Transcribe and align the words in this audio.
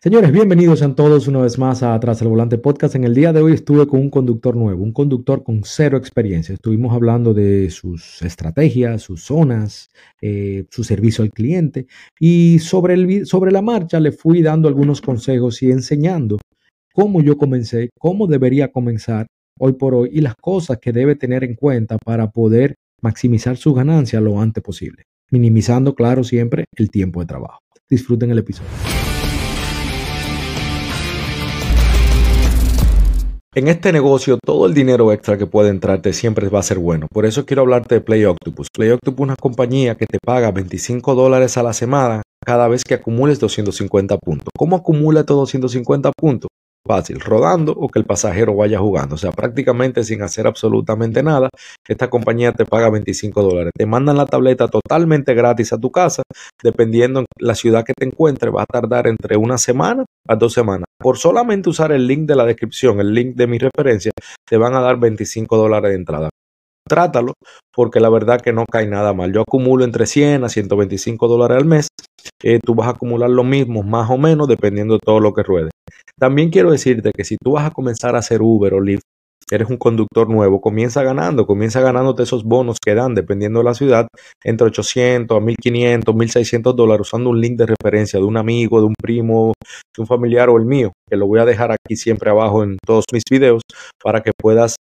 Señores, 0.00 0.30
bienvenidos 0.30 0.80
a 0.82 0.94
todos 0.94 1.26
una 1.26 1.40
vez 1.40 1.58
más 1.58 1.82
a 1.82 1.92
Atrás 1.92 2.20
del 2.20 2.28
Volante 2.28 2.56
Podcast. 2.56 2.94
En 2.94 3.02
el 3.02 3.16
día 3.16 3.32
de 3.32 3.42
hoy 3.42 3.52
estuve 3.52 3.88
con 3.88 3.98
un 3.98 4.10
conductor 4.10 4.54
nuevo, 4.54 4.84
un 4.84 4.92
conductor 4.92 5.42
con 5.42 5.62
cero 5.64 5.98
experiencia. 5.98 6.54
Estuvimos 6.54 6.94
hablando 6.94 7.34
de 7.34 7.68
sus 7.70 8.22
estrategias, 8.22 9.02
sus 9.02 9.24
zonas, 9.24 9.90
eh, 10.22 10.66
su 10.70 10.84
servicio 10.84 11.24
al 11.24 11.32
cliente 11.32 11.88
y 12.20 12.60
sobre, 12.60 12.94
el, 12.94 13.26
sobre 13.26 13.50
la 13.50 13.60
marcha 13.60 13.98
le 13.98 14.12
fui 14.12 14.40
dando 14.40 14.68
algunos 14.68 15.00
consejos 15.00 15.60
y 15.64 15.72
enseñando 15.72 16.38
cómo 16.92 17.20
yo 17.20 17.36
comencé, 17.36 17.90
cómo 17.98 18.28
debería 18.28 18.70
comenzar 18.70 19.26
hoy 19.58 19.72
por 19.72 19.96
hoy 19.96 20.10
y 20.12 20.20
las 20.20 20.36
cosas 20.36 20.78
que 20.80 20.92
debe 20.92 21.16
tener 21.16 21.42
en 21.42 21.56
cuenta 21.56 21.98
para 21.98 22.30
poder 22.30 22.76
maximizar 23.02 23.56
su 23.56 23.74
ganancia 23.74 24.20
lo 24.20 24.40
antes 24.40 24.62
posible, 24.62 25.02
minimizando, 25.32 25.96
claro, 25.96 26.22
siempre 26.22 26.66
el 26.76 26.88
tiempo 26.88 27.18
de 27.18 27.26
trabajo. 27.26 27.58
Disfruten 27.90 28.30
el 28.30 28.38
episodio. 28.38 28.97
En 33.58 33.66
este 33.66 33.92
negocio, 33.92 34.38
todo 34.40 34.66
el 34.66 34.72
dinero 34.72 35.12
extra 35.12 35.36
que 35.36 35.46
puede 35.46 35.70
entrarte 35.70 36.12
siempre 36.12 36.48
va 36.48 36.60
a 36.60 36.62
ser 36.62 36.78
bueno. 36.78 37.08
Por 37.12 37.26
eso 37.26 37.44
quiero 37.44 37.62
hablarte 37.62 37.96
de 37.96 38.00
Play 38.00 38.24
Octopus. 38.24 38.68
Play 38.72 38.90
Octopus 38.90 39.18
es 39.18 39.24
una 39.30 39.34
compañía 39.34 39.96
que 39.96 40.06
te 40.06 40.18
paga 40.24 40.52
25 40.52 41.16
dólares 41.16 41.56
a 41.56 41.64
la 41.64 41.72
semana 41.72 42.22
cada 42.46 42.68
vez 42.68 42.84
que 42.84 42.94
acumules 42.94 43.40
250 43.40 44.16
puntos. 44.18 44.46
¿Cómo 44.56 44.76
acumula 44.76 45.20
estos 45.20 45.38
250 45.38 46.12
puntos? 46.16 46.48
fácil, 46.86 47.20
rodando 47.20 47.72
o 47.72 47.88
que 47.88 47.98
el 47.98 48.06
pasajero 48.06 48.54
vaya 48.54 48.78
jugando. 48.78 49.16
O 49.16 49.18
sea, 49.18 49.32
prácticamente 49.32 50.04
sin 50.04 50.22
hacer 50.22 50.46
absolutamente 50.46 51.22
nada, 51.24 51.50
esta 51.86 52.08
compañía 52.08 52.52
te 52.52 52.64
paga 52.64 52.88
25 52.90 53.42
dólares. 53.42 53.72
Te 53.76 53.86
mandan 53.86 54.16
la 54.16 54.24
tableta 54.24 54.68
totalmente 54.68 55.34
gratis 55.34 55.72
a 55.72 55.78
tu 55.78 55.90
casa, 55.90 56.22
dependiendo 56.62 57.20
en 57.20 57.26
la 57.40 57.56
ciudad 57.56 57.84
que 57.84 57.92
te 57.92 58.06
encuentres, 58.06 58.54
va 58.54 58.62
a 58.62 58.66
tardar 58.66 59.08
entre 59.08 59.36
una 59.36 59.58
semana 59.58 60.04
a 60.28 60.36
dos 60.36 60.54
semanas. 60.54 60.87
Por 61.00 61.16
solamente 61.16 61.70
usar 61.70 61.92
el 61.92 62.06
link 62.06 62.26
de 62.26 62.36
la 62.36 62.44
descripción, 62.44 63.00
el 63.00 63.14
link 63.14 63.36
de 63.36 63.46
mi 63.46 63.58
referencia, 63.58 64.12
te 64.48 64.56
van 64.56 64.74
a 64.74 64.80
dar 64.80 64.98
25 64.98 65.56
dólares 65.56 65.90
de 65.90 65.96
entrada 65.96 66.30
trátalo, 66.88 67.34
porque 67.72 68.00
la 68.00 68.08
verdad 68.08 68.40
que 68.40 68.52
no 68.52 68.64
cae 68.68 68.88
nada 68.88 69.12
mal. 69.12 69.32
Yo 69.32 69.42
acumulo 69.42 69.84
entre 69.84 70.06
100 70.06 70.42
a 70.42 70.48
125 70.48 71.28
dólares 71.28 71.58
al 71.58 71.66
mes. 71.66 71.88
Eh, 72.42 72.58
tú 72.64 72.74
vas 72.74 72.88
a 72.88 72.92
acumular 72.92 73.30
lo 73.30 73.44
mismo, 73.44 73.84
más 73.84 74.10
o 74.10 74.18
menos, 74.18 74.48
dependiendo 74.48 74.94
de 74.94 75.00
todo 75.04 75.20
lo 75.20 75.32
que 75.32 75.44
ruede. 75.44 75.70
También 76.18 76.50
quiero 76.50 76.72
decirte 76.72 77.12
que 77.14 77.24
si 77.24 77.36
tú 77.36 77.52
vas 77.52 77.66
a 77.66 77.70
comenzar 77.70 78.16
a 78.16 78.18
hacer 78.18 78.42
Uber 78.42 78.74
o 78.74 78.80
Lyft, 78.80 79.02
eres 79.50 79.68
un 79.68 79.76
conductor 79.76 80.28
nuevo, 80.28 80.60
comienza 80.60 81.02
ganando, 81.02 81.46
comienza 81.46 81.80
ganándote 81.80 82.22
esos 82.22 82.44
bonos 82.44 82.78
que 82.84 82.94
dan, 82.94 83.14
dependiendo 83.14 83.60
de 83.60 83.64
la 83.64 83.74
ciudad, 83.74 84.08
entre 84.44 84.66
800 84.66 85.36
a 85.36 85.40
1500, 85.40 86.14
1600 86.14 86.76
dólares, 86.76 87.06
usando 87.08 87.30
un 87.30 87.40
link 87.40 87.58
de 87.58 87.66
referencia 87.66 88.18
de 88.18 88.24
un 88.24 88.36
amigo, 88.36 88.80
de 88.80 88.86
un 88.86 88.94
primo, 89.00 89.52
de 89.96 90.02
un 90.02 90.06
familiar 90.06 90.48
o 90.48 90.56
el 90.56 90.64
mío, 90.64 90.92
que 91.08 91.16
lo 91.16 91.26
voy 91.26 91.40
a 91.40 91.44
dejar 91.44 91.72
aquí 91.72 91.96
siempre 91.96 92.30
abajo 92.30 92.62
en 92.62 92.78
todos 92.84 93.04
mis 93.12 93.22
videos 93.30 93.62
para 94.02 94.22
que 94.22 94.32
puedas 94.36 94.76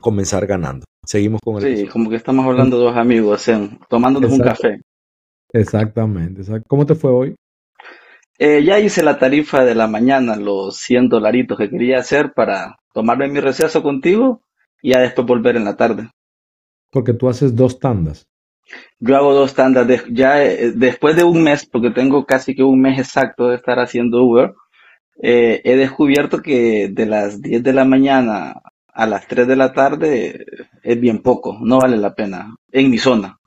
comenzar 0.00 0.46
ganando. 0.46 0.84
Seguimos 1.06 1.40
con 1.42 1.62
el. 1.62 1.76
Sí, 1.76 1.86
como 1.86 2.10
que 2.10 2.16
estamos 2.16 2.44
hablando 2.46 2.78
de 2.78 2.84
dos 2.84 2.96
amigos, 2.96 3.50
tomándonos 3.88 4.30
un 4.30 4.40
café. 4.40 4.80
Exactamente. 5.52 6.42
¿Cómo 6.66 6.84
te 6.84 6.94
fue 6.94 7.10
hoy? 7.10 7.34
Eh, 8.38 8.62
ya 8.64 8.78
hice 8.78 9.02
la 9.02 9.18
tarifa 9.18 9.64
de 9.64 9.74
la 9.74 9.88
mañana, 9.88 10.36
los 10.36 10.76
100 10.76 11.08
dolaritos 11.08 11.58
que 11.58 11.68
quería 11.68 11.98
hacer 11.98 12.32
para 12.34 12.78
tomarme 12.94 13.28
mi 13.28 13.40
receso 13.40 13.82
contigo 13.82 14.42
y 14.80 14.92
ya 14.92 15.00
después 15.00 15.26
volver 15.26 15.56
en 15.56 15.64
la 15.64 15.76
tarde. 15.76 16.10
Porque 16.90 17.14
tú 17.14 17.28
haces 17.28 17.56
dos 17.56 17.80
tandas. 17.80 18.28
Yo 19.00 19.16
hago 19.16 19.34
dos 19.34 19.54
tandas. 19.54 19.88
ya 20.10 20.44
eh, 20.44 20.72
después 20.72 21.16
de 21.16 21.24
un 21.24 21.42
mes, 21.42 21.66
porque 21.66 21.90
tengo 21.90 22.24
casi 22.26 22.54
que 22.54 22.62
un 22.62 22.80
mes 22.80 22.98
exacto 22.98 23.48
de 23.48 23.56
estar 23.56 23.80
haciendo 23.80 24.22
Uber, 24.22 24.54
eh, 25.20 25.60
he 25.64 25.76
descubierto 25.76 26.40
que 26.40 26.88
de 26.88 27.06
las 27.06 27.42
10 27.42 27.62
de 27.64 27.72
la 27.72 27.84
mañana 27.84 28.62
a 28.86 29.06
las 29.06 29.26
3 29.26 29.48
de 29.48 29.56
la 29.56 29.72
tarde 29.72 30.46
es 30.82 31.00
bien 31.00 31.22
poco, 31.22 31.58
no 31.60 31.78
vale 31.78 31.96
la 31.96 32.14
pena 32.14 32.54
en 32.70 32.90
mi 32.90 32.98
zona. 32.98 33.38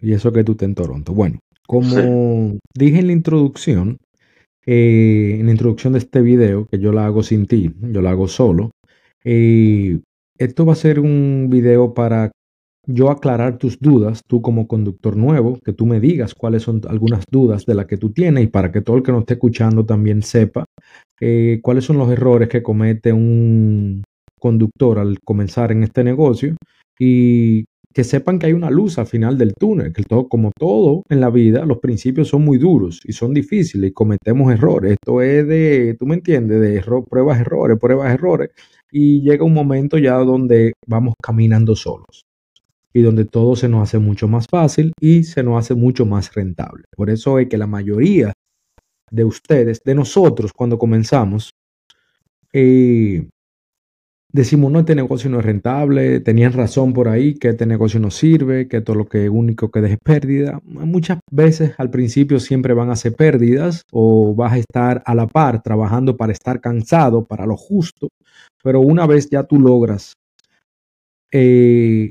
Y 0.00 0.12
eso 0.14 0.32
que 0.32 0.44
tú 0.44 0.52
estás 0.52 0.68
en 0.68 0.74
Toronto. 0.74 1.12
Bueno, 1.12 1.40
como 1.68 2.58
dije 2.74 2.98
en 2.98 3.08
la 3.08 3.12
introducción, 3.12 3.98
eh, 4.64 5.36
en 5.38 5.44
la 5.46 5.52
introducción 5.52 5.92
de 5.92 5.98
este 5.98 6.22
video, 6.22 6.66
que 6.66 6.78
yo 6.78 6.92
la 6.92 7.04
hago 7.04 7.22
sin 7.22 7.46
ti, 7.46 7.70
yo 7.92 8.00
la 8.00 8.10
hago 8.10 8.26
solo, 8.26 8.70
eh, 9.22 10.00
esto 10.38 10.64
va 10.64 10.72
a 10.72 10.76
ser 10.76 10.98
un 10.98 11.48
video 11.50 11.92
para 11.92 12.30
yo 12.86 13.10
aclarar 13.10 13.58
tus 13.58 13.78
dudas, 13.78 14.22
tú 14.26 14.40
como 14.40 14.66
conductor 14.66 15.14
nuevo, 15.14 15.58
que 15.62 15.74
tú 15.74 15.84
me 15.84 16.00
digas 16.00 16.34
cuáles 16.34 16.62
son 16.62 16.80
algunas 16.88 17.24
dudas 17.30 17.66
de 17.66 17.74
las 17.74 17.84
que 17.84 17.98
tú 17.98 18.12
tienes 18.12 18.44
y 18.44 18.46
para 18.46 18.72
que 18.72 18.80
todo 18.80 18.96
el 18.96 19.02
que 19.02 19.12
nos 19.12 19.20
esté 19.20 19.34
escuchando 19.34 19.84
también 19.84 20.22
sepa 20.22 20.64
eh, 21.20 21.60
cuáles 21.62 21.84
son 21.84 21.98
los 21.98 22.10
errores 22.10 22.48
que 22.48 22.62
comete 22.62 23.12
un 23.12 24.02
conductor 24.40 25.00
al 25.00 25.18
comenzar 25.22 25.70
en 25.70 25.82
este 25.82 26.02
negocio 26.02 26.56
y 26.98 27.66
que 27.92 28.04
sepan 28.04 28.38
que 28.38 28.46
hay 28.46 28.52
una 28.52 28.70
luz 28.70 28.98
al 28.98 29.06
final 29.06 29.38
del 29.38 29.54
túnel, 29.54 29.92
que 29.92 30.02
todo, 30.02 30.28
como 30.28 30.50
todo 30.56 31.02
en 31.08 31.20
la 31.20 31.30
vida, 31.30 31.64
los 31.64 31.78
principios 31.78 32.28
son 32.28 32.44
muy 32.44 32.58
duros 32.58 33.00
y 33.04 33.12
son 33.12 33.34
difíciles 33.34 33.90
y 33.90 33.92
cometemos 33.92 34.52
errores. 34.52 34.92
Esto 34.92 35.22
es 35.22 35.46
de, 35.46 35.96
tú 35.98 36.06
me 36.06 36.14
entiendes, 36.14 36.60
de 36.60 36.82
pruebas, 37.08 37.40
errores, 37.40 37.78
pruebas, 37.80 38.12
errores. 38.12 38.50
Y 38.90 39.22
llega 39.22 39.44
un 39.44 39.54
momento 39.54 39.98
ya 39.98 40.14
donde 40.16 40.74
vamos 40.86 41.14
caminando 41.22 41.74
solos 41.74 42.24
y 42.92 43.02
donde 43.02 43.24
todo 43.24 43.56
se 43.56 43.68
nos 43.68 43.82
hace 43.82 43.98
mucho 43.98 44.28
más 44.28 44.46
fácil 44.50 44.92
y 45.00 45.24
se 45.24 45.42
nos 45.42 45.58
hace 45.58 45.74
mucho 45.74 46.06
más 46.06 46.32
rentable. 46.34 46.84
Por 46.96 47.10
eso 47.10 47.38
es 47.38 47.48
que 47.48 47.58
la 47.58 47.66
mayoría 47.66 48.32
de 49.10 49.24
ustedes, 49.24 49.80
de 49.84 49.94
nosotros, 49.94 50.52
cuando 50.52 50.78
comenzamos, 50.78 51.50
eh, 52.52 53.28
decimos, 54.32 54.70
no, 54.70 54.80
este 54.80 54.94
negocio 54.94 55.30
no 55.30 55.40
es 55.40 55.44
rentable, 55.44 56.20
tenían 56.20 56.52
razón 56.52 56.92
por 56.92 57.08
ahí, 57.08 57.34
que 57.34 57.48
este 57.48 57.66
negocio 57.66 57.98
no 58.00 58.10
sirve, 58.10 58.68
que 58.68 58.80
todo 58.80 58.96
lo 58.96 59.06
que 59.06 59.28
único 59.28 59.70
que 59.70 59.80
deje 59.80 59.94
es 59.94 60.00
pérdida. 60.04 60.60
Muchas 60.64 61.18
veces 61.30 61.74
al 61.78 61.90
principio 61.90 62.38
siempre 62.40 62.74
van 62.74 62.90
a 62.90 62.96
ser 62.96 63.14
pérdidas 63.14 63.82
o 63.92 64.34
vas 64.34 64.52
a 64.52 64.58
estar 64.58 65.02
a 65.06 65.14
la 65.14 65.26
par 65.26 65.62
trabajando 65.62 66.16
para 66.16 66.32
estar 66.32 66.60
cansado, 66.60 67.24
para 67.24 67.46
lo 67.46 67.56
justo, 67.56 68.08
pero 68.62 68.80
una 68.80 69.06
vez 69.06 69.28
ya 69.30 69.44
tú 69.44 69.58
logras 69.58 70.12
eh, 71.32 72.08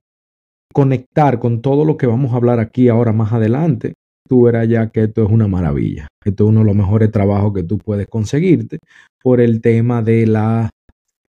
conectar 0.74 1.40
con 1.40 1.62
todo 1.62 1.86
lo 1.86 1.98
que 1.98 2.08
vamos 2.08 2.34
a 2.34 2.38
hablar 2.38 2.60
aquí 2.60 2.90
ahora 2.90 3.14
más 3.14 3.34
adelante, 3.34 3.94
tú 4.28 4.44
verás 4.44 4.68
ya 4.68 4.90
que 4.90 5.04
esto 5.04 5.24
es 5.24 5.30
una 5.32 5.48
maravilla. 5.48 6.08
Esto 6.24 6.44
es 6.44 6.50
uno 6.50 6.60
de 6.60 6.66
los 6.66 6.76
mejores 6.76 7.12
trabajos 7.12 7.54
que 7.54 7.64
tú 7.64 7.78
puedes 7.78 8.08
conseguirte 8.08 8.80
por 9.24 9.40
el 9.40 9.62
tema 9.62 10.02
de 10.02 10.28
la 10.28 10.70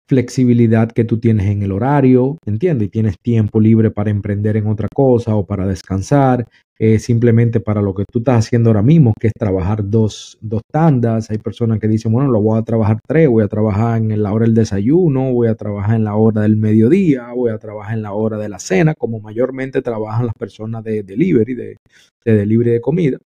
flexibilidad 0.07 0.91
que 0.91 1.03
tú 1.03 1.19
tienes 1.19 1.47
en 1.47 1.61
el 1.63 1.71
horario, 1.71 2.37
¿entiendes? 2.45 2.87
Y 2.87 2.91
tienes 2.91 3.19
tiempo 3.19 3.59
libre 3.59 3.91
para 3.91 4.09
emprender 4.09 4.57
en 4.57 4.67
otra 4.67 4.87
cosa 4.93 5.35
o 5.35 5.45
para 5.45 5.67
descansar, 5.67 6.47
eh, 6.79 6.99
simplemente 6.99 7.59
para 7.59 7.81
lo 7.81 7.93
que 7.93 8.05
tú 8.09 8.19
estás 8.19 8.45
haciendo 8.45 8.69
ahora 8.69 8.83
mismo, 8.83 9.13
que 9.19 9.27
es 9.27 9.33
trabajar 9.33 9.89
dos, 9.89 10.37
dos 10.41 10.61
tandas. 10.71 11.29
Hay 11.29 11.39
personas 11.39 11.79
que 11.79 11.87
dicen, 11.87 12.11
bueno, 12.11 12.31
lo 12.31 12.41
voy 12.41 12.57
a 12.57 12.61
trabajar 12.63 12.99
tres, 13.05 13.27
voy 13.27 13.43
a 13.43 13.47
trabajar 13.47 13.97
en 13.97 14.23
la 14.23 14.31
hora 14.31 14.45
del 14.45 14.55
desayuno, 14.55 15.33
voy 15.33 15.49
a 15.49 15.55
trabajar 15.55 15.95
en 15.95 16.05
la 16.05 16.15
hora 16.15 16.41
del 16.41 16.55
mediodía, 16.55 17.33
voy 17.35 17.51
a 17.51 17.57
trabajar 17.57 17.95
en 17.95 18.03
la 18.03 18.13
hora 18.13 18.37
de 18.37 18.49
la 18.49 18.59
cena, 18.59 18.93
como 18.93 19.19
mayormente 19.19 19.81
trabajan 19.81 20.27
las 20.27 20.35
personas 20.35 20.83
de 20.83 21.03
delivery, 21.03 21.53
de, 21.53 21.77
de 22.23 22.33
delivery 22.33 22.71
de 22.71 22.81
comida. 22.81 23.17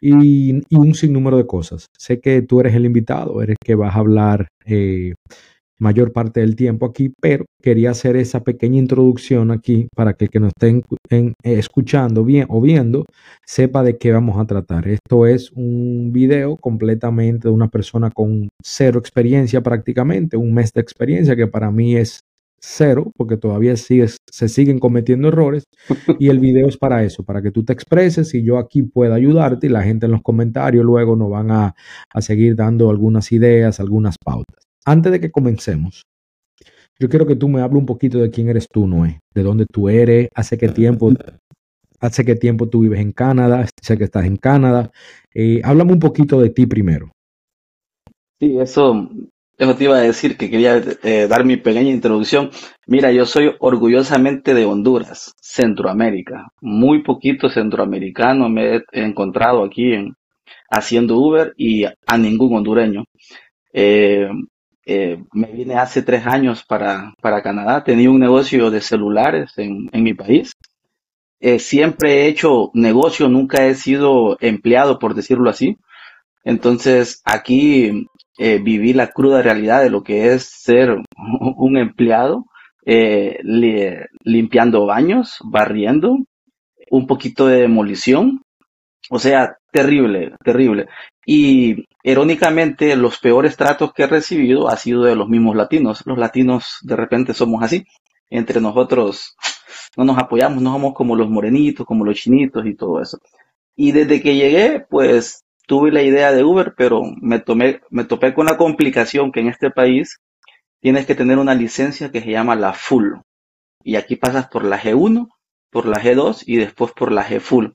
Y, 0.00 0.62
un 0.70 0.94
sinnúmero 0.94 1.38
de 1.38 1.46
cosas. 1.46 1.86
Sé 1.98 2.20
que 2.20 2.42
tú 2.42 2.60
eres 2.60 2.74
el 2.74 2.84
invitado, 2.84 3.42
eres 3.42 3.56
que 3.62 3.74
vas 3.74 3.96
a 3.96 3.98
hablar 3.98 4.48
eh, 4.64 5.14
mayor 5.78 6.12
parte 6.12 6.40
del 6.40 6.56
tiempo 6.56 6.86
aquí, 6.86 7.12
pero 7.20 7.44
quería 7.62 7.90
hacer 7.90 8.16
esa 8.16 8.42
pequeña 8.44 8.78
introducción 8.78 9.50
aquí 9.50 9.88
para 9.94 10.14
que 10.14 10.26
el 10.26 10.30
que 10.30 10.40
nos 10.40 10.52
estén 10.56 10.82
eh, 11.10 11.32
escuchando 11.58 12.24
bien 12.24 12.46
o 12.48 12.60
viendo 12.60 13.04
sepa 13.44 13.82
de 13.82 13.98
qué 13.98 14.12
vamos 14.12 14.38
a 14.38 14.46
tratar. 14.46 14.88
Esto 14.88 15.26
es 15.26 15.52
un 15.52 16.12
video 16.12 16.56
completamente 16.56 17.48
de 17.48 17.54
una 17.54 17.68
persona 17.68 18.10
con 18.10 18.48
cero 18.62 18.98
experiencia 18.98 19.62
prácticamente, 19.62 20.36
un 20.36 20.54
mes 20.54 20.72
de 20.72 20.80
experiencia 20.80 21.36
que 21.36 21.46
para 21.46 21.70
mí 21.70 21.96
es 21.96 22.20
cero, 22.58 23.12
porque 23.16 23.36
todavía 23.36 23.76
se 23.76 24.48
siguen 24.48 24.78
cometiendo 24.78 25.28
errores. 25.28 25.64
Y 26.18 26.28
el 26.28 26.38
video 26.38 26.68
es 26.68 26.76
para 26.76 27.04
eso, 27.04 27.22
para 27.24 27.42
que 27.42 27.50
tú 27.50 27.64
te 27.64 27.72
expreses 27.72 28.34
y 28.34 28.42
yo 28.42 28.58
aquí 28.58 28.82
pueda 28.82 29.14
ayudarte 29.14 29.66
y 29.66 29.70
la 29.70 29.82
gente 29.82 30.06
en 30.06 30.12
los 30.12 30.22
comentarios 30.22 30.84
luego 30.84 31.14
nos 31.14 31.30
van 31.30 31.50
a, 31.50 31.74
a 32.12 32.22
seguir 32.22 32.56
dando 32.56 32.90
algunas 32.90 33.30
ideas, 33.32 33.80
algunas 33.80 34.16
pautas 34.18 34.65
antes 34.86 35.12
de 35.12 35.20
que 35.20 35.30
comencemos, 35.30 36.02
yo 36.98 37.08
quiero 37.10 37.26
que 37.26 37.36
tú 37.36 37.48
me 37.48 37.60
hables 37.60 37.80
un 37.80 37.86
poquito 37.86 38.18
de 38.18 38.30
quién 38.30 38.48
eres 38.48 38.68
tú, 38.72 38.86
Noé, 38.86 39.20
de 39.34 39.42
dónde 39.42 39.66
tú 39.66 39.88
eres, 39.90 40.28
hace 40.34 40.56
qué 40.56 40.68
tiempo, 40.68 41.12
hace 42.00 42.24
qué 42.24 42.36
tiempo 42.36 42.68
tú 42.68 42.80
vives 42.80 43.00
en 43.00 43.12
Canadá, 43.12 43.66
sé 43.82 43.98
que 43.98 44.04
estás 44.04 44.24
en 44.24 44.36
Canadá. 44.36 44.90
Eh, 45.34 45.60
háblame 45.62 45.92
un 45.92 45.98
poquito 45.98 46.40
de 46.40 46.50
ti 46.50 46.66
primero. 46.66 47.10
Sí, 48.40 48.58
eso, 48.58 49.10
eso 49.58 49.74
te 49.76 49.84
iba 49.84 49.96
a 49.96 50.02
decir 50.02 50.36
que 50.38 50.48
quería 50.48 50.82
eh, 51.02 51.26
dar 51.28 51.44
mi 51.44 51.56
pequeña 51.56 51.90
introducción. 51.90 52.50
Mira, 52.86 53.12
yo 53.12 53.26
soy 53.26 53.54
orgullosamente 53.58 54.54
de 54.54 54.64
Honduras, 54.64 55.34
Centroamérica. 55.40 56.48
Muy 56.62 57.02
poquito 57.02 57.50
centroamericano 57.50 58.48
me 58.48 58.76
he 58.76 58.82
encontrado 58.92 59.64
aquí 59.64 59.92
en, 59.92 60.14
haciendo 60.70 61.18
Uber 61.18 61.52
y 61.56 61.84
a 61.84 62.18
ningún 62.18 62.56
hondureño. 62.56 63.04
Eh, 63.72 64.28
eh, 64.86 65.24
me 65.32 65.48
vine 65.48 65.74
hace 65.74 66.02
tres 66.02 66.24
años 66.26 66.64
para, 66.64 67.12
para 67.20 67.42
Canadá, 67.42 67.82
tenía 67.82 68.08
un 68.08 68.20
negocio 68.20 68.70
de 68.70 68.80
celulares 68.80 69.52
en, 69.58 69.88
en 69.92 70.02
mi 70.04 70.14
país. 70.14 70.52
Eh, 71.40 71.58
siempre 71.58 72.22
he 72.22 72.28
hecho 72.28 72.70
negocio, 72.72 73.28
nunca 73.28 73.66
he 73.66 73.74
sido 73.74 74.38
empleado, 74.40 75.00
por 75.00 75.14
decirlo 75.14 75.50
así. 75.50 75.76
Entonces 76.44 77.20
aquí 77.24 78.06
eh, 78.38 78.58
viví 78.62 78.92
la 78.92 79.08
cruda 79.08 79.42
realidad 79.42 79.82
de 79.82 79.90
lo 79.90 80.04
que 80.04 80.32
es 80.32 80.44
ser 80.44 80.96
un 81.56 81.76
empleado, 81.76 82.46
limpiando 84.22 84.86
baños, 84.86 85.38
barriendo, 85.44 86.18
un 86.90 87.06
poquito 87.08 87.48
de 87.48 87.62
demolición. 87.62 88.42
O 89.10 89.18
sea, 89.18 89.56
terrible, 89.76 90.32
terrible. 90.42 90.88
Y 91.26 91.84
irónicamente, 92.02 92.96
los 92.96 93.18
peores 93.18 93.56
tratos 93.56 93.92
que 93.92 94.04
he 94.04 94.06
recibido 94.06 94.68
ha 94.68 94.76
sido 94.76 95.04
de 95.04 95.14
los 95.14 95.28
mismos 95.28 95.54
latinos. 95.54 96.02
Los 96.06 96.16
latinos 96.18 96.78
de 96.82 96.96
repente 96.96 97.34
somos 97.34 97.62
así. 97.62 97.84
Entre 98.30 98.60
nosotros 98.60 99.36
no 99.96 100.04
nos 100.04 100.18
apoyamos, 100.18 100.62
no 100.62 100.72
somos 100.72 100.94
como 100.94 101.14
los 101.14 101.28
morenitos, 101.28 101.84
como 101.84 102.04
los 102.06 102.16
chinitos 102.16 102.64
y 102.66 102.74
todo 102.74 103.02
eso. 103.02 103.18
Y 103.76 103.92
desde 103.92 104.22
que 104.22 104.34
llegué, 104.34 104.80
pues 104.88 105.44
tuve 105.66 105.92
la 105.92 106.02
idea 106.02 106.32
de 106.32 106.42
Uber, 106.42 106.74
pero 106.76 107.02
me, 107.20 107.38
tomé, 107.38 107.80
me 107.90 108.04
topé 108.04 108.32
con 108.32 108.46
la 108.46 108.56
complicación 108.56 109.32
que 109.32 109.40
en 109.40 109.48
este 109.48 109.70
país 109.70 110.20
tienes 110.80 111.04
que 111.04 111.14
tener 111.14 111.38
una 111.38 111.54
licencia 111.54 112.10
que 112.10 112.22
se 112.22 112.30
llama 112.30 112.56
la 112.56 112.72
Full. 112.72 113.18
Y 113.84 113.96
aquí 113.96 114.16
pasas 114.16 114.48
por 114.48 114.64
la 114.64 114.80
G1, 114.80 115.28
por 115.70 115.84
la 115.86 116.00
G2 116.00 116.44
y 116.46 116.56
después 116.56 116.92
por 116.92 117.12
la 117.12 117.24
G 117.28 117.40
Full. 117.40 117.66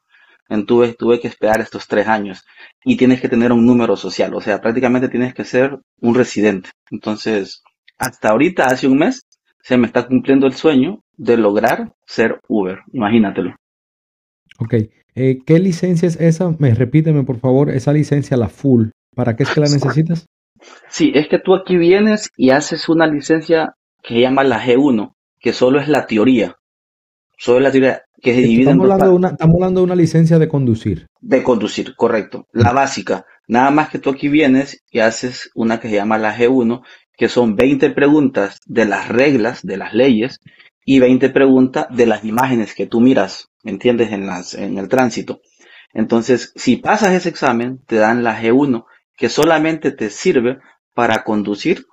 Entonces 0.49 0.97
tuve 0.97 1.19
que 1.19 1.27
esperar 1.27 1.61
estos 1.61 1.88
tres 1.88 2.07
años 2.07 2.43
y 2.83 2.97
tienes 2.97 3.21
que 3.21 3.29
tener 3.29 3.51
un 3.51 3.65
número 3.65 3.95
social, 3.95 4.33
o 4.33 4.41
sea, 4.41 4.59
prácticamente 4.59 5.07
tienes 5.07 5.33
que 5.33 5.45
ser 5.45 5.77
un 6.01 6.15
residente. 6.15 6.69
Entonces, 6.89 7.63
hasta 7.97 8.29
ahorita, 8.29 8.65
hace 8.65 8.88
un 8.88 8.97
mes, 8.97 9.25
se 9.61 9.77
me 9.77 9.88
está 9.88 10.07
cumpliendo 10.07 10.47
el 10.47 10.53
sueño 10.53 11.03
de 11.15 11.38
lograr 11.38 11.93
ser 12.05 12.41
Uber, 12.47 12.79
imagínatelo. 12.91 13.55
Ok, 14.59 14.73
eh, 15.15 15.39
¿qué 15.45 15.59
licencia 15.59 16.07
es 16.07 16.19
esa? 16.19 16.53
Me 16.59 16.73
repíteme 16.73 17.23
por 17.23 17.39
favor, 17.39 17.69
esa 17.69 17.93
licencia, 17.93 18.38
la 18.38 18.49
full, 18.49 18.89
¿para 19.15 19.35
qué 19.35 19.43
es 19.43 19.51
que 19.51 19.59
la 19.59 19.69
necesitas? 19.69 20.25
Sí, 20.89 21.11
es 21.15 21.27
que 21.27 21.39
tú 21.39 21.55
aquí 21.55 21.77
vienes 21.77 22.29
y 22.35 22.51
haces 22.51 22.89
una 22.89 23.07
licencia 23.07 23.75
que 24.03 24.15
se 24.15 24.21
llama 24.21 24.43
la 24.43 24.63
G1, 24.63 25.13
que 25.39 25.53
solo 25.53 25.79
es 25.79 25.88
la 25.88 26.05
teoría. 26.05 26.55
Solo 27.38 27.57
es 27.59 27.63
la 27.63 27.71
teoría 27.71 28.01
que 28.21 28.33
se 28.35 28.41
divide 28.41 28.71
estamos 28.71 28.89
hablando, 28.89 29.15
una, 29.15 29.27
estamos 29.29 29.56
hablando 29.56 29.79
de 29.81 29.85
una 29.85 29.95
licencia 29.95 30.39
de 30.39 30.47
conducir. 30.47 31.07
De 31.19 31.44
conducir, 31.44 31.95
correcto. 31.95 32.47
La 32.53 32.71
básica. 32.71 33.25
Nada 33.47 33.71
más 33.71 33.89
que 33.89 34.00
tú 34.00 34.09
aquí 34.09 34.29
vienes 34.29 34.83
y 34.91 35.00
haces 35.00 35.50
una 35.56 35.79
que 35.79 35.89
se 35.89 35.95
llama 35.95 36.18
la 36.18 36.38
G1, 36.38 36.81
que 37.18 37.27
son 37.27 37.56
20 37.56 37.89
preguntas 37.91 38.59
de 38.65 38.85
las 38.85 39.09
reglas, 39.09 39.63
de 39.63 39.77
las 39.77 39.94
leyes, 39.94 40.39
y 40.85 41.00
20 41.00 41.29
preguntas 41.29 41.88
de 41.89 42.06
las 42.06 42.23
imágenes 42.23 42.73
que 42.73 42.88
tú 42.88 43.01
miras, 43.01 43.50
¿me 43.63 43.71
entiendes? 43.71 44.12
En, 44.12 44.25
las, 44.25 44.53
en 44.53 44.77
el 44.77 44.88
tránsito. 44.88 45.41
Entonces, 45.94 46.53
si 46.56 46.77
pasas 46.77 47.13
ese 47.13 47.29
examen, 47.29 47.79
te 47.85 47.97
dan 47.97 48.24
la 48.24 48.41
G1, 48.41 48.85
que 49.15 49.29
solamente 49.29 49.91
te 49.91 50.09
sirve 50.09 50.59
para 50.95 51.24
conducir, 51.24 51.85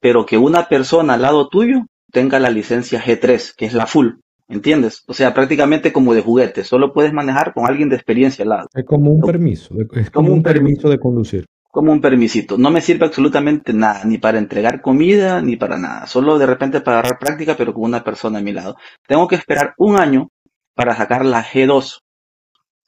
pero 0.00 0.26
que 0.26 0.38
una 0.38 0.68
persona 0.68 1.14
al 1.14 1.22
lado 1.22 1.48
tuyo 1.48 1.86
tenga 2.12 2.38
la 2.38 2.50
licencia 2.50 3.02
G3, 3.02 3.54
que 3.56 3.66
es 3.66 3.74
la 3.74 3.86
full. 3.86 4.14
¿Entiendes? 4.50 5.04
O 5.06 5.14
sea, 5.14 5.32
prácticamente 5.32 5.92
como 5.92 6.12
de 6.12 6.22
juguete. 6.22 6.64
Solo 6.64 6.92
puedes 6.92 7.12
manejar 7.12 7.54
con 7.54 7.68
alguien 7.68 7.88
de 7.88 7.94
experiencia 7.94 8.42
al 8.42 8.48
lado. 8.48 8.68
Es 8.74 8.84
como 8.84 9.12
un 9.12 9.20
permiso. 9.20 9.76
Es 9.94 10.10
como, 10.10 10.32
un 10.32 10.42
permiso 10.42 10.90
de 10.90 10.98
conducir. 10.98 11.46
Como 11.70 11.92
un 11.92 12.00
permisito. 12.00 12.58
No 12.58 12.72
me 12.72 12.80
sirve 12.80 13.06
absolutamente 13.06 13.72
nada, 13.72 14.04
ni 14.04 14.18
para 14.18 14.38
entregar 14.38 14.80
comida, 14.80 15.40
ni 15.40 15.54
para 15.54 15.78
nada. 15.78 16.08
Solo 16.08 16.36
de 16.36 16.46
repente 16.46 16.80
para 16.80 16.98
agarrar 16.98 17.20
práctica, 17.20 17.54
pero 17.56 17.72
con 17.72 17.84
una 17.84 18.02
persona 18.02 18.40
a 18.40 18.42
mi 18.42 18.52
lado. 18.52 18.74
Tengo 19.06 19.28
que 19.28 19.36
esperar 19.36 19.74
un 19.78 20.00
año 20.00 20.30
para 20.74 20.96
sacar 20.96 21.24
la 21.24 21.44
G2, 21.44 22.00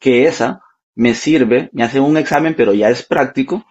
que 0.00 0.26
esa 0.26 0.62
me 0.96 1.14
sirve, 1.14 1.70
me 1.72 1.84
hace 1.84 2.00
un 2.00 2.16
examen, 2.16 2.54
pero 2.56 2.74
ya 2.74 2.90
es 2.90 3.04
práctico, 3.04 3.64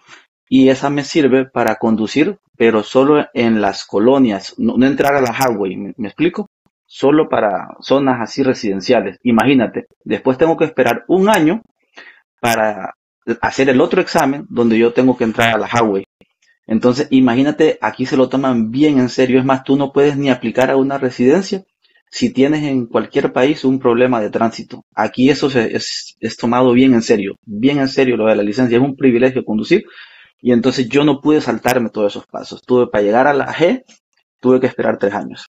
y 0.48 0.70
esa 0.70 0.88
me 0.88 1.04
sirve 1.04 1.44
para 1.44 1.76
conducir, 1.76 2.38
pero 2.56 2.82
solo 2.82 3.26
en 3.34 3.60
las 3.60 3.84
colonias, 3.84 4.54
no, 4.56 4.82
entrar 4.86 5.14
a 5.14 5.20
la 5.20 5.34
highway, 5.34 5.76
¿me 5.76 6.08
explico? 6.08 6.48
Solo 6.92 7.30
para 7.30 7.68
zonas 7.80 8.20
así 8.20 8.42
residenciales. 8.42 9.18
Imagínate, 9.22 9.86
después 10.04 10.36
tengo 10.36 10.58
que 10.58 10.66
esperar 10.66 11.04
un 11.08 11.30
año 11.30 11.62
para 12.38 12.92
hacer 13.40 13.70
el 13.70 13.80
otro 13.80 14.02
examen 14.02 14.44
donde 14.50 14.78
yo 14.78 14.92
tengo 14.92 15.16
que 15.16 15.24
entrar 15.24 15.54
a 15.54 15.58
la 15.58 15.68
highway. 15.68 16.04
Entonces, 16.66 17.08
imagínate, 17.08 17.78
aquí 17.80 18.04
se 18.04 18.18
lo 18.18 18.28
toman 18.28 18.70
bien 18.70 18.98
en 18.98 19.08
serio. 19.08 19.38
Es 19.38 19.44
más, 19.46 19.64
tú 19.64 19.76
no 19.76 19.90
puedes 19.90 20.18
ni 20.18 20.28
aplicar 20.28 20.70
a 20.70 20.76
una 20.76 20.98
residencia 20.98 21.64
si 22.10 22.30
tienes 22.30 22.62
en 22.64 22.84
cualquier 22.84 23.32
país 23.32 23.64
un 23.64 23.78
problema 23.78 24.20
de 24.20 24.28
tránsito. 24.28 24.84
Aquí 24.94 25.30
eso 25.30 25.46
es, 25.46 26.14
es 26.20 26.36
tomado 26.36 26.72
bien 26.72 26.92
en 26.92 27.00
serio, 27.00 27.36
bien 27.46 27.78
en 27.78 27.88
serio 27.88 28.18
lo 28.18 28.26
de 28.26 28.36
la 28.36 28.42
licencia. 28.42 28.76
Es 28.76 28.84
un 28.84 28.96
privilegio 28.96 29.46
conducir. 29.46 29.84
Y 30.42 30.52
entonces 30.52 30.90
yo 30.90 31.04
no 31.04 31.22
pude 31.22 31.40
saltarme 31.40 31.88
todos 31.88 32.12
esos 32.12 32.26
pasos. 32.26 32.60
Tuve 32.60 32.88
para 32.88 33.02
llegar 33.02 33.26
a 33.28 33.32
la 33.32 33.46
G, 33.54 33.82
tuve 34.40 34.60
que 34.60 34.66
esperar 34.66 34.98
tres 34.98 35.14
años. 35.14 35.46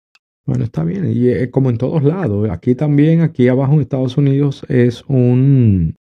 Bueno, 0.47 0.65
está 0.65 0.85
bien. 0.85 1.11
Y 1.13 1.29
es 1.29 1.51
como 1.51 1.71
en 1.71 1.79
todos 1.79 2.03
lados. 2.03 2.49
Aquí 2.51 2.75
también, 2.75 3.21
aquí 3.21 3.49
abajo 3.49 3.75
en 3.75 3.81
Estados 3.81 4.17
Unidos, 4.17 4.65
es 4.69 5.05
un 5.07 5.95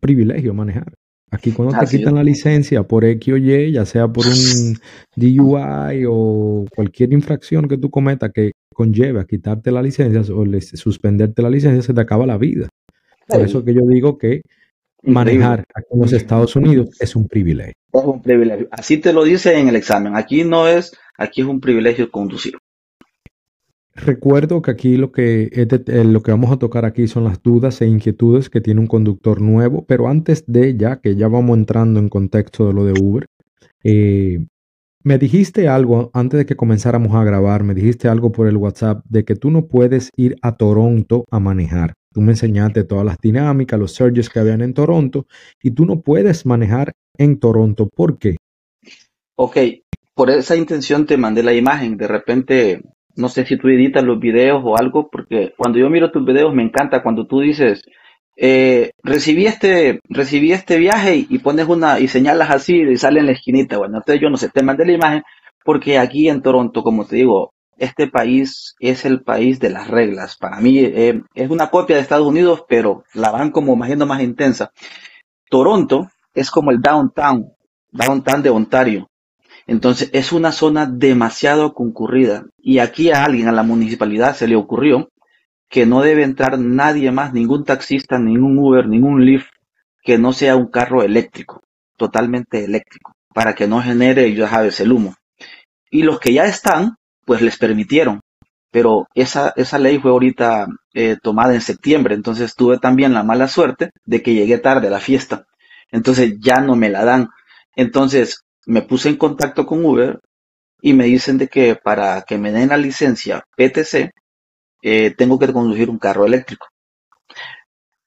privilegio 0.00 0.54
manejar. 0.54 0.92
Aquí 1.32 1.52
cuando 1.52 1.78
te 1.78 1.86
quitan 1.86 2.16
la 2.16 2.24
licencia 2.24 2.82
por 2.82 3.04
X 3.04 3.34
o 3.34 3.36
Y, 3.36 3.72
ya 3.72 3.86
sea 3.86 4.08
por 4.08 4.26
un 4.26 4.76
DUI 5.14 6.04
o 6.08 6.64
cualquier 6.74 7.12
infracción 7.12 7.68
que 7.68 7.78
tú 7.78 7.88
cometas 7.88 8.32
que 8.34 8.50
conlleve 8.74 9.20
a 9.20 9.24
quitarte 9.24 9.70
la 9.70 9.80
licencia 9.80 10.22
o 10.34 10.44
suspenderte 10.76 11.42
la 11.42 11.50
licencia, 11.50 11.82
se 11.82 11.94
te 11.94 12.00
acaba 12.00 12.26
la 12.26 12.36
vida. 12.36 12.68
Por 13.28 13.42
eso 13.42 13.64
que 13.64 13.74
yo 13.74 13.82
digo 13.86 14.18
que 14.18 14.42
manejar 15.04 15.60
aquí 15.72 15.88
en 15.92 16.00
los 16.00 16.12
Estados 16.12 16.56
Unidos 16.56 16.88
es 17.00 17.14
un 17.14 17.28
privilegio. 17.28 17.74
Es 17.92 18.04
un 18.04 18.20
privilegio. 18.20 18.68
Así 18.72 18.98
te 18.98 19.12
lo 19.12 19.22
dice 19.22 19.56
en 19.56 19.68
el 19.68 19.76
examen. 19.76 20.16
Aquí 20.16 20.42
no 20.42 20.66
es, 20.66 20.92
aquí 21.16 21.42
es 21.42 21.46
un 21.46 21.60
privilegio 21.60 22.10
conducir. 22.10 22.54
Recuerdo 24.04 24.62
que 24.62 24.70
aquí 24.70 24.96
lo 24.96 25.12
que, 25.12 25.50
eh, 25.52 26.04
lo 26.04 26.22
que 26.22 26.30
vamos 26.30 26.50
a 26.50 26.58
tocar 26.58 26.84
aquí 26.84 27.06
son 27.06 27.24
las 27.24 27.42
dudas 27.42 27.82
e 27.82 27.86
inquietudes 27.86 28.48
que 28.48 28.60
tiene 28.60 28.80
un 28.80 28.86
conductor 28.86 29.42
nuevo, 29.42 29.84
pero 29.84 30.08
antes 30.08 30.44
de 30.46 30.76
ya, 30.76 31.00
que 31.00 31.16
ya 31.16 31.28
vamos 31.28 31.58
entrando 31.58 32.00
en 32.00 32.08
contexto 32.08 32.66
de 32.66 32.72
lo 32.72 32.84
de 32.86 32.94
Uber, 32.98 33.26
eh, 33.84 34.46
me 35.02 35.18
dijiste 35.18 35.68
algo 35.68 36.10
antes 36.14 36.38
de 36.38 36.46
que 36.46 36.56
comenzáramos 36.56 37.14
a 37.14 37.24
grabar, 37.24 37.62
me 37.62 37.74
dijiste 37.74 38.08
algo 38.08 38.32
por 38.32 38.46
el 38.46 38.56
WhatsApp 38.56 39.04
de 39.08 39.24
que 39.24 39.34
tú 39.34 39.50
no 39.50 39.66
puedes 39.66 40.10
ir 40.16 40.36
a 40.40 40.56
Toronto 40.56 41.24
a 41.30 41.38
manejar. 41.38 41.92
Tú 42.12 42.20
me 42.22 42.32
enseñaste 42.32 42.84
todas 42.84 43.04
las 43.04 43.18
dinámicas, 43.18 43.78
los 43.78 43.92
surges 43.92 44.28
que 44.28 44.40
habían 44.40 44.62
en 44.62 44.74
Toronto 44.74 45.26
y 45.62 45.72
tú 45.72 45.84
no 45.84 46.00
puedes 46.00 46.44
manejar 46.46 46.92
en 47.18 47.38
Toronto. 47.38 47.88
¿Por 47.88 48.18
qué? 48.18 48.36
Ok, 49.36 49.56
por 50.14 50.30
esa 50.30 50.56
intención 50.56 51.06
te 51.06 51.16
mandé 51.16 51.42
la 51.42 51.54
imagen. 51.54 51.96
De 51.96 52.08
repente 52.08 52.82
no 53.16 53.28
sé 53.28 53.44
si 53.44 53.56
tú 53.56 53.68
editas 53.68 54.04
los 54.04 54.18
videos 54.18 54.62
o 54.64 54.76
algo, 54.76 55.08
porque 55.10 55.52
cuando 55.56 55.78
yo 55.78 55.90
miro 55.90 56.10
tus 56.10 56.24
videos 56.24 56.54
me 56.54 56.62
encanta 56.62 57.02
cuando 57.02 57.26
tú 57.26 57.40
dices, 57.40 57.82
eh, 58.36 58.92
recibí 59.02 59.46
este, 59.46 60.00
recibí 60.08 60.52
este 60.52 60.78
viaje 60.78 61.26
y, 61.28 61.38
pones 61.40 61.68
una, 61.68 62.00
y 62.00 62.08
señalas 62.08 62.50
así 62.50 62.80
y 62.80 62.96
sale 62.96 63.20
en 63.20 63.26
la 63.26 63.32
esquinita. 63.32 63.78
Bueno, 63.78 63.98
entonces 63.98 64.20
yo 64.22 64.30
no 64.30 64.36
sé, 64.36 64.48
te 64.48 64.62
mandé 64.62 64.86
la 64.86 64.92
imagen 64.92 65.22
porque 65.64 65.98
aquí 65.98 66.28
en 66.28 66.42
Toronto, 66.42 66.82
como 66.82 67.04
te 67.06 67.16
digo, 67.16 67.52
este 67.76 68.08
país 68.08 68.74
es 68.78 69.04
el 69.04 69.22
país 69.22 69.60
de 69.60 69.70
las 69.70 69.88
reglas. 69.88 70.36
Para 70.36 70.60
mí 70.60 70.78
eh, 70.78 71.22
es 71.34 71.50
una 71.50 71.70
copia 71.70 71.96
de 71.96 72.02
Estados 72.02 72.26
Unidos, 72.26 72.64
pero 72.68 73.04
la 73.14 73.30
van 73.30 73.50
como 73.50 73.76
más 73.76 73.94
más 73.96 74.22
intensa. 74.22 74.70
Toronto 75.50 76.08
es 76.34 76.50
como 76.50 76.70
el 76.70 76.80
downtown, 76.80 77.52
downtown 77.90 78.42
de 78.42 78.50
Ontario. 78.50 79.10
Entonces 79.70 80.10
es 80.12 80.32
una 80.32 80.50
zona 80.50 80.84
demasiado 80.84 81.74
concurrida 81.74 82.44
y 82.58 82.80
aquí 82.80 83.12
a 83.12 83.24
alguien, 83.24 83.46
a 83.46 83.52
la 83.52 83.62
municipalidad, 83.62 84.34
se 84.34 84.48
le 84.48 84.56
ocurrió 84.56 85.10
que 85.68 85.86
no 85.86 86.02
debe 86.02 86.24
entrar 86.24 86.58
nadie 86.58 87.12
más, 87.12 87.32
ningún 87.32 87.64
taxista, 87.64 88.18
ningún 88.18 88.58
Uber, 88.58 88.88
ningún 88.88 89.24
Lyft, 89.24 89.46
que 90.02 90.18
no 90.18 90.32
sea 90.32 90.56
un 90.56 90.72
carro 90.72 91.04
eléctrico, 91.04 91.62
totalmente 91.96 92.64
eléctrico, 92.64 93.12
para 93.32 93.54
que 93.54 93.68
no 93.68 93.80
genere, 93.80 94.34
ya 94.34 94.48
sabes, 94.48 94.80
el 94.80 94.90
humo. 94.90 95.14
Y 95.88 96.02
los 96.02 96.18
que 96.18 96.32
ya 96.32 96.46
están, 96.46 96.96
pues 97.24 97.40
les 97.40 97.56
permitieron. 97.56 98.22
Pero 98.72 99.06
esa, 99.14 99.52
esa 99.54 99.78
ley 99.78 100.00
fue 100.00 100.10
ahorita 100.10 100.66
eh, 100.94 101.16
tomada 101.22 101.54
en 101.54 101.60
septiembre, 101.60 102.16
entonces 102.16 102.56
tuve 102.56 102.78
también 102.78 103.14
la 103.14 103.22
mala 103.22 103.46
suerte 103.46 103.92
de 104.04 104.20
que 104.20 104.34
llegué 104.34 104.58
tarde 104.58 104.88
a 104.88 104.90
la 104.90 104.98
fiesta. 104.98 105.44
Entonces 105.92 106.40
ya 106.40 106.56
no 106.56 106.74
me 106.74 106.88
la 106.88 107.04
dan. 107.04 107.28
Entonces, 107.76 108.42
me 108.70 108.82
puse 108.82 109.08
en 109.08 109.16
contacto 109.16 109.66
con 109.66 109.84
Uber 109.84 110.20
y 110.80 110.92
me 110.94 111.06
dicen 111.06 111.38
de 111.38 111.48
que 111.48 111.74
para 111.74 112.22
que 112.22 112.38
me 112.38 112.52
den 112.52 112.68
la 112.68 112.76
licencia 112.76 113.42
PTC, 113.56 114.12
eh, 114.82 115.10
tengo 115.16 115.38
que 115.40 115.52
conducir 115.52 115.90
un 115.90 115.98
carro 115.98 116.24
eléctrico. 116.24 116.68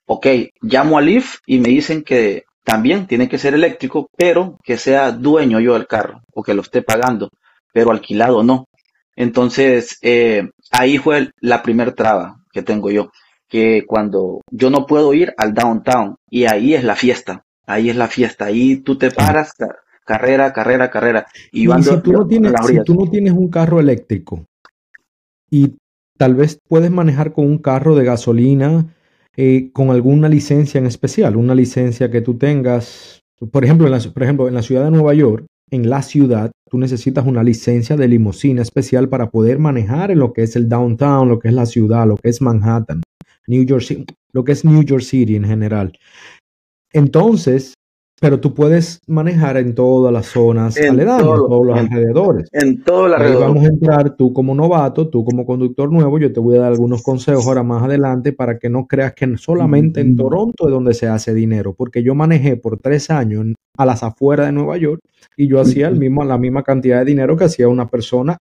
Ok, 0.05 0.27
llamo 0.61 0.97
a 0.97 1.01
Lyft 1.01 1.39
y 1.45 1.59
me 1.59 1.67
dicen 1.67 2.01
que 2.03 2.43
también 2.63 3.07
tiene 3.07 3.27
que 3.27 3.37
ser 3.37 3.53
eléctrico, 3.53 4.07
pero 4.15 4.57
que 4.63 4.77
sea 4.77 5.11
dueño 5.11 5.59
yo 5.59 5.73
del 5.73 5.85
carro 5.85 6.21
o 6.33 6.41
que 6.41 6.53
lo 6.53 6.61
esté 6.61 6.81
pagando, 6.81 7.29
pero 7.73 7.91
alquilado 7.91 8.41
no. 8.41 8.65
Entonces, 9.17 9.97
eh, 10.01 10.49
ahí 10.71 10.97
fue 10.97 11.31
la 11.41 11.61
primer 11.61 11.91
traba 11.91 12.37
que 12.53 12.63
tengo 12.63 12.89
yo, 12.89 13.11
que 13.49 13.83
cuando 13.85 14.39
yo 14.49 14.69
no 14.69 14.85
puedo 14.85 15.13
ir 15.13 15.33
al 15.37 15.53
downtown 15.53 16.15
y 16.29 16.45
ahí 16.45 16.73
es 16.73 16.85
la 16.85 16.95
fiesta, 16.95 17.43
ahí 17.67 17.89
es 17.89 17.97
la 17.97 18.07
fiesta, 18.07 18.45
ahí 18.45 18.77
tú 18.77 18.97
te 18.97 19.11
paras, 19.11 19.51
carrera, 20.05 20.53
carrera, 20.53 20.89
carrera. 20.89 21.27
Y, 21.51 21.67
si, 21.67 21.97
tú 22.01 22.11
no 22.11 22.27
tienes, 22.27 22.53
si 22.67 22.83
tú 22.83 22.95
no 22.95 23.09
tienes 23.09 23.33
un 23.33 23.49
carro 23.49 23.79
eléctrico 23.79 24.45
y 25.49 25.75
tal 26.17 26.35
vez 26.35 26.59
puedes 26.67 26.91
manejar 26.91 27.33
con 27.33 27.45
un 27.45 27.57
carro 27.57 27.95
de 27.95 28.05
gasolina, 28.05 28.85
eh, 29.35 29.71
con 29.73 29.89
alguna 29.89 30.29
licencia 30.29 30.77
en 30.77 30.85
especial, 30.85 31.35
una 31.35 31.55
licencia 31.55 32.11
que 32.11 32.21
tú 32.21 32.37
tengas, 32.37 33.21
por 33.51 33.63
ejemplo, 33.63 33.87
en 33.87 33.91
la, 33.91 33.99
por 33.99 34.23
ejemplo, 34.23 34.47
en 34.47 34.53
la 34.53 34.61
ciudad 34.61 34.85
de 34.85 34.91
Nueva 34.91 35.13
York, 35.13 35.45
en 35.71 35.89
la 35.89 36.03
ciudad, 36.03 36.51
tú 36.69 36.77
necesitas 36.77 37.25
una 37.25 37.43
licencia 37.43 37.97
de 37.97 38.07
limusina 38.07 38.61
especial 38.61 39.09
para 39.09 39.31
poder 39.31 39.57
manejar 39.57 40.11
en 40.11 40.19
lo 40.19 40.33
que 40.33 40.43
es 40.43 40.55
el 40.55 40.69
downtown, 40.69 41.29
lo 41.29 41.39
que 41.39 41.47
es 41.47 41.53
la 41.53 41.65
ciudad, 41.65 42.07
lo 42.07 42.17
que 42.17 42.29
es 42.29 42.41
Manhattan, 42.41 43.01
New 43.47 43.63
York 43.63 43.81
City, 43.81 44.05
lo 44.31 44.43
que 44.43 44.51
es 44.51 44.63
New 44.63 44.83
York 44.83 45.01
City 45.01 45.35
en 45.35 45.45
general. 45.45 45.97
Entonces, 46.91 47.73
pero 48.23 48.39
tú 48.39 48.53
puedes 48.53 49.01
manejar 49.05 49.57
en 49.57 49.75
todas 49.75 50.13
las 50.13 50.27
zonas 50.27 50.77
aledañas, 50.77 51.23
en 51.23 51.27
todos 51.27 51.67
los 51.67 51.77
alrededores. 51.77 52.47
En 52.53 52.81
todo 52.81 53.09
vamos 53.09 53.65
a 53.65 53.67
entrar 53.67 54.15
tú 54.15 54.31
como 54.31 54.55
novato, 54.55 55.09
tú 55.09 55.25
como 55.25 55.45
conductor 55.45 55.91
nuevo. 55.91 56.17
Yo 56.19 56.31
te 56.31 56.39
voy 56.39 56.55
a 56.55 56.61
dar 56.61 56.71
algunos 56.71 57.03
consejos 57.03 57.45
ahora 57.45 57.63
más 57.63 57.83
adelante 57.83 58.31
para 58.31 58.59
que 58.59 58.69
no 58.69 58.87
creas 58.87 59.11
que 59.11 59.35
solamente 59.35 59.99
en 59.99 60.15
Toronto 60.15 60.67
es 60.67 60.71
donde 60.71 60.93
se 60.93 61.05
hace 61.05 61.33
dinero. 61.33 61.73
Porque 61.73 62.01
yo 62.01 62.15
manejé 62.15 62.55
por 62.55 62.79
tres 62.79 63.09
años 63.09 63.47
a 63.77 63.85
las 63.85 64.03
afueras 64.03 64.45
de 64.45 64.53
Nueva 64.53 64.77
York 64.77 65.01
y 65.35 65.47
yo 65.49 65.59
hacía 65.59 65.89
el 65.89 65.97
mismo, 65.97 66.23
la 66.23 66.37
misma 66.37 66.63
cantidad 66.63 66.99
de 66.99 67.05
dinero 67.05 67.35
que 67.35 67.43
hacía 67.43 67.67
una 67.67 67.89
persona 67.89 68.37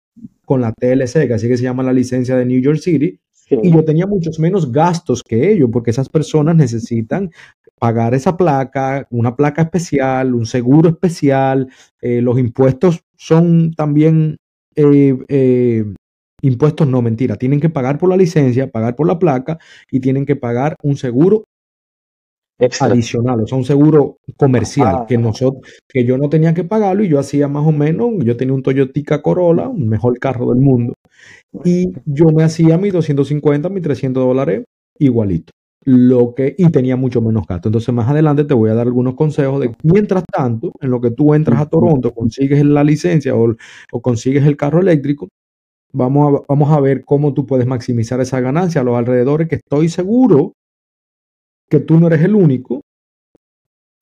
con 0.47 0.63
la 0.63 0.73
TLC, 0.73 1.27
que 1.27 1.35
así 1.35 1.49
que 1.49 1.59
se 1.59 1.65
llama 1.65 1.83
la 1.83 1.93
licencia 1.93 2.35
de 2.35 2.47
New 2.47 2.63
York 2.63 2.79
City, 2.79 3.21
y 3.49 3.71
yo 3.71 3.85
tenía 3.85 4.07
muchos 4.07 4.39
menos 4.39 4.73
gastos 4.73 5.23
que 5.23 5.53
ellos, 5.53 5.71
porque 5.73 5.91
esas 5.91 6.09
personas 6.09 6.57
necesitan 6.57 7.31
pagar 7.79 8.15
esa 8.15 8.37
placa, 8.37 9.07
una 9.11 9.37
placa 9.37 9.63
especial, 9.63 10.35
un 10.35 10.47
seguro 10.47 10.89
especial, 10.89 11.69
eh, 12.01 12.21
los 12.23 12.39
impuestos 12.39 13.03
son 13.17 13.73
también 13.73 14.39
eh, 14.75 15.17
eh, 15.29 15.85
impuestos, 16.43 16.89
no 16.89 17.03
mentira, 17.03 17.37
tienen 17.37 17.61
que 17.61 17.71
pagar 17.71 17.99
por 17.99 18.09
la 18.09 18.17
licencia, 18.17 18.71
pagar 18.71 18.97
por 18.97 19.07
la 19.07 19.19
placa 19.19 19.59
y 19.91 20.01
tienen 20.01 20.27
que 20.27 20.37
pagar 20.37 20.77
un 20.83 20.97
seguro 20.97 21.45
adicional, 22.59 23.43
o 23.43 23.47
sea, 23.47 23.59
un 23.59 23.65
seguro 23.65 24.19
comercial 24.37 25.05
que 25.07 25.19
nosotros, 25.19 25.63
que 25.89 26.05
yo 26.05 26.17
no 26.17 26.29
tenía 26.29 26.55
que 26.55 26.65
pagarlo 26.65 27.05
y 27.05 27.09
yo 27.09 27.19
hacía 27.19 27.49
más 27.49 27.67
o 27.67 27.73
menos, 27.73 28.13
yo 28.25 28.37
tenía 28.37 28.55
un 28.55 28.63
Toyota 28.63 29.23
Corolla, 29.23 29.69
un 29.69 29.89
mejor 29.89 30.19
carro 30.19 30.51
del 30.51 30.61
mundo, 30.61 30.95
y 31.65 31.93
yo 32.05 32.27
me 32.27 32.43
hacía 32.43 32.79
mis 32.79 32.93
250, 32.93 33.69
mis 33.69 33.83
300 33.83 34.25
dólares 34.25 34.65
igualito. 34.99 35.53
Lo 35.85 36.35
que, 36.35 36.55
y 36.59 36.69
tenía 36.71 36.97
mucho 36.97 37.21
menos 37.21 37.47
gasto. 37.47 37.69
Entonces, 37.69 37.95
más 37.95 38.09
adelante 38.09 38.43
te 38.43 38.55
voy 38.55 38.71
a 38.71 38.75
dar 38.75 38.89
algunos 38.89 39.15
consejos 39.15 39.61
de 39.61 39.73
mientras 39.85 40.25
tanto, 40.25 40.73
en 40.81 40.91
lo 40.91 41.01
que 41.01 41.13
tú 41.13 41.33
entras 41.33 41.61
a 41.61 41.67
Toronto, 41.67 42.13
consigues 42.13 42.65
la 42.65 42.83
licencia 42.83 43.37
o, 43.37 43.55
o 43.93 44.03
consigues 44.03 44.45
el 44.47 44.57
carro 44.57 44.81
eléctrico, 44.81 45.29
vamos 45.93 46.41
a, 46.41 46.43
vamos 46.49 46.73
a 46.73 46.81
ver 46.81 47.05
cómo 47.05 47.35
tú 47.35 47.47
puedes 47.47 47.67
maximizar 47.67 48.21
esa 48.21 48.41
ganancia 48.41 48.81
a 48.81 48.85
los 48.85 48.97
alrededores, 48.97 49.49
que 49.49 49.57
estoy 49.57 49.89
seguro 49.89 50.55
que 51.69 51.81
tú 51.81 51.99
no 51.99 52.07
eres 52.07 52.23
el 52.23 52.35
único. 52.35 52.83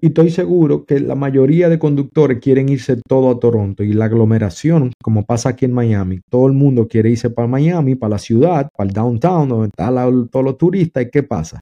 Y 0.01 0.09
estoy 0.09 0.31
seguro 0.31 0.85
que 0.85 1.01
la 1.01 1.15
mayoría 1.15 1.69
de 1.69 1.79
conductores 1.79 2.39
quieren 2.39 2.69
irse 2.69 3.01
todo 3.09 3.31
a 3.31 3.39
Toronto 3.41 3.83
y 3.83 3.95
la 3.95 4.05
aglomeración, 4.05 4.93
como 5.03 5.25
pasa 5.25 5.51
aquí 5.51 5.65
en 5.65 5.73
Miami, 5.73 6.21
todo 6.29 6.47
el 6.47 6.53
mundo 6.53 6.89
quiere 6.89 7.11
irse 7.11 7.31
para 7.31 7.49
Miami, 7.49 7.95
para 7.95 8.11
la 8.11 8.19
ciudad, 8.19 8.69
para 8.77 8.89
el 8.89 8.95
downtown, 8.95 9.49
donde 9.49 9.69
están 9.69 10.29
todos 10.29 10.45
los 10.45 10.59
turistas. 10.59 11.05
¿Y 11.05 11.11
qué 11.11 11.23
pasa? 11.23 11.61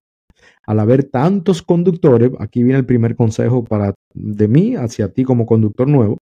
Al 0.67 0.81
haber 0.81 1.05
tantos 1.05 1.63
conductores, 1.63 2.33
aquí 2.41 2.63
viene 2.63 2.81
el 2.81 2.87
primer 2.87 3.15
consejo 3.15 3.63
para 3.65 3.95
de 4.15 4.49
mí 4.49 4.75
hacia 4.75 5.13
ti 5.13 5.25
como 5.25 5.47
conductor 5.47 5.87
nuevo. 5.87 6.19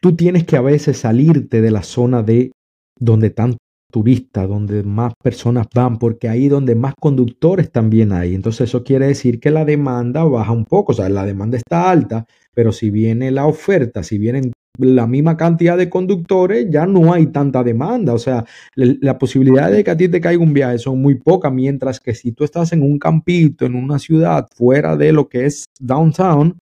Tú 0.00 0.14
tienes 0.14 0.44
que 0.44 0.56
a 0.56 0.62
veces 0.62 0.98
salirte 0.98 1.60
de 1.60 1.70
la 1.70 1.82
zona 1.82 2.22
de 2.22 2.52
donde 2.98 3.28
están 3.28 3.56
turista, 3.90 4.46
donde 4.46 4.82
más 4.82 5.12
personas 5.22 5.66
van, 5.74 5.98
porque 5.98 6.28
ahí 6.28 6.48
donde 6.48 6.74
más 6.74 6.94
conductores 7.00 7.70
también 7.70 8.12
hay. 8.12 8.34
Entonces 8.34 8.68
eso 8.68 8.84
quiere 8.84 9.06
decir 9.06 9.40
que 9.40 9.50
la 9.50 9.64
demanda 9.64 10.24
baja 10.24 10.52
un 10.52 10.64
poco, 10.64 10.92
o 10.92 10.94
sea, 10.94 11.08
la 11.08 11.24
demanda 11.24 11.56
está 11.56 11.90
alta, 11.90 12.26
pero 12.54 12.72
si 12.72 12.90
viene 12.90 13.30
la 13.30 13.46
oferta, 13.46 14.02
si 14.02 14.18
vienen 14.18 14.52
la 14.78 15.06
misma 15.06 15.36
cantidad 15.36 15.76
de 15.76 15.88
conductores, 15.88 16.66
ya 16.70 16.86
no 16.86 17.12
hay 17.12 17.26
tanta 17.28 17.62
demanda. 17.62 18.12
O 18.12 18.18
sea, 18.18 18.44
la 18.74 19.18
posibilidad 19.18 19.70
de 19.70 19.82
que 19.82 19.90
a 19.90 19.96
ti 19.96 20.08
te 20.08 20.20
caiga 20.20 20.42
un 20.42 20.52
viaje 20.52 20.78
son 20.78 21.00
muy 21.00 21.14
pocas, 21.16 21.52
mientras 21.52 22.00
que 22.00 22.14
si 22.14 22.32
tú 22.32 22.44
estás 22.44 22.72
en 22.72 22.82
un 22.82 22.98
campito, 22.98 23.64
en 23.64 23.74
una 23.74 23.98
ciudad 23.98 24.46
fuera 24.54 24.96
de 24.96 25.12
lo 25.12 25.28
que 25.28 25.46
es 25.46 25.66
downtown, 25.80 26.58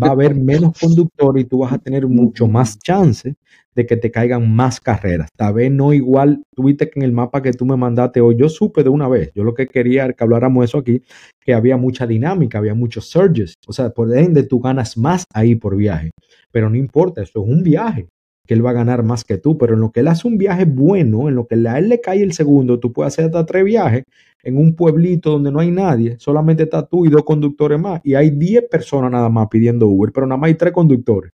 va 0.00 0.08
a 0.08 0.12
haber 0.12 0.34
menos 0.34 0.78
conductores 0.78 1.44
y 1.44 1.46
tú 1.46 1.58
vas 1.58 1.72
a 1.72 1.78
tener 1.78 2.06
mucho 2.06 2.46
más 2.46 2.78
chance 2.78 3.34
de 3.74 3.86
que 3.86 3.96
te 3.96 4.10
caigan 4.10 4.54
más 4.54 4.80
carreras. 4.80 5.28
Tal 5.36 5.54
vez 5.54 5.70
no 5.70 5.92
igual, 5.92 6.42
tuviste 6.54 6.90
que 6.90 7.00
en 7.00 7.04
el 7.04 7.12
mapa 7.12 7.42
que 7.42 7.52
tú 7.52 7.64
me 7.64 7.76
mandaste 7.76 8.20
hoy, 8.20 8.36
yo 8.36 8.48
supe 8.48 8.82
de 8.82 8.90
una 8.90 9.08
vez, 9.08 9.32
yo 9.34 9.44
lo 9.44 9.54
que 9.54 9.66
quería 9.66 10.12
que 10.12 10.24
habláramos 10.24 10.64
eso 10.64 10.78
aquí, 10.78 11.02
que 11.40 11.54
había 11.54 11.76
mucha 11.76 12.06
dinámica, 12.06 12.58
había 12.58 12.74
muchos 12.74 13.06
surges, 13.06 13.54
o 13.66 13.72
sea, 13.72 13.90
por 13.90 14.16
ende 14.16 14.42
tú 14.42 14.60
ganas 14.60 14.96
más 14.96 15.24
ahí 15.32 15.54
por 15.54 15.76
viaje, 15.76 16.10
pero 16.50 16.68
no 16.68 16.76
importa, 16.76 17.22
eso 17.22 17.42
es 17.42 17.50
un 17.50 17.62
viaje, 17.62 18.08
que 18.46 18.54
él 18.54 18.64
va 18.64 18.70
a 18.70 18.74
ganar 18.74 19.02
más 19.02 19.24
que 19.24 19.38
tú, 19.38 19.56
pero 19.56 19.74
en 19.74 19.80
lo 19.80 19.90
que 19.90 20.00
él 20.00 20.08
hace 20.08 20.26
un 20.28 20.36
viaje 20.36 20.64
bueno, 20.64 21.28
en 21.28 21.34
lo 21.34 21.46
que 21.46 21.54
a 21.66 21.78
él 21.78 21.88
le 21.88 22.00
cae 22.00 22.22
el 22.22 22.32
segundo, 22.32 22.78
tú 22.78 22.92
puedes 22.92 23.12
hacer 23.12 23.26
hasta 23.26 23.46
tres 23.46 23.64
viajes 23.64 24.04
en 24.42 24.58
un 24.58 24.74
pueblito 24.74 25.30
donde 25.30 25.52
no 25.52 25.60
hay 25.60 25.70
nadie, 25.70 26.16
solamente 26.18 26.64
está 26.64 26.84
tú 26.86 27.06
y 27.06 27.10
dos 27.10 27.22
conductores 27.24 27.80
más, 27.80 28.00
y 28.04 28.14
hay 28.14 28.30
diez 28.30 28.64
personas 28.68 29.10
nada 29.10 29.28
más 29.28 29.48
pidiendo 29.48 29.86
Uber, 29.86 30.12
pero 30.12 30.26
nada 30.26 30.38
más 30.38 30.48
hay 30.48 30.54
tres 30.54 30.72
conductores. 30.72 31.32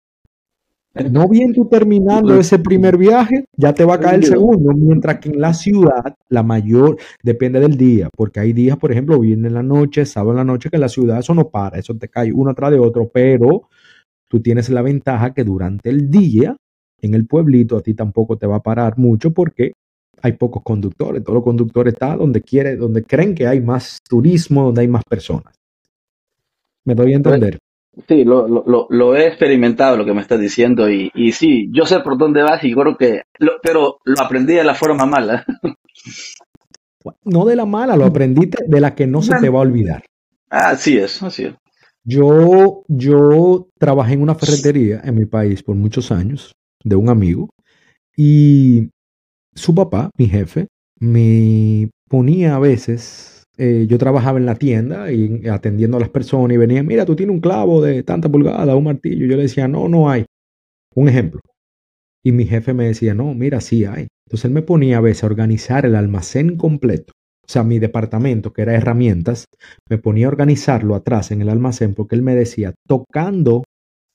No 1.10 1.28
bien 1.28 1.52
tú 1.52 1.66
terminando 1.66 2.38
ese 2.38 2.58
primer 2.58 2.96
viaje, 2.96 3.44
ya 3.56 3.74
te 3.74 3.84
va 3.84 3.94
a 3.94 4.00
caer 4.00 4.16
el 4.16 4.24
segundo, 4.24 4.72
mientras 4.72 5.18
que 5.18 5.28
en 5.28 5.40
la 5.40 5.52
ciudad 5.52 6.16
la 6.28 6.42
mayor 6.42 6.96
depende 7.22 7.60
del 7.60 7.76
día, 7.76 8.08
porque 8.16 8.40
hay 8.40 8.52
días, 8.52 8.78
por 8.78 8.92
ejemplo, 8.92 9.20
viene 9.20 9.48
en 9.48 9.54
la 9.54 9.62
noche, 9.62 10.06
sábado 10.06 10.30
en 10.32 10.36
la 10.38 10.44
noche, 10.44 10.70
que 10.70 10.76
en 10.76 10.80
la 10.80 10.88
ciudad 10.88 11.18
eso 11.18 11.34
no 11.34 11.48
para, 11.48 11.78
eso 11.78 11.94
te 11.96 12.08
cae 12.08 12.32
uno 12.32 12.50
atrás 12.50 12.70
de 12.70 12.78
otro, 12.78 13.10
pero 13.12 13.68
tú 14.28 14.40
tienes 14.40 14.70
la 14.70 14.80
ventaja 14.82 15.34
que 15.34 15.44
durante 15.44 15.90
el 15.90 16.10
día 16.10 16.56
en 17.02 17.14
el 17.14 17.26
pueblito 17.26 17.76
a 17.76 17.82
ti 17.82 17.92
tampoco 17.92 18.38
te 18.38 18.46
va 18.46 18.56
a 18.56 18.62
parar 18.62 18.96
mucho 18.96 19.32
porque 19.32 19.72
hay 20.22 20.32
pocos 20.32 20.62
conductores, 20.62 21.22
todos 21.22 21.34
los 21.34 21.44
conductores 21.44 21.92
están 21.92 22.18
donde 22.18 22.40
quiere, 22.40 22.76
donde 22.76 23.02
creen 23.02 23.34
que 23.34 23.46
hay 23.46 23.60
más 23.60 23.98
turismo, 24.08 24.64
donde 24.64 24.80
hay 24.80 24.88
más 24.88 25.04
personas. 25.04 25.54
¿Me 26.84 26.94
doy 26.94 27.12
a 27.12 27.16
entender? 27.16 27.58
Sí, 28.08 28.24
lo, 28.24 28.46
lo, 28.46 28.86
lo, 28.90 29.16
he 29.16 29.26
experimentado 29.26 29.96
lo 29.96 30.04
que 30.04 30.12
me 30.12 30.20
estás 30.20 30.38
diciendo 30.38 30.90
y, 30.90 31.10
y 31.14 31.32
sí, 31.32 31.68
yo 31.72 31.86
sé 31.86 32.00
por 32.00 32.18
dónde 32.18 32.42
vas 32.42 32.62
y 32.62 32.74
creo 32.74 32.96
que, 32.96 33.22
pero 33.62 33.98
lo 34.04 34.20
aprendí 34.20 34.54
de 34.54 34.64
la 34.64 34.74
forma 34.74 35.06
mala. 35.06 35.44
No 37.24 37.44
de 37.44 37.54
la 37.54 37.66
mala, 37.66 37.96
lo 37.96 38.04
aprendiste 38.04 38.64
de 38.66 38.80
la 38.80 38.96
que 38.96 39.06
no 39.06 39.22
se 39.22 39.36
te 39.36 39.48
va 39.48 39.60
a 39.60 39.62
olvidar. 39.62 40.04
Así 40.50 40.98
es, 40.98 41.22
así 41.22 41.44
es. 41.44 41.54
Yo, 42.02 42.82
yo 42.88 43.68
trabajé 43.78 44.14
en 44.14 44.22
una 44.22 44.34
ferretería 44.34 45.02
en 45.04 45.14
mi 45.14 45.24
país 45.24 45.62
por 45.62 45.76
muchos 45.76 46.10
años 46.10 46.52
de 46.82 46.96
un 46.96 47.08
amigo 47.08 47.48
y 48.16 48.90
su 49.54 49.74
papá, 49.74 50.10
mi 50.16 50.28
jefe, 50.28 50.68
me 50.98 51.90
ponía 52.08 52.56
a 52.56 52.58
veces 52.58 53.35
eh, 53.58 53.86
yo 53.88 53.98
trabajaba 53.98 54.38
en 54.38 54.46
la 54.46 54.54
tienda 54.54 55.10
y 55.10 55.46
atendiendo 55.48 55.96
a 55.96 56.00
las 56.00 56.10
personas 56.10 56.54
y 56.54 56.58
venían, 56.58 56.86
mira, 56.86 57.06
tú 57.06 57.16
tienes 57.16 57.34
un 57.34 57.40
clavo 57.40 57.82
de 57.82 58.02
tanta 58.02 58.28
pulgada, 58.28 58.76
un 58.76 58.84
martillo. 58.84 59.26
Yo 59.26 59.36
le 59.36 59.42
decía, 59.42 59.66
no, 59.68 59.88
no 59.88 60.10
hay. 60.10 60.26
Un 60.94 61.08
ejemplo. 61.08 61.40
Y 62.24 62.32
mi 62.32 62.44
jefe 62.46 62.74
me 62.74 62.86
decía, 62.86 63.14
no, 63.14 63.34
mira, 63.34 63.60
sí 63.60 63.84
hay. 63.84 64.08
Entonces 64.26 64.46
él 64.46 64.50
me 64.52 64.62
ponía 64.62 64.98
a 64.98 65.00
veces 65.00 65.24
a 65.24 65.26
organizar 65.26 65.86
el 65.86 65.94
almacén 65.94 66.56
completo. 66.56 67.12
O 67.46 67.52
sea, 67.52 67.62
mi 67.62 67.78
departamento, 67.78 68.52
que 68.52 68.62
era 68.62 68.74
herramientas, 68.74 69.44
me 69.88 69.98
ponía 69.98 70.26
a 70.26 70.30
organizarlo 70.30 70.96
atrás 70.96 71.30
en 71.30 71.42
el 71.42 71.48
almacén 71.48 71.94
porque 71.94 72.16
él 72.16 72.22
me 72.22 72.34
decía, 72.34 72.74
tocando 72.88 73.62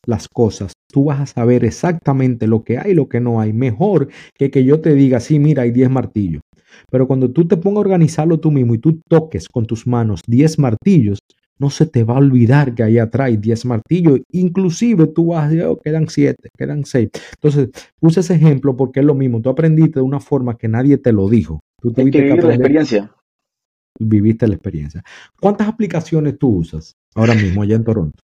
las 0.05 0.27
cosas, 0.27 0.73
tú 0.91 1.05
vas 1.05 1.21
a 1.21 1.25
saber 1.25 1.63
exactamente 1.63 2.47
lo 2.47 2.63
que 2.63 2.77
hay 2.77 2.91
y 2.91 2.95
lo 2.95 3.07
que 3.07 3.21
no 3.21 3.39
hay. 3.39 3.53
Mejor 3.53 4.09
que 4.37 4.51
que 4.51 4.65
yo 4.65 4.81
te 4.81 4.93
diga, 4.93 5.19
sí, 5.19 5.39
mira, 5.39 5.63
hay 5.63 5.71
10 5.71 5.89
martillos. 5.89 6.41
Pero 6.89 7.07
cuando 7.07 7.31
tú 7.31 7.47
te 7.47 7.57
pongas 7.57 7.77
a 7.77 7.81
organizarlo 7.81 8.39
tú 8.39 8.51
mismo 8.51 8.75
y 8.75 8.79
tú 8.79 8.99
toques 9.07 9.47
con 9.47 9.65
tus 9.65 9.87
manos 9.87 10.21
10 10.27 10.59
martillos, 10.59 11.19
no 11.61 11.69
se 11.69 11.85
te 11.85 12.03
va 12.03 12.15
a 12.15 12.17
olvidar 12.17 12.73
que 12.73 12.81
ahí 12.81 12.97
atrás 12.97 13.27
hay 13.27 13.37
10 13.37 13.65
martillos. 13.65 14.19
Inclusive 14.31 15.05
tú 15.07 15.27
vas 15.27 15.45
a 15.45 15.49
decir, 15.49 15.63
oh, 15.65 15.79
quedan 15.79 16.09
7, 16.09 16.49
quedan 16.57 16.85
6. 16.85 17.09
Entonces, 17.35 17.69
puse 17.99 18.21
ese 18.21 18.33
ejemplo 18.33 18.75
porque 18.75 19.01
es 19.01 19.05
lo 19.05 19.13
mismo. 19.13 19.41
Tú 19.41 19.49
aprendiste 19.49 19.99
de 19.99 20.03
una 20.03 20.19
forma 20.19 20.57
que 20.57 20.67
nadie 20.67 20.97
te 20.97 21.13
lo 21.13 21.29
dijo. 21.29 21.61
Tú 21.79 21.93
tuviste 21.93 22.19
que, 22.19 22.35
la 22.35 22.55
experiencia. 22.55 23.15
viviste 23.99 24.47
la 24.47 24.55
experiencia. 24.55 25.03
¿Cuántas 25.39 25.67
aplicaciones 25.67 26.39
tú 26.39 26.49
usas 26.49 26.95
ahora 27.13 27.35
mismo 27.35 27.61
allá 27.61 27.75
en 27.75 27.83
Toronto? 27.83 28.19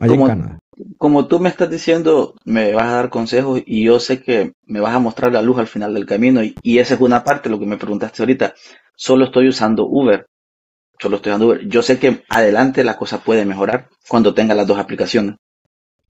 Allá 0.00 0.12
Como, 0.12 0.26
en 0.26 0.28
Canadá. 0.28 0.58
como 0.96 1.26
tú 1.26 1.40
me 1.40 1.48
estás 1.48 1.70
diciendo, 1.70 2.34
me 2.44 2.72
vas 2.72 2.86
a 2.86 2.94
dar 2.96 3.10
consejos 3.10 3.62
y 3.66 3.84
yo 3.84 4.00
sé 4.00 4.22
que 4.22 4.52
me 4.66 4.80
vas 4.80 4.94
a 4.94 4.98
mostrar 5.00 5.32
la 5.32 5.42
luz 5.42 5.58
al 5.58 5.66
final 5.66 5.94
del 5.94 6.06
camino 6.06 6.42
y, 6.42 6.54
y 6.62 6.78
esa 6.78 6.94
es 6.94 7.00
una 7.00 7.24
parte, 7.24 7.48
lo 7.50 7.58
que 7.58 7.66
me 7.66 7.76
preguntaste 7.78 8.22
ahorita. 8.22 8.54
Solo 8.96 9.26
estoy 9.26 9.48
usando 9.48 9.86
Uber. 9.86 10.26
Solo 11.00 11.16
estoy 11.16 11.30
usando 11.30 11.46
Uber. 11.46 11.68
Yo 11.68 11.82
sé 11.82 11.98
que 11.98 12.22
adelante 12.28 12.84
la 12.84 12.96
cosa 12.96 13.22
puede 13.22 13.44
mejorar 13.44 13.88
cuando 14.08 14.34
tenga 14.34 14.54
las 14.54 14.66
dos 14.66 14.78
aplicaciones. 14.78 15.36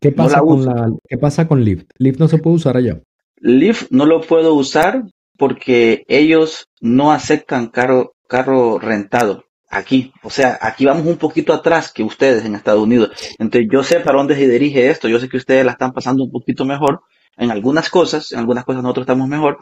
¿Qué 0.00 0.12
No 0.14 0.16
pasa 0.16 0.36
la 0.36 0.42
con 0.42 0.64
la, 0.64 0.90
qué 1.08 1.18
pasa 1.18 1.48
con 1.48 1.64
Lyft? 1.64 1.90
Lyft 1.98 2.20
no 2.20 2.28
se 2.28 2.38
puede 2.38 2.56
usar 2.56 2.76
allá. 2.76 3.00
Lyft 3.40 3.90
no 3.90 4.06
lo 4.06 4.20
puedo 4.20 4.54
usar 4.54 5.02
porque 5.36 6.04
ellos 6.08 6.66
no 6.80 7.12
aceptan 7.12 7.68
carro, 7.68 8.12
carro 8.28 8.78
rentado 8.78 9.44
aquí. 9.70 10.12
O 10.22 10.30
sea, 10.30 10.58
aquí 10.60 10.84
vamos 10.86 11.06
un 11.06 11.16
poquito 11.16 11.52
atrás 11.52 11.92
que 11.92 12.02
ustedes 12.02 12.44
en 12.44 12.54
Estados 12.54 12.82
Unidos. 12.82 13.10
Entonces 13.38 13.68
yo 13.72 13.82
sé 13.82 14.00
para 14.00 14.18
dónde 14.18 14.34
se 14.36 14.48
dirige 14.48 14.90
esto. 14.90 15.08
Yo 15.08 15.18
sé 15.20 15.28
que 15.28 15.36
ustedes 15.36 15.64
la 15.64 15.72
están 15.72 15.92
pasando 15.92 16.24
un 16.24 16.30
poquito 16.30 16.64
mejor 16.64 17.00
en 17.36 17.50
algunas 17.50 17.90
cosas. 17.90 18.32
En 18.32 18.38
algunas 18.40 18.64
cosas 18.64 18.82
nosotros 18.82 19.04
estamos 19.04 19.28
mejor. 19.28 19.58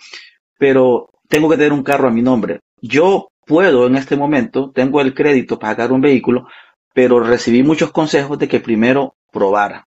Pero 0.59 1.11
tengo 1.29 1.49
que 1.49 1.57
tener 1.57 1.73
un 1.73 1.83
carro 1.83 2.09
a 2.09 2.13
mi 2.13 2.23
nombre. 2.23 2.61
Yo 2.81 3.29
puedo 3.47 3.87
en 3.87 3.97
este 3.97 4.17
momento, 4.17 4.71
tengo 4.75 5.01
el 5.01 5.15
crédito 5.15 5.59
para 5.59 5.73
sacar 5.73 5.93
un 5.93 6.01
vehículo, 6.01 6.47
pero 6.95 7.21
recibí 7.21 7.63
muchos 7.63 7.93
consejos 7.93 8.39
de 8.39 8.49
que 8.49 8.61
primero 8.61 9.17
probara 9.33 9.87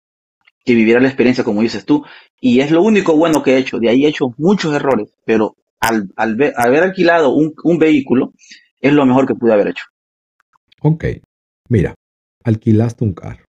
que 0.65 0.75
viviera 0.75 1.01
la 1.01 1.09
experiencia 1.09 1.45
como 1.45 1.63
dices 1.63 1.85
tú. 1.85 2.05
Y 2.41 2.61
es 2.61 2.71
lo 2.71 2.83
único 2.83 3.17
bueno 3.17 3.43
que 3.43 3.55
he 3.55 3.59
hecho. 3.59 3.79
De 3.79 3.89
ahí 3.89 4.05
he 4.05 4.09
hecho 4.09 4.35
muchos 4.39 4.75
errores, 4.75 5.09
pero 5.25 5.57
al, 5.81 6.09
al 6.17 6.37
ver- 6.37 6.53
haber 6.57 6.83
alquilado 6.83 7.31
un 7.35 7.79
vehículo 7.79 8.33
es 8.81 8.93
lo 8.93 9.07
mejor 9.07 9.27
que 9.27 9.35
pude 9.35 9.53
haber 9.53 9.69
hecho. 9.69 9.85
Ok, 10.83 11.05
mira, 11.69 11.95
alquilaste 12.45 13.05
un 13.05 13.13
carro. 13.13 13.45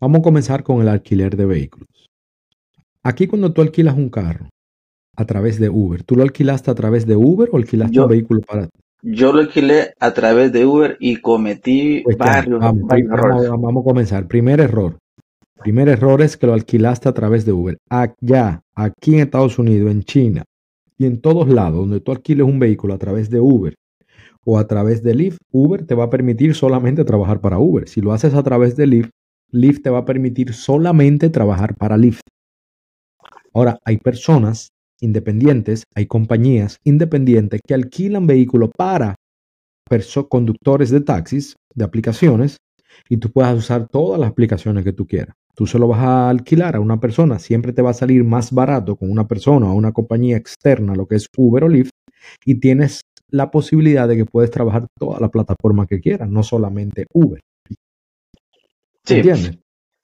Vamos 0.00 0.20
a 0.20 0.22
comenzar 0.22 0.62
con 0.62 0.80
el 0.80 0.88
alquiler 0.88 1.36
de 1.36 1.46
vehículos. 1.46 1.88
Aquí 3.02 3.26
cuando 3.26 3.52
tú 3.52 3.62
alquilas 3.62 3.96
un 3.96 4.08
carro 4.08 4.48
a 5.16 5.24
través 5.24 5.58
de 5.58 5.68
Uber, 5.68 6.02
¿tú 6.02 6.16
lo 6.16 6.22
alquilaste 6.22 6.70
a 6.70 6.74
través 6.74 7.06
de 7.06 7.16
Uber 7.16 7.48
o 7.52 7.56
alquilaste 7.56 8.00
un 8.00 8.08
vehículo 8.08 8.40
para... 8.40 8.68
yo 9.02 9.32
lo 9.32 9.40
alquilé 9.40 9.92
a 10.00 10.12
través 10.14 10.52
de 10.52 10.64
Uber 10.64 10.96
y 11.00 11.16
cometí 11.16 12.02
Pues 12.04 12.16
varios, 12.16 12.60
vamos, 12.60 12.82
varios 12.86 13.08
pri- 13.10 13.20
vamos, 13.20 13.42
errores. 13.42 13.50
vamos 13.62 13.82
a 13.82 13.84
comenzar. 13.84 14.26
Primer 14.26 14.60
error. 14.60 14.98
Primer 15.62 15.88
error 15.88 16.20
es 16.22 16.36
que 16.36 16.46
lo 16.46 16.54
alquilaste 16.54 17.08
a 17.08 17.12
través 17.14 17.44
de 17.44 17.52
Uber. 17.52 17.76
Allá, 17.90 18.60
aquí 18.74 19.14
en 19.14 19.20
Estados 19.20 19.58
Unidos, 19.58 19.90
en 19.90 20.02
China 20.02 20.44
y 20.98 21.06
en 21.06 21.20
todos 21.20 21.48
lados 21.48 21.80
donde 21.80 22.00
tú 22.00 22.12
alquiles 22.12 22.46
un 22.46 22.58
vehículo 22.58 22.94
a 22.94 22.98
través 22.98 23.30
de 23.30 23.40
Uber 23.40 23.74
o 24.44 24.58
a 24.58 24.66
través 24.66 25.02
de 25.02 25.14
Lyft, 25.14 25.38
Uber 25.50 25.86
te 25.86 25.94
va 25.94 26.04
a 26.04 26.10
permitir 26.10 26.54
solamente 26.54 27.04
trabajar 27.04 27.40
para 27.40 27.58
Uber. 27.58 27.88
Si 27.88 28.00
lo 28.00 28.12
haces 28.12 28.34
a 28.34 28.42
través 28.42 28.76
de 28.76 28.86
Lyft, 28.86 29.10
Lyft 29.50 29.82
te 29.82 29.90
va 29.90 29.98
a 29.98 30.04
permitir 30.04 30.52
solamente 30.52 31.30
trabajar 31.30 31.76
para 31.76 31.96
Lyft. 31.96 32.22
Ahora, 33.52 33.78
hay 33.84 33.98
personas 33.98 34.68
independientes, 35.00 35.84
hay 35.94 36.06
compañías 36.06 36.78
independientes 36.84 37.60
que 37.66 37.74
alquilan 37.74 38.26
vehículos 38.26 38.70
para 38.76 39.14
conductores 40.28 40.90
de 40.90 41.00
taxis, 41.00 41.54
de 41.74 41.84
aplicaciones, 41.84 42.56
y 43.08 43.18
tú 43.18 43.30
puedes 43.30 43.56
usar 43.56 43.86
todas 43.88 44.18
las 44.18 44.30
aplicaciones 44.30 44.84
que 44.84 44.92
tú 44.92 45.06
quieras. 45.06 45.34
Tú 45.54 45.66
se 45.66 45.78
lo 45.78 45.86
vas 45.86 46.00
a 46.00 46.30
alquilar 46.30 46.74
a 46.76 46.80
una 46.80 46.98
persona, 46.98 47.38
siempre 47.38 47.72
te 47.72 47.82
va 47.82 47.90
a 47.90 47.94
salir 47.94 48.24
más 48.24 48.50
barato 48.50 48.96
con 48.96 49.10
una 49.10 49.28
persona 49.28 49.70
o 49.70 49.74
una 49.74 49.92
compañía 49.92 50.36
externa, 50.36 50.94
lo 50.94 51.06
que 51.06 51.16
es 51.16 51.28
Uber 51.36 51.64
o 51.64 51.68
Lyft, 51.68 51.92
y 52.44 52.56
tienes 52.56 53.02
la 53.34 53.50
posibilidad 53.50 54.06
de 54.06 54.16
que 54.16 54.24
puedes 54.26 54.50
trabajar 54.50 54.86
toda 54.98 55.18
la 55.20 55.28
plataforma 55.28 55.86
que 55.86 56.00
quieras, 56.00 56.28
no 56.30 56.42
solamente 56.42 57.06
Uber. 57.12 57.40
Sí, 59.04 59.16
¿Entiendes? 59.16 59.58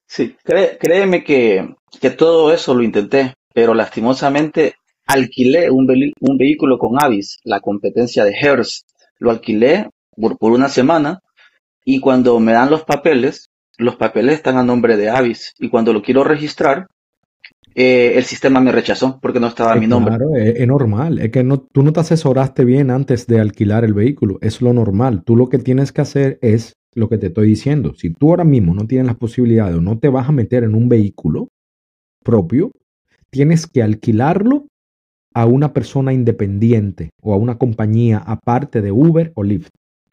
sí, 0.06 0.36
cré- 0.44 0.76
créeme 0.78 1.22
que, 1.24 1.74
que 2.00 2.10
todo 2.10 2.52
eso 2.52 2.74
lo 2.74 2.82
intenté, 2.82 3.34
pero 3.54 3.72
lastimosamente 3.74 4.74
alquilé 5.06 5.70
un, 5.70 5.86
un 6.20 6.36
vehículo 6.38 6.78
con 6.78 7.02
Avis, 7.02 7.38
la 7.44 7.60
competencia 7.60 8.24
de 8.24 8.32
Hertz. 8.32 8.84
Lo 9.18 9.30
alquilé 9.30 9.88
por, 10.16 10.36
por 10.38 10.52
una 10.52 10.68
semana 10.68 11.20
y 11.84 12.00
cuando 12.00 12.38
me 12.40 12.52
dan 12.52 12.70
los 12.70 12.84
papeles, 12.84 13.46
los 13.78 13.96
papeles 13.96 14.34
están 14.34 14.56
a 14.56 14.62
nombre 14.64 14.96
de 14.96 15.08
Avis 15.08 15.54
y 15.58 15.68
cuando 15.70 15.92
lo 15.92 16.02
quiero 16.02 16.24
registrar, 16.24 16.86
eh, 17.74 18.12
el 18.16 18.24
sistema 18.24 18.60
me 18.60 18.72
rechazó 18.72 19.18
porque 19.20 19.40
no 19.40 19.48
estaba 19.48 19.76
Eh, 19.76 19.80
mi 19.80 19.86
nombre. 19.86 20.18
claro, 20.18 20.34
es, 20.36 20.56
es 20.56 20.66
normal. 20.66 21.18
Es 21.18 21.30
que 21.30 21.44
no, 21.44 21.60
tú 21.60 21.82
no 21.82 21.92
te 21.92 22.00
asesoraste 22.00 22.64
bien 22.64 22.90
antes 22.90 23.26
de 23.26 23.40
alquilar 23.40 23.84
el 23.84 23.94
vehículo. 23.94 24.38
Es 24.40 24.60
lo 24.62 24.72
normal. 24.72 25.22
Tú 25.24 25.36
lo 25.36 25.48
que 25.48 25.58
tienes 25.58 25.92
que 25.92 26.00
hacer 26.00 26.38
es 26.42 26.74
lo 26.94 27.08
que 27.08 27.18
te 27.18 27.28
estoy 27.28 27.46
diciendo. 27.48 27.94
Si 27.94 28.10
tú 28.10 28.30
ahora 28.30 28.44
mismo 28.44 28.74
no 28.74 28.86
tienes 28.86 29.06
las 29.06 29.16
posibilidades 29.16 29.76
o 29.76 29.80
no 29.80 29.98
te 29.98 30.08
vas 30.08 30.28
a 30.28 30.32
meter 30.32 30.64
en 30.64 30.74
un 30.74 30.88
vehículo 30.88 31.48
propio, 32.24 32.72
tienes 33.30 33.66
que 33.66 33.82
alquilarlo 33.82 34.66
a 35.34 35.46
una 35.46 35.72
persona 35.72 36.12
independiente 36.12 37.10
o 37.22 37.32
a 37.32 37.36
una 37.36 37.58
compañía 37.58 38.18
aparte 38.18 38.82
de 38.82 38.90
Uber 38.90 39.32
o 39.36 39.44
Lyft 39.44 39.70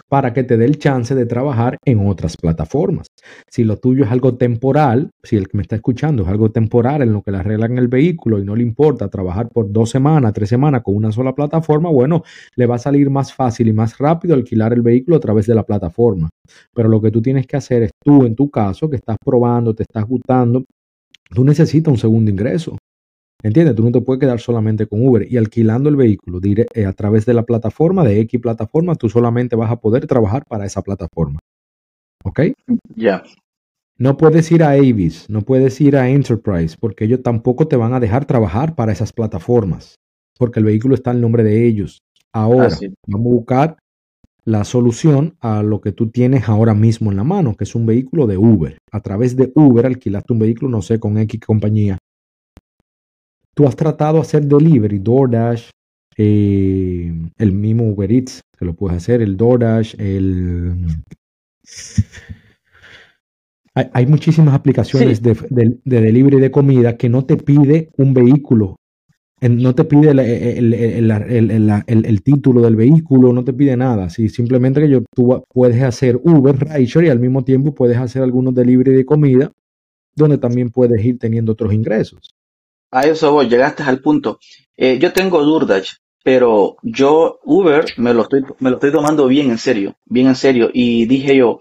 para 0.10 0.34
que 0.34 0.44
te 0.44 0.58
dé 0.58 0.66
el 0.66 0.78
chance 0.78 1.14
de 1.16 1.26
trabajar 1.26 1.78
en 1.86 2.08
otras 2.08 2.38
plataformas. 2.38 3.08
Si 3.50 3.64
lo 3.64 3.78
tuyo 3.78 4.06
es 4.06 4.12
algo 4.12 4.36
temporal, 4.36 5.12
si 5.24 5.36
el 5.36 5.48
que 5.48 5.58
me 5.58 5.64
está 5.64 5.76
escuchando 5.76 6.24
es 6.24 6.30
algo 6.30 6.52
temporal 6.52 7.02
en 7.02 7.14
lo 7.14 7.22
que 7.22 7.32
le 7.32 7.38
arreglan 7.38 7.78
el 7.78 7.88
vehículo 7.88 8.40
y 8.40 8.46
no 8.46 8.56
le 8.56 8.64
importa 8.64 9.10
trabajar 9.10 9.50
por 9.50 9.72
dos 9.72 9.90
semanas, 9.90 10.34
tres 10.34 10.50
semanas 10.50 10.82
con 10.84 10.96
una 10.96 11.12
sola 11.12 11.34
plataforma, 11.34 11.90
bueno, 11.90 12.24
le 12.56 12.66
va 12.66 12.76
a 12.76 12.80
salir 12.80 13.10
más 13.10 13.34
fácil 13.34 13.68
y 13.68 13.74
más 13.74 13.98
rápido 13.98 14.36
alquilar 14.36 14.74
el 14.74 14.82
vehículo 14.82 15.18
a 15.18 15.20
través 15.20 15.48
de 15.48 15.56
la 15.56 15.64
plataforma. 15.64 16.30
Pero 16.74 16.90
lo 16.90 17.02
que 17.02 17.12
tú 17.12 17.22
tienes 17.22 17.46
que 17.48 17.58
hacer 17.58 17.84
es 17.84 17.92
tú, 18.04 18.26
en 18.26 18.36
tu 18.36 18.50
caso, 18.50 18.90
que 18.90 18.98
estás 18.98 19.18
probando, 19.24 19.74
te 19.74 19.84
estás 19.84 20.06
gustando, 20.06 20.64
tú 21.30 21.44
necesitas 21.44 21.92
un 21.92 21.98
segundo 21.98 22.32
ingreso. 22.32 22.78
¿Entiendes? 23.48 23.76
Tú 23.76 23.84
no 23.84 23.92
te 23.94 24.02
puedes 24.02 24.20
quedar 24.20 24.42
solamente 24.42 24.88
con 24.88 25.08
Uber 25.08 25.26
y 25.32 25.38
alquilando 25.38 25.88
el 25.88 25.96
vehículo 25.96 26.42
dire- 26.42 26.66
eh, 26.74 26.86
a 26.86 26.92
través 26.92 27.26
de 27.26 27.34
la 27.34 27.44
plataforma, 27.44 28.04
de 28.04 28.20
X 28.22 28.42
plataforma, 28.42 28.96
tú 28.96 29.08
solamente 29.08 29.56
vas 29.56 29.72
a 29.72 29.78
poder 29.80 30.06
trabajar 30.06 30.44
para 30.46 30.66
esa 30.66 30.82
plataforma. 30.82 31.40
¿Ok? 32.26 32.42
Ya, 32.96 33.24
No 33.98 34.18
puedes 34.18 34.52
ir 34.52 34.64
a 34.64 34.72
Avis, 34.72 35.30
no 35.30 35.42
puedes 35.44 35.80
ir 35.80 35.96
a 35.96 36.10
Enterprise, 36.10 36.76
porque 36.78 37.06
ellos 37.06 37.24
tampoco 37.24 37.68
te 37.70 37.78
van 37.78 37.94
a 37.94 38.00
dejar 38.02 38.26
trabajar 38.26 38.76
para 38.76 38.92
esas 38.92 39.14
plataformas, 39.14 39.96
porque 40.38 40.60
el 40.60 40.66
vehículo 40.66 40.94
está 40.94 41.12
en 41.12 41.22
nombre 41.22 41.44
de 41.44 41.66
ellos. 41.66 42.00
Ahora, 42.34 42.68
vamos 43.08 43.28
a 43.28 43.30
buscar 43.30 43.78
la 44.44 44.66
solución 44.66 45.36
a 45.40 45.64
lo 45.64 45.80
que 45.80 45.94
tú 45.94 46.10
tienes 46.10 46.50
ahora 46.50 46.74
mismo 46.74 47.12
en 47.12 47.18
la 47.18 47.24
mano, 47.24 47.56
que 47.56 47.64
es 47.64 47.76
un 47.76 47.86
vehículo 47.86 48.28
de 48.28 48.38
Uber. 48.38 48.78
A 48.92 49.00
través 49.00 49.36
de 49.38 49.52
Uber 49.56 49.86
alquilaste 49.86 50.34
un 50.34 50.40
vehículo, 50.40 50.70
no 50.70 50.82
sé, 50.82 51.00
con 51.00 51.18
X 51.18 51.40
compañía. 51.46 51.98
Tú 53.58 53.68
has 53.68 53.76
tratado 53.76 54.18
de 54.18 54.22
hacer 54.22 54.46
delivery, 54.46 55.00
DoorDash, 55.00 55.72
eh, 56.16 57.12
el 57.40 57.52
mismo 57.52 57.90
Uber 57.90 58.12
Eats, 58.12 58.40
que 58.56 58.66
lo 58.66 58.76
puedes 58.76 58.98
hacer, 58.98 59.24
el 59.24 59.36
DoorDash, 59.36 59.96
el... 59.98 60.76
Hay, 63.74 63.88
hay 63.94 64.06
muchísimas 64.06 64.54
aplicaciones 64.54 65.18
Sí, 65.18 65.24
de, 65.24 65.34
de- 65.50 65.80
de 65.84 66.02
delivery 66.02 66.40
de 66.40 66.52
comida 66.52 66.98
que 66.98 67.10
no 67.10 67.26
te 67.26 67.36
pide 67.38 67.90
un 67.98 68.14
vehículo, 68.14 68.76
no 69.42 69.74
te 69.74 69.86
pide 69.86 70.12
el 70.12 72.22
título 72.24 72.62
del 72.62 72.76
vehículo, 72.76 73.34
no 73.34 73.44
te 73.44 73.54
pide 73.54 73.76
nada. 73.76 74.12
Sí, 74.12 74.30
simplemente 74.30 74.82
que 74.82 74.90
yo, 74.90 75.02
tú 75.16 75.44
puedes 75.52 75.82
hacer 75.82 76.20
Uber, 76.24 76.60
Rideshare 76.60 77.08
y 77.08 77.10
al 77.10 77.20
mismo 77.20 77.44
tiempo 77.44 77.74
puedes 77.74 77.98
hacer 77.98 78.22
algunos 78.22 78.54
delivery 78.54 78.94
de 78.94 79.06
comida 79.06 79.52
donde 80.16 80.38
también 80.38 80.70
puedes 80.70 81.04
ir 81.04 81.18
teniendo 81.18 81.54
otros 81.54 81.74
ingresos. 81.74 82.37
A 82.92 83.02
eso 83.04 83.32
voy, 83.32 83.50
llegaste 83.50 83.84
al 83.84 84.00
punto. 84.02 84.40
Eh, 84.76 85.00
yo 85.00 85.14
tengo 85.14 85.44
DoorDash, 85.44 85.94
pero 86.24 86.78
yo 86.84 87.40
Uber 87.44 87.86
me 87.98 88.14
lo 88.14 88.24
estoy, 88.24 88.44
me 88.60 88.70
lo 88.70 88.78
estoy 88.78 88.92
tomando 88.92 89.28
bien 89.28 89.50
en 89.52 89.58
serio, 89.58 89.96
bien 90.06 90.28
en 90.28 90.36
serio. 90.36 90.70
Y 90.74 91.06
dije 91.06 91.36
yo, 91.36 91.60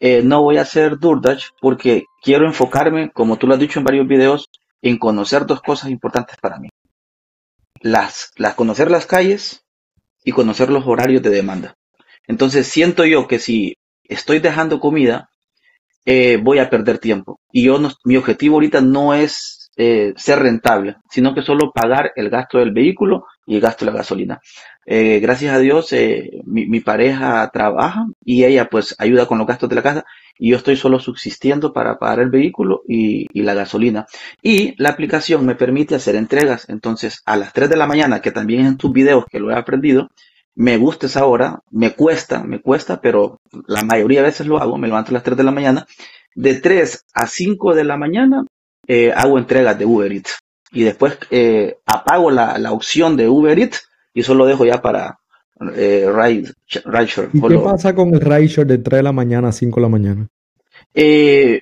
eh, 0.00 0.22
no 0.24 0.42
voy 0.42 0.58
a 0.58 0.62
hacer 0.62 0.98
DoorDash 0.98 1.46
porque 1.60 2.04
quiero 2.22 2.46
enfocarme, 2.46 3.10
como 3.12 3.38
tú 3.38 3.46
lo 3.46 3.54
has 3.54 3.60
dicho 3.60 3.78
en 3.80 3.84
varios 3.84 4.08
videos, 4.08 4.48
en 4.82 4.98
conocer 4.98 5.46
dos 5.46 5.60
cosas 5.62 5.90
importantes 5.90 6.36
para 6.40 6.58
mí. 6.58 6.68
Las, 7.82 8.32
las 8.36 8.54
conocer 8.54 8.90
las 8.90 9.06
calles 9.06 9.64
y 10.24 10.32
conocer 10.32 10.70
los 10.70 10.86
horarios 10.86 11.22
de 11.22 11.30
demanda. 11.30 11.74
Entonces 12.26 12.66
siento 12.68 13.04
yo 13.06 13.28
que 13.28 13.38
si 13.38 13.76
estoy 14.04 14.40
dejando 14.40 14.80
comida, 14.80 15.30
eh, 16.06 16.38
voy 16.42 16.58
a 16.58 16.70
perder 16.70 16.98
tiempo. 16.98 17.40
Y 17.52 17.64
yo 17.64 17.78
no- 17.78 17.92
mi 18.04 18.16
objetivo 18.16 18.56
ahorita 18.56 18.80
no 18.80 19.14
es 19.14 19.59
eh, 19.82 20.12
ser 20.14 20.40
rentable, 20.40 20.96
sino 21.08 21.34
que 21.34 21.40
solo 21.40 21.72
pagar 21.72 22.12
el 22.14 22.28
gasto 22.28 22.58
del 22.58 22.70
vehículo 22.70 23.24
y 23.46 23.54
el 23.54 23.62
gasto 23.62 23.86
de 23.86 23.90
la 23.90 23.96
gasolina. 23.96 24.38
Eh, 24.84 25.20
gracias 25.20 25.54
a 25.54 25.58
Dios, 25.58 25.90
eh, 25.94 26.42
mi, 26.44 26.80
pareja 26.80 27.48
trabaja 27.50 28.04
y 28.22 28.44
ella 28.44 28.68
pues 28.68 28.94
ayuda 28.98 29.24
con 29.24 29.38
los 29.38 29.46
gastos 29.46 29.70
de 29.70 29.76
la 29.76 29.82
casa 29.82 30.04
y 30.38 30.50
yo 30.50 30.58
estoy 30.58 30.76
solo 30.76 30.98
subsistiendo 31.00 31.72
para 31.72 31.98
pagar 31.98 32.20
el 32.20 32.28
vehículo 32.28 32.82
y, 32.86 33.26
la 33.42 33.54
gasolina. 33.54 34.04
Y 34.42 34.74
la 34.76 34.90
aplicación 34.90 35.46
me 35.46 35.54
permite 35.54 35.94
hacer 35.94 36.14
entregas. 36.14 36.68
Entonces, 36.68 37.22
a 37.24 37.38
las 37.38 37.54
3 37.54 37.70
de 37.70 37.76
la 37.76 37.86
mañana, 37.86 38.20
que 38.20 38.32
también 38.32 38.66
en 38.66 38.76
tus 38.76 38.92
videos 38.92 39.24
que 39.30 39.40
lo 39.40 39.50
he 39.50 39.54
aprendido, 39.54 40.10
me 40.54 40.76
gusta 40.76 41.06
esa 41.06 41.24
hora, 41.24 41.60
me 41.70 41.92
cuesta, 41.94 42.44
me 42.44 42.60
cuesta, 42.60 43.00
pero 43.00 43.40
la 43.66 43.82
mayoría 43.82 44.20
de 44.20 44.26
veces 44.26 44.46
lo 44.46 44.58
hago, 44.58 44.76
me 44.76 44.88
levanto 44.88 45.10
a 45.12 45.14
las 45.14 45.22
3 45.22 45.38
de 45.38 45.44
la 45.44 45.52
mañana. 45.52 45.86
De 46.34 46.60
3 46.60 47.06
a 47.14 47.26
5 47.26 47.74
de 47.74 47.84
la 47.84 47.96
mañana 47.96 48.44
eh, 48.86 49.12
hago 49.14 49.38
entregas 49.38 49.78
de 49.78 49.86
Uber 49.86 50.12
Eats 50.12 50.38
y 50.72 50.84
después 50.84 51.18
eh, 51.30 51.78
apago 51.86 52.30
la, 52.30 52.58
la, 52.58 52.72
opción 52.72 53.16
de 53.16 53.28
Uber 53.28 53.58
Eats 53.58 53.88
y 54.14 54.22
solo 54.22 54.46
dejo 54.46 54.64
ya 54.64 54.80
para 54.80 55.20
eh, 55.74 56.06
ride, 56.10 56.52
¿Y 57.32 57.40
qué 57.42 57.58
pasa 57.58 57.94
con 57.94 58.14
el 58.14 58.20
ride 58.20 58.64
de 58.64 58.78
3 58.78 58.98
de 58.98 59.02
la 59.02 59.12
mañana 59.12 59.48
a 59.48 59.52
5 59.52 59.76
de 59.76 59.82
la 59.82 59.88
mañana? 59.88 60.28
Eh, 60.94 61.60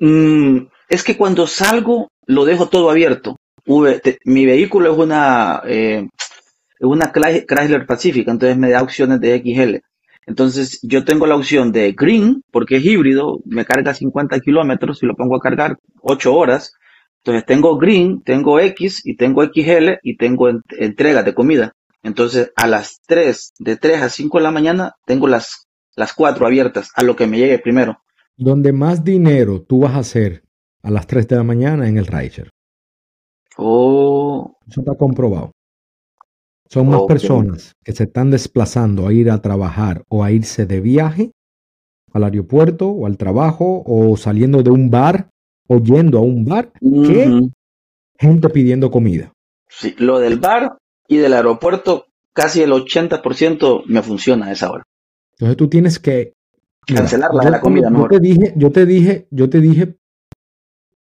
mm, 0.00 0.58
es 0.88 1.04
que 1.04 1.16
cuando 1.16 1.46
salgo 1.46 2.10
lo 2.26 2.44
dejo 2.44 2.68
todo 2.68 2.90
abierto. 2.90 3.36
mi 4.24 4.46
vehículo 4.46 4.92
es 4.92 4.98
una, 4.98 5.62
eh, 5.66 6.08
una 6.80 7.12
Chrysler 7.12 7.86
Pacific, 7.86 8.26
entonces 8.26 8.56
me 8.56 8.70
da 8.70 8.82
opciones 8.82 9.20
de 9.20 9.38
XL. 9.38 9.76
Entonces 10.26 10.78
yo 10.82 11.04
tengo 11.04 11.26
la 11.26 11.36
opción 11.36 11.72
de 11.72 11.92
Green, 11.92 12.42
porque 12.50 12.76
es 12.76 12.84
híbrido, 12.84 13.40
me 13.44 13.64
carga 13.64 13.94
50 13.94 14.40
kilómetros 14.40 15.02
y 15.02 15.06
lo 15.06 15.14
pongo 15.14 15.36
a 15.36 15.40
cargar 15.40 15.78
8 16.02 16.34
horas. 16.34 16.74
Entonces 17.18 17.44
tengo 17.46 17.76
Green, 17.78 18.22
tengo 18.22 18.60
X 18.60 19.02
y 19.04 19.16
tengo 19.16 19.44
XL 19.44 19.98
y 20.02 20.16
tengo 20.16 20.48
entrega 20.78 21.22
de 21.22 21.34
comida. 21.34 21.72
Entonces 22.02 22.52
a 22.56 22.66
las 22.66 23.00
3, 23.06 23.54
de 23.58 23.76
3 23.76 24.02
a 24.02 24.08
5 24.08 24.38
de 24.38 24.44
la 24.44 24.50
mañana, 24.50 24.92
tengo 25.04 25.26
las, 25.26 25.66
las 25.96 26.14
4 26.14 26.46
abiertas, 26.46 26.90
a 26.94 27.02
lo 27.02 27.16
que 27.16 27.26
me 27.26 27.38
llegue 27.38 27.58
primero. 27.58 27.98
Donde 28.36 28.72
más 28.72 29.04
dinero 29.04 29.62
tú 29.62 29.80
vas 29.80 29.94
a 29.94 29.98
hacer 29.98 30.44
a 30.82 30.90
las 30.90 31.06
3 31.06 31.28
de 31.28 31.36
la 31.36 31.42
mañana 31.42 31.88
en 31.88 31.98
el 31.98 32.06
Rider. 32.06 32.50
Oh. 33.56 34.56
Eso 34.66 34.80
está 34.80 34.94
comprobado. 34.94 35.52
Son 36.70 36.88
más 36.88 37.02
personas 37.08 37.74
que 37.82 37.92
se 37.92 38.04
están 38.04 38.30
desplazando 38.30 39.08
a 39.08 39.12
ir 39.12 39.28
a 39.30 39.42
trabajar 39.42 40.04
o 40.08 40.22
a 40.22 40.30
irse 40.30 40.66
de 40.66 40.80
viaje 40.80 41.32
al 42.12 42.24
aeropuerto 42.24 42.88
o 42.88 43.06
al 43.06 43.16
trabajo 43.16 43.82
o 43.84 44.16
saliendo 44.16 44.62
de 44.62 44.70
un 44.70 44.88
bar 44.88 45.30
o 45.66 45.78
yendo 45.78 46.18
a 46.18 46.22
un 46.22 46.44
bar 46.44 46.72
que 46.80 47.48
gente 48.18 48.48
pidiendo 48.50 48.90
comida. 48.90 49.32
Sí, 49.68 49.96
lo 49.98 50.20
del 50.20 50.38
bar 50.38 50.78
y 51.08 51.16
del 51.16 51.32
aeropuerto, 51.32 52.06
casi 52.32 52.62
el 52.62 52.70
80% 52.70 53.84
me 53.86 54.02
funciona 54.02 54.46
a 54.46 54.52
esa 54.52 54.70
hora. 54.70 54.84
Entonces 55.32 55.56
tú 55.56 55.68
tienes 55.68 55.98
que 55.98 56.34
cancelar 56.86 57.30
la, 57.34 57.60
comida. 57.60 57.90
Yo 57.92 58.06
te 58.08 58.20
dije, 58.20 58.52
yo 58.56 58.70
te 58.70 58.86
dije, 58.86 59.26
yo 59.30 59.50
te 59.50 59.60
dije 59.60 59.96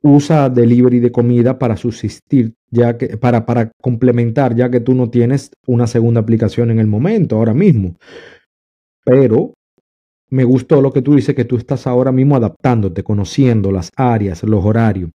usa 0.03 0.49
delivery 0.49 1.01
de 1.01 1.13
comida 1.13 1.59
para 1.59 1.77
subsistir, 1.77 2.55
ya 2.71 2.97
que, 2.97 3.17
para, 3.17 3.47
para 3.47 3.71
complementar, 3.81 4.55
ya 4.55 4.71
que 4.71 4.81
tú 4.81 4.95
no 4.95 5.11
tienes 5.11 5.51
una 5.67 5.87
segunda 5.87 6.21
aplicación 6.21 6.71
en 6.71 6.79
el 6.79 6.87
momento, 6.87 7.37
ahora 7.37 7.55
mismo. 7.55 7.97
Pero 9.05 9.55
me 10.31 10.45
gustó 10.45 10.81
lo 10.81 10.93
que 10.93 11.03
tú 11.03 11.15
dices, 11.15 11.35
que 11.35 11.45
tú 11.45 11.57
estás 11.57 11.87
ahora 11.87 12.13
mismo 12.13 12.37
adaptándote, 12.37 13.03
conociendo 13.03 13.73
las 13.73 13.91
áreas, 13.97 14.43
los 14.45 14.65
horarios. 14.65 15.11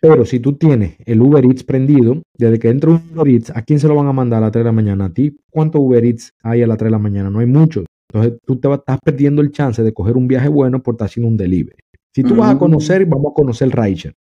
Pero 0.00 0.24
si 0.24 0.40
tú 0.40 0.54
tienes 0.54 0.96
el 1.04 1.20
Uber 1.20 1.44
Eats 1.44 1.62
prendido, 1.62 2.22
desde 2.36 2.58
que 2.58 2.70
entra 2.70 2.90
un 2.90 3.02
Uber 3.14 3.28
Eats, 3.28 3.50
¿a 3.54 3.62
quién 3.62 3.78
se 3.78 3.86
lo 3.86 3.94
van 3.94 4.06
a 4.06 4.14
mandar 4.14 4.38
a 4.38 4.46
las 4.46 4.52
3 4.52 4.64
de 4.64 4.68
la 4.68 4.72
mañana? 4.72 5.04
¿A 5.06 5.12
ti? 5.12 5.36
¿Cuántos 5.50 5.82
Uber 5.82 6.02
Eats 6.02 6.32
hay 6.42 6.62
a 6.62 6.66
las 6.66 6.78
3 6.78 6.86
de 6.86 6.92
la 6.92 6.98
mañana? 6.98 7.28
No 7.28 7.40
hay 7.40 7.46
muchos. 7.46 7.84
Entonces 8.10 8.40
tú 8.46 8.56
te 8.58 8.72
estás 8.72 8.98
perdiendo 9.04 9.42
el 9.42 9.52
chance 9.52 9.82
de 9.82 9.92
coger 9.92 10.16
un 10.16 10.26
viaje 10.26 10.48
bueno 10.48 10.82
por 10.82 10.94
estar 10.94 11.06
haciendo 11.06 11.28
un 11.28 11.36
delivery. 11.36 11.78
Si 12.12 12.22
tú 12.22 12.34
vas 12.34 12.54
a 12.54 12.58
conocer, 12.58 13.06
vamos 13.06 13.32
a 13.32 13.34
conocer 13.34 13.68
Rideshare. 13.70 14.16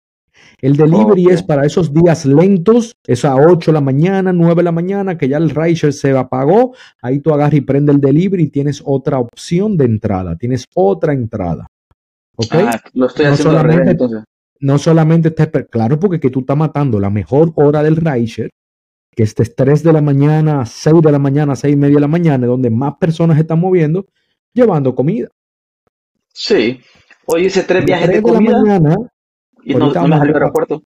El 0.61 0.75
delivery 0.75 1.27
es 1.27 1.43
para 1.43 1.65
esos 1.65 1.93
días 1.93 2.25
lentos, 2.25 2.95
es 3.05 3.23
a 3.25 3.35
8 3.35 3.71
de 3.71 3.73
la 3.73 3.81
mañana, 3.81 4.33
9 4.33 4.55
de 4.55 4.63
la 4.63 4.71
mañana, 4.71 5.17
que 5.17 5.29
ya 5.29 5.37
el 5.37 5.49
rideshare 5.49 5.93
se 5.93 6.11
apagó. 6.11 6.75
Ahí 7.01 7.19
tú 7.19 7.33
agarras 7.33 7.55
y 7.55 7.61
prende 7.61 7.91
el 7.91 8.01
delivery 8.01 8.43
y 8.43 8.49
tienes 8.49 8.81
otra 8.85 9.19
opción 9.19 9.77
de 9.77 9.85
entrada, 9.85 10.35
tienes 10.35 10.65
otra 10.75 11.13
entrada. 11.13 11.67
¿Ok? 12.35 12.55
Ah, 12.55 12.81
lo 12.93 13.07
estoy 13.07 13.25
no 13.25 13.31
haciendo 13.31 13.51
solamente, 13.51 13.91
entonces. 13.91 14.23
No 14.61 14.77
solamente 14.77 15.33
claro, 15.69 15.99
porque 15.99 16.19
que 16.19 16.29
tú 16.29 16.41
estás 16.41 16.57
matando 16.57 16.99
la 16.99 17.09
mejor 17.09 17.53
hora 17.55 17.81
del 17.81 17.95
rideshare, 17.95 18.49
que 19.15 19.23
este 19.23 19.43
es 19.43 19.55
3 19.55 19.83
de 19.83 19.93
la 19.93 20.01
mañana, 20.01 20.65
6 20.65 21.01
de 21.01 21.11
la 21.11 21.19
mañana, 21.19 21.55
6 21.55 21.73
y 21.73 21.77
media 21.77 21.95
de 21.95 22.01
la 22.01 22.07
mañana, 22.07 22.47
donde 22.47 22.69
más 22.69 22.95
personas 22.97 23.39
están 23.39 23.59
moviendo, 23.59 24.05
llevando 24.53 24.93
comida. 24.93 25.29
Sí, 26.33 26.79
Hoy 27.31 27.45
hice 27.45 27.61
tres 27.61 27.85
viajes 27.85 28.09
de, 28.09 28.21
comida 28.23 28.53
la 28.53 28.59
mañana, 28.59 28.95
y 29.63 29.75
no, 29.75 29.79
no 29.79 29.85
me 29.85 29.93
salió 29.93 30.15
al 30.15 30.33
aeropuerto. 30.33 30.81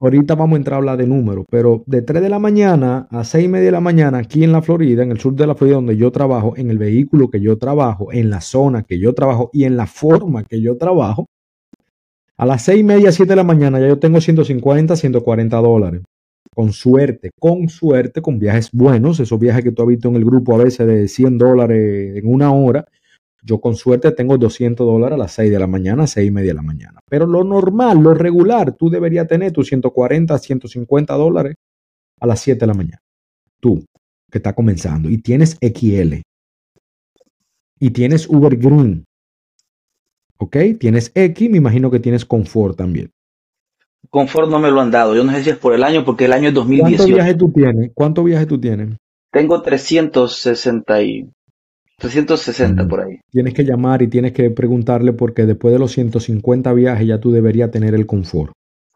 Ahorita 0.00 0.34
vamos 0.34 0.54
a 0.54 0.58
entrar 0.58 0.74
a 0.74 0.78
hablar 0.78 0.96
de 0.98 1.06
números, 1.06 1.44
pero 1.48 1.84
de 1.86 2.02
3 2.02 2.20
de 2.20 2.28
la 2.28 2.40
mañana 2.40 3.06
a 3.12 3.22
6 3.22 3.44
y 3.44 3.48
media 3.48 3.66
de 3.66 3.70
la 3.70 3.80
mañana 3.80 4.18
aquí 4.18 4.42
en 4.42 4.50
la 4.50 4.60
Florida, 4.60 5.04
en 5.04 5.12
el 5.12 5.20
sur 5.20 5.34
de 5.34 5.46
la 5.46 5.54
Florida 5.54 5.76
donde 5.76 5.96
yo 5.96 6.10
trabajo, 6.10 6.54
en 6.56 6.70
el 6.70 6.78
vehículo 6.78 7.30
que 7.30 7.40
yo 7.40 7.58
trabajo, 7.58 8.12
en 8.12 8.28
la 8.28 8.40
zona 8.40 8.82
que 8.82 8.98
yo 8.98 9.14
trabajo 9.14 9.50
y 9.52 9.64
en 9.64 9.76
la 9.76 9.86
forma 9.86 10.42
que 10.42 10.60
yo 10.60 10.76
trabajo, 10.76 11.26
a 12.36 12.44
las 12.44 12.62
6 12.62 12.80
y 12.80 12.82
media, 12.82 13.12
7 13.12 13.30
de 13.30 13.36
la 13.36 13.44
mañana 13.44 13.78
ya 13.78 13.86
yo 13.86 14.00
tengo 14.00 14.20
150, 14.20 14.96
140 14.96 15.56
dólares. 15.58 16.02
Con 16.52 16.72
suerte, 16.72 17.30
con 17.38 17.68
suerte, 17.68 18.20
con 18.20 18.40
viajes 18.40 18.70
buenos, 18.72 19.20
esos 19.20 19.38
viajes 19.38 19.62
que 19.62 19.70
tú 19.70 19.82
has 19.82 19.88
visto 19.88 20.08
en 20.08 20.16
el 20.16 20.24
grupo 20.24 20.56
a 20.56 20.64
veces 20.64 20.88
de 20.88 21.06
100 21.06 21.38
dólares 21.38 22.16
en 22.16 22.26
una 22.26 22.52
hora, 22.52 22.84
yo 23.44 23.60
con 23.60 23.76
suerte 23.76 24.10
tengo 24.12 24.38
200 24.38 24.86
dólares 24.86 25.16
a 25.16 25.18
las 25.18 25.32
6 25.32 25.50
de 25.50 25.58
la 25.58 25.66
mañana, 25.66 26.06
6 26.06 26.26
y 26.26 26.30
media 26.30 26.50
de 26.50 26.54
la 26.54 26.62
mañana. 26.62 27.00
Pero 27.08 27.26
lo 27.26 27.44
normal, 27.44 27.98
lo 27.98 28.14
regular, 28.14 28.72
tú 28.72 28.88
deberías 28.88 29.28
tener 29.28 29.52
tus 29.52 29.68
140, 29.68 30.38
150 30.38 31.14
dólares 31.14 31.56
a 32.20 32.26
las 32.26 32.40
7 32.40 32.58
de 32.58 32.66
la 32.66 32.74
mañana. 32.74 33.02
Tú, 33.60 33.84
que 34.30 34.38
está 34.38 34.54
comenzando. 34.54 35.10
Y 35.10 35.18
tienes 35.18 35.58
XL. 35.60 36.22
Y 37.78 37.90
tienes 37.90 38.26
Uber 38.28 38.56
Green. 38.56 39.04
¿Ok? 40.38 40.56
Tienes 40.80 41.12
X, 41.14 41.50
me 41.50 41.58
imagino 41.58 41.90
que 41.90 42.00
tienes 42.00 42.24
Confort 42.24 42.78
también. 42.78 43.10
Confort 44.08 44.48
no 44.48 44.58
me 44.58 44.70
lo 44.70 44.80
han 44.80 44.90
dado. 44.90 45.14
Yo 45.14 45.22
no 45.22 45.32
sé 45.32 45.44
si 45.44 45.50
es 45.50 45.58
por 45.58 45.74
el 45.74 45.84
año, 45.84 46.02
porque 46.04 46.24
el 46.24 46.32
año 46.32 46.48
es 46.48 46.54
2018. 46.54 46.96
¿Cuántos 46.96 47.14
viajes 47.14 47.36
tú 47.36 47.52
tienes? 47.52 47.90
¿Cuántos 47.94 48.24
viajes 48.24 48.48
tú 48.48 48.60
tienes? 48.60 48.96
Tengo 49.30 49.60
360 49.60 51.02
y 51.02 51.28
360 52.08 52.86
por 52.86 53.00
ahí. 53.00 53.20
Tienes 53.30 53.54
que 53.54 53.64
llamar 53.64 54.02
y 54.02 54.08
tienes 54.08 54.32
que 54.32 54.50
preguntarle 54.50 55.12
porque 55.12 55.46
después 55.46 55.72
de 55.72 55.78
los 55.78 55.92
150 55.92 56.72
viajes 56.72 57.06
ya 57.06 57.18
tú 57.18 57.32
deberías 57.32 57.70
tener 57.70 57.94
el 57.94 58.06
confort. 58.06 58.52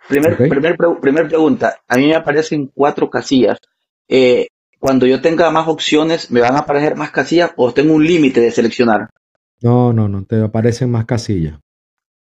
Primer, 0.08 0.36
primer, 1.00 1.28
pregunta, 1.28 1.76
a 1.86 1.96
mí 1.96 2.06
me 2.06 2.14
aparecen 2.14 2.70
cuatro 2.74 3.10
casillas. 3.10 3.58
Eh, 4.08 4.48
cuando 4.78 5.06
yo 5.06 5.20
tenga 5.20 5.50
más 5.50 5.68
opciones, 5.68 6.30
¿me 6.30 6.40
van 6.40 6.54
a 6.54 6.60
aparecer 6.60 6.96
más 6.96 7.10
casillas 7.10 7.50
o 7.56 7.72
tengo 7.72 7.94
un 7.94 8.06
límite 8.06 8.40
de 8.40 8.50
seleccionar? 8.50 9.08
No, 9.60 9.92
no, 9.92 10.08
no, 10.08 10.24
te 10.24 10.42
aparecen 10.42 10.90
más 10.90 11.04
casillas. 11.04 11.58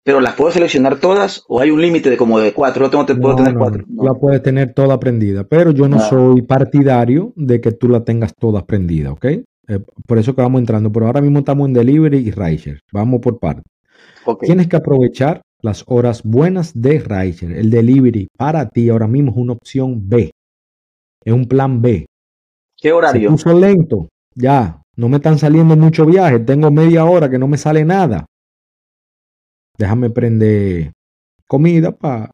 ¿Pero 0.04 0.22
las 0.22 0.36
puedo 0.36 0.52
seleccionar 0.52 1.00
todas 1.00 1.44
o 1.48 1.60
hay 1.60 1.72
un 1.72 1.82
límite 1.82 2.12
de 2.12 2.18
como 2.18 2.40
de 2.40 2.54
cuatro? 2.54 2.90
Yo 2.92 3.06
te 3.06 3.16
puedo 3.16 3.36
tener 3.36 3.56
cuatro. 3.56 3.84
La 3.98 4.14
puedes 4.14 4.42
tener 4.42 4.74
toda 4.74 5.00
prendida, 5.00 5.46
pero 5.46 5.72
yo 5.72 5.88
no 5.88 6.00
soy 6.00 6.44
partidario 6.44 7.34
de 7.36 7.60
que 7.60 7.72
tú 7.72 7.90
la 7.90 8.04
tengas 8.04 8.36
toda 8.36 8.66
prendida, 8.66 9.12
¿ok? 9.12 9.26
Eh, 9.68 9.80
por 10.06 10.18
eso 10.18 10.36
que 10.36 10.42
vamos 10.42 10.60
entrando, 10.60 10.92
pero 10.92 11.08
ahora 11.08 11.22
mismo 11.22 11.40
estamos 11.40 11.68
en 11.68 11.74
delivery 11.74 12.18
y 12.20 12.32
rideshare. 12.32 12.80
Vamos 12.92 13.22
por 13.22 13.40
partes. 13.40 13.66
Tienes 14.42 14.68
que 14.68 14.76
aprovechar 14.76 15.42
las 15.62 15.84
horas 15.88 16.24
buenas 16.24 16.80
de 16.80 17.00
rideshare. 17.00 17.60
El 17.60 17.70
delivery 17.70 18.28
para 18.38 18.70
ti 18.70 18.90
ahora 18.90 19.08
mismo 19.08 19.32
es 19.32 19.38
una 19.38 19.54
opción 19.54 20.08
B. 20.08 20.32
Es 21.24 21.34
un 21.34 21.48
plan 21.48 21.82
B. 21.82 22.06
¿Qué 22.78 22.92
horario? 22.92 23.30
Se 23.30 23.32
puso 23.32 23.60
lento. 23.60 24.10
Ya, 24.36 24.82
no 24.96 25.10
me 25.10 25.18
están 25.18 25.40
saliendo 25.40 25.76
muchos 25.76 26.06
viajes. 26.08 26.46
Tengo 26.46 26.70
media 26.72 27.06
hora 27.06 27.30
que 27.30 27.40
no 27.40 27.48
me 27.48 27.58
sale 27.58 27.84
nada. 27.84 28.26
Déjame 29.78 30.10
prender 30.10 30.92
comida 31.48 31.92
para, 31.92 32.32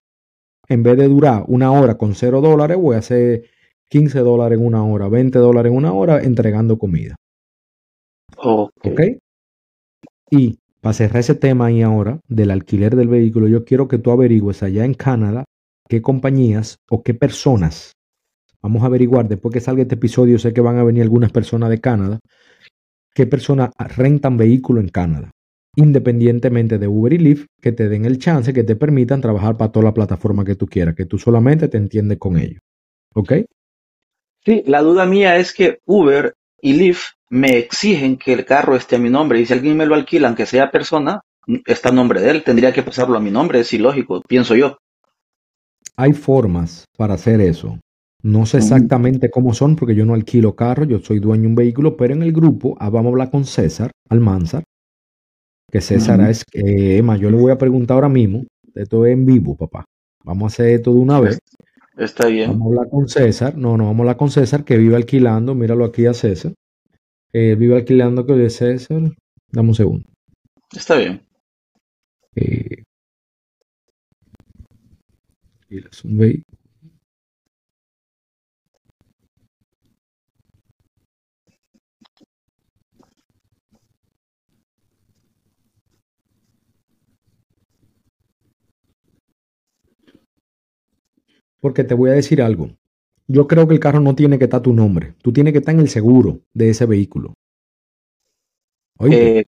en 0.68 0.84
vez 0.84 0.98
de 0.98 1.08
durar 1.08 1.44
una 1.48 1.72
hora 1.72 1.98
con 1.98 2.16
cero 2.16 2.42
dólares, 2.42 2.78
voy 2.78 2.96
a 2.96 3.00
hacer 3.00 3.44
15 3.90 4.20
dólares 4.20 4.60
en 4.60 4.66
una 4.66 4.84
hora, 4.86 5.10
20 5.10 5.38
dólares 5.40 5.72
en 5.72 5.78
una 5.78 5.94
hora 5.94 6.22
entregando 6.22 6.78
comida. 6.78 7.16
Ok. 8.44 9.02
Y 10.30 10.58
para 10.82 10.94
cerrar 10.94 11.20
ese 11.20 11.36
tema 11.36 11.68
ahí 11.68 11.82
ahora 11.82 12.20
del 12.28 12.52
alquiler 12.52 12.96
del 12.96 13.08
vehículo, 13.08 13.48
yo 13.48 13.64
quiero 13.66 13.88
que 13.88 13.98
tú 13.98 14.12
averigües 14.12 14.64
allá 14.64 14.86
en 14.86 14.94
Canadá 14.94 15.46
qué 15.92 16.02
compañías 16.02 16.78
o 16.90 17.04
qué 17.04 17.14
personas, 17.14 17.92
vamos 18.62 18.82
a 18.82 18.86
averiguar 18.86 19.28
después 19.28 19.54
que 19.54 19.60
salga 19.60 19.82
este 19.82 19.96
episodio, 19.96 20.40
sé 20.40 20.54
que 20.54 20.62
van 20.62 20.78
a 20.78 20.86
venir 20.86 21.04
algunas 21.04 21.34
personas 21.34 21.70
de 21.70 21.82
Canadá, 21.82 22.20
qué 23.14 23.28
personas 23.28 23.72
rentan 23.78 24.38
vehículo 24.38 24.80
en 24.80 24.88
Canadá, 24.88 25.32
independientemente 25.76 26.78
de 26.78 26.88
Uber 26.88 27.12
y 27.12 27.18
Lyft, 27.18 27.48
que 27.62 27.74
te 27.74 27.90
den 27.90 28.06
el 28.06 28.20
chance, 28.20 28.54
que 28.54 28.64
te 28.64 28.78
permitan 28.78 29.20
trabajar 29.20 29.58
para 29.58 29.74
toda 29.74 29.84
la 29.84 29.94
plataforma 29.94 30.46
que 30.46 30.56
tú 30.56 30.66
quieras, 30.66 30.96
que 30.96 31.06
tú 31.06 31.18
solamente 31.18 31.68
te 31.68 31.78
entiendes 31.78 32.18
con 32.18 32.38
ellos. 32.38 32.62
¿Ok? 33.14 33.34
Sí, 34.46 34.64
la 34.66 34.82
duda 34.82 35.06
mía 35.06 35.36
es 35.36 35.54
que 35.54 35.80
Uber 35.86 36.34
y 36.62 36.72
Lyft 36.72 37.16
me 37.32 37.58
exigen 37.58 38.18
que 38.18 38.34
el 38.34 38.46
carro 38.46 38.76
esté 38.76 38.98
a 38.98 39.00
mi 39.00 39.10
nombre 39.10 39.40
y 39.40 39.46
si 39.46 39.54
alguien 39.54 39.78
me 39.78 39.86
lo 39.86 39.96
alquila, 39.96 40.28
aunque 40.28 40.46
sea 40.46 40.70
persona, 40.70 41.22
está 41.66 41.88
a 41.88 41.94
nombre 41.94 42.20
de 42.20 42.30
él, 42.30 42.44
tendría 42.44 42.74
que 42.74 42.84
pasarlo 42.84 43.18
a 43.18 43.22
mi 43.22 43.32
nombre, 43.32 43.62
es 43.62 43.72
ilógico, 43.72 44.22
pienso 44.28 44.54
yo. 44.54 44.78
Hay 45.96 46.12
formas 46.12 46.86
para 46.98 47.14
hacer 47.14 47.40
eso. 47.40 47.80
No 48.22 48.46
sé 48.46 48.58
exactamente 48.58 49.32
cómo 49.32 49.54
son 49.54 49.78
porque 49.78 49.96
yo 49.96 50.06
no 50.06 50.14
alquilo 50.14 50.56
carro, 50.56 50.84
yo 50.84 51.00
soy 51.00 51.20
dueño 51.20 51.44
de 51.44 51.48
un 51.48 51.56
vehículo, 51.56 51.96
pero 51.96 52.14
en 52.14 52.22
el 52.22 52.34
grupo 52.34 52.76
ah, 52.80 52.90
vamos 52.90 53.08
a 53.08 53.14
hablar 53.14 53.32
con 53.32 53.46
César 53.46 53.92
Almanzar, 54.10 54.64
que 55.72 55.80
César 55.80 56.20
es, 56.30 56.44
eh, 56.52 57.02
yo 57.18 57.32
le 57.32 57.38
voy 57.38 57.52
a 57.52 57.58
preguntar 57.58 57.96
ahora 57.96 58.10
mismo, 58.10 58.44
esto 58.76 59.06
es 59.06 59.14
en 59.14 59.26
vivo, 59.26 59.56
papá. 59.56 59.86
Vamos 60.26 60.44
a 60.44 60.48
hacer 60.48 60.76
esto 60.76 60.94
de 60.94 61.00
una 61.00 61.20
vez. 61.22 61.40
Está 61.98 62.28
bien. 62.28 62.52
Vamos 62.52 62.66
a 62.66 62.70
hablar 62.70 62.90
con 62.90 63.08
César, 63.08 63.58
no, 63.58 63.78
no, 63.78 63.86
vamos 63.86 64.00
a 64.00 64.02
hablar 64.02 64.18
con 64.18 64.30
César 64.30 64.66
que 64.66 64.78
vive 64.78 64.98
alquilando, 64.98 65.56
míralo 65.56 65.86
aquí 65.86 66.06
a 66.06 66.14
César. 66.14 66.52
Eh, 67.34 67.56
vive 67.56 67.76
alquilando 67.76 68.26
que 68.26 68.34
de 68.34 68.50
César, 68.50 69.02
dame 69.52 69.70
un 69.70 69.76
segundo. 69.76 70.06
Está 70.74 70.98
bien. 70.98 71.26
Eh, 72.36 72.84
un 76.04 76.18
vehículo. 76.18 76.58
Porque 91.62 91.84
te 91.84 91.94
voy 91.94 92.10
a 92.10 92.14
decir 92.14 92.42
algo. 92.42 92.72
Yo 93.32 93.48
creo 93.48 93.68
que 93.68 93.74
el 93.74 93.80
carro 93.80 94.02
no 94.02 94.14
tiene 94.14 94.38
que 94.38 94.46
estar 94.46 94.62
tu 94.62 94.74
nombre. 94.74 95.14
Tú 95.22 95.32
tienes 95.32 95.54
que 95.54 95.60
estar 95.60 95.74
en 95.74 95.82
el 95.82 95.88
seguro 95.88 96.42
de 96.54 96.70
ese 96.70 96.86
vehículo. 96.86 97.34
Eh, 99.10 99.46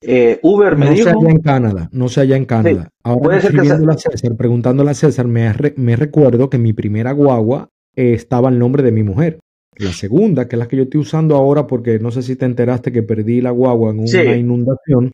eh, 0.00 0.38
Uber 0.42 0.76
me 0.76 0.86
no 0.86 0.92
dijo. 0.92 1.10
No 1.10 1.20
allá 1.20 1.30
en 1.30 1.40
Canadá, 1.40 1.88
no 1.92 2.08
sé 2.08 2.20
allá 2.20 2.36
en 2.36 2.44
Canadá. 2.44 2.88
Ahora 3.02 3.38
escribiéndole 3.38 3.92
a 3.92 3.98
César, 3.98 4.36
preguntándole 4.36 4.90
a 4.90 4.94
César, 4.94 5.26
me, 5.26 5.52
me 5.76 5.96
recuerdo 5.96 6.48
que 6.48 6.58
mi 6.58 6.72
primera 6.72 7.12
guagua 7.12 7.68
eh, 7.96 8.12
estaba 8.12 8.48
el 8.48 8.58
nombre 8.58 8.82
de 8.82 8.92
mi 8.92 9.02
mujer. 9.02 9.40
La 9.76 9.92
segunda, 9.92 10.46
que 10.46 10.54
es 10.54 10.60
la 10.60 10.68
que 10.68 10.76
yo 10.76 10.84
estoy 10.84 11.00
usando 11.00 11.34
ahora, 11.34 11.66
porque 11.66 11.98
no 11.98 12.12
sé 12.12 12.22
si 12.22 12.36
te 12.36 12.44
enteraste 12.44 12.92
que 12.92 13.02
perdí 13.02 13.40
la 13.40 13.50
guagua 13.50 13.90
en 13.90 14.00
una 14.00 14.36
inundación, 14.36 15.10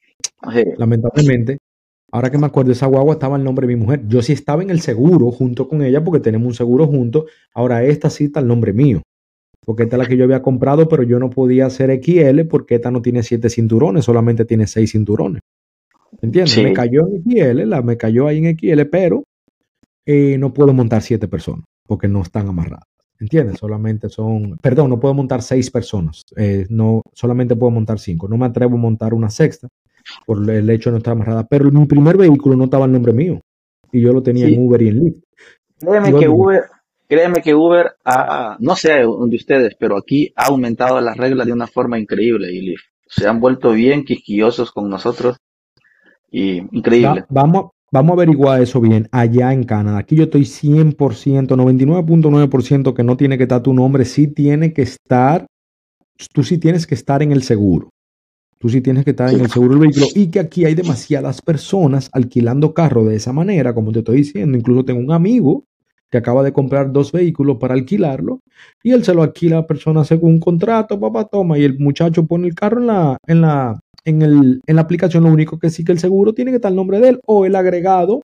lamentablemente. 0.76 1.58
Ahora 2.12 2.30
que 2.30 2.38
me 2.38 2.46
acuerdo, 2.46 2.72
esa 2.72 2.86
guagua 2.86 3.14
estaba 3.14 3.36
el 3.36 3.44
nombre 3.44 3.66
de 3.66 3.74
mi 3.74 3.80
mujer. 3.80 4.02
Yo 4.08 4.20
sí 4.22 4.32
estaba 4.32 4.62
en 4.62 4.70
el 4.70 4.80
seguro 4.80 5.30
junto 5.30 5.68
con 5.68 5.82
ella 5.82 6.02
porque 6.02 6.20
tenemos 6.20 6.46
un 6.46 6.54
seguro 6.54 6.86
junto. 6.86 7.26
Ahora 7.54 7.84
esta 7.84 8.10
sí 8.10 8.24
está 8.24 8.40
el 8.40 8.48
nombre 8.48 8.72
mío. 8.72 9.02
Porque 9.64 9.84
esta 9.84 9.96
es 9.96 9.98
la 9.98 10.06
que 10.06 10.16
yo 10.16 10.24
había 10.24 10.42
comprado, 10.42 10.88
pero 10.88 11.02
yo 11.02 11.18
no 11.18 11.30
podía 11.30 11.66
hacer 11.66 11.90
XL 12.02 12.46
porque 12.48 12.76
esta 12.76 12.90
no 12.90 13.02
tiene 13.02 13.22
siete 13.22 13.48
cinturones, 13.48 14.04
solamente 14.04 14.44
tiene 14.44 14.66
seis 14.66 14.92
cinturones. 14.92 15.42
¿Entiendes? 16.20 16.58
Me 16.62 16.72
cayó 16.72 17.06
en 17.06 17.22
XL, 17.22 17.68
la, 17.68 17.82
me 17.82 17.96
cayó 17.96 18.26
ahí 18.26 18.38
en 18.38 18.58
XL, 18.58 18.86
pero 18.86 19.22
eh, 20.04 20.38
no 20.38 20.52
puedo 20.52 20.72
montar 20.72 21.02
siete 21.02 21.28
personas 21.28 21.64
porque 21.86 22.08
no 22.08 22.22
están 22.22 22.48
amarradas. 22.48 22.84
¿Entiendes? 23.20 23.58
Solamente 23.58 24.08
son, 24.08 24.56
perdón, 24.62 24.88
no 24.88 24.98
puedo 24.98 25.12
montar 25.12 25.42
seis 25.42 25.70
personas, 25.70 26.22
eh, 26.36 26.66
no, 26.70 27.02
solamente 27.12 27.54
puedo 27.54 27.70
montar 27.70 27.98
cinco. 27.98 28.26
No 28.26 28.38
me 28.38 28.46
atrevo 28.46 28.76
a 28.76 28.80
montar 28.80 29.12
una 29.12 29.28
sexta 29.28 29.68
por 30.26 30.48
el 30.50 30.70
hecho 30.70 30.90
de 30.90 30.92
no 30.92 30.98
estar 30.98 31.12
amarrada. 31.12 31.46
Pero 31.46 31.70
mi 31.70 31.86
primer 31.86 32.16
vehículo 32.16 32.56
no 32.56 32.64
estaba 32.64 32.86
el 32.86 32.92
nombre 32.92 33.12
mío 33.12 33.40
y 33.92 34.00
yo 34.00 34.12
lo 34.12 34.22
tenía 34.22 34.46
en 34.46 34.66
Uber 34.66 34.82
y 34.82 34.88
en 34.88 35.04
Lyft. 35.04 35.22
Créeme 35.78 36.18
que 36.18 36.28
Uber, 36.28 36.62
créeme 37.08 37.42
que 37.42 37.54
Uber 37.54 37.92
ha, 38.04 38.56
no 38.60 38.76
sé 38.76 38.92
de 38.92 39.06
ustedes, 39.06 39.74
pero 39.78 39.96
aquí 39.96 40.32
ha 40.36 40.46
aumentado 40.46 41.00
las 41.00 41.16
reglas 41.16 41.46
de 41.46 41.52
una 41.52 41.66
forma 41.66 41.98
increíble 41.98 42.52
y 42.52 42.60
Lyft. 42.60 42.84
Se 43.06 43.26
han 43.26 43.40
vuelto 43.40 43.72
bien 43.72 44.04
quisquillosos 44.04 44.70
con 44.70 44.88
nosotros 44.88 45.36
y 46.30 46.58
increíble. 46.76 47.24
vamos, 47.28 47.70
vamos 47.90 48.10
a 48.10 48.14
averiguar 48.14 48.62
eso 48.62 48.80
bien 48.80 49.08
allá 49.10 49.52
en 49.52 49.64
Canadá. 49.64 49.98
Aquí 49.98 50.14
yo 50.14 50.24
estoy 50.24 50.42
100%, 50.42 50.94
99.9% 50.94 52.94
que 52.94 53.02
no 53.02 53.16
tiene 53.16 53.36
que 53.36 53.44
estar 53.44 53.62
tu 53.62 53.74
nombre, 53.74 54.04
sí 54.04 54.28
tiene 54.28 54.72
que 54.72 54.82
estar, 54.82 55.46
tú 56.32 56.44
sí 56.44 56.58
tienes 56.58 56.86
que 56.86 56.94
estar 56.94 57.22
en 57.22 57.32
el 57.32 57.42
seguro. 57.42 57.90
Tú 58.60 58.68
sí 58.68 58.82
tienes 58.82 59.06
que 59.06 59.12
estar 59.12 59.32
en 59.32 59.40
el 59.40 59.50
seguro 59.50 59.70
del 59.70 59.78
vehículo 59.78 60.06
y 60.14 60.26
que 60.26 60.38
aquí 60.38 60.66
hay 60.66 60.74
demasiadas 60.74 61.40
personas 61.40 62.10
alquilando 62.12 62.74
carro 62.74 63.06
de 63.06 63.16
esa 63.16 63.32
manera, 63.32 63.72
como 63.72 63.90
te 63.90 64.00
estoy 64.00 64.18
diciendo. 64.18 64.58
Incluso 64.58 64.84
tengo 64.84 65.00
un 65.00 65.12
amigo 65.12 65.64
que 66.10 66.18
acaba 66.18 66.42
de 66.42 66.52
comprar 66.52 66.92
dos 66.92 67.10
vehículos 67.10 67.56
para 67.56 67.72
alquilarlo 67.72 68.40
y 68.82 68.92
él 68.92 69.02
se 69.02 69.14
lo 69.14 69.22
alquila 69.22 69.58
a 69.58 69.66
personas 69.66 70.08
según 70.08 70.32
un 70.32 70.40
contrato, 70.40 71.00
papá, 71.00 71.24
toma, 71.24 71.58
y 71.58 71.64
el 71.64 71.78
muchacho 71.78 72.26
pone 72.26 72.48
el 72.48 72.54
carro 72.54 72.80
en 72.80 72.86
la, 72.88 73.16
en 73.26 73.40
la, 73.40 73.80
en 74.04 74.20
el, 74.20 74.60
en 74.66 74.76
la 74.76 74.82
aplicación. 74.82 75.24
Lo 75.24 75.30
único 75.30 75.58
que 75.58 75.70
sí 75.70 75.82
que 75.82 75.92
el 75.92 75.98
seguro 75.98 76.34
tiene 76.34 76.50
que 76.50 76.56
estar 76.56 76.70
el 76.70 76.76
nombre 76.76 77.00
de 77.00 77.08
él 77.08 77.20
o 77.24 77.46
el 77.46 77.56
agregado 77.56 78.20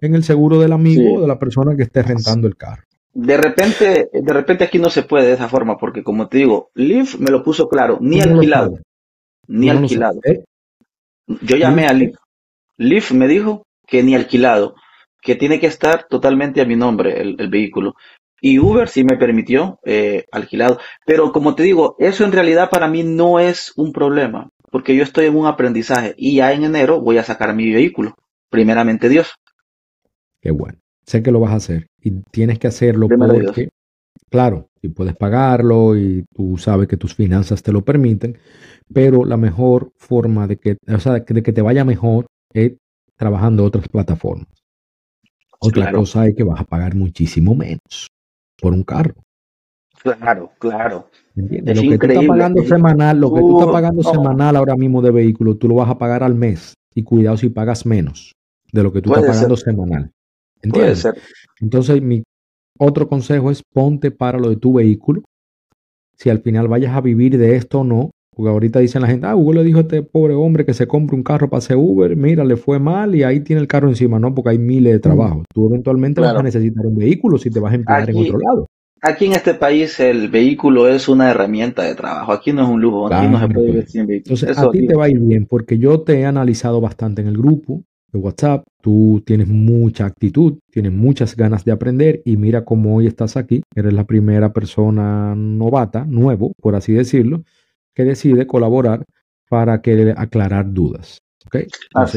en 0.00 0.14
el 0.14 0.22
seguro 0.22 0.60
del 0.60 0.70
amigo 0.70 1.14
o 1.14 1.20
de 1.20 1.26
la 1.26 1.40
persona 1.40 1.74
que 1.74 1.82
esté 1.82 2.04
rentando 2.04 2.46
el 2.46 2.56
carro. 2.56 2.84
De 3.12 3.36
repente, 3.36 4.08
de 4.12 4.32
repente 4.32 4.62
aquí 4.62 4.78
no 4.78 4.88
se 4.88 5.02
puede 5.02 5.26
de 5.26 5.32
esa 5.32 5.48
forma, 5.48 5.78
porque 5.78 6.04
como 6.04 6.28
te 6.28 6.38
digo, 6.38 6.70
Leaf 6.74 7.18
me 7.18 7.32
lo 7.32 7.42
puso 7.42 7.68
claro, 7.68 7.98
ni 8.00 8.20
alquilado 8.20 8.78
ni 9.50 9.68
alquilado. 9.68 10.20
Yo 11.26 11.56
llamé 11.56 11.86
a 11.86 11.92
Leaf. 11.92 12.16
Leaf 12.76 13.12
me 13.12 13.28
dijo 13.28 13.66
que 13.86 14.02
ni 14.02 14.14
alquilado, 14.14 14.74
que 15.20 15.34
tiene 15.34 15.60
que 15.60 15.66
estar 15.66 16.06
totalmente 16.08 16.60
a 16.60 16.64
mi 16.64 16.76
nombre 16.76 17.20
el, 17.20 17.48
vehículo. 17.48 17.94
Y 18.40 18.58
Uber 18.58 18.88
sí 18.88 19.04
me 19.04 19.18
permitió 19.18 19.78
eh, 19.84 20.24
alquilado. 20.32 20.78
Pero 21.04 21.32
como 21.32 21.54
te 21.54 21.62
digo, 21.64 21.96
eso 21.98 22.24
en 22.24 22.32
realidad 22.32 22.70
para 22.70 22.88
mí 22.88 23.02
no 23.02 23.38
es 23.38 23.72
un 23.76 23.92
problema, 23.92 24.48
porque 24.70 24.96
yo 24.96 25.02
estoy 25.02 25.26
en 25.26 25.36
un 25.36 25.46
aprendizaje 25.46 26.14
y 26.16 26.36
ya 26.36 26.52
en 26.52 26.64
enero 26.64 27.00
voy 27.00 27.18
a 27.18 27.24
sacar 27.24 27.54
mi 27.54 27.70
vehículo. 27.72 28.14
Primeramente 28.48 29.08
Dios. 29.08 29.34
Qué 30.40 30.52
bueno. 30.52 30.78
Sé 31.04 31.22
que 31.22 31.32
lo 31.32 31.40
vas 31.40 31.52
a 31.52 31.56
hacer 31.56 31.88
y 32.00 32.22
tienes 32.30 32.58
que 32.58 32.68
hacerlo 32.68 33.08
porque, 33.08 33.68
claro, 34.28 34.68
si 34.80 34.88
puedes 34.88 35.16
pagarlo 35.16 35.96
y 35.96 36.24
tú 36.34 36.56
sabes 36.58 36.88
que 36.88 36.96
tus 36.96 37.14
finanzas 37.14 37.62
te 37.62 37.72
lo 37.72 37.82
permiten, 37.82 38.38
pero 38.92 39.24
la 39.24 39.36
mejor 39.36 39.92
forma 39.96 40.46
de 40.46 40.56
que, 40.56 40.76
o 40.88 40.98
sea, 40.98 41.14
de 41.20 41.42
que 41.42 41.52
te 41.52 41.62
vaya 41.62 41.84
mejor 41.84 42.26
es 42.52 42.72
trabajando 43.16 43.62
en 43.62 43.68
otras 43.68 43.88
plataformas. 43.88 44.48
Otra 45.58 45.92
cosa 45.92 46.26
es 46.26 46.34
que 46.34 46.42
vas 46.42 46.60
a 46.60 46.64
pagar 46.64 46.94
muchísimo 46.94 47.54
menos 47.54 48.08
por 48.60 48.72
un 48.72 48.82
carro. 48.82 49.14
Claro, 50.02 50.52
claro. 50.58 51.10
Lo 51.34 51.46
que 51.48 51.98
tú 51.98 52.06
estás 52.06 52.26
pagando 52.26 52.62
semanal, 52.64 53.20
lo 53.20 53.34
que 53.34 53.40
tú 53.40 53.58
estás 53.58 53.72
pagando 53.72 54.02
semanal 54.02 54.56
ahora 54.56 54.74
mismo 54.76 55.02
de 55.02 55.10
vehículo, 55.10 55.56
tú 55.56 55.68
lo 55.68 55.74
vas 55.74 55.90
a 55.90 55.98
pagar 55.98 56.22
al 56.22 56.34
mes. 56.34 56.74
Y 56.94 57.02
cuidado 57.02 57.36
si 57.36 57.50
pagas 57.50 57.84
menos 57.84 58.32
de 58.72 58.82
lo 58.82 58.92
que 58.92 59.02
tú 59.02 59.14
estás 59.14 59.36
pagando 59.36 59.56
semanal. 59.56 60.10
¿Entiendes? 60.62 61.06
Entonces, 61.60 62.00
mi 62.00 62.22
otro 62.80 63.08
consejo 63.08 63.50
es 63.50 63.62
ponte 63.62 64.10
para 64.10 64.38
lo 64.38 64.48
de 64.48 64.56
tu 64.56 64.72
vehículo. 64.72 65.22
Si 66.16 66.30
al 66.30 66.40
final 66.40 66.66
vayas 66.66 66.94
a 66.94 67.00
vivir 67.00 67.36
de 67.36 67.56
esto 67.56 67.80
o 67.80 67.84
no, 67.84 68.10
porque 68.34 68.50
ahorita 68.50 68.78
dicen 68.78 69.02
la 69.02 69.08
gente, 69.08 69.26
ah, 69.26 69.36
Hugo 69.36 69.52
le 69.52 69.64
dijo 69.64 69.78
a 69.78 69.82
este 69.82 70.02
pobre 70.02 70.34
hombre 70.34 70.64
que 70.64 70.72
se 70.72 70.86
compre 70.86 71.14
un 71.14 71.22
carro 71.22 71.50
para 71.50 71.58
hacer 71.58 71.76
Uber, 71.76 72.16
mira, 72.16 72.42
le 72.42 72.56
fue 72.56 72.78
mal 72.78 73.14
y 73.14 73.22
ahí 73.22 73.40
tiene 73.40 73.60
el 73.60 73.68
carro 73.68 73.88
encima, 73.88 74.18
¿no? 74.18 74.34
Porque 74.34 74.50
hay 74.50 74.58
miles 74.58 74.94
de 74.94 74.98
trabajos. 74.98 75.44
Tú 75.52 75.66
eventualmente 75.68 76.22
vas 76.22 76.34
a 76.34 76.42
necesitar 76.42 76.86
un 76.86 76.96
vehículo 76.96 77.36
si 77.36 77.50
te 77.50 77.60
vas 77.60 77.72
a 77.72 77.76
emplear 77.76 78.08
en 78.08 78.16
otro 78.16 78.38
lado. 78.38 78.66
Aquí 79.02 79.26
en 79.26 79.32
este 79.32 79.54
país 79.54 79.98
el 80.00 80.28
vehículo 80.28 80.88
es 80.88 81.08
una 81.08 81.30
herramienta 81.30 81.82
de 81.82 81.94
trabajo. 81.94 82.32
Aquí 82.32 82.52
no 82.52 82.62
es 82.62 82.68
un 82.68 82.80
lujo, 82.80 83.12
aquí 83.12 83.28
no 83.28 83.40
se 83.40 83.48
puede 83.48 83.66
vivir 83.66 83.88
sin 83.88 84.06
vehículo. 84.06 84.36
Entonces, 84.36 84.58
a 84.58 84.70
ti 84.70 84.86
te 84.86 84.94
va 84.94 85.04
a 85.04 85.08
ir 85.10 85.18
bien 85.20 85.46
porque 85.46 85.78
yo 85.78 86.00
te 86.00 86.20
he 86.20 86.24
analizado 86.24 86.80
bastante 86.80 87.20
en 87.20 87.28
el 87.28 87.36
grupo 87.36 87.82
de 88.12 88.18
WhatsApp. 88.18 88.64
Tú 88.82 89.22
tienes 89.24 89.48
mucha 89.48 90.06
actitud, 90.06 90.58
tienes 90.70 90.92
muchas 90.92 91.36
ganas 91.36 91.64
de 91.64 91.72
aprender 91.72 92.22
y 92.24 92.36
mira 92.36 92.64
cómo 92.64 92.96
hoy 92.96 93.06
estás 93.06 93.36
aquí. 93.36 93.62
Eres 93.74 93.92
la 93.92 94.04
primera 94.04 94.52
persona 94.52 95.34
novata, 95.34 96.04
nuevo, 96.04 96.52
por 96.60 96.74
así 96.74 96.92
decirlo, 96.92 97.42
que 97.94 98.04
decide 98.04 98.46
colaborar 98.46 99.04
para 99.48 99.82
que 99.82 100.14
aclarar 100.16 100.72
dudas. 100.72 101.18
¿okay? 101.46 101.66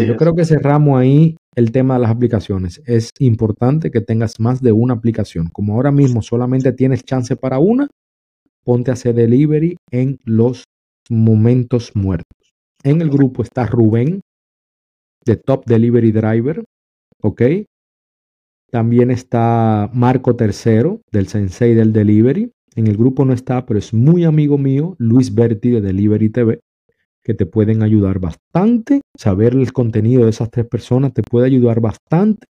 yo 0.05 0.15
creo 0.17 0.35
que 0.35 0.45
cerramos 0.45 0.99
ahí 0.99 1.35
el 1.55 1.71
tema 1.71 1.95
de 1.95 2.01
las 2.01 2.11
aplicaciones. 2.11 2.81
Es 2.85 3.09
importante 3.19 3.91
que 3.91 4.01
tengas 4.01 4.39
más 4.39 4.61
de 4.61 4.71
una 4.71 4.93
aplicación. 4.93 5.47
Como 5.47 5.75
ahora 5.75 5.91
mismo 5.91 6.21
solamente 6.21 6.71
tienes 6.73 7.03
chance 7.03 7.35
para 7.35 7.59
una, 7.59 7.87
ponte 8.63 8.91
a 8.91 8.93
hacer 8.93 9.15
delivery 9.15 9.77
en 9.91 10.19
los 10.23 10.63
momentos 11.09 11.91
muertos. 11.95 12.53
En 12.83 13.01
el 13.01 13.09
grupo 13.09 13.43
está 13.43 13.65
Rubén, 13.65 14.21
de 15.25 15.35
Top 15.37 15.65
Delivery 15.65 16.11
Driver, 16.11 16.63
¿ok? 17.21 17.41
También 18.71 19.11
está 19.11 19.89
Marco 19.93 20.35
Tercero, 20.35 21.01
del 21.11 21.27
Sensei 21.27 21.75
del 21.75 21.93
Delivery. 21.93 22.51
En 22.75 22.87
el 22.87 22.97
grupo 22.97 23.23
no 23.23 23.33
está, 23.33 23.65
pero 23.65 23.77
es 23.77 23.93
muy 23.93 24.23
amigo 24.23 24.57
mío, 24.57 24.95
Luis 24.97 25.33
Berti 25.33 25.69
de 25.69 25.81
Delivery 25.81 26.29
TV, 26.29 26.59
que 27.23 27.35
te 27.35 27.45
pueden 27.45 27.83
ayudar 27.83 28.19
bastante. 28.19 29.01
Saber 29.15 29.53
el 29.53 29.71
contenido 29.73 30.23
de 30.23 30.31
esas 30.31 30.49
tres 30.49 30.65
personas 30.65 31.13
te 31.13 31.21
puede 31.21 31.45
ayudar 31.45 31.81
bastante 31.81 32.47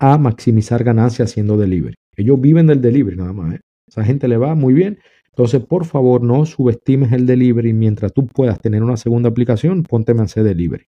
a 0.00 0.18
maximizar 0.18 0.82
ganancias 0.82 1.30
haciendo 1.30 1.56
delivery. 1.56 1.94
Ellos 2.16 2.40
viven 2.40 2.66
del 2.66 2.80
delivery 2.80 3.16
nada 3.16 3.32
más. 3.32 3.54
¿eh? 3.54 3.60
Esa 3.86 4.04
gente 4.04 4.26
le 4.26 4.36
va 4.38 4.56
muy 4.56 4.74
bien. 4.74 4.98
Entonces, 5.30 5.64
por 5.64 5.84
favor, 5.84 6.22
no 6.22 6.44
subestimes 6.44 7.12
el 7.12 7.24
delivery. 7.24 7.72
Mientras 7.72 8.12
tú 8.12 8.26
puedas 8.26 8.58
tener 8.58 8.82
una 8.82 8.96
segunda 8.96 9.28
aplicación, 9.28 9.84
pónteme 9.84 10.22
a 10.22 10.24
hacer 10.24 10.42
delivery 10.42 10.86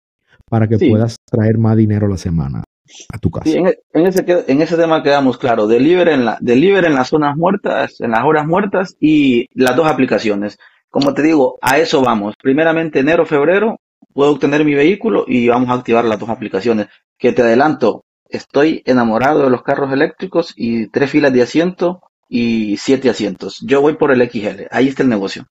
para 0.47 0.67
que 0.67 0.77
puedas 0.77 1.17
traer 1.25 1.57
más 1.57 1.75
dinero 1.77 2.07
a 2.07 2.09
la 2.09 2.17
semana. 2.17 2.63
a 3.11 3.17
tu 3.17 3.29
casa. 3.29 3.49
Sí, 3.49 3.57
en, 3.57 4.07
ese, 4.07 4.25
en 4.47 4.61
ese 4.61 4.77
tema 4.77 5.03
quedamos 5.03 5.37
claro. 5.37 5.67
Deliver 5.67 6.07
en, 6.09 6.25
la, 6.25 6.37
deliver 6.41 6.85
en 6.85 6.95
las 6.95 7.09
zonas 7.09 7.35
muertas, 7.37 8.01
en 8.01 8.11
las 8.11 8.23
horas 8.23 8.47
muertas 8.47 8.95
y 8.99 9.47
las 9.53 9.75
dos 9.75 9.87
aplicaciones. 9.87 10.57
Como 10.89 11.13
te 11.13 11.21
digo, 11.21 11.57
a 11.61 11.77
eso 11.77 12.01
vamos. 12.01 12.35
Primeramente, 12.41 12.99
enero, 12.99 13.25
febrero, 13.25 13.79
puedo 14.13 14.31
obtener 14.31 14.65
mi 14.65 14.73
vehículo 14.73 15.25
y 15.27 15.47
vamos 15.47 15.69
a 15.69 15.73
activar 15.73 16.05
las 16.05 16.19
dos 16.19 16.29
aplicaciones. 16.29 16.87
Que 17.17 17.31
te 17.31 17.41
adelanto, 17.41 18.05
estoy 18.27 18.81
enamorado 18.85 19.43
de 19.43 19.49
los 19.49 19.61
carros 19.61 19.91
eléctricos 19.91 20.53
y 20.55 20.87
tres 20.87 21.11
filas 21.11 21.33
de 21.33 21.41
asiento 21.41 22.01
y 22.27 22.77
siete 22.77 23.09
asientos. 23.09 23.59
Yo 23.61 23.81
voy 23.81 23.97
por 23.97 24.11
el 24.11 24.27
XL. 24.29 24.63
Ahí 24.71 24.87
está 24.87 25.03
el 25.03 25.09
negocio. 25.09 25.45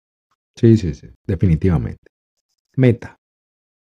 Sí, 0.56 0.78
sí, 0.78 0.94
sí, 0.94 1.08
definitivamente. 1.26 2.08
Meta. 2.76 3.18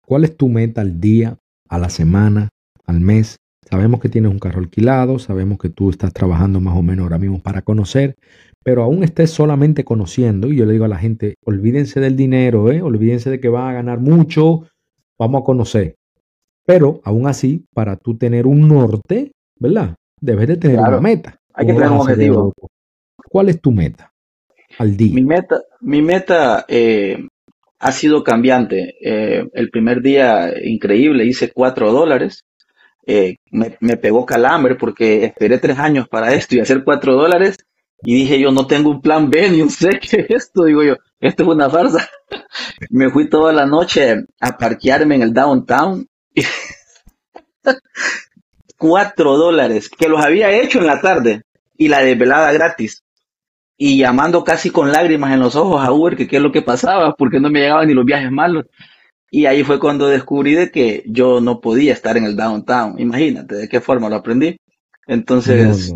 ¿Cuál 0.09 0.25
es 0.25 0.39
tu 0.39 0.49
meta 0.49 0.81
al 0.81 1.01
día, 1.01 1.37
a 1.69 1.79
la 1.79 1.91
semana, 1.91 2.49
al 2.87 2.99
mes? 2.99 3.37
Sabemos 3.69 4.01
que 4.01 4.09
tienes 4.09 4.33
un 4.33 4.39
carro 4.39 4.61
alquilado, 4.61 5.19
sabemos 5.19 5.59
que 5.59 5.69
tú 5.69 5.91
estás 5.91 6.15
trabajando 6.15 6.61
más 6.61 6.79
o 6.79 6.83
menos 6.83 7.03
ahora 7.03 7.19
mismo 7.19 7.43
para 7.43 7.61
conocer, 7.61 8.15
pero 8.65 8.83
aún 8.83 9.05
estés 9.05 9.31
solamente 9.31 9.85
conociendo, 9.85 10.49
y 10.49 10.57
yo 10.57 10.65
le 10.65 10.73
digo 10.73 10.87
a 10.87 10.89
la 10.89 10.97
gente, 10.97 11.35
olvídense 11.45 12.01
del 12.01 12.17
dinero, 12.17 12.73
¿eh? 12.73 12.81
olvídense 12.81 13.29
de 13.29 13.39
que 13.39 13.51
van 13.51 13.69
a 13.69 13.75
ganar 13.75 14.01
mucho, 14.01 14.63
vamos 15.19 15.43
a 15.43 15.45
conocer. 15.45 15.97
Pero 16.65 17.03
aún 17.05 17.27
así, 17.27 17.67
para 17.75 17.97
tú 17.97 18.17
tener 18.17 18.47
un 18.47 18.67
norte, 18.67 19.33
¿verdad? 19.61 19.95
Debes 20.23 20.49
de 20.49 20.57
tener 20.57 20.79
una 20.79 21.03
meta. 21.03 21.37
Hay 21.53 21.67
que 21.67 21.75
tener 21.75 21.91
un 21.91 21.99
objetivo. 21.99 22.55
¿Cuál 23.29 23.51
es 23.51 23.61
tu 23.61 23.73
meta 23.73 24.11
al 24.79 24.97
día? 24.97 25.15
Mi 25.15 25.25
meta, 25.25 25.61
mi 25.83 26.01
meta 26.01 26.65
eh, 26.67 27.29
ha 27.79 27.93
sido 27.93 28.25
cambiante. 28.25 28.97
Eh, 29.01 29.49
el 29.53 29.71
primer 29.71 30.03
día, 30.03 30.53
increíble, 30.63 31.25
hice 31.25 31.53
cuatro 31.53 31.93
dólares. 31.93 32.45
Eh, 33.07 33.37
me, 33.51 33.97
pegó 33.97 34.27
calambre 34.27 34.75
porque 34.75 35.25
esperé 35.25 35.59
tres 35.59 35.79
años 35.79 36.09
para 36.09 36.35
esto 36.35 36.57
y 36.57 36.61
hacer 36.61 36.85
cuatro 36.85 37.15
dólares 37.15 37.57
y 38.03 38.15
dije 38.15 38.39
yo 38.39 38.51
no 38.51 38.67
tengo 38.67 38.91
un 38.91 39.01
plan 39.01 39.31
B 39.31 39.49
ni 39.51 39.63
un 39.63 39.71
C 39.71 39.99
que 39.99 40.27
esto, 40.29 40.65
digo 40.65 40.83
yo, 40.83 40.97
esto 41.19 41.43
es 41.45 41.49
una 41.49 41.71
farsa. 41.71 42.09
me 42.91 43.11
fui 43.11 43.29
toda 43.31 43.53
la 43.53 43.67
noche 43.67 44.27
a 44.41 44.59
parquearme 44.59 45.15
en 45.17 45.23
el 45.23 45.33
downtown. 45.33 46.07
cuatro 48.77 49.37
dólares 49.37 49.89
que 49.89 50.09
los 50.09 50.25
había 50.25 50.53
hecho 50.53 50.79
en 50.79 50.87
la 50.87 51.01
tarde 51.01 51.43
y 51.77 51.89
la 51.89 52.01
desvelada 52.01 52.53
gratis 52.53 53.03
y 53.81 53.97
llamando 53.97 54.43
casi 54.43 54.71
con 54.71 54.91
lágrimas 54.91 55.33
en 55.33 55.39
los 55.39 55.55
ojos 55.55 55.83
a 55.83 55.93
Uber 55.93 56.17
que 56.17 56.27
qué 56.27 56.37
es 56.37 56.43
lo 56.43 56.51
que 56.51 56.63
pasaba, 56.63 57.15
porque 57.15 57.39
no 57.39 57.49
me 57.49 57.61
llegaban 57.61 57.87
ni 57.87 57.95
los 57.95 58.05
viajes 58.05 58.31
malos. 58.31 58.67
Y 59.31 59.47
ahí 59.47 59.63
fue 59.63 59.79
cuando 59.79 60.09
descubrí 60.09 60.55
de 60.55 60.71
que 60.71 61.05
yo 61.07 61.41
no 61.41 61.61
podía 61.61 61.93
estar 61.93 62.17
en 62.17 62.25
el 62.25 62.35
downtown. 62.35 62.99
Imagínate 62.99 63.55
de 63.55 63.69
qué 63.69 63.81
forma 63.81 64.09
lo 64.09 64.17
aprendí. 64.17 64.57
Entonces, 65.07 65.95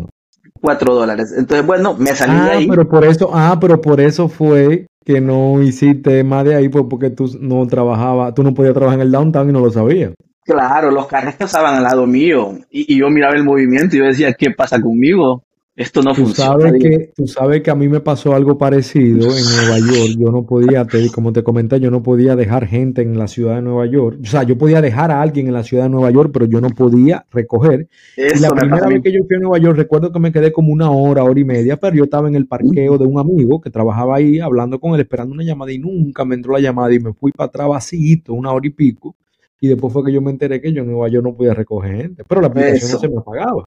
cuatro 0.61 0.95
dólares. 0.95 1.33
Entonces, 1.37 1.65
bueno, 1.65 1.95
me 1.95 2.15
salí 2.15 2.33
de 2.33 2.51
ah, 2.51 2.53
ahí. 2.53 2.67
Pero 2.67 2.87
por 2.87 3.03
eso, 3.03 3.31
ah, 3.33 3.57
pero 3.59 3.81
por 3.81 3.99
eso 3.99 4.29
fue 4.29 4.87
que 5.03 5.19
no 5.19 5.61
hiciste 5.61 6.23
más 6.23 6.45
de 6.45 6.55
ahí, 6.55 6.69
pues 6.69 6.85
porque 6.89 7.09
tú 7.09 7.29
no 7.41 7.67
trabajabas, 7.67 8.33
tú 8.33 8.43
no 8.43 8.53
podías 8.53 8.73
trabajar 8.73 8.99
en 8.99 9.07
el 9.07 9.11
downtown 9.11 9.49
y 9.49 9.51
no 9.51 9.59
lo 9.59 9.71
sabías. 9.71 10.13
Claro, 10.45 10.91
los 10.91 11.07
carros 11.07 11.35
estaban 11.39 11.75
al 11.75 11.83
lado 11.83 12.05
mío 12.05 12.53
y, 12.69 12.93
y, 12.93 12.99
yo 12.99 13.09
miraba 13.09 13.33
el 13.35 13.43
movimiento 13.43 13.95
y 13.95 13.99
yo 13.99 14.05
decía, 14.05 14.33
¿qué 14.33 14.51
pasa 14.51 14.79
conmigo? 14.81 15.43
Esto 15.75 16.03
no 16.03 16.13
tú 16.13 16.25
funciona. 16.25 16.51
Sabes 16.51 16.83
que, 16.83 17.11
tú 17.15 17.25
sabes 17.25 17.61
que 17.63 17.71
a 17.71 17.75
mí 17.75 17.89
me 17.89 17.99
pasó 17.99 18.35
algo 18.35 18.59
parecido 18.59 19.35
en 19.35 19.43
Nueva 19.43 19.79
York. 19.79 20.17
Yo 20.19 20.31
no 20.31 20.45
podía, 20.45 20.85
te, 20.85 21.09
como 21.09 21.33
te 21.33 21.41
comenté, 21.41 21.79
yo 21.79 21.89
no 21.89 22.03
podía 22.03 22.35
dejar 22.35 22.67
gente 22.67 23.01
en 23.01 23.17
la 23.17 23.27
ciudad 23.27 23.55
de 23.55 23.63
Nueva 23.63 23.87
York. 23.87 24.19
O 24.21 24.25
sea, 24.25 24.43
yo 24.43 24.55
podía 24.55 24.81
dejar 24.81 25.09
a 25.09 25.19
alguien 25.19 25.47
en 25.47 25.53
la 25.53 25.63
ciudad 25.63 25.85
de 25.85 25.89
Nueva 25.89 26.11
York, 26.11 26.29
pero 26.31 26.45
yo 26.45 26.61
no 26.61 26.69
podía 26.69 27.25
recoger. 27.31 27.87
y 28.15 28.39
la 28.39 28.49
primera 28.49 28.87
vez 28.87 29.01
que 29.01 29.11
yo 29.11 29.23
fui 29.27 29.35
a 29.35 29.39
Nueva 29.39 29.57
York, 29.57 29.75
recuerdo 29.77 30.11
que 30.11 30.19
me 30.19 30.31
quedé 30.31 30.51
como 30.51 30.71
una 30.71 30.91
hora, 30.91 31.23
hora 31.23 31.39
y 31.39 31.43
media, 31.43 31.77
pero 31.77 31.95
yo 31.95 32.03
estaba 32.03 32.27
en 32.27 32.35
el 32.35 32.45
parqueo 32.45 32.99
de 32.99 33.05
un 33.05 33.17
amigo 33.17 33.59
que 33.59 33.71
trabajaba 33.71 34.17
ahí, 34.17 34.39
hablando 34.39 34.79
con 34.79 34.93
él, 34.93 35.01
esperando 35.01 35.33
una 35.33 35.43
llamada 35.43 35.71
y 35.71 35.79
nunca 35.79 36.23
me 36.23 36.35
entró 36.35 36.53
la 36.53 36.59
llamada 36.59 36.93
y 36.93 36.99
me 36.99 37.13
fui 37.13 37.31
para 37.31 37.47
atrás 37.47 37.67
vacío, 37.67 38.21
una 38.27 38.51
hora 38.51 38.67
y 38.67 38.69
pico. 38.69 39.15
Y 39.59 39.69
después 39.69 39.91
fue 39.91 40.03
que 40.03 40.11
yo 40.11 40.21
me 40.21 40.29
enteré 40.29 40.61
que 40.61 40.71
yo 40.71 40.83
en 40.83 40.91
Nueva 40.91 41.07
York 41.07 41.25
no 41.25 41.35
podía 41.35 41.55
recoger 41.55 41.95
gente, 41.95 42.23
pero 42.27 42.41
la 42.41 42.47
aplicación 42.47 42.91
no 42.91 42.99
se 42.99 43.09
me 43.09 43.17
apagaba. 43.17 43.63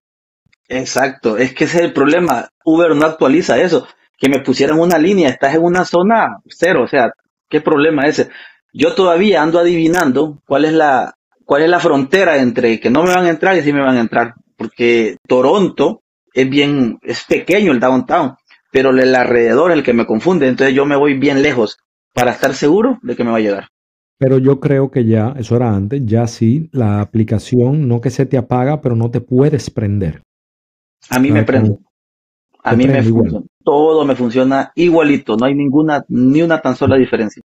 Exacto, 0.69 1.37
es 1.37 1.55
que 1.55 1.65
ese 1.65 1.79
es 1.79 1.85
el 1.85 1.93
problema. 1.93 2.49
Uber 2.65 2.95
no 2.95 3.07
actualiza 3.07 3.61
eso. 3.61 3.87
Que 4.19 4.29
me 4.29 4.41
pusieran 4.41 4.79
una 4.79 4.99
línea, 4.99 5.29
estás 5.29 5.55
en 5.55 5.63
una 5.63 5.85
zona 5.85 6.39
cero, 6.47 6.85
o 6.85 6.89
sea, 6.89 7.13
¿qué 7.51 7.61
problema 7.61 8.07
ese? 8.07 8.31
Yo 8.73 8.95
todavía 8.95 9.43
ando 9.43 9.59
adivinando 9.59 10.43
cuál 10.47 10.65
es 10.65 10.73
la, 10.73 11.15
cuál 11.45 11.63
es 11.63 11.69
la 11.69 11.81
frontera 11.81 12.39
entre 12.39 12.81
que 12.81 12.91
no 12.91 13.03
me 13.03 13.15
van 13.15 13.27
a 13.27 13.31
entrar 13.31 13.57
y 13.57 13.63
sí 13.63 13.73
me 13.73 13.83
van 13.83 13.97
a 13.97 14.01
entrar. 14.01 14.35
Porque 14.57 15.17
Toronto 15.27 16.03
es 16.33 16.49
bien, 16.49 16.99
es 17.03 17.25
pequeño 17.25 17.73
el 17.73 17.81
downtown, 17.81 18.37
pero 18.73 18.91
el 18.91 19.15
alrededor 19.15 19.71
es 19.71 19.79
el 19.79 19.85
que 19.85 19.93
me 19.93 20.07
confunde. 20.07 20.49
Entonces 20.49 20.75
yo 20.75 20.87
me 20.87 20.97
voy 20.97 21.19
bien 21.19 21.43
lejos 21.43 21.79
para 22.15 22.33
estar 22.33 22.55
seguro 22.55 22.99
de 23.03 23.17
que 23.17 23.25
me 23.25 23.31
va 23.31 23.37
a 23.37 23.41
llegar. 23.41 23.69
Pero 24.19 24.39
yo 24.39 24.61
creo 24.61 24.91
que 24.91 25.05
ya, 25.05 25.35
eso 25.39 25.57
era 25.57 25.75
antes, 25.75 26.01
ya 26.05 26.27
sí, 26.27 26.71
la 26.73 27.03
aplicación 27.03 27.87
no 27.87 28.01
que 28.01 28.09
se 28.09 28.25
te 28.25 28.39
apaga, 28.39 28.81
pero 28.81 28.97
no 28.97 29.11
te 29.11 29.21
puedes 29.21 29.69
prender. 29.69 30.23
A 31.11 31.19
mí 31.19 31.31
me 31.31 31.45
prende. 31.45 31.79
A 32.63 32.75
mí 32.75 32.87
me 32.87 33.03
funciona. 33.03 33.47
Todo 33.63 34.05
me 34.05 34.17
funciona 34.17 34.73
igualito. 34.75 35.37
No 35.37 35.47
hay 35.47 35.55
ninguna, 35.55 36.05
ni 36.09 36.43
una 36.43 36.61
tan 36.61 36.77
sola 36.77 36.97
diferencia. 36.97 37.43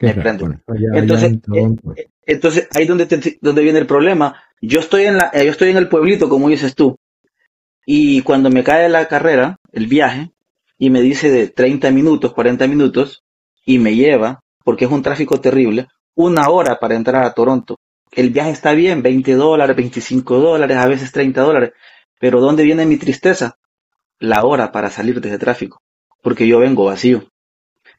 me 0.00 0.14
prende. 0.14 0.58
entonces, 0.94 1.38
entonces, 2.26 2.68
ahí 2.74 2.86
donde, 2.86 3.38
donde 3.40 3.62
viene 3.62 3.78
el 3.78 3.86
problema. 3.86 4.34
Yo 4.60 4.80
estoy 4.80 5.04
en 5.04 5.16
la, 5.16 5.30
eh, 5.32 5.44
yo 5.44 5.50
estoy 5.50 5.70
en 5.70 5.78
el 5.78 5.88
pueblito, 5.88 6.28
como 6.28 6.48
dices 6.48 6.74
tú. 6.74 6.98
Y 7.86 8.20
cuando 8.20 8.50
me 8.50 8.62
cae 8.62 8.88
la 8.90 9.08
carrera, 9.08 9.56
el 9.72 9.86
viaje, 9.86 10.30
y 10.76 10.90
me 10.90 11.00
dice 11.00 11.30
de 11.30 11.48
30 11.48 11.90
minutos, 11.90 12.34
40 12.34 12.66
minutos, 12.66 13.24
y 13.64 13.78
me 13.78 13.96
lleva, 13.96 14.40
porque 14.62 14.84
es 14.84 14.90
un 14.90 15.02
tráfico 15.02 15.40
terrible, 15.40 15.88
una 16.14 16.50
hora 16.50 16.78
para 16.78 16.96
entrar 16.96 17.24
a 17.24 17.32
Toronto. 17.32 17.78
El 18.12 18.30
viaje 18.30 18.50
está 18.50 18.72
bien, 18.72 19.02
20 19.02 19.34
dólares, 19.34 19.74
25 19.74 20.38
dólares, 20.38 20.76
a 20.76 20.86
veces 20.86 21.12
30 21.12 21.40
dólares. 21.40 21.72
Pero 22.20 22.40
¿dónde 22.40 22.64
viene 22.64 22.86
mi 22.86 22.96
tristeza? 22.96 23.58
La 24.18 24.44
hora 24.44 24.72
para 24.72 24.90
salir 24.90 25.20
de 25.20 25.28
ese 25.28 25.38
tráfico, 25.38 25.80
porque 26.22 26.48
yo 26.48 26.58
vengo 26.58 26.84
vacío. 26.84 27.24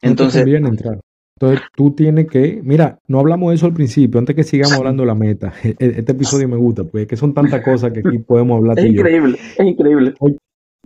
Entonces, 0.02 0.46
no 0.46 0.68
entrar. 0.68 1.00
Entonces 1.40 1.66
tú 1.74 1.94
tienes 1.94 2.28
que, 2.28 2.60
mira, 2.62 2.98
no 3.08 3.18
hablamos 3.18 3.48
de 3.50 3.56
eso 3.56 3.64
al 3.64 3.72
principio, 3.72 4.18
antes 4.18 4.36
que 4.36 4.44
sigamos 4.44 4.76
hablando 4.76 5.04
de 5.04 5.06
la 5.06 5.14
meta. 5.14 5.54
E-, 5.64 5.74
este 5.78 6.12
episodio 6.12 6.48
me 6.48 6.56
gusta, 6.56 6.84
porque 6.84 7.06
que 7.06 7.16
son 7.16 7.32
tantas 7.32 7.64
cosas 7.64 7.92
que 7.92 8.00
aquí 8.00 8.18
podemos 8.26 8.58
hablar. 8.58 8.78
Es 8.78 8.84
increíble, 8.84 9.38
es 9.56 9.66
increíble. 9.66 10.14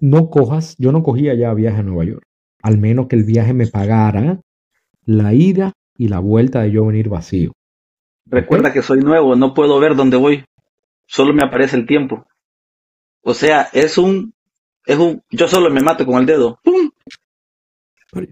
no 0.01 0.31
cojas, 0.31 0.77
yo 0.79 0.93
no 0.93 1.03
cogía 1.03 1.35
ya 1.35 1.53
viaje 1.55 1.81
a 1.81 1.83
Nueva 1.83 2.05
York, 2.05 2.23
al 2.63 2.79
menos 2.79 3.09
que 3.09 3.17
el 3.17 3.25
viaje 3.25 3.53
me 3.53 3.67
pagara 3.67 4.41
la 5.05 5.35
ida 5.35 5.73
y 5.99 6.09
la 6.09 6.21
vuelta 6.21 6.63
de 6.63 6.71
yo 6.71 6.87
venir 6.87 7.09
vacío. 7.09 7.53
Recuerda 8.27 8.73
que 8.73 8.83
soy 8.83 9.01
nuevo, 9.01 9.35
no 9.35 9.55
puedo 9.55 9.79
ver 9.81 9.97
dónde 9.97 10.17
voy, 10.17 10.45
solo 11.07 11.35
me 11.35 11.43
aparece 11.43 11.77
el 11.77 11.87
tiempo. 11.87 12.27
O 13.25 13.33
sea, 13.33 13.69
es 13.73 13.97
un, 13.97 14.35
es 14.87 14.99
un, 14.99 15.23
yo 15.31 15.49
solo 15.49 15.71
me 15.71 15.81
mato 15.81 16.05
con 16.05 16.21
el 16.21 16.27
dedo. 16.27 16.61
¡Pum! 16.63 16.91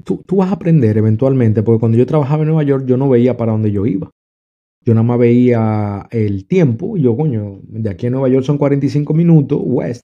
Tú, 0.04 0.22
tú, 0.24 0.36
vas 0.36 0.50
a 0.50 0.54
aprender 0.54 0.96
eventualmente, 0.96 1.62
porque 1.62 1.80
cuando 1.80 1.98
yo 1.98 2.06
trabajaba 2.06 2.42
en 2.42 2.48
Nueva 2.48 2.62
York, 2.62 2.84
yo 2.86 2.96
no 2.96 3.08
veía 3.08 3.36
para 3.36 3.52
dónde 3.52 3.72
yo 3.72 3.84
iba. 3.84 4.10
Yo 4.82 4.94
nada 4.94 5.02
más 5.02 5.18
veía 5.18 6.06
el 6.10 6.46
tiempo, 6.46 6.96
y 6.96 7.02
yo, 7.02 7.16
coño, 7.16 7.60
de 7.62 7.90
aquí 7.90 8.06
a 8.06 8.10
Nueva 8.10 8.28
York 8.28 8.44
son 8.44 8.58
45 8.58 9.14
minutos, 9.14 9.60
west. 9.62 10.02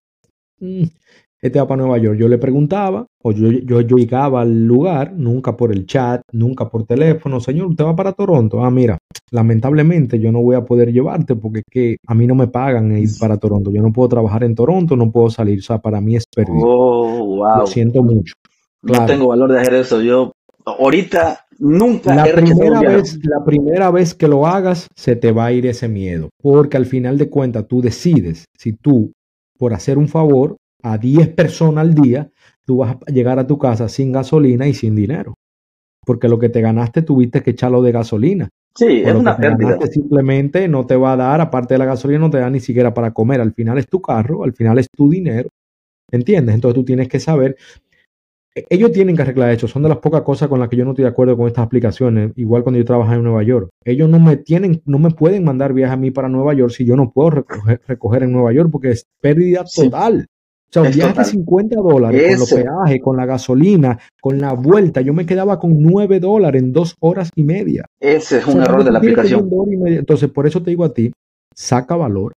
Este 1.41 1.61
va 1.61 1.69
para 1.69 1.83
Nueva 1.83 1.99
York. 1.99 2.19
Yo 2.19 2.27
le 2.27 2.39
preguntaba, 2.39 3.07
o 3.23 3.33
yo, 3.33 3.51
yo, 3.51 3.81
yo, 3.81 3.97
llegaba 3.97 4.43
al 4.43 4.67
lugar, 4.67 5.13
nunca 5.15 5.57
por 5.57 5.71
el 5.71 5.87
chat, 5.87 6.23
nunca 6.33 6.69
por 6.69 6.85
teléfono. 6.85 7.39
Señor, 7.39 7.69
¿usted 7.69 7.85
va 7.85 7.95
para 7.95 8.13
Toronto? 8.13 8.65
Ah, 8.65 8.71
mira, 8.71 8.99
lamentablemente 9.31 10.19
yo 10.19 10.33
no 10.33 10.43
voy 10.43 10.57
a 10.57 10.65
poder 10.65 10.93
llevarte 10.93 11.37
porque 11.37 11.63
que 11.71 11.97
a 12.07 12.15
mí 12.15 12.27
no 12.27 12.35
me 12.35 12.49
pagan 12.49 12.97
ir 12.97 13.11
para 13.21 13.37
Toronto. 13.37 13.71
Yo 13.71 13.83
no 13.83 13.93
puedo 13.93 14.09
trabajar 14.09 14.43
en 14.43 14.57
Toronto, 14.57 14.97
no 14.97 15.13
puedo 15.13 15.31
salir. 15.31 15.61
O 15.61 15.63
sea, 15.63 15.79
para 15.79 16.01
mí 16.01 16.17
es 16.17 16.25
perdido. 16.27 16.59
Oh, 16.65 17.37
wow. 17.37 17.59
Lo 17.59 17.67
siento 17.67 18.03
mucho. 18.03 18.35
No 18.83 19.07
tengo 19.07 19.29
valor 19.29 19.53
de 19.53 19.61
hacer 19.61 19.75
eso. 19.75 20.03
Yo 20.03 20.33
ahorita 20.65 21.47
nunca 21.59 22.15
la 22.15 22.25
primera 22.25 22.81
vez 22.81 23.19
la 23.23 23.45
primera 23.45 23.91
vez 23.91 24.15
que 24.15 24.29
lo 24.29 24.47
hagas 24.47 24.87
se 24.95 25.17
te 25.17 25.33
va 25.33 25.47
a 25.47 25.53
ir 25.53 25.67
ese 25.67 25.89
miedo 25.89 26.29
porque 26.41 26.77
al 26.77 26.87
final 26.87 27.19
de 27.19 27.29
cuentas 27.29 27.67
tú 27.67 27.81
decides 27.81 28.45
si 28.57 28.75
tú 28.75 29.13
por 29.59 29.75
hacer 29.75 29.99
un 29.99 30.09
favor 30.09 30.57
a 30.83 30.99
10 30.99 31.29
personas 31.35 31.83
al 31.83 31.95
día, 31.95 32.31
tú 32.65 32.79
vas 32.79 32.97
a 33.07 33.11
llegar 33.11 33.39
a 33.39 33.47
tu 33.47 33.59
casa 33.59 33.89
sin 33.89 34.13
gasolina 34.13 34.67
y 34.67 34.75
sin 34.75 34.95
dinero. 34.95 35.35
Porque 36.05 36.29
lo 36.29 36.39
que 36.39 36.49
te 36.49 36.61
ganaste 36.61 37.03
tuviste 37.03 37.43
que 37.43 37.51
echarlo 37.51 37.83
de 37.83 37.93
gasolina. 37.93 38.49
Sí, 38.75 39.03
es 39.05 39.15
una 39.15 39.37
pérdida. 39.37 39.79
Simplemente 39.91 40.69
no 40.69 40.87
te 40.87 40.97
va 40.97 41.13
a 41.13 41.17
dar, 41.17 41.41
aparte 41.41 41.75
de 41.75 41.79
la 41.79 41.85
gasolina, 41.85 42.21
no 42.21 42.31
te 42.31 42.39
da 42.39 42.49
ni 42.49 42.61
siquiera 42.61 42.95
para 42.95 43.13
comer. 43.13 43.41
Al 43.41 43.53
final 43.53 43.79
es 43.79 43.89
tu 43.89 44.01
carro, 44.01 44.45
al 44.45 44.53
final 44.53 44.79
es 44.79 44.87
tu 44.95 45.11
dinero. 45.11 45.49
¿Entiendes? 46.11 46.55
Entonces 46.55 46.75
tú 46.77 46.85
tienes 46.85 47.09
que 47.09 47.21
saber. 47.21 47.57
e, 48.55 48.65
ellos 48.71 48.93
tienen 48.93 49.17
que 49.17 49.23
arreglar 49.23 49.51
eso. 49.51 49.67
Son 49.67 49.83
de 49.83 49.89
las 49.89 49.99
pocas 49.99 50.23
cosas 50.23 50.49
con 50.49 50.61
las 50.61 50.69
que 50.69 50.77
yo 50.77 50.85
no 50.85 50.93
estoy 50.93 51.03
de 51.03 51.11
acuerdo 51.11 51.37
con 51.37 51.49
estas 51.49 51.65
aplicaciones. 51.65 52.33
Igual 52.37 52.63
cuando 52.63 52.79
yo 52.79 52.85
trabajaba 52.85 53.17
en 53.17 53.25
Nueva 53.25 53.43
York. 53.43 53.71
Ellos 53.85 54.09
no 54.09 54.21
me 54.21 54.37
tienen, 54.37 54.81
no 54.87 54.99
me 54.99 55.11
pueden 55.11 55.45
mandar 55.45 55.73
viajes 55.73 55.95
a 55.95 55.97
mí 55.97 56.11
para 56.11 56.29
Nueva 56.29 56.55
York 56.55 56.73
si 56.73 56.85
yo 56.85 56.97
no 56.97 57.11
puedo 57.11 57.31
recoger, 57.87 58.23
en 58.23 58.33
Nueva 58.33 58.53
York 58.53 58.71
porque 58.71 58.91
es 58.91 59.05
pérdida 59.21 59.65
total. 59.75 60.27
O 60.69 60.73
sea, 60.73 60.83
un 60.83 60.91
viaje 60.91 61.19
de 61.19 61.25
50 61.25 61.77
dólares 61.77 62.23
con 62.31 62.41
los 62.41 62.53
peajes, 62.53 63.01
con 63.03 63.17
la 63.17 63.25
gasolina, 63.25 63.99
con 64.21 64.39
la 64.39 64.53
vuelta. 64.53 65.01
Yo 65.01 65.15
me 65.15 65.25
quedaba 65.25 65.59
con 65.59 65.81
9 65.81 66.21
dólares 66.21 66.63
en 66.63 66.73
dos 66.75 66.95
horas 67.01 67.31
y 67.35 67.43
media. 67.43 67.87
Ese 67.99 68.39
es 68.39 68.47
un 68.47 68.61
error 68.61 68.85
de 68.85 68.93
la 68.93 68.99
aplicación. 68.99 69.49
Entonces, 69.87 70.31
por 70.31 70.47
eso 70.47 70.63
te 70.63 70.71
digo 70.71 70.85
a 70.85 70.93
ti, 70.93 71.11
saca 71.55 71.97
valor 71.97 72.35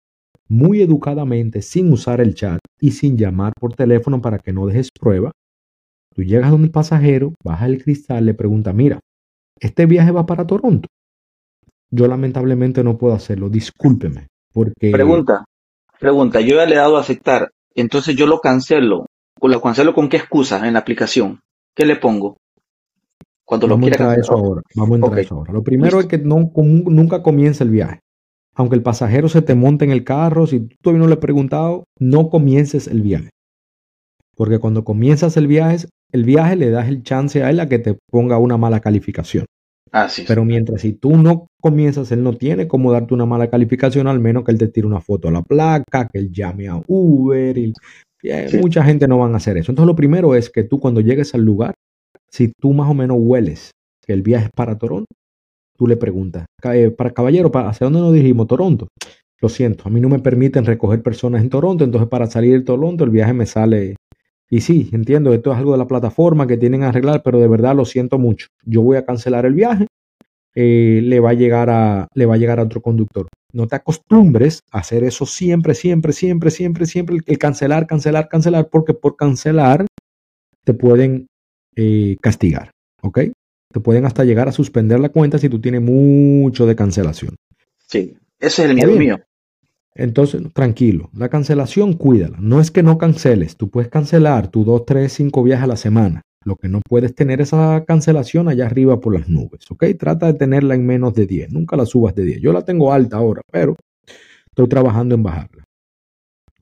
muy 0.47 0.81
educadamente, 0.81 1.61
sin 1.61 1.91
usar 1.93 2.19
el 2.19 2.35
chat 2.35 2.59
y 2.79 2.91
sin 2.91 3.17
llamar 3.17 3.53
por 3.57 3.73
teléfono 3.73 4.21
para 4.21 4.37
que 4.37 4.51
no 4.51 4.65
dejes 4.65 4.89
prueba. 4.91 5.31
Tú 6.13 6.23
llegas 6.23 6.51
donde 6.51 6.65
el 6.67 6.71
pasajero, 6.71 7.33
baja 7.43 7.65
el 7.65 7.81
cristal, 7.81 8.25
le 8.25 8.33
pregunta, 8.33 8.73
mira, 8.73 8.99
este 9.59 9.85
viaje 9.85 10.11
va 10.11 10.25
para 10.25 10.45
Toronto. 10.45 10.89
Yo 11.89 12.07
lamentablemente 12.07 12.83
no 12.83 12.97
puedo 12.97 13.13
hacerlo, 13.13 13.49
discúlpeme, 13.49 14.27
porque... 14.53 14.91
Pregunta, 14.91 15.45
pregunta, 15.99 16.41
yo 16.41 16.57
ya 16.57 16.65
le 16.65 16.75
he 16.75 16.77
dado 16.77 16.97
a 16.97 17.01
aceptar 17.01 17.49
entonces 17.75 18.15
yo 18.15 18.27
lo 18.27 18.39
cancelo. 18.39 19.05
¿Lo 19.41 19.61
cancelo 19.61 19.93
con 19.93 20.07
qué 20.07 20.17
excusa 20.17 20.65
en 20.67 20.73
la 20.73 20.79
aplicación? 20.79 21.39
¿Qué 21.75 21.85
le 21.85 21.95
pongo? 21.95 22.37
Cuando 23.43 23.67
Vamos 23.67 23.89
lo 23.89 23.89
quiera 23.89 24.05
a 24.05 24.15
entrar 24.15 24.19
eso 24.19 24.33
ahora. 24.33 24.61
Vamos 24.75 24.91
a 24.91 24.95
entrar 24.95 25.17
a 25.17 25.21
eso 25.21 25.35
ahora. 25.35 25.53
Lo 25.53 25.63
primero 25.63 25.99
es 25.99 26.05
que 26.05 26.19
no, 26.19 26.51
nunca 26.55 27.23
comience 27.23 27.63
el 27.63 27.71
viaje. 27.71 27.99
Aunque 28.53 28.75
el 28.75 28.83
pasajero 28.83 29.29
se 29.29 29.41
te 29.41 29.55
monte 29.55 29.85
en 29.85 29.91
el 29.91 30.03
carro, 30.03 30.45
si 30.45 30.59
tú 30.59 30.75
todavía 30.81 31.01
no 31.01 31.07
le 31.07 31.13
has 31.13 31.19
preguntado, 31.19 31.85
no 31.97 32.29
comiences 32.29 32.87
el 32.87 33.01
viaje. 33.01 33.29
Porque 34.35 34.59
cuando 34.59 34.83
comienzas 34.83 35.37
el 35.37 35.47
viaje, 35.47 35.87
el 36.11 36.23
viaje 36.25 36.55
le 36.55 36.69
das 36.69 36.87
el 36.87 37.03
chance 37.03 37.43
a 37.43 37.49
él 37.49 37.59
a 37.59 37.69
que 37.69 37.79
te 37.79 37.97
ponga 38.09 38.37
una 38.37 38.57
mala 38.57 38.79
calificación. 38.79 39.45
Pero 40.27 40.45
mientras 40.45 40.81
si 40.81 40.93
tú 40.93 41.17
no 41.17 41.47
comienzas, 41.59 42.11
él 42.11 42.23
no 42.23 42.33
tiene 42.33 42.67
cómo 42.67 42.91
darte 42.91 43.13
una 43.13 43.25
mala 43.25 43.49
calificación, 43.49 44.07
al 44.07 44.19
menos 44.19 44.43
que 44.43 44.51
él 44.51 44.57
te 44.57 44.67
tire 44.67 44.87
una 44.87 45.01
foto 45.01 45.27
a 45.27 45.31
la 45.31 45.41
placa, 45.41 46.07
que 46.07 46.19
él 46.19 46.31
llame 46.31 46.67
a 46.69 46.81
Uber. 46.87 47.57
Y, 47.57 47.73
eh, 48.23 48.59
Mucha 48.61 48.83
gente 48.83 49.07
no 49.07 49.17
van 49.17 49.33
a 49.33 49.37
hacer 49.37 49.57
eso. 49.57 49.71
Entonces 49.71 49.87
lo 49.87 49.95
primero 49.95 50.35
es 50.35 50.49
que 50.49 50.63
tú 50.63 50.79
cuando 50.79 51.01
llegues 51.01 51.35
al 51.35 51.41
lugar, 51.41 51.73
si 52.29 52.53
tú 52.59 52.73
más 52.73 52.89
o 52.89 52.93
menos 52.93 53.17
hueles 53.19 53.71
que 54.05 54.13
el 54.13 54.21
viaje 54.21 54.45
es 54.45 54.51
para 54.51 54.77
Toronto, 54.77 55.13
tú 55.77 55.87
le 55.87 55.97
preguntas, 55.97 56.45
eh, 56.73 56.91
para 56.91 57.11
caballero, 57.11 57.51
¿hacia 57.53 57.85
dónde 57.85 57.99
nos 57.99 58.13
dirigimos? 58.13 58.47
Toronto. 58.47 58.87
Lo 59.41 59.49
siento, 59.49 59.85
a 59.87 59.89
mí 59.89 59.99
no 59.99 60.07
me 60.07 60.19
permiten 60.19 60.65
recoger 60.65 61.01
personas 61.01 61.41
en 61.41 61.49
Toronto, 61.49 61.83
entonces 61.83 62.07
para 62.07 62.27
salir 62.27 62.59
de 62.59 62.63
Toronto 62.63 63.03
el 63.03 63.09
viaje 63.09 63.33
me 63.33 63.47
sale 63.47 63.95
y 64.53 64.59
sí, 64.59 64.89
entiendo, 64.91 65.33
esto 65.33 65.53
es 65.53 65.57
algo 65.57 65.71
de 65.71 65.77
la 65.77 65.87
plataforma 65.87 66.45
que 66.45 66.57
tienen 66.57 66.81
que 66.81 66.87
arreglar, 66.87 67.23
pero 67.23 67.39
de 67.39 67.47
verdad 67.47 67.73
lo 67.73 67.85
siento 67.85 68.19
mucho. 68.19 68.47
Yo 68.65 68.81
voy 68.81 68.97
a 68.97 69.05
cancelar 69.05 69.45
el 69.45 69.53
viaje, 69.53 69.87
eh, 70.53 70.99
le, 71.01 71.21
va 71.21 71.29
a 71.29 71.33
llegar 71.33 71.69
a, 71.69 72.09
le 72.13 72.25
va 72.25 72.35
a 72.35 72.37
llegar 72.37 72.59
a 72.59 72.63
otro 72.63 72.81
conductor. 72.81 73.29
No 73.53 73.67
te 73.67 73.77
acostumbres 73.77 74.59
a 74.69 74.79
hacer 74.79 75.05
eso 75.05 75.25
siempre, 75.25 75.73
siempre, 75.73 76.11
siempre, 76.11 76.51
siempre, 76.51 76.85
siempre, 76.85 77.17
el, 77.25 77.37
cancelar, 77.37 77.87
cancelar, 77.87 78.27
cancelar, 78.27 78.67
porque 78.69 78.93
por 78.93 79.15
cancelar 79.15 79.85
te 80.65 80.73
pueden 80.73 81.27
eh, 81.77 82.17
castigar, 82.19 82.71
¿ok? 83.03 83.19
Te 83.71 83.79
pueden 83.79 84.05
hasta 84.05 84.25
llegar 84.25 84.49
a 84.49 84.51
suspender 84.51 84.99
la 84.99 85.07
cuenta 85.07 85.37
si 85.37 85.47
tú 85.47 85.61
tienes 85.61 85.81
mucho 85.81 86.65
de 86.65 86.75
cancelación. 86.75 87.37
Sí, 87.87 88.17
ese 88.37 88.65
es 88.65 88.69
el 88.69 88.75
miedo 88.75 88.97
mío. 88.97 89.21
Entonces, 89.93 90.41
tranquilo, 90.53 91.09
la 91.13 91.29
cancelación 91.29 91.93
cuídala. 91.93 92.37
No 92.39 92.61
es 92.61 92.71
que 92.71 92.83
no 92.83 92.97
canceles, 92.97 93.57
tú 93.57 93.69
puedes 93.69 93.89
cancelar 93.89 94.47
tus 94.47 94.65
2, 94.65 94.85
3, 94.85 95.11
5 95.11 95.43
viajes 95.43 95.63
a 95.65 95.67
la 95.67 95.75
semana. 95.75 96.21
Lo 96.43 96.55
que 96.55 96.69
no 96.69 96.81
puedes 96.81 97.13
tener 97.13 97.39
esa 97.41 97.83
cancelación 97.85 98.47
allá 98.47 98.65
arriba 98.65 98.99
por 98.99 99.13
las 99.13 99.29
nubes, 99.29 99.69
¿ok? 99.69 99.85
Trata 99.99 100.27
de 100.27 100.33
tenerla 100.33 100.73
en 100.75 100.85
menos 100.85 101.13
de 101.13 101.27
10, 101.27 101.51
nunca 101.51 101.75
la 101.75 101.85
subas 101.85 102.15
de 102.15 102.23
10. 102.23 102.41
Yo 102.41 102.51
la 102.51 102.63
tengo 102.63 102.93
alta 102.93 103.17
ahora, 103.17 103.41
pero 103.51 103.75
estoy 104.49 104.67
trabajando 104.67 105.13
en 105.13 105.23
bajarla. 105.23 105.63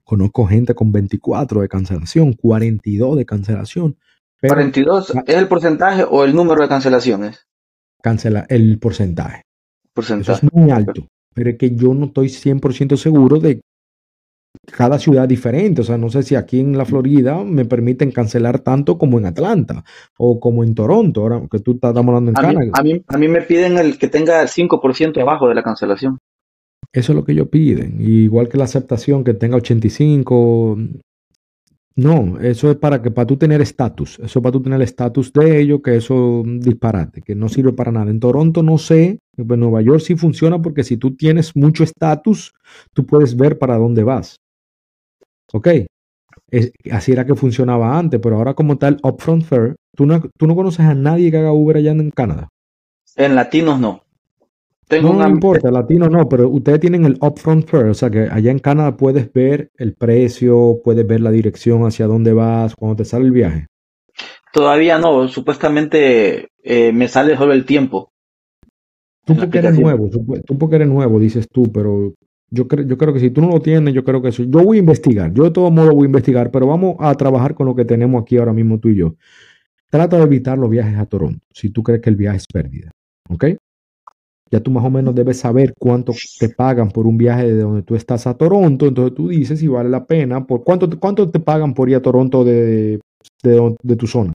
Conozco 0.03 0.47
gente 0.47 0.73
con 0.73 0.91
24 0.91 1.61
de 1.61 1.69
cancelación, 1.69 2.33
42 2.33 3.17
de 3.17 3.25
cancelación. 3.25 3.97
¿42 4.41 5.23
es 5.27 5.35
el 5.35 5.47
porcentaje 5.47 6.03
o 6.03 6.25
el 6.25 6.35
número 6.35 6.63
de 6.63 6.67
cancelaciones? 6.67 7.47
Cancela 8.01 8.45
el 8.49 8.79
porcentaje. 8.79 9.43
porcentaje. 9.93 10.31
Eso 10.31 10.45
es 10.45 10.53
muy 10.53 10.71
alto 10.71 11.07
pero 11.33 11.51
es 11.51 11.57
que 11.57 11.75
yo 11.75 11.93
no 11.93 12.07
estoy 12.07 12.27
100% 12.27 12.97
seguro 12.97 13.39
de 13.39 13.61
cada 14.71 14.99
ciudad 14.99 15.27
diferente. 15.27 15.81
O 15.81 15.83
sea, 15.83 15.97
no 15.97 16.09
sé 16.09 16.23
si 16.23 16.35
aquí 16.35 16.59
en 16.59 16.77
la 16.77 16.85
Florida 16.85 17.43
me 17.43 17.65
permiten 17.65 18.11
cancelar 18.11 18.59
tanto 18.59 18.97
como 18.97 19.19
en 19.19 19.25
Atlanta 19.25 19.83
o 20.17 20.39
como 20.39 20.63
en 20.63 20.75
Toronto, 20.75 21.21
ahora 21.21 21.41
que 21.49 21.59
tú 21.59 21.73
estás 21.73 21.95
hablando 21.95 22.31
en 22.31 22.35
Canadá. 22.35 22.71
a, 22.73 22.83
mí, 22.83 23.03
a 23.07 23.17
mí 23.17 23.27
me 23.27 23.41
piden 23.41 23.77
el 23.77 23.97
que 23.97 24.07
tenga 24.07 24.41
el 24.41 24.47
5% 24.47 25.21
abajo 25.21 25.47
de 25.47 25.55
la 25.55 25.63
cancelación. 25.63 26.17
Eso 26.91 27.11
es 27.11 27.15
lo 27.15 27.23
que 27.23 27.33
ellos 27.33 27.49
piden. 27.49 27.97
Igual 27.99 28.49
que 28.49 28.57
la 28.57 28.63
aceptación 28.63 29.23
que 29.23 29.35
tenga 29.35 29.57
85, 29.57 30.77
no, 31.97 32.39
eso 32.39 32.71
es 32.71 32.77
para 32.77 33.01
que 33.01 33.11
para 33.11 33.27
tú 33.27 33.37
tener 33.37 33.61
estatus, 33.61 34.19
eso 34.19 34.39
es 34.39 34.43
para 34.43 34.53
tú 34.53 34.61
tener 34.61 34.77
el 34.77 34.83
estatus 34.83 35.31
de 35.33 35.61
ellos, 35.61 35.81
que 35.83 35.97
eso 35.97 36.43
disparate, 36.45 37.21
que 37.21 37.35
no 37.35 37.49
sirve 37.49 37.73
para 37.73 37.91
nada. 37.91 38.09
En 38.09 38.19
Toronto 38.19 38.63
no 38.63 38.77
sé, 38.77 39.19
en 39.39 39.59
Nueva 39.59 39.81
York 39.81 40.01
sí 40.01 40.15
funciona 40.15 40.61
porque 40.61 40.83
si 40.83 40.97
tú 40.97 41.15
tienes 41.15 41.55
mucho 41.55 41.83
estatus, 41.83 42.53
tú 42.93 43.05
puedes 43.05 43.35
ver 43.35 43.57
para 43.57 43.77
dónde 43.77 44.03
vas. 44.03 44.37
Ok, 45.51 45.67
así 46.91 47.11
era 47.11 47.25
que 47.25 47.35
funcionaba 47.35 47.97
antes, 47.97 48.19
pero 48.19 48.37
ahora 48.37 48.53
como 48.53 48.77
tal, 48.77 48.97
Upfront 49.03 49.43
Fair, 49.43 49.75
¿tú 49.95 50.05
no, 50.05 50.21
tú 50.37 50.47
no 50.47 50.55
conoces 50.55 50.85
a 50.85 50.93
nadie 50.93 51.31
que 51.31 51.37
haga 51.37 51.53
Uber 51.53 51.77
allá 51.77 51.91
en 51.91 52.11
Canadá. 52.11 52.49
En 53.15 53.35
latinos 53.35 53.79
no 53.79 54.03
no, 54.97 55.13
no 55.13 55.27
importa, 55.27 55.69
latino 55.69 56.09
no, 56.09 56.27
pero 56.27 56.49
ustedes 56.49 56.79
tienen 56.79 57.05
el 57.05 57.17
upfront 57.21 57.67
fare, 57.67 57.91
o 57.91 57.93
sea 57.93 58.09
que 58.09 58.27
allá 58.29 58.49
en 58.49 58.59
Canadá 58.59 58.97
puedes 58.97 59.31
ver 59.31 59.69
el 59.77 59.93
precio, 59.93 60.79
puedes 60.83 61.05
ver 61.05 61.21
la 61.21 61.29
dirección 61.29 61.85
hacia 61.85 62.07
dónde 62.07 62.33
vas 62.33 62.75
cuando 62.75 62.95
te 62.95 63.05
sale 63.05 63.25
el 63.25 63.31
viaje. 63.31 63.67
Todavía 64.51 64.97
no, 64.97 65.27
supuestamente 65.27 66.49
eh, 66.63 66.91
me 66.91 67.07
sale 67.07 67.37
solo 67.37 67.53
el 67.53 67.65
tiempo. 67.65 68.11
Tú 69.33 69.41
porque 69.41 69.57
eres 69.59 69.79
nuevo, 69.79 70.09
tú 70.09 70.57
porque 70.57 70.75
eres 70.75 70.87
nuevo, 70.87 71.19
dices 71.19 71.47
tú, 71.51 71.71
pero 71.71 72.13
yo, 72.49 72.67
creo, 72.67 72.85
yo 72.85 72.97
creo 72.97 73.13
que 73.13 73.19
si 73.19 73.29
tú 73.29 73.41
no 73.41 73.49
lo 73.49 73.61
tienes, 73.61 73.93
yo 73.93 74.03
creo 74.03 74.21
que 74.21 74.29
eso. 74.29 74.43
Yo 74.43 74.63
voy 74.63 74.77
a 74.77 74.79
investigar, 74.79 75.33
yo 75.33 75.43
de 75.43 75.51
todo 75.51 75.71
modo 75.71 75.93
voy 75.93 76.05
a 76.05 76.07
investigar, 76.07 76.51
pero 76.51 76.67
vamos 76.67 76.95
a 76.99 77.13
trabajar 77.15 77.53
con 77.53 77.67
lo 77.67 77.75
que 77.75 77.85
tenemos 77.85 78.21
aquí 78.21 78.37
ahora 78.37 78.53
mismo 78.53 78.79
tú 78.79 78.89
y 78.89 78.95
yo. 78.95 79.15
Trata 79.89 80.17
de 80.17 80.23
evitar 80.23 80.57
los 80.57 80.69
viajes 80.69 80.97
a 80.97 81.05
Toronto, 81.05 81.45
si 81.51 81.69
tú 81.69 81.83
crees 81.83 82.01
que 82.01 82.09
el 82.09 82.15
viaje 82.15 82.37
es 82.37 82.47
pérdida, 82.47 82.91
¿ok? 83.29 83.45
ya 84.51 84.59
tú 84.59 84.71
más 84.71 84.83
o 84.83 84.89
menos 84.89 85.13
debes 85.13 85.39
saber 85.39 85.73
cuánto 85.77 86.13
te 86.39 86.49
pagan 86.49 86.89
por 86.89 87.05
un 87.05 87.17
viaje 87.17 87.51
de 87.51 87.61
donde 87.61 87.83
tú 87.83 87.95
estás 87.95 88.25
a 88.27 88.35
Toronto, 88.35 88.87
entonces 88.87 89.15
tú 89.15 89.29
dices 89.29 89.59
si 89.59 89.67
vale 89.67 89.89
la 89.89 90.05
pena, 90.05 90.45
por 90.45 90.63
cuánto, 90.63 90.89
cuánto 90.99 91.29
te 91.29 91.39
pagan 91.39 91.73
por 91.73 91.89
ir 91.89 91.95
a 91.95 92.01
Toronto 92.01 92.43
de, 92.43 92.99
de, 93.43 93.95
tu 93.95 94.07
zona. 94.07 94.33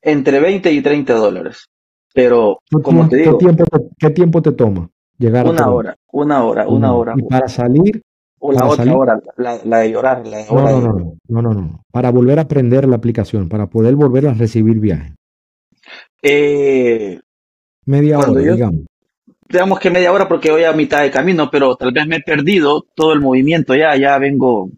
Entre 0.00 0.40
20 0.40 0.72
y 0.72 0.82
30 0.82 1.14
dólares. 1.14 1.66
Pero, 2.14 2.58
como 2.82 3.08
te 3.08 3.16
digo... 3.16 3.38
¿qué 3.38 3.46
tiempo 3.46 3.64
te, 3.64 3.88
¿Qué 3.98 4.10
tiempo 4.10 4.42
te 4.42 4.52
toma 4.52 4.90
llegar 5.18 5.46
una 5.46 5.70
hora, 5.70 5.96
una 6.10 6.44
hora, 6.44 6.68
una 6.68 6.92
hora. 6.92 7.14
Y 7.16 7.22
para 7.22 7.48
salir... 7.48 8.02
O 8.44 8.50
la 8.50 8.66
otra 8.66 8.92
hora, 8.92 9.20
la, 9.36 9.78
de 9.78 9.92
llorar. 9.92 10.26
La 10.26 10.44
no, 10.46 10.80
no, 10.80 10.80
no, 10.80 11.16
no, 11.28 11.42
no, 11.42 11.54
no, 11.54 11.84
Para 11.92 12.10
volver 12.10 12.40
a 12.40 12.42
aprender 12.42 12.88
la 12.88 12.96
aplicación, 12.96 13.48
para 13.48 13.68
poder 13.68 13.94
volver 13.94 14.26
a 14.26 14.34
recibir 14.34 14.80
viaje. 14.80 15.14
Eh, 16.20 17.20
Media 17.86 18.18
hora, 18.18 18.32
digamos 18.40 18.80
digamos 19.48 19.78
que 19.78 19.90
media 19.90 20.12
hora 20.12 20.26
porque 20.28 20.50
voy 20.50 20.64
a 20.64 20.72
mitad 20.72 21.02
de 21.02 21.10
camino, 21.10 21.50
pero 21.50 21.76
tal 21.76 21.92
vez 21.92 22.06
me 22.06 22.16
he 22.16 22.20
perdido 22.20 22.86
todo 22.94 23.12
el 23.12 23.20
movimiento 23.20 23.74
ya, 23.74 23.94
ya 23.96 24.18
vengo 24.18 24.70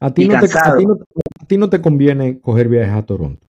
a 0.00 0.12
ti, 0.12 0.28
no 0.28 0.40
te, 0.40 0.46
a 0.58 1.46
ti 1.46 1.56
no 1.56 1.70
te 1.70 1.80
conviene 1.80 2.40
coger 2.40 2.68
viajes 2.68 2.94
a 2.94 3.02
Toronto. 3.04 3.46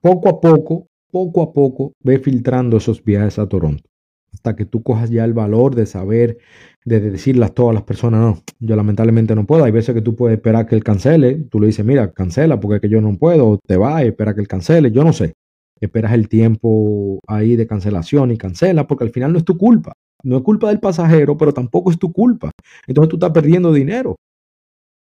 Poco 0.00 0.28
a 0.28 0.40
poco, 0.40 0.86
poco 1.16 1.42
a 1.42 1.52
poco, 1.52 1.92
ve 2.02 2.18
filtrando 2.18 2.76
esos 2.76 3.02
viajes 3.02 3.38
a 3.38 3.48
Toronto. 3.48 3.84
Hasta 4.34 4.54
que 4.54 4.66
tú 4.66 4.82
cojas 4.82 5.08
ya 5.08 5.24
el 5.24 5.32
valor 5.32 5.74
de 5.74 5.86
saber, 5.86 6.36
de 6.84 7.00
decirle 7.00 7.46
a 7.46 7.48
todas 7.48 7.74
las 7.74 7.84
personas, 7.84 8.20
no, 8.20 8.42
yo 8.60 8.76
lamentablemente 8.76 9.34
no 9.34 9.46
puedo. 9.46 9.64
Hay 9.64 9.72
veces 9.72 9.94
que 9.94 10.02
tú 10.02 10.14
puedes 10.14 10.36
esperar 10.36 10.66
que 10.66 10.74
él 10.74 10.84
cancele. 10.84 11.36
Tú 11.50 11.58
le 11.58 11.68
dices, 11.68 11.86
mira, 11.86 12.12
cancela 12.12 12.60
porque 12.60 12.76
es 12.76 12.80
que 12.82 12.90
yo 12.90 13.00
no 13.00 13.16
puedo. 13.16 13.58
Te 13.66 13.78
va 13.78 14.02
espera 14.02 14.34
que 14.34 14.42
él 14.42 14.48
cancele. 14.48 14.90
Yo 14.92 15.04
no 15.04 15.14
sé 15.14 15.32
esperas 15.80 16.12
el 16.12 16.28
tiempo 16.28 17.20
ahí 17.26 17.56
de 17.56 17.66
cancelación 17.66 18.30
y 18.30 18.38
cancela, 18.38 18.86
porque 18.86 19.04
al 19.04 19.10
final 19.10 19.32
no 19.32 19.38
es 19.38 19.44
tu 19.44 19.56
culpa. 19.56 19.92
No 20.22 20.38
es 20.38 20.42
culpa 20.42 20.68
del 20.68 20.80
pasajero, 20.80 21.36
pero 21.36 21.52
tampoco 21.52 21.90
es 21.90 21.98
tu 21.98 22.12
culpa. 22.12 22.50
Entonces 22.86 23.10
tú 23.10 23.16
estás 23.16 23.30
perdiendo 23.30 23.72
dinero. 23.72 24.16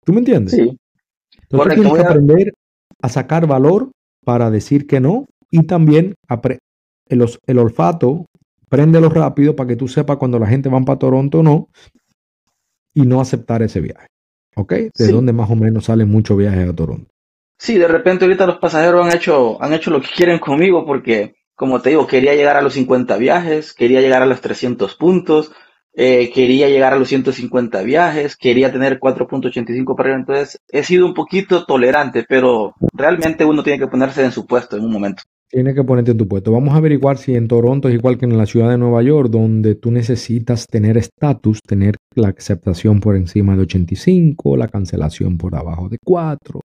¿Tú 0.03 0.13
me 0.13 0.19
entiendes? 0.19 0.53
Sí. 0.53 0.77
Entonces 1.43 1.75
tienes 1.75 1.93
que 1.93 1.99
aprender 1.99 2.53
a 3.01 3.09
sacar 3.09 3.47
valor 3.47 3.91
para 4.23 4.49
decir 4.49 4.87
que 4.87 4.99
no 4.99 5.27
y 5.51 5.63
también 5.63 6.15
el, 7.07 7.25
el 7.47 7.59
olfato, 7.59 8.25
préndelo 8.69 9.09
rápido 9.09 9.55
para 9.55 9.67
que 9.67 9.75
tú 9.75 9.87
sepas 9.87 10.17
cuando 10.17 10.39
la 10.39 10.47
gente 10.47 10.69
va 10.69 10.81
para 10.81 10.99
Toronto 10.99 11.39
o 11.39 11.43
no 11.43 11.69
y 12.93 13.01
no 13.01 13.21
aceptar 13.21 13.61
ese 13.61 13.81
viaje. 13.81 14.07
¿Ok? 14.55 14.73
De 14.95 15.07
dónde 15.11 15.33
más 15.33 15.49
o 15.49 15.55
menos 15.55 15.85
salen 15.85 16.09
muchos 16.09 16.37
viajes 16.37 16.69
a 16.69 16.73
Toronto. 16.73 17.11
Sí, 17.57 17.77
de 17.77 17.87
repente 17.87 18.25
ahorita 18.25 18.47
los 18.47 18.57
pasajeros 18.57 19.05
han 19.05 19.15
hecho, 19.15 19.61
han 19.61 19.73
hecho 19.73 19.91
lo 19.91 20.01
que 20.01 20.09
quieren 20.15 20.39
conmigo 20.39 20.85
porque, 20.85 21.35
como 21.55 21.81
te 21.81 21.89
digo, 21.89 22.07
quería 22.07 22.35
llegar 22.35 22.57
a 22.57 22.61
los 22.61 22.73
50 22.73 23.17
viajes, 23.17 23.73
quería 23.73 24.01
llegar 24.01 24.21
a 24.21 24.25
los 24.25 24.41
300 24.41 24.95
puntos, 24.95 25.51
eh, 25.97 26.29
quería 26.33 26.67
llegar 26.67 26.93
a 26.93 26.97
los 26.97 27.07
150 27.07 27.81
viajes, 27.83 28.35
quería 28.35 28.71
tener 28.71 28.99
4.85 28.99 29.95
para 29.95 30.09
arriba, 30.09 30.19
entonces 30.19 30.61
he 30.69 30.83
sido 30.83 31.05
un 31.05 31.13
poquito 31.13 31.65
tolerante, 31.65 32.25
pero 32.27 32.75
realmente 32.93 33.45
uno 33.45 33.63
tiene 33.63 33.79
que 33.79 33.87
ponerse 33.87 34.23
en 34.23 34.31
su 34.31 34.45
puesto 34.45 34.75
en 34.75 34.83
un 34.83 34.91
momento. 34.91 35.23
Tiene 35.49 35.73
que 35.73 35.83
ponerte 35.83 36.11
en 36.11 36.17
tu 36.17 36.27
puesto. 36.27 36.51
Vamos 36.51 36.73
a 36.73 36.77
averiguar 36.77 37.17
si 37.17 37.35
en 37.35 37.47
Toronto 37.47 37.87
es 37.87 37.95
igual 37.95 38.17
que 38.17 38.25
en 38.25 38.37
la 38.37 38.45
ciudad 38.45 38.69
de 38.71 38.77
Nueva 38.77 39.01
York, 39.03 39.29
donde 39.29 39.75
tú 39.75 39.89
necesitas 39.89 40.67
tener 40.67 40.97
estatus, 40.97 41.61
tener 41.61 41.95
la 42.15 42.29
aceptación 42.29 42.99
por 42.99 43.15
encima 43.15 43.55
de 43.55 43.61
85, 43.61 44.57
la 44.57 44.67
cancelación 44.67 45.37
por 45.37 45.55
abajo 45.55 45.87
de 45.87 45.97
4, 46.03 46.59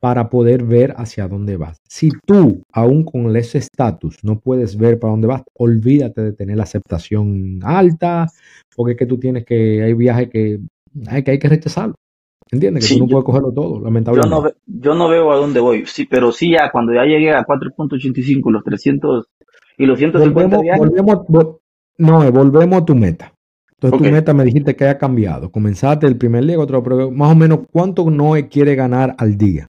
para 0.00 0.28
poder 0.28 0.64
ver 0.64 0.94
hacia 0.96 1.28
dónde 1.28 1.56
vas. 1.56 1.78
Si 1.88 2.10
tú, 2.26 2.62
aún 2.72 3.04
con 3.04 3.34
ese 3.36 3.58
estatus, 3.58 4.18
no 4.22 4.38
puedes 4.38 4.76
ver 4.76 4.98
para 4.98 5.12
dónde 5.12 5.28
vas, 5.28 5.42
olvídate 5.54 6.22
de 6.22 6.32
tener 6.32 6.56
la 6.56 6.64
aceptación 6.64 7.60
alta, 7.62 8.26
porque 8.74 8.92
es 8.92 8.98
que 8.98 9.06
tú 9.06 9.18
tienes 9.18 9.44
que, 9.44 9.82
hay 9.82 9.94
viajes 9.94 10.28
que 10.30 10.60
hay 11.06 11.22
que, 11.22 11.30
hay 11.32 11.38
que 11.38 11.48
rechazarlo. 11.48 11.94
¿Entiendes? 12.50 12.88
Que 12.88 12.94
tú 12.94 13.00
no 13.00 13.08
puedes 13.08 13.24
cogerlo 13.24 13.52
todo, 13.52 13.80
lamentablemente. 13.80 14.34
Yo 14.34 14.42
no, 14.42 14.50
yo 14.66 14.94
no 14.94 15.08
veo 15.08 15.32
a 15.32 15.36
dónde 15.36 15.58
voy, 15.58 15.84
sí, 15.86 16.06
pero 16.06 16.30
sí 16.30 16.52
ya 16.52 16.70
cuando 16.70 16.92
ya 16.92 17.02
llegué 17.02 17.32
a 17.32 17.44
4.85, 17.44 18.52
los 18.52 18.62
300 18.62 19.26
y 19.78 19.86
los 19.86 19.98
150 19.98 20.56
volvemos, 20.56 21.26
volvemos, 21.26 21.56
no, 21.98 22.30
volvemos 22.30 22.82
a 22.82 22.84
tu 22.84 22.94
meta. 22.94 23.32
Entonces 23.72 23.98
tu 23.98 24.14
meta 24.14 24.32
me 24.32 24.44
dijiste 24.44 24.74
que 24.74 24.84
haya 24.84 24.96
cambiado. 24.96 25.50
Comenzaste 25.50 26.06
el 26.06 26.16
primer 26.16 26.46
día, 26.46 26.58
otro, 26.58 26.82
pero 26.82 27.10
más 27.10 27.32
o 27.32 27.36
menos 27.36 27.60
cuánto 27.70 28.08
no 28.10 28.32
quiere 28.48 28.74
ganar 28.74 29.14
al 29.18 29.36
día. 29.36 29.66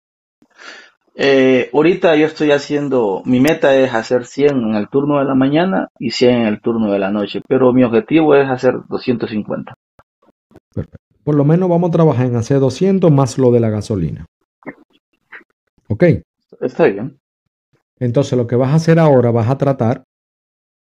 Eh, 1.20 1.72
ahorita 1.74 2.16
yo 2.16 2.28
estoy 2.28 2.52
haciendo, 2.52 3.24
mi 3.26 3.40
meta 3.40 3.76
es 3.76 3.92
hacer 3.92 4.28
100 4.28 4.52
en 4.52 4.76
el 4.76 4.88
turno 4.88 5.18
de 5.18 5.26
la 5.26 5.34
mañana 5.34 5.88
y 5.98 6.12
100 6.12 6.36
en 6.36 6.46
el 6.46 6.62
turno 6.62 6.92
de 6.92 7.00
la 7.00 7.10
noche, 7.10 7.42
pero 7.48 7.74
mi 7.74 7.84
objetivo 7.84 8.36
es 8.36 8.48
hacer 8.48 8.76
250. 8.88 9.74
Perfecto. 10.76 10.98
Por 11.24 11.34
lo 11.34 11.44
menos 11.44 11.70
vamos 11.70 11.90
a 11.90 11.92
trabajar 11.92 12.28
en 12.28 12.36
hacer 12.36 12.60
200 12.60 13.12
más 13.12 13.40
lo 13.40 13.52
de 13.52 13.60
la 13.60 13.72
gasolina. 13.72 14.28
¿Ok? 15.88 16.04
Está 16.62 16.86
bien. 16.86 17.18
Entonces 18.00 18.38
lo 18.38 18.46
que 18.46 18.56
vas 18.56 18.70
a 18.70 18.76
hacer 18.76 19.00
ahora, 19.00 19.32
vas 19.32 19.50
a 19.50 19.58
tratar 19.58 20.04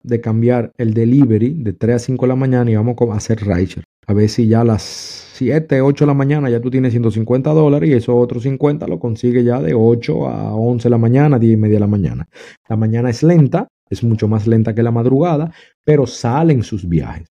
de 0.03 0.20
cambiar 0.20 0.72
el 0.76 0.93
delivery 0.93 1.55
de 1.55 1.72
3 1.72 1.97
a 1.97 1.99
5 2.01 2.26
de 2.26 2.29
la 2.29 2.37
mañana 2.37 2.70
y 2.70 2.76
vamos 2.76 2.97
a 3.01 3.14
hacer 3.14 3.39
Richer. 3.47 3.85
A 4.07 4.12
ver 4.12 4.29
si 4.29 4.47
ya 4.47 4.62
las 4.62 5.28
7, 5.39 5.80
8 5.80 6.05
de 6.05 6.07
la 6.07 6.14
mañana 6.14 6.51
ya 6.51 6.61
tú 6.61 6.68
tienes 6.68 6.93
150 6.93 7.51
dólares 7.51 7.89
y 7.89 7.93
esos 7.93 8.16
otros 8.16 8.43
50 8.43 8.89
lo 8.89 8.99
consigues 8.99 9.45
ya 9.45 9.62
de 9.62 9.72
8 9.72 10.26
a 10.26 10.55
11 10.55 10.82
de 10.82 10.91
la 10.91 10.99
mañana, 10.99 11.39
10 11.39 11.55
y 11.55 11.57
media 11.57 11.76
de 11.76 11.80
la 11.80 11.86
mañana. 11.86 12.28
La 12.68 12.74
mañana 12.74 13.09
es 13.09 13.22
lenta, 13.22 13.68
es 13.89 14.03
mucho 14.03 14.26
más 14.26 14.49
lenta 14.49 14.74
que 14.74 14.82
la 14.82 14.91
madrugada, 14.91 15.53
pero 15.84 16.09
salen 16.09 16.64
sus 16.64 16.89
viajes. 16.89 17.28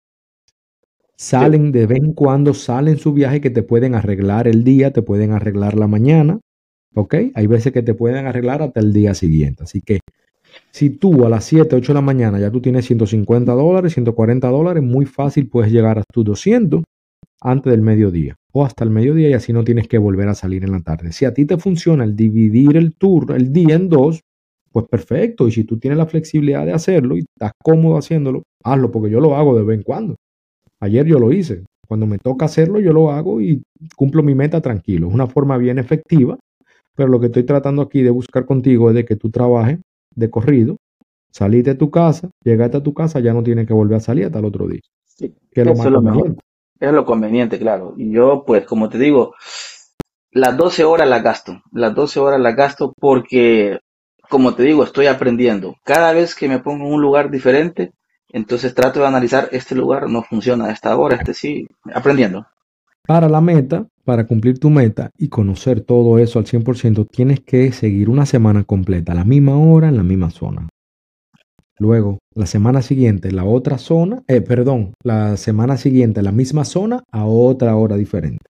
Salen 1.16 1.72
de 1.72 1.86
vez 1.86 1.98
en 1.98 2.12
cuando, 2.12 2.54
salen 2.54 2.96
sus 2.96 3.12
viajes 3.12 3.40
que 3.40 3.50
te 3.50 3.64
pueden 3.64 3.96
arreglar 3.96 4.46
el 4.46 4.62
día, 4.62 4.92
te 4.92 5.02
pueden 5.02 5.32
arreglar 5.32 5.76
la 5.76 5.88
mañana, 5.88 6.38
¿ok? 6.94 7.14
Hay 7.34 7.46
veces 7.48 7.72
que 7.72 7.82
te 7.82 7.94
pueden 7.94 8.26
arreglar 8.26 8.62
hasta 8.62 8.78
el 8.78 8.92
día 8.92 9.14
siguiente. 9.14 9.64
Así 9.64 9.80
que 9.80 9.98
si 10.70 10.90
tú 10.90 11.26
a 11.26 11.28
las 11.28 11.44
7, 11.44 11.74
8 11.74 11.92
de 11.92 11.94
la 11.94 12.02
mañana 12.02 12.38
ya 12.38 12.52
tú 12.52 12.60
tienes 12.60 12.84
150 12.84 13.52
dólares, 13.52 13.94
140 13.94 14.48
dólares, 14.48 14.82
muy 14.84 15.06
fácil 15.06 15.48
puedes 15.48 15.72
llegar 15.72 15.98
a 15.98 16.04
tus 16.12 16.24
200 16.24 16.84
antes 17.40 17.70
del 17.70 17.82
mediodía 17.82 18.36
o 18.52 18.64
hasta 18.64 18.84
el 18.84 18.90
mediodía 18.90 19.28
y 19.30 19.34
así 19.34 19.52
no 19.52 19.64
tienes 19.64 19.88
que 19.88 19.98
volver 19.98 20.28
a 20.28 20.34
salir 20.34 20.64
en 20.64 20.72
la 20.72 20.80
tarde. 20.80 21.12
Si 21.12 21.24
a 21.24 21.34
ti 21.34 21.44
te 21.44 21.58
funciona 21.58 22.04
el 22.04 22.16
dividir 22.16 22.76
el 22.76 22.94
tour, 22.94 23.32
el 23.36 23.52
día 23.52 23.74
en 23.74 23.88
dos, 23.88 24.22
pues 24.72 24.86
perfecto. 24.88 25.46
Y 25.46 25.52
si 25.52 25.64
tú 25.64 25.78
tienes 25.78 25.98
la 25.98 26.06
flexibilidad 26.06 26.64
de 26.64 26.72
hacerlo 26.72 27.16
y 27.16 27.20
estás 27.20 27.52
cómodo 27.62 27.98
haciéndolo, 27.98 28.44
hazlo 28.64 28.90
porque 28.90 29.10
yo 29.10 29.20
lo 29.20 29.36
hago 29.36 29.56
de 29.56 29.64
vez 29.64 29.78
en 29.78 29.84
cuando. 29.84 30.16
Ayer 30.80 31.06
yo 31.06 31.18
lo 31.18 31.32
hice. 31.32 31.64
Cuando 31.86 32.06
me 32.06 32.18
toca 32.18 32.46
hacerlo, 32.46 32.80
yo 32.80 32.92
lo 32.92 33.10
hago 33.10 33.40
y 33.40 33.62
cumplo 33.94 34.22
mi 34.22 34.34
meta 34.34 34.60
tranquilo. 34.60 35.08
Es 35.08 35.14
una 35.14 35.26
forma 35.26 35.56
bien 35.56 35.78
efectiva, 35.78 36.38
pero 36.94 37.08
lo 37.08 37.20
que 37.20 37.26
estoy 37.26 37.44
tratando 37.44 37.82
aquí 37.82 38.02
de 38.02 38.10
buscar 38.10 38.44
contigo 38.44 38.90
es 38.90 38.96
de 38.96 39.04
que 39.04 39.16
tú 39.16 39.30
trabajes 39.30 39.78
de 40.14 40.30
corrido, 40.30 40.78
saliste 41.30 41.70
de 41.70 41.76
tu 41.76 41.90
casa, 41.90 42.30
llegaste 42.42 42.78
a 42.78 42.82
tu 42.82 42.94
casa, 42.94 43.20
ya 43.20 43.32
no 43.32 43.42
tienes 43.42 43.66
que 43.66 43.74
volver 43.74 43.98
a 43.98 44.00
salir 44.00 44.24
hasta 44.26 44.38
el 44.38 44.46
otro 44.46 44.66
día. 44.66 44.80
Sí, 45.04 45.34
que 45.52 45.60
es 45.60 45.66
lo 45.66 45.74
más 45.74 45.86
conveniente. 45.86 46.40
Es 46.78 46.92
lo 46.92 47.04
conveniente, 47.04 47.58
claro. 47.58 47.94
Y 47.96 48.12
yo, 48.12 48.44
pues, 48.46 48.66
como 48.66 48.88
te 48.88 48.98
digo, 48.98 49.34
las 50.30 50.56
12 50.56 50.84
horas 50.84 51.08
las 51.08 51.22
gasto. 51.22 51.62
Las 51.72 51.94
12 51.94 52.20
horas 52.20 52.40
las 52.40 52.54
gasto 52.54 52.92
porque, 52.98 53.78
como 54.28 54.54
te 54.54 54.64
digo, 54.64 54.84
estoy 54.84 55.06
aprendiendo. 55.06 55.76
Cada 55.84 56.12
vez 56.12 56.34
que 56.34 56.48
me 56.48 56.58
pongo 56.58 56.86
en 56.86 56.92
un 56.92 57.00
lugar 57.00 57.30
diferente, 57.30 57.92
entonces 58.28 58.74
trato 58.74 59.00
de 59.00 59.06
analizar, 59.06 59.48
este 59.52 59.74
lugar 59.74 60.10
no 60.10 60.22
funciona 60.22 60.70
esta 60.70 60.96
hora, 60.96 61.16
este 61.16 61.32
sí, 61.32 61.66
aprendiendo. 61.94 62.46
Para 63.06 63.28
la 63.28 63.40
meta, 63.40 63.86
para 64.04 64.26
cumplir 64.26 64.58
tu 64.58 64.68
meta 64.68 65.10
y 65.16 65.28
conocer 65.28 65.80
todo 65.80 66.18
eso 66.18 66.38
al 66.38 66.44
100%, 66.44 67.08
tienes 67.10 67.40
que 67.40 67.72
seguir 67.72 68.10
una 68.10 68.26
semana 68.26 68.64
completa, 68.64 69.12
a 69.12 69.14
la 69.14 69.24
misma 69.24 69.56
hora, 69.56 69.88
en 69.88 69.96
la 69.96 70.02
misma 70.02 70.30
zona. 70.30 70.68
Luego, 71.78 72.18
la 72.36 72.46
semana 72.46 72.82
siguiente, 72.82 73.32
la 73.32 73.44
otra 73.44 73.78
zona, 73.78 74.22
eh, 74.28 74.40
perdón, 74.40 74.94
la 75.02 75.36
semana 75.36 75.76
siguiente, 75.76 76.22
la 76.22 76.32
misma 76.32 76.64
zona, 76.64 77.02
a 77.10 77.24
otra 77.24 77.74
hora 77.76 77.96
diferente. 77.96 78.44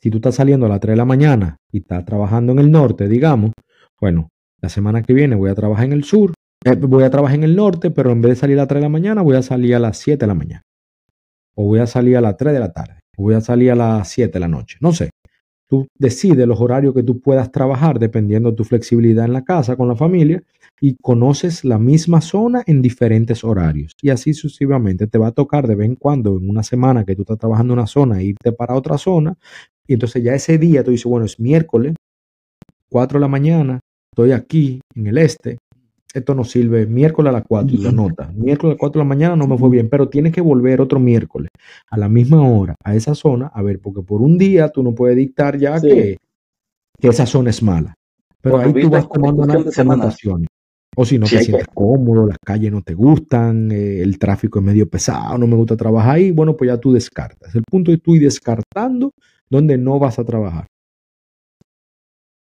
Si 0.00 0.10
tú 0.10 0.18
estás 0.18 0.34
saliendo 0.34 0.66
a 0.66 0.68
las 0.68 0.80
3 0.80 0.92
de 0.92 0.96
la 0.96 1.04
mañana 1.06 1.56
y 1.72 1.78
estás 1.78 2.04
trabajando 2.04 2.52
en 2.52 2.58
el 2.58 2.70
norte, 2.70 3.08
digamos, 3.08 3.52
bueno, 4.00 4.28
la 4.60 4.68
semana 4.68 5.02
que 5.02 5.14
viene 5.14 5.34
voy 5.34 5.50
a 5.50 5.54
trabajar 5.54 5.86
en 5.86 5.94
el 5.94 6.04
sur, 6.04 6.34
eh, 6.64 6.74
voy 6.74 7.04
a 7.04 7.10
trabajar 7.10 7.36
en 7.36 7.44
el 7.44 7.56
norte, 7.56 7.90
pero 7.90 8.12
en 8.12 8.20
vez 8.20 8.32
de 8.32 8.36
salir 8.36 8.58
a 8.58 8.62
las 8.62 8.68
3 8.68 8.80
de 8.80 8.84
la 8.84 8.90
mañana, 8.90 9.22
voy 9.22 9.36
a 9.36 9.42
salir 9.42 9.74
a 9.74 9.78
las 9.78 9.96
7 9.98 10.18
de 10.18 10.26
la 10.26 10.34
mañana. 10.34 10.62
O 11.56 11.64
voy 11.64 11.80
a 11.80 11.86
salir 11.86 12.16
a 12.16 12.20
las 12.20 12.36
3 12.36 12.52
de 12.52 12.60
la 12.60 12.72
tarde 12.72 13.04
voy 13.16 13.34
a 13.34 13.40
salir 13.40 13.70
a 13.70 13.74
las 13.74 14.08
7 14.08 14.32
de 14.32 14.40
la 14.40 14.48
noche. 14.48 14.76
No 14.80 14.92
sé. 14.92 15.10
Tú 15.68 15.88
decides 15.98 16.46
los 16.46 16.60
horarios 16.60 16.94
que 16.94 17.02
tú 17.02 17.20
puedas 17.20 17.50
trabajar 17.50 17.98
dependiendo 17.98 18.50
de 18.50 18.56
tu 18.56 18.64
flexibilidad 18.64 19.24
en 19.24 19.32
la 19.32 19.44
casa 19.44 19.76
con 19.76 19.88
la 19.88 19.96
familia 19.96 20.42
y 20.80 20.96
conoces 21.00 21.64
la 21.64 21.78
misma 21.78 22.20
zona 22.20 22.62
en 22.66 22.82
diferentes 22.82 23.44
horarios. 23.44 23.92
Y 24.02 24.10
así 24.10 24.34
sucesivamente 24.34 25.06
te 25.06 25.18
va 25.18 25.28
a 25.28 25.32
tocar 25.32 25.66
de 25.66 25.74
vez 25.74 25.86
en 25.88 25.96
cuando 25.96 26.36
en 26.36 26.50
una 26.50 26.62
semana 26.62 27.04
que 27.04 27.16
tú 27.16 27.22
estás 27.22 27.38
trabajando 27.38 27.72
en 27.72 27.78
una 27.78 27.86
zona 27.86 28.22
irte 28.22 28.52
para 28.52 28.74
otra 28.74 28.98
zona. 28.98 29.36
Y 29.86 29.94
entonces 29.94 30.22
ya 30.22 30.34
ese 30.34 30.58
día 30.58 30.84
tú 30.84 30.90
dices, 30.90 31.06
bueno, 31.06 31.26
es 31.26 31.40
miércoles, 31.40 31.94
4 32.90 33.18
de 33.18 33.20
la 33.20 33.28
mañana, 33.28 33.80
estoy 34.12 34.32
aquí 34.32 34.80
en 34.94 35.06
el 35.06 35.18
este, 35.18 35.58
esto 36.14 36.34
no 36.34 36.44
sirve 36.44 36.86
miércoles 36.86 37.30
a 37.30 37.32
las 37.32 37.42
4 37.46 37.76
y 37.76 37.80
la 37.80 37.90
nota. 37.90 38.30
Miércoles 38.32 38.70
a 38.70 38.74
las 38.74 38.78
4 38.78 39.00
de 39.00 39.04
la 39.04 39.08
mañana 39.08 39.36
no 39.36 39.48
me 39.48 39.58
fue 39.58 39.68
bien, 39.68 39.88
pero 39.88 40.08
tienes 40.08 40.32
que 40.32 40.40
volver 40.40 40.80
otro 40.80 41.00
miércoles 41.00 41.50
a 41.90 41.98
la 41.98 42.08
misma 42.08 42.48
hora 42.48 42.76
a 42.84 42.94
esa 42.94 43.16
zona, 43.16 43.50
a 43.52 43.62
ver, 43.62 43.80
porque 43.80 44.02
por 44.02 44.22
un 44.22 44.38
día 44.38 44.68
tú 44.68 44.84
no 44.84 44.94
puedes 44.94 45.16
dictar 45.16 45.58
ya 45.58 45.80
que, 45.80 46.16
esa 47.00 47.26
zona 47.26 47.50
es 47.50 47.62
mala. 47.62 47.94
Pero 48.40 48.58
ahí 48.58 48.72
tú 48.72 48.88
vas 48.88 49.08
tomando 49.08 49.42
unas 49.42 49.78
anotaciones. 49.78 50.46
O 50.96 51.04
si 51.04 51.18
no 51.18 51.26
te 51.26 51.40
sientes 51.40 51.66
cómodo, 51.74 52.26
las 52.26 52.38
calles 52.38 52.70
no 52.70 52.80
te 52.80 52.94
gustan, 52.94 53.72
eh, 53.72 54.00
el 54.00 54.16
tráfico 54.16 54.60
es 54.60 54.64
medio 54.64 54.88
pesado, 54.88 55.36
no 55.36 55.48
me 55.48 55.56
gusta 55.56 55.76
trabajar 55.76 56.14
ahí, 56.14 56.30
bueno, 56.30 56.56
pues 56.56 56.68
ya 56.68 56.78
tú 56.78 56.92
descartas. 56.92 57.52
El 57.56 57.64
punto 57.64 57.90
es 57.90 58.00
tú 58.00 58.14
ir 58.14 58.22
descartando 58.22 59.10
donde 59.50 59.76
no 59.76 59.98
vas 59.98 60.20
a 60.20 60.24
trabajar. 60.24 60.66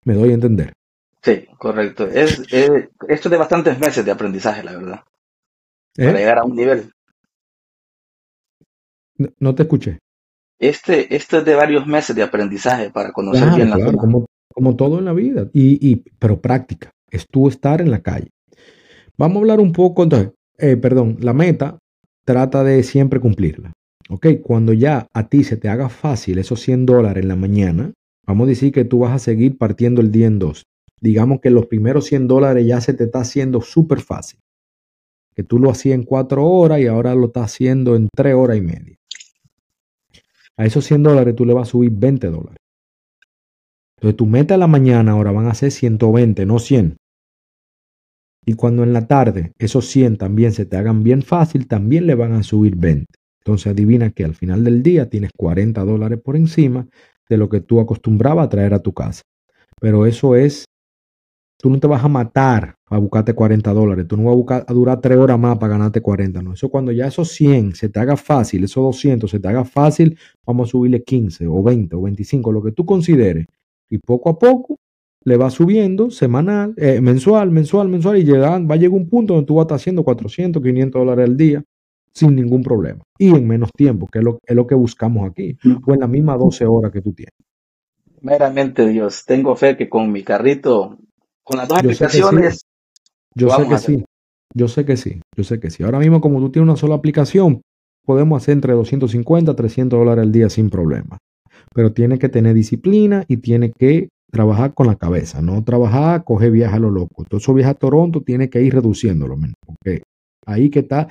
Me 0.06 0.14
doy 0.14 0.32
a 0.32 0.36
entender. 0.36 0.72
Sí, 1.28 1.46
correcto. 1.58 2.08
Es, 2.08 2.42
esto 2.50 2.90
es 3.06 3.30
de 3.30 3.38
bastantes 3.38 3.78
meses 3.78 4.06
de 4.06 4.12
aprendizaje, 4.12 4.64
la 4.64 4.72
verdad. 4.72 5.02
Para 5.94 6.12
¿Eh? 6.12 6.18
llegar 6.20 6.38
a 6.38 6.46
un 6.46 6.56
nivel. 6.56 6.90
No, 9.38 9.54
te 9.54 9.64
escuché. 9.64 10.00
Este, 10.58 11.14
esto 11.14 11.40
es 11.40 11.46
de 11.46 11.56
varios 11.56 11.86
meses 11.86 12.16
de 12.16 12.24
aprendizaje 12.24 12.92
para 12.92 13.12
conocer 13.12 13.50
bien 13.56 13.70
la 13.70 13.76
claro, 13.76 13.98
como, 13.98 14.26
como, 14.54 14.78
todo 14.78 15.00
en 15.00 15.06
la 15.06 15.12
vida. 15.12 15.50
Y, 15.52 15.86
y, 15.86 15.98
pero 16.18 16.40
práctica. 16.40 16.92
Es 17.12 17.28
tú 17.28 17.50
estar 17.50 17.82
en 17.82 17.92
la 17.92 18.00
calle. 18.00 18.30
Vamos 19.18 19.36
a 19.36 19.40
hablar 19.42 19.60
un 19.60 19.74
poco, 19.74 20.04
entonces, 20.04 20.32
eh, 20.58 20.78
perdón, 20.78 21.18
la 21.20 21.34
meta 21.34 21.78
trata 22.24 22.64
de 22.64 22.84
siempre 22.84 23.20
cumplirla. 23.20 23.74
¿Ok? 24.10 24.28
Cuando 24.42 24.72
ya 24.72 25.08
a 25.14 25.28
ti 25.28 25.44
se 25.44 25.58
te 25.58 25.68
haga 25.68 25.90
fácil 25.90 26.38
esos 26.38 26.62
100 26.62 26.86
dólares 26.86 27.24
en 27.24 27.28
la 27.28 27.36
mañana, 27.36 27.92
vamos 28.26 28.46
a 28.46 28.50
decir 28.50 28.72
que 28.72 28.86
tú 28.86 29.00
vas 29.00 29.12
a 29.12 29.20
seguir 29.20 29.58
partiendo 29.58 30.00
el 30.00 30.10
día 30.10 30.28
en 30.28 30.40
dos 30.40 30.64
digamos 31.00 31.40
que 31.42 31.50
los 31.50 31.68
primeros 31.68 32.06
100 32.06 32.28
dólares 32.28 32.66
ya 32.66 32.82
se 32.82 32.94
te 32.94 33.06
está 33.06 33.20
haciendo 33.20 33.62
súper 33.62 34.02
fácil. 34.02 34.40
Que 35.36 35.44
tú 35.44 35.60
lo 35.60 35.70
hacías 35.70 35.96
en 35.96 36.04
cuatro 36.04 36.46
horas 36.46 36.80
y 36.80 36.88
ahora 36.88 37.14
lo 37.14 37.28
estás 37.28 37.46
haciendo 37.46 37.96
en 37.96 38.10
tres 38.16 38.34
horas 38.34 38.58
y 38.58 38.62
media. 38.62 38.96
A 40.58 40.66
esos 40.66 40.86
100 40.86 41.04
dólares 41.04 41.36
tú 41.36 41.46
le 41.46 41.54
vas 41.54 41.68
a 41.68 41.72
subir 41.72 41.92
20 41.92 42.28
dólares. 42.28 42.58
Entonces 43.98 44.18
tu 44.18 44.26
meta 44.26 44.56
en 44.56 44.60
la 44.60 44.68
mañana 44.68 45.12
ahora 45.12 45.32
van 45.32 45.48
a 45.48 45.54
ser 45.54 45.72
120, 45.72 46.46
no 46.46 46.60
100. 46.60 46.98
Y 48.46 48.54
cuando 48.54 48.84
en 48.84 48.94
la 48.94 49.08
tarde 49.08 49.52
esos 49.60 49.88
100 49.88 50.18
también 50.18 50.54
se 50.54 50.66
te 50.66 50.78
hagan 50.78 51.04
bien 51.04 51.22
fácil, 51.22 51.68
también 51.68 52.08
le 52.08 52.16
van 52.16 52.34
a 52.34 52.44
subir 52.44 52.76
20. 52.76 53.06
Entonces 53.42 53.68
adivina 53.72 54.10
que 54.12 54.24
al 54.24 54.36
final 54.36 54.64
del 54.64 54.84
día 54.84 55.10
tienes 55.10 55.32
40 55.38 55.84
dólares 55.84 56.20
por 56.24 56.36
encima 56.36 56.88
de 57.30 57.38
lo 57.38 57.50
que 57.50 57.62
tú 57.62 57.80
acostumbrabas 57.80 58.46
a 58.46 58.50
traer 58.50 58.74
a 58.74 58.80
tu 58.80 58.94
casa. 58.94 59.22
pero 59.80 60.06
eso 60.06 60.36
es, 60.36 60.66
tú 61.58 61.70
no 61.70 61.80
te 61.80 61.88
vas 61.88 62.04
a 62.04 62.08
matar 62.08 62.76
a 62.90 62.98
buscarte 62.98 63.34
40 63.34 63.74
dólares, 63.74 64.08
tú 64.08 64.16
no 64.16 64.24
vas 64.26 64.34
a, 64.34 64.36
buscar, 64.36 64.66
a 64.68 64.74
durar 64.74 65.02
3 65.02 65.18
horas 65.18 65.40
más 65.40 65.58
para 65.58 65.74
ganarte 65.74 66.02
40, 66.02 66.42
no, 66.42 66.54
eso 66.54 66.70
cuando 66.70 66.92
ya 66.92 67.08
esos 67.08 67.30
100 67.30 67.76
se 67.76 67.90
te 67.90 68.00
haga 68.00 68.16
fácil, 68.16 68.64
esos 68.64 68.84
200 68.84 69.30
se 69.30 69.40
te 69.40 69.48
haga 69.48 69.66
fácil, 69.66 70.18
vamos 70.46 70.70
a 70.70 70.72
subirle 70.72 71.04
15 71.04 71.48
o 71.48 71.62
20 71.64 71.96
o 71.96 72.02
25, 72.02 72.52
lo 72.52 72.64
que 72.64 72.72
tú 72.72 72.86
consideres, 72.86 73.48
y 73.90 73.98
poco 73.98 74.30
a 74.30 74.40
poco 74.40 74.78
le 75.24 75.36
va 75.36 75.50
subiendo 75.50 76.10
semanal, 76.10 76.74
eh, 76.78 77.02
mensual, 77.02 77.52
mensual, 77.52 77.90
mensual, 77.90 78.18
y 78.18 78.24
llega, 78.24 78.60
va 78.60 78.76
a 78.76 78.78
llegar 78.78 78.98
un 78.98 79.10
punto 79.10 79.34
donde 79.34 79.46
tú 79.46 79.56
vas 79.56 79.64
a 79.64 79.66
estar 79.66 79.76
haciendo 79.76 80.04
400, 80.04 80.64
500 80.64 81.00
dólares 81.02 81.26
al 81.26 81.36
día 81.36 81.64
sin 82.14 82.36
ningún 82.36 82.64
problema. 82.64 83.04
Y 83.18 83.36
en 83.36 83.46
menos 83.46 83.72
tiempo, 83.76 84.08
que 84.08 84.20
es 84.20 84.26
lo, 84.26 84.40
es 84.46 84.56
lo 84.56 84.66
que 84.66 84.76
buscamos 84.76 85.30
aquí, 85.30 85.58
o 85.86 85.94
en 85.94 86.00
la 86.00 86.08
misma 86.08 86.38
12 86.38 86.66
horas 86.66 86.92
que 86.92 87.02
tú 87.02 87.12
tienes. 87.12 87.34
Meramente 88.22 88.88
Dios, 88.88 89.26
tengo 89.26 89.56
fe 89.56 89.76
que 89.76 89.90
con 89.90 90.12
mi 90.12 90.24
carrito, 90.24 90.98
con 91.48 91.58
las 91.58 91.68
dos 91.70 91.80
aplicaciones, 91.80 92.66
yo 93.34 93.50
sé 93.50 93.68
que 93.68 93.78
sí, 93.78 94.06
yo 94.54 94.68
sé 94.68 94.86
que 94.86 94.98
sí, 94.98 95.22
yo 95.36 95.44
sé 95.46 95.60
que 95.60 95.70
sí. 95.70 95.84
Ahora 95.84 96.00
mismo 96.00 96.20
como 96.20 96.40
tú 96.40 96.52
tienes 96.52 96.68
una 96.68 96.76
sola 96.76 96.96
aplicación, 96.96 97.62
podemos 98.06 98.42
hacer 98.42 98.54
entre 98.54 98.74
250 98.74 99.52
a 99.52 99.56
300 99.56 99.98
dólares 99.98 100.24
al 100.24 100.32
día 100.34 100.50
sin 100.50 100.70
problema, 100.70 101.20
pero 101.74 101.94
tiene 101.94 102.20
que 102.20 102.28
tener 102.28 102.54
disciplina 102.54 103.24
y 103.30 103.38
tiene 103.38 103.72
que 103.72 104.10
trabajar 104.30 104.74
con 104.74 104.88
la 104.88 104.96
cabeza, 104.96 105.42
no 105.42 105.64
trabajar, 105.64 106.26
coger 106.26 106.52
viaje 106.52 106.76
a 106.76 106.80
lo 106.80 106.92
loco. 106.92 107.24
Todo 107.24 107.38
eso 107.38 107.54
viaje 107.54 107.72
a 107.72 107.76
Toronto 107.76 108.22
tiene 108.22 108.50
que 108.50 108.62
ir 108.62 108.74
reduciéndolo, 108.74 109.38
porque 109.66 110.04
ahí 110.46 110.70
que 110.70 110.80
está, 110.80 111.08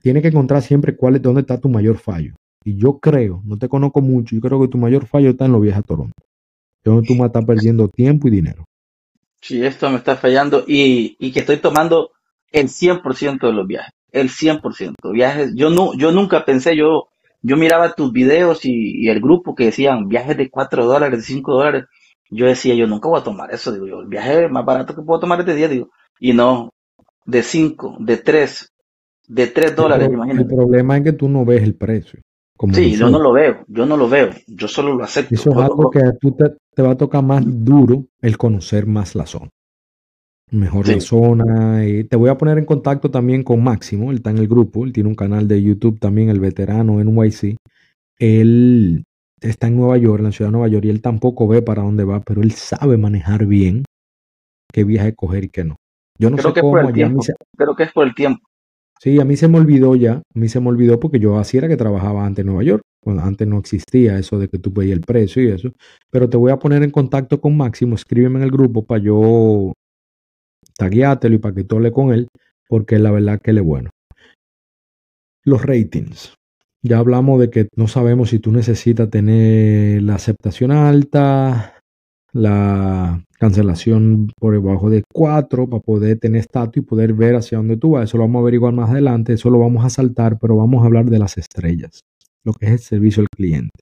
tiene 0.00 0.22
que 0.22 0.28
encontrar 0.28 0.62
siempre 0.62 0.96
cuál 0.96 1.16
es, 1.16 1.22
dónde 1.22 1.40
está 1.40 1.58
tu 1.58 1.68
mayor 1.68 1.98
fallo. 1.98 2.34
Y 2.64 2.76
yo 2.76 3.00
creo, 3.00 3.42
no 3.44 3.58
te 3.58 3.68
conozco 3.68 4.00
mucho, 4.00 4.36
yo 4.36 4.40
creo 4.40 4.60
que 4.60 4.68
tu 4.68 4.78
mayor 4.78 5.06
fallo 5.06 5.30
está 5.30 5.46
en 5.46 5.52
los 5.52 5.60
viajes 5.60 5.80
a 5.80 5.86
Toronto, 5.86 6.14
donde 6.84 7.04
tú 7.04 7.16
me 7.16 7.26
estás 7.26 7.44
perdiendo 7.44 7.88
tiempo 7.88 8.28
y 8.28 8.30
dinero. 8.30 8.64
Sí, 9.42 9.64
esto 9.64 9.90
me 9.90 9.96
está 9.96 10.16
fallando 10.16 10.64
y, 10.66 11.16
y 11.18 11.32
que 11.32 11.40
estoy 11.40 11.58
tomando 11.58 12.12
el 12.52 12.68
100% 12.68 13.46
de 13.46 13.52
los 13.52 13.66
viajes, 13.66 13.92
el 14.12 14.30
100%. 14.30 14.94
Viajes, 15.12 15.52
yo, 15.54 15.68
no, 15.68 15.94
yo 15.94 16.12
nunca 16.12 16.44
pensé, 16.44 16.76
yo, 16.76 17.08
yo 17.42 17.56
miraba 17.56 17.92
tus 17.92 18.12
videos 18.12 18.64
y, 18.64 19.04
y 19.04 19.08
el 19.08 19.20
grupo 19.20 19.54
que 19.54 19.66
decían 19.66 20.08
viajes 20.08 20.36
de 20.36 20.48
4 20.48 20.86
dólares, 20.86 21.18
de 21.18 21.24
5 21.24 21.52
dólares 21.52 21.84
yo 22.32 22.46
decía, 22.46 22.74
yo 22.74 22.86
nunca 22.86 23.08
voy 23.08 23.20
a 23.20 23.24
tomar 23.24 23.52
eso, 23.52 23.72
digo 23.72 23.86
yo, 23.86 24.00
el 24.00 24.06
viaje 24.06 24.48
más 24.48 24.64
barato 24.64 24.94
que 24.94 25.02
puedo 25.02 25.20
tomar 25.20 25.38
este 25.40 25.54
día, 25.54 25.68
digo, 25.68 25.90
y 26.18 26.32
no, 26.32 26.72
de 27.26 27.42
5, 27.42 27.98
de 28.00 28.16
3, 28.16 28.72
de 29.28 29.46
3 29.48 29.76
dólares, 29.76 30.08
imagínate. 30.10 30.42
El 30.42 30.56
problema 30.56 30.96
es 30.96 31.04
que 31.04 31.12
tú 31.12 31.28
no 31.28 31.44
ves 31.44 31.62
el 31.62 31.74
precio. 31.74 32.20
Sí, 32.72 32.96
yo 32.96 33.10
no 33.10 33.18
lo 33.18 33.32
veo, 33.32 33.64
yo 33.68 33.86
no 33.86 33.96
lo 33.96 34.08
veo, 34.08 34.30
yo 34.46 34.68
solo 34.68 34.94
lo 34.94 35.04
acepto. 35.04 35.34
Eso 35.34 35.50
es 35.50 35.56
algo 35.56 35.90
que 35.90 36.00
a 36.00 36.12
tú 36.16 36.36
te, 36.36 36.82
va 36.82 36.92
a 36.92 36.96
tocar 36.96 37.22
más 37.22 37.42
duro 37.44 38.06
el 38.20 38.36
conocer 38.38 38.86
más 38.86 39.14
la 39.14 39.26
zona. 39.26 39.50
Mejor 40.50 40.88
la 40.88 41.00
zona. 41.00 41.86
Y 41.86 42.04
te 42.04 42.16
voy 42.16 42.28
a 42.28 42.36
poner 42.36 42.58
en 42.58 42.66
contacto 42.66 43.10
también 43.10 43.42
con 43.42 43.62
Máximo, 43.62 44.10
él 44.10 44.18
está 44.18 44.30
en 44.30 44.38
el 44.38 44.48
grupo, 44.48 44.84
él 44.84 44.92
tiene 44.92 45.08
un 45.08 45.14
canal 45.14 45.48
de 45.48 45.62
YouTube 45.62 45.98
también, 45.98 46.28
el 46.28 46.40
veterano 46.40 47.00
en 47.00 47.14
NYC. 47.14 47.56
Él 48.18 49.04
está 49.40 49.66
en 49.66 49.76
Nueva 49.76 49.96
York, 49.96 50.18
en 50.20 50.24
la 50.24 50.32
ciudad 50.32 50.48
de 50.48 50.52
Nueva 50.52 50.68
York, 50.68 50.84
y 50.84 50.90
él 50.90 51.00
tampoco 51.00 51.48
ve 51.48 51.62
para 51.62 51.82
dónde 51.82 52.04
va, 52.04 52.20
pero 52.20 52.42
él 52.42 52.52
sabe 52.52 52.96
manejar 52.96 53.46
bien 53.46 53.84
qué 54.72 54.84
viaje 54.84 55.14
coger 55.14 55.44
y 55.44 55.48
qué 55.48 55.64
no. 55.64 55.76
Yo 56.18 56.30
no 56.30 56.36
sé 56.36 56.42
cómo. 56.60 56.72
Creo 57.56 57.76
que 57.76 57.82
es 57.82 57.92
por 57.92 58.06
el 58.06 58.14
tiempo. 58.14 58.46
Sí, 59.02 59.18
a 59.18 59.24
mí 59.24 59.36
se 59.36 59.48
me 59.48 59.58
olvidó 59.58 59.96
ya, 59.96 60.12
a 60.12 60.38
mí 60.38 60.48
se 60.48 60.60
me 60.60 60.68
olvidó 60.68 61.00
porque 61.00 61.18
yo 61.18 61.36
así 61.36 61.58
era 61.58 61.66
que 61.66 61.76
trabajaba 61.76 62.24
antes 62.24 62.44
en 62.44 62.46
Nueva 62.46 62.62
York, 62.62 62.84
cuando 63.02 63.24
antes 63.24 63.48
no 63.48 63.58
existía 63.58 64.16
eso 64.16 64.38
de 64.38 64.46
que 64.46 64.60
tú 64.60 64.70
veías 64.72 64.96
el 64.96 65.00
precio 65.00 65.42
y 65.42 65.48
eso, 65.48 65.72
pero 66.08 66.30
te 66.30 66.36
voy 66.36 66.52
a 66.52 66.60
poner 66.60 66.84
en 66.84 66.90
contacto 66.90 67.40
con 67.40 67.56
Máximo, 67.56 67.96
escríbeme 67.96 68.38
en 68.38 68.44
el 68.44 68.52
grupo 68.52 68.86
para 68.86 69.02
yo 69.02 69.72
tagueártelo 70.78 71.34
y 71.34 71.38
para 71.38 71.52
que 71.52 71.64
tú 71.64 71.80
con 71.90 72.12
él, 72.12 72.28
porque 72.68 73.00
la 73.00 73.10
verdad 73.10 73.40
que 73.42 73.50
él 73.50 73.58
es 73.58 73.64
bueno. 73.64 73.90
Los 75.44 75.62
ratings. 75.62 76.36
Ya 76.82 76.98
hablamos 76.98 77.40
de 77.40 77.50
que 77.50 77.66
no 77.74 77.88
sabemos 77.88 78.30
si 78.30 78.38
tú 78.38 78.52
necesitas 78.52 79.10
tener 79.10 80.00
la 80.02 80.14
aceptación 80.14 80.70
alta, 80.70 81.81
la 82.32 83.22
cancelación 83.38 84.30
por 84.38 84.54
debajo 84.54 84.90
de 84.90 85.02
4 85.12 85.68
para 85.68 85.82
poder 85.82 86.18
tener 86.18 86.40
estatus 86.40 86.78
y 86.78 86.86
poder 86.86 87.12
ver 87.12 87.36
hacia 87.36 87.58
dónde 87.58 87.76
tú 87.76 87.90
vas. 87.90 88.04
Eso 88.04 88.16
lo 88.16 88.24
vamos 88.24 88.40
a 88.40 88.42
averiguar 88.42 88.72
más 88.72 88.90
adelante, 88.90 89.34
eso 89.34 89.50
lo 89.50 89.58
vamos 89.58 89.84
a 89.84 89.90
saltar, 89.90 90.38
pero 90.38 90.56
vamos 90.56 90.82
a 90.82 90.86
hablar 90.86 91.06
de 91.06 91.18
las 91.18 91.36
estrellas, 91.38 92.00
lo 92.44 92.52
que 92.52 92.66
es 92.66 92.72
el 92.72 92.78
servicio 92.78 93.20
al 93.20 93.28
cliente. 93.28 93.78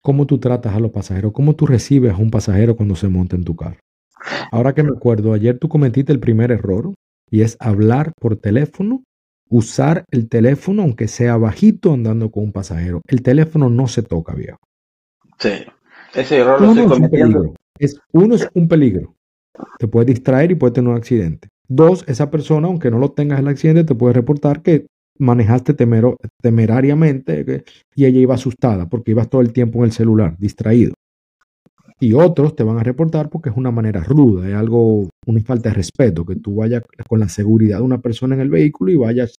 ¿Cómo 0.00 0.26
tú 0.26 0.38
tratas 0.38 0.74
a 0.74 0.80
los 0.80 0.90
pasajeros? 0.90 1.32
¿Cómo 1.32 1.54
tú 1.54 1.66
recibes 1.66 2.12
a 2.12 2.16
un 2.16 2.30
pasajero 2.30 2.76
cuando 2.76 2.96
se 2.96 3.08
monta 3.08 3.36
en 3.36 3.44
tu 3.44 3.54
carro? 3.54 3.78
Ahora 4.50 4.74
que 4.74 4.82
me 4.82 4.90
acuerdo, 4.90 5.32
ayer 5.32 5.58
tú 5.58 5.68
cometiste 5.68 6.12
el 6.12 6.20
primer 6.20 6.50
error 6.50 6.94
y 7.30 7.42
es 7.42 7.56
hablar 7.60 8.12
por 8.20 8.36
teléfono 8.36 9.02
usar 9.52 10.06
el 10.10 10.28
teléfono, 10.30 10.82
aunque 10.82 11.08
sea 11.08 11.36
bajito, 11.36 11.92
andando 11.92 12.30
con 12.30 12.44
un 12.44 12.52
pasajero. 12.52 13.02
El 13.06 13.22
teléfono 13.22 13.68
no 13.68 13.86
se 13.86 14.02
toca, 14.02 14.34
viejo. 14.34 14.56
Sí, 15.38 15.50
ese 16.14 16.38
error 16.38 16.60
lo 16.60 16.70
estoy 16.70 16.86
cometiendo. 16.86 17.54
Es, 17.78 17.98
uno 18.12 18.34
es 18.34 18.48
un 18.54 18.68
peligro. 18.68 19.14
Te 19.78 19.88
puede 19.88 20.06
distraer 20.06 20.50
y 20.50 20.54
puede 20.54 20.72
tener 20.72 20.90
un 20.90 20.96
accidente. 20.96 21.48
Dos, 21.68 22.04
esa 22.06 22.30
persona, 22.30 22.68
aunque 22.68 22.90
no 22.90 22.98
lo 22.98 23.12
tengas 23.12 23.40
el 23.40 23.48
accidente, 23.48 23.84
te 23.84 23.94
puede 23.94 24.14
reportar 24.14 24.62
que 24.62 24.86
manejaste 25.18 25.74
temero, 25.74 26.18
temerariamente 26.40 27.64
y 27.94 28.04
ella 28.04 28.18
iba 28.18 28.34
asustada 28.34 28.88
porque 28.88 29.12
ibas 29.12 29.28
todo 29.28 29.40
el 29.40 29.52
tiempo 29.52 29.78
en 29.78 29.84
el 29.84 29.92
celular, 29.92 30.36
distraído. 30.38 30.94
Y 32.00 32.14
otros 32.14 32.56
te 32.56 32.64
van 32.64 32.78
a 32.78 32.82
reportar 32.82 33.30
porque 33.30 33.50
es 33.50 33.56
una 33.56 33.70
manera 33.70 34.02
ruda, 34.02 34.48
es 34.48 34.54
algo, 34.54 35.08
una 35.26 35.40
falta 35.42 35.68
de 35.68 35.76
respeto, 35.76 36.26
que 36.26 36.36
tú 36.36 36.56
vayas 36.56 36.82
con 37.08 37.20
la 37.20 37.28
seguridad 37.28 37.78
de 37.78 37.84
una 37.84 38.00
persona 38.00 38.34
en 38.34 38.40
el 38.40 38.50
vehículo 38.50 38.90
y 38.90 38.96
vayas 38.96 39.36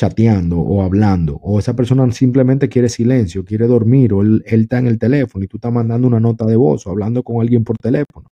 chateando 0.00 0.58
o 0.58 0.82
hablando, 0.82 1.34
o 1.42 1.58
esa 1.58 1.76
persona 1.76 2.10
simplemente 2.10 2.70
quiere 2.70 2.88
silencio, 2.88 3.44
quiere 3.44 3.66
dormir, 3.66 4.14
o 4.14 4.22
él, 4.22 4.42
está 4.46 4.78
en 4.78 4.86
el 4.86 4.98
teléfono 4.98 5.44
y 5.44 5.46
tú 5.46 5.58
estás 5.58 5.70
mandando 5.70 6.08
una 6.08 6.18
nota 6.18 6.46
de 6.46 6.56
voz 6.56 6.86
o 6.86 6.90
hablando 6.90 7.22
con 7.22 7.42
alguien 7.42 7.64
por 7.64 7.76
teléfono. 7.76 8.26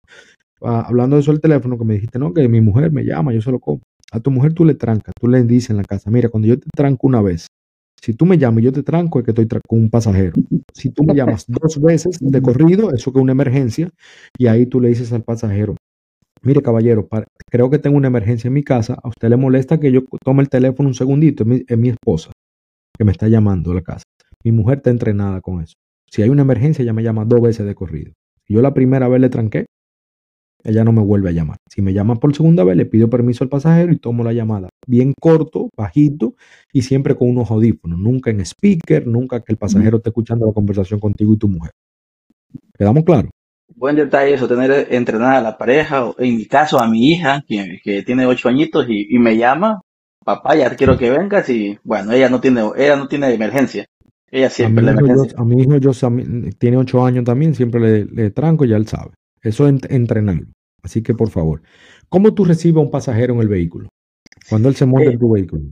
Ah, 0.61 0.85
hablando 0.87 1.17
de 1.17 1.23
eso 1.23 1.33
el 1.33 1.41
teléfono, 1.41 1.77
que 1.77 1.83
me 1.83 1.95
dijiste, 1.95 2.19
no, 2.19 2.33
que 2.33 2.47
mi 2.47 2.61
mujer 2.61 2.93
me 2.93 3.03
llama, 3.03 3.33
yo 3.33 3.41
se 3.41 3.51
lo 3.51 3.59
compro. 3.59 3.83
A 4.13 4.21
tu 4.21 4.31
mujer 4.31 4.53
tú 4.53 4.63
le 4.63 4.75
trancas, 4.75 5.13
tú 5.19 5.27
le 5.27 5.43
dices 5.43 5.71
en 5.71 5.77
la 5.77 5.83
casa, 5.83 6.09
mira, 6.09 6.29
cuando 6.29 6.47
yo 6.47 6.57
te 6.57 6.69
tranco 6.73 7.05
una 7.05 7.21
vez, 7.21 7.47
si 8.01 8.13
tú 8.13 8.25
me 8.25 8.37
llamas 8.37 8.61
y 8.61 8.65
yo 8.65 8.71
te 8.71 8.83
tranco, 8.83 9.19
es 9.19 9.25
que 9.25 9.31
estoy 9.31 9.47
con 9.67 9.79
un 9.79 9.89
pasajero. 9.89 10.35
Si 10.73 10.89
tú 10.91 11.03
me 11.03 11.15
llamas 11.15 11.43
dos 11.49 11.81
veces 11.81 12.17
de 12.21 12.41
corrido, 12.41 12.93
eso 12.93 13.11
que 13.11 13.19
es 13.19 13.23
una 13.23 13.33
emergencia, 13.33 13.89
y 14.37 14.47
ahí 14.47 14.67
tú 14.67 14.79
le 14.79 14.87
dices 14.87 15.11
al 15.11 15.23
pasajero, 15.23 15.75
mire 16.41 16.61
caballero, 16.61 17.07
creo 17.49 17.69
que 17.69 17.79
tengo 17.79 17.97
una 17.97 18.07
emergencia 18.07 18.47
en 18.47 18.53
mi 18.53 18.63
casa, 18.63 18.97
a 19.01 19.09
usted 19.09 19.29
le 19.29 19.37
molesta 19.37 19.79
que 19.79 19.91
yo 19.91 20.01
tome 20.23 20.41
el 20.41 20.49
teléfono 20.49 20.89
un 20.89 20.95
segundito, 20.95 21.43
es 21.43 21.77
mi, 21.77 21.89
esposa 21.89 22.31
que 22.97 23.03
me 23.03 23.11
está 23.11 23.27
llamando 23.27 23.71
a 23.71 23.75
la 23.75 23.81
casa. 23.81 24.03
Mi 24.43 24.51
mujer 24.51 24.77
está 24.77 24.89
entrenada 24.89 25.41
con 25.41 25.61
eso. 25.61 25.73
Si 26.09 26.21
hay 26.21 26.29
una 26.29 26.43
emergencia, 26.43 26.83
ella 26.83 26.93
me 26.93 27.03
llama 27.03 27.25
dos 27.25 27.41
veces 27.41 27.65
de 27.65 27.75
corrido. 27.75 28.13
yo 28.47 28.61
la 28.61 28.73
primera 28.73 29.07
vez 29.07 29.21
le 29.21 29.29
tranqué, 29.29 29.65
ella 30.63 30.83
no 30.83 30.91
me 30.91 31.01
vuelve 31.01 31.29
a 31.29 31.31
llamar. 31.31 31.57
Si 31.69 31.81
me 31.81 31.93
llama 31.93 32.15
por 32.15 32.35
segunda 32.35 32.63
vez, 32.63 32.75
le 32.75 32.85
pido 32.85 33.09
permiso 33.09 33.43
al 33.43 33.49
pasajero 33.49 33.91
y 33.91 33.99
tomo 33.99 34.23
la 34.23 34.33
llamada. 34.33 34.69
Bien 34.85 35.13
corto, 35.19 35.69
bajito 35.77 36.35
y 36.73 36.81
siempre 36.81 37.15
con 37.15 37.29
unos 37.29 37.51
audífonos. 37.51 37.99
Nunca 37.99 38.31
en 38.31 38.41
speaker, 38.41 39.07
nunca 39.07 39.41
que 39.41 39.53
el 39.53 39.57
pasajero 39.57 39.97
esté 39.97 40.09
escuchando 40.09 40.45
la 40.45 40.53
conversación 40.53 40.99
contigo 40.99 41.33
y 41.33 41.37
tu 41.37 41.47
mujer. 41.47 41.71
¿Quedamos 42.77 43.03
claros? 43.03 43.31
Buen 43.77 43.95
detalle 43.95 44.33
eso, 44.33 44.47
tener 44.47 44.87
entrenada 44.89 45.37
a 45.37 45.41
la 45.41 45.57
pareja, 45.57 46.05
o 46.05 46.15
en 46.17 46.35
mi 46.35 46.45
caso 46.47 46.79
a 46.79 46.87
mi 46.87 47.11
hija, 47.11 47.43
que, 47.47 48.01
tiene 48.03 48.25
ocho 48.25 48.49
añitos 48.49 48.87
y, 48.89 49.19
me 49.19 49.37
llama, 49.37 49.81
papá, 50.25 50.55
ya 50.55 50.75
quiero 50.75 50.97
que 50.97 51.11
vengas 51.11 51.47
y 51.49 51.77
bueno, 51.83 52.11
ella 52.11 52.27
no 52.27 52.41
tiene, 52.41 52.63
ella 52.75 52.95
no 52.95 53.07
tiene 53.07 53.31
emergencia. 53.31 53.85
Ella 54.31 54.49
siempre 54.49 54.83
la 54.83 54.93
emergencia. 54.93 55.37
a 55.37 55.43
mi 55.45 55.61
hijo 55.61 55.77
yo, 55.77 55.91
tiene 56.57 56.77
ocho 56.77 57.05
años 57.05 57.23
también, 57.23 57.53
siempre 57.53 57.79
le, 57.79 58.05
le 58.05 58.31
tranco 58.31 58.65
y 58.65 58.69
ya 58.69 58.77
él 58.77 58.87
sabe. 58.87 59.11
Eso 59.43 59.67
es 59.67 59.75
entrenarlo. 59.89 60.47
Así 60.81 61.03
que 61.03 61.13
por 61.13 61.29
favor, 61.29 61.61
¿cómo 62.09 62.33
tú 62.33 62.45
recibes 62.45 62.77
a 62.77 62.85
un 62.85 62.89
pasajero 62.89 63.35
en 63.35 63.41
el 63.41 63.47
vehículo? 63.47 63.89
Cuando 64.49 64.69
él 64.69 64.75
se 64.75 64.87
monta 64.87 65.09
en 65.09 65.15
eh, 65.15 65.19
tu 65.19 65.31
vehículo. 65.31 65.63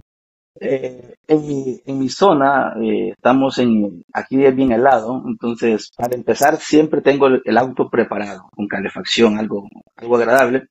Eh, 0.60 1.16
en, 1.28 2.00
mi, 2.00 2.10
zona, 2.10 2.74
eh, 2.82 3.10
estamos 3.10 3.58
en, 3.60 4.04
aquí 4.14 4.44
es 4.46 4.56
bien 4.56 4.72
helado, 4.72 5.22
entonces 5.28 5.92
para 5.98 6.16
empezar 6.16 6.58
siempre 6.58 7.02
tengo 7.02 7.28
el, 7.28 7.58
auto 7.58 7.90
preparado, 7.90 8.50
con 8.56 8.68
calefacción, 8.68 9.38
algo, 9.38 9.68
algo 9.98 10.16
agradable. 10.16 10.70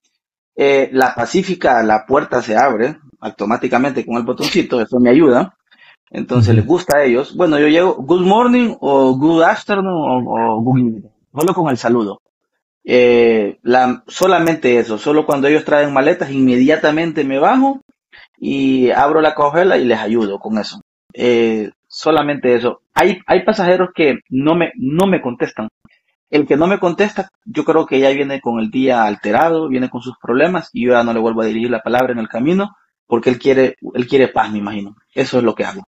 la 0.57 1.15
Pacífica, 1.15 1.83
la 1.83 2.07
puerta 2.07 2.41
se 2.41 2.57
abre 2.57 2.97
automáticamente 3.21 4.07
con 4.07 4.17
el 4.17 4.23
botoncito, 4.23 4.81
eso 4.81 4.99
me 5.01 5.11
ayuda. 5.11 5.55
Entonces 6.11 6.55
les 6.55 6.65
gusta 6.65 6.99
a 6.99 7.05
ellos. 7.05 7.35
Bueno, 7.37 7.59
yo 7.59 7.67
llego 7.67 7.97
good 7.97 8.25
morning 8.25 8.75
o 8.81 9.17
good 9.17 9.43
afternoon 9.43 10.25
o, 10.29 10.63
good 10.63 10.79
evening, 10.79 11.03
solo 11.35 11.55
con 11.55 11.71
el 11.71 11.77
saludo. 11.77 12.21
Eh, 12.85 13.59
la, 13.63 14.05
solamente 14.07 14.79
eso, 14.79 14.99
solo 14.99 15.27
cuando 15.27 15.49
ellos 15.49 15.65
traen 15.65 15.93
maletas, 15.93 16.31
inmediatamente 16.31 17.25
me 17.25 17.39
bajo 17.39 17.81
y 18.47 18.91
abro 18.91 19.23
la 19.23 19.35
cojela 19.35 19.79
y 19.79 19.87
les 19.87 19.99
ayudo 19.99 20.39
con 20.39 20.59
eso. 20.59 20.83
Eh, 21.15 21.71
solamente 21.89 22.55
eso. 22.55 22.83
Hay, 22.93 23.21
hay 23.27 23.43
pasajeros 23.43 23.89
que 23.95 24.19
no 24.29 24.55
me, 24.55 24.71
no 24.77 25.07
me 25.07 25.23
contestan. 25.23 25.69
el 26.29 26.47
que 26.47 26.59
no 26.59 26.67
me 26.67 26.79
contesta, 26.79 27.31
yo 27.47 27.65
creo 27.65 27.87
que 27.87 28.01
ya 28.01 28.11
viene 28.11 28.43
con 28.43 28.61
el 28.61 28.71
día 28.71 29.05
alterado, 29.05 29.69
viene 29.69 29.89
con 29.89 30.03
sus 30.03 30.19
problemas 30.21 30.69
y 30.75 30.85
yo 30.85 30.93
ya 30.93 31.03
no 31.05 31.15
le 31.15 31.21
vuelvo 31.21 31.41
a 31.41 31.47
dirigir 31.47 31.71
la 31.71 31.81
palabra 31.81 32.13
en 32.13 32.19
el 32.19 32.29
camino 32.29 32.77
porque 33.07 33.31
él 33.31 33.39
quiere, 33.39 33.77
él 33.95 34.07
quiere 34.07 34.29
paz, 34.29 34.53
me 34.53 34.59
imagino. 34.59 34.95
Eso 35.15 35.39
es 35.39 35.45
lo 35.45 35.55
que 35.55 35.65
hago. 35.65 35.83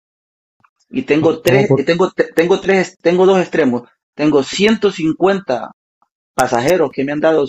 Y 0.91 1.01
tengo 1.04 1.39
tres, 1.39 1.70
tengo, 1.88 2.12
tengo 2.12 2.60
tres, 2.60 2.99
tengo 3.01 3.26
dos 3.26 3.39
extremos. 3.39 3.89
Tengo 4.14 4.43
150 4.43 5.72
pasajeros 6.36 6.91
que 6.91 7.04
me 7.04 7.14
han 7.14 7.20
dado 7.20 7.45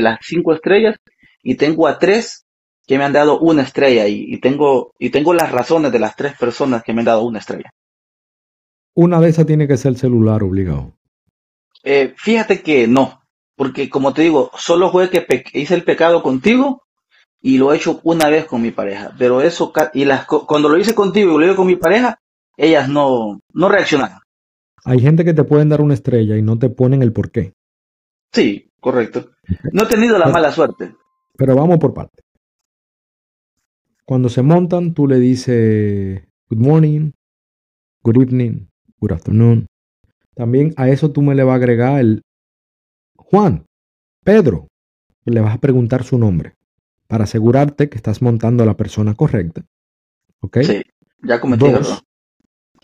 las 0.00 0.18
cinco 0.20 0.52
estrellas 0.52 0.96
y 1.44 1.54
tengo 1.54 1.86
a 1.86 1.96
tres 2.00 2.47
que 2.88 2.96
me 2.96 3.04
han 3.04 3.12
dado 3.12 3.38
una 3.38 3.62
estrella 3.62 4.08
y, 4.08 4.40
tengo, 4.40 4.94
y 4.98 5.10
tengo 5.10 5.34
las 5.34 5.52
razones 5.52 5.92
de 5.92 5.98
las 5.98 6.16
tres 6.16 6.36
personas 6.38 6.82
que 6.82 6.94
me 6.94 7.02
han 7.02 7.04
dado 7.04 7.22
una 7.22 7.38
estrella. 7.38 7.70
Una 8.94 9.20
de 9.20 9.28
esas 9.28 9.44
tiene 9.44 9.68
que 9.68 9.76
ser 9.76 9.90
el 9.90 9.98
celular 9.98 10.42
obligado. 10.42 10.94
Eh, 11.84 12.14
fíjate 12.16 12.62
que 12.62 12.88
no, 12.88 13.20
porque 13.56 13.90
como 13.90 14.14
te 14.14 14.22
digo, 14.22 14.50
solo 14.56 14.90
fue 14.90 15.10
que 15.10 15.44
hice 15.52 15.74
el 15.74 15.84
pecado 15.84 16.22
contigo 16.22 16.82
y 17.42 17.58
lo 17.58 17.72
he 17.72 17.76
hecho 17.76 18.00
una 18.04 18.30
vez 18.30 18.46
con 18.46 18.62
mi 18.62 18.70
pareja, 18.70 19.14
pero 19.18 19.42
eso, 19.42 19.70
y 19.92 20.06
las, 20.06 20.24
cuando 20.24 20.70
lo 20.70 20.78
hice 20.78 20.94
contigo 20.94 21.34
y 21.34 21.40
lo 21.40 21.46
hice 21.46 21.56
con 21.56 21.66
mi 21.66 21.76
pareja, 21.76 22.18
ellas 22.56 22.88
no, 22.88 23.38
no 23.52 23.68
reaccionaron. 23.68 24.18
Hay 24.84 25.00
gente 25.00 25.26
que 25.26 25.34
te 25.34 25.44
pueden 25.44 25.68
dar 25.68 25.82
una 25.82 25.92
estrella 25.92 26.38
y 26.38 26.42
no 26.42 26.58
te 26.58 26.70
ponen 26.70 27.02
el 27.02 27.12
por 27.12 27.30
qué. 27.30 27.52
Sí, 28.32 28.70
correcto. 28.80 29.32
No 29.72 29.82
he 29.82 29.86
tenido 29.86 30.18
la 30.18 30.28
mala 30.28 30.50
suerte. 30.50 30.94
Pero 31.36 31.54
vamos 31.54 31.78
por 31.78 31.92
parte. 31.92 32.22
Cuando 34.08 34.30
se 34.30 34.40
montan, 34.40 34.94
tú 34.94 35.06
le 35.06 35.20
dices 35.20 36.22
good 36.48 36.58
morning, 36.58 37.10
good 38.02 38.22
evening, 38.22 38.68
good 38.98 39.12
afternoon. 39.12 39.66
También 40.34 40.72
a 40.78 40.88
eso 40.88 41.12
tú 41.12 41.20
me 41.20 41.34
le 41.34 41.44
vas 41.44 41.52
a 41.52 41.56
agregar 41.56 42.00
el 42.00 42.22
Juan, 43.18 43.66
Pedro. 44.24 44.66
Le 45.26 45.42
vas 45.42 45.54
a 45.54 45.60
preguntar 45.60 46.04
su 46.04 46.16
nombre 46.16 46.54
para 47.06 47.24
asegurarte 47.24 47.90
que 47.90 47.98
estás 47.98 48.22
montando 48.22 48.62
a 48.62 48.66
la 48.66 48.78
persona 48.78 49.14
correcta. 49.14 49.66
¿Ok? 50.40 50.56
Sí, 50.62 50.80
ya 51.22 51.38
cometí 51.38 51.70
dos, 51.70 52.02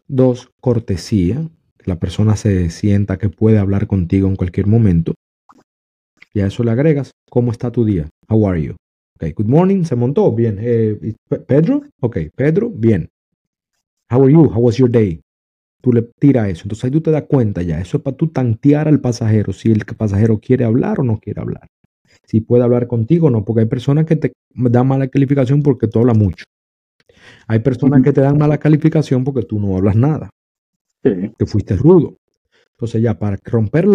dos, 0.06 0.50
cortesía. 0.60 1.48
Que 1.78 1.90
la 1.90 1.98
persona 1.98 2.36
se 2.36 2.68
sienta 2.68 3.16
que 3.16 3.30
puede 3.30 3.56
hablar 3.56 3.86
contigo 3.86 4.28
en 4.28 4.36
cualquier 4.36 4.66
momento. 4.66 5.14
Y 6.34 6.40
a 6.40 6.48
eso 6.48 6.64
le 6.64 6.72
agregas, 6.72 7.12
¿cómo 7.30 7.50
está 7.50 7.72
tu 7.72 7.86
día? 7.86 8.10
How 8.28 8.46
are 8.46 8.62
you? 8.62 8.76
Ok, 9.24 9.34
good 9.36 9.46
morning, 9.46 9.84
se 9.84 9.96
montó, 9.96 10.30
bien. 10.32 10.58
Eh, 10.60 11.14
Pedro, 11.46 11.82
ok, 12.00 12.18
Pedro, 12.36 12.70
bien. 12.70 13.08
How 14.10 14.22
are 14.22 14.32
you? 14.32 14.44
How 14.44 14.60
was 14.60 14.76
your 14.76 14.90
day? 14.90 15.22
Tú 15.80 15.92
le 15.92 16.02
tiras 16.18 16.48
eso. 16.48 16.64
Entonces 16.64 16.84
ahí 16.84 16.90
tú 16.90 17.00
te 17.00 17.10
das 17.10 17.24
cuenta 17.26 17.62
ya. 17.62 17.80
Eso 17.80 17.96
es 17.96 18.02
para 18.02 18.16
tú 18.16 18.28
tantear 18.28 18.86
al 18.86 19.00
pasajero 19.00 19.52
si 19.54 19.70
el 19.70 19.84
pasajero 19.84 20.38
quiere 20.38 20.64
hablar 20.64 21.00
o 21.00 21.04
no 21.04 21.18
quiere 21.18 21.40
hablar. 21.40 21.66
Si 22.26 22.40
puede 22.40 22.64
hablar 22.64 22.86
contigo 22.86 23.28
o 23.28 23.30
no. 23.30 23.44
Porque 23.44 23.62
hay 23.62 23.66
personas 23.66 24.04
que 24.04 24.16
te 24.16 24.32
dan 24.52 24.86
mala 24.86 25.08
calificación 25.08 25.62
porque 25.62 25.88
tú 25.88 26.00
hablas 26.00 26.18
mucho. 26.18 26.44
Hay 27.46 27.60
personas 27.60 28.02
que 28.02 28.12
te 28.12 28.20
dan 28.20 28.36
mala 28.36 28.58
calificación 28.58 29.24
porque 29.24 29.42
tú 29.42 29.58
no 29.58 29.76
hablas 29.76 29.96
nada. 29.96 30.28
Que 31.02 31.46
fuiste 31.46 31.76
rudo. 31.76 32.16
Entonces 32.76 33.02
ya, 33.02 33.18
para 33.18 33.38
romper, 33.44 33.86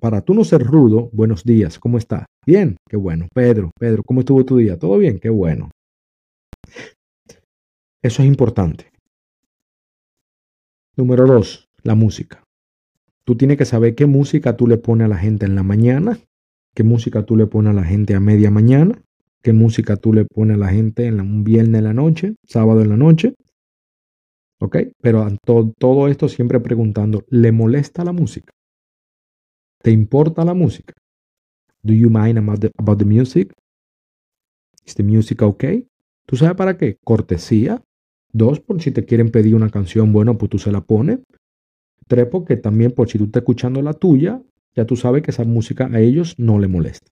para 0.00 0.20
tú 0.20 0.34
no 0.34 0.44
ser 0.44 0.62
rudo, 0.62 1.10
buenos 1.12 1.44
días, 1.44 1.78
¿cómo 1.78 1.96
estás? 1.96 2.26
Bien, 2.44 2.76
qué 2.88 2.96
bueno. 2.96 3.28
Pedro, 3.32 3.70
Pedro, 3.78 4.02
¿cómo 4.04 4.20
estuvo 4.20 4.44
tu 4.44 4.56
día? 4.56 4.78
¿Todo 4.78 4.98
bien? 4.98 5.20
Qué 5.20 5.28
bueno. 5.28 5.70
Eso 8.02 8.22
es 8.22 8.28
importante. 8.28 8.90
Número 10.96 11.26
dos, 11.26 11.68
la 11.82 11.94
música. 11.94 12.42
Tú 13.24 13.36
tienes 13.36 13.58
que 13.58 13.64
saber 13.64 13.94
qué 13.94 14.06
música 14.06 14.56
tú 14.56 14.66
le 14.66 14.78
pones 14.78 15.04
a 15.04 15.08
la 15.08 15.18
gente 15.18 15.46
en 15.46 15.54
la 15.54 15.62
mañana, 15.62 16.18
qué 16.74 16.82
música 16.82 17.24
tú 17.24 17.36
le 17.36 17.46
pones 17.46 17.70
a 17.70 17.74
la 17.74 17.84
gente 17.84 18.14
a 18.14 18.20
media 18.20 18.50
mañana, 18.50 19.00
qué 19.42 19.52
música 19.52 19.96
tú 19.96 20.12
le 20.12 20.24
pones 20.24 20.56
a 20.56 20.60
la 20.60 20.68
gente 20.68 21.06
en 21.06 21.20
un 21.20 21.44
viernes 21.44 21.78
en 21.78 21.84
la 21.84 21.92
noche, 21.92 22.34
sábado 22.44 22.82
en 22.82 22.88
la 22.88 22.96
noche, 22.96 23.34
¿Ok? 24.60 24.76
Pero 25.00 25.26
todo 25.78 26.08
esto 26.08 26.28
siempre 26.28 26.60
preguntando, 26.60 27.24
¿le 27.28 27.52
molesta 27.52 28.04
la 28.04 28.12
música? 28.12 28.52
¿Te 29.82 29.90
importa 29.90 30.44
la 30.44 30.54
música? 30.54 30.94
Do 31.82 31.92
you 31.92 32.10
mind 32.10 32.38
about 32.38 32.98
the, 32.98 33.04
music? 33.04 33.52
Is 34.84 34.94
the 34.94 35.02
music 35.02 35.42
okay? 35.42 35.86
¿Tú 36.26 36.36
sabes 36.36 36.56
para 36.56 36.76
qué? 36.76 36.96
Cortesía. 37.04 37.82
Dos, 38.32 38.60
por 38.60 38.82
si 38.82 38.90
te 38.90 39.04
quieren 39.04 39.30
pedir 39.30 39.54
una 39.54 39.70
canción, 39.70 40.12
bueno, 40.12 40.36
pues 40.36 40.50
tú 40.50 40.58
se 40.58 40.72
la 40.72 40.80
pones. 40.80 41.20
Tres, 42.08 42.26
porque 42.26 42.56
también 42.56 42.92
por 42.92 43.08
si 43.08 43.18
tú 43.18 43.24
estás 43.24 43.42
escuchando 43.42 43.82
la 43.82 43.92
tuya, 43.92 44.42
ya 44.74 44.84
tú 44.84 44.96
sabes 44.96 45.22
que 45.22 45.30
esa 45.30 45.44
música 45.44 45.88
a 45.92 46.00
ellos 46.00 46.34
no 46.38 46.58
le 46.58 46.68
molesta. 46.68 47.10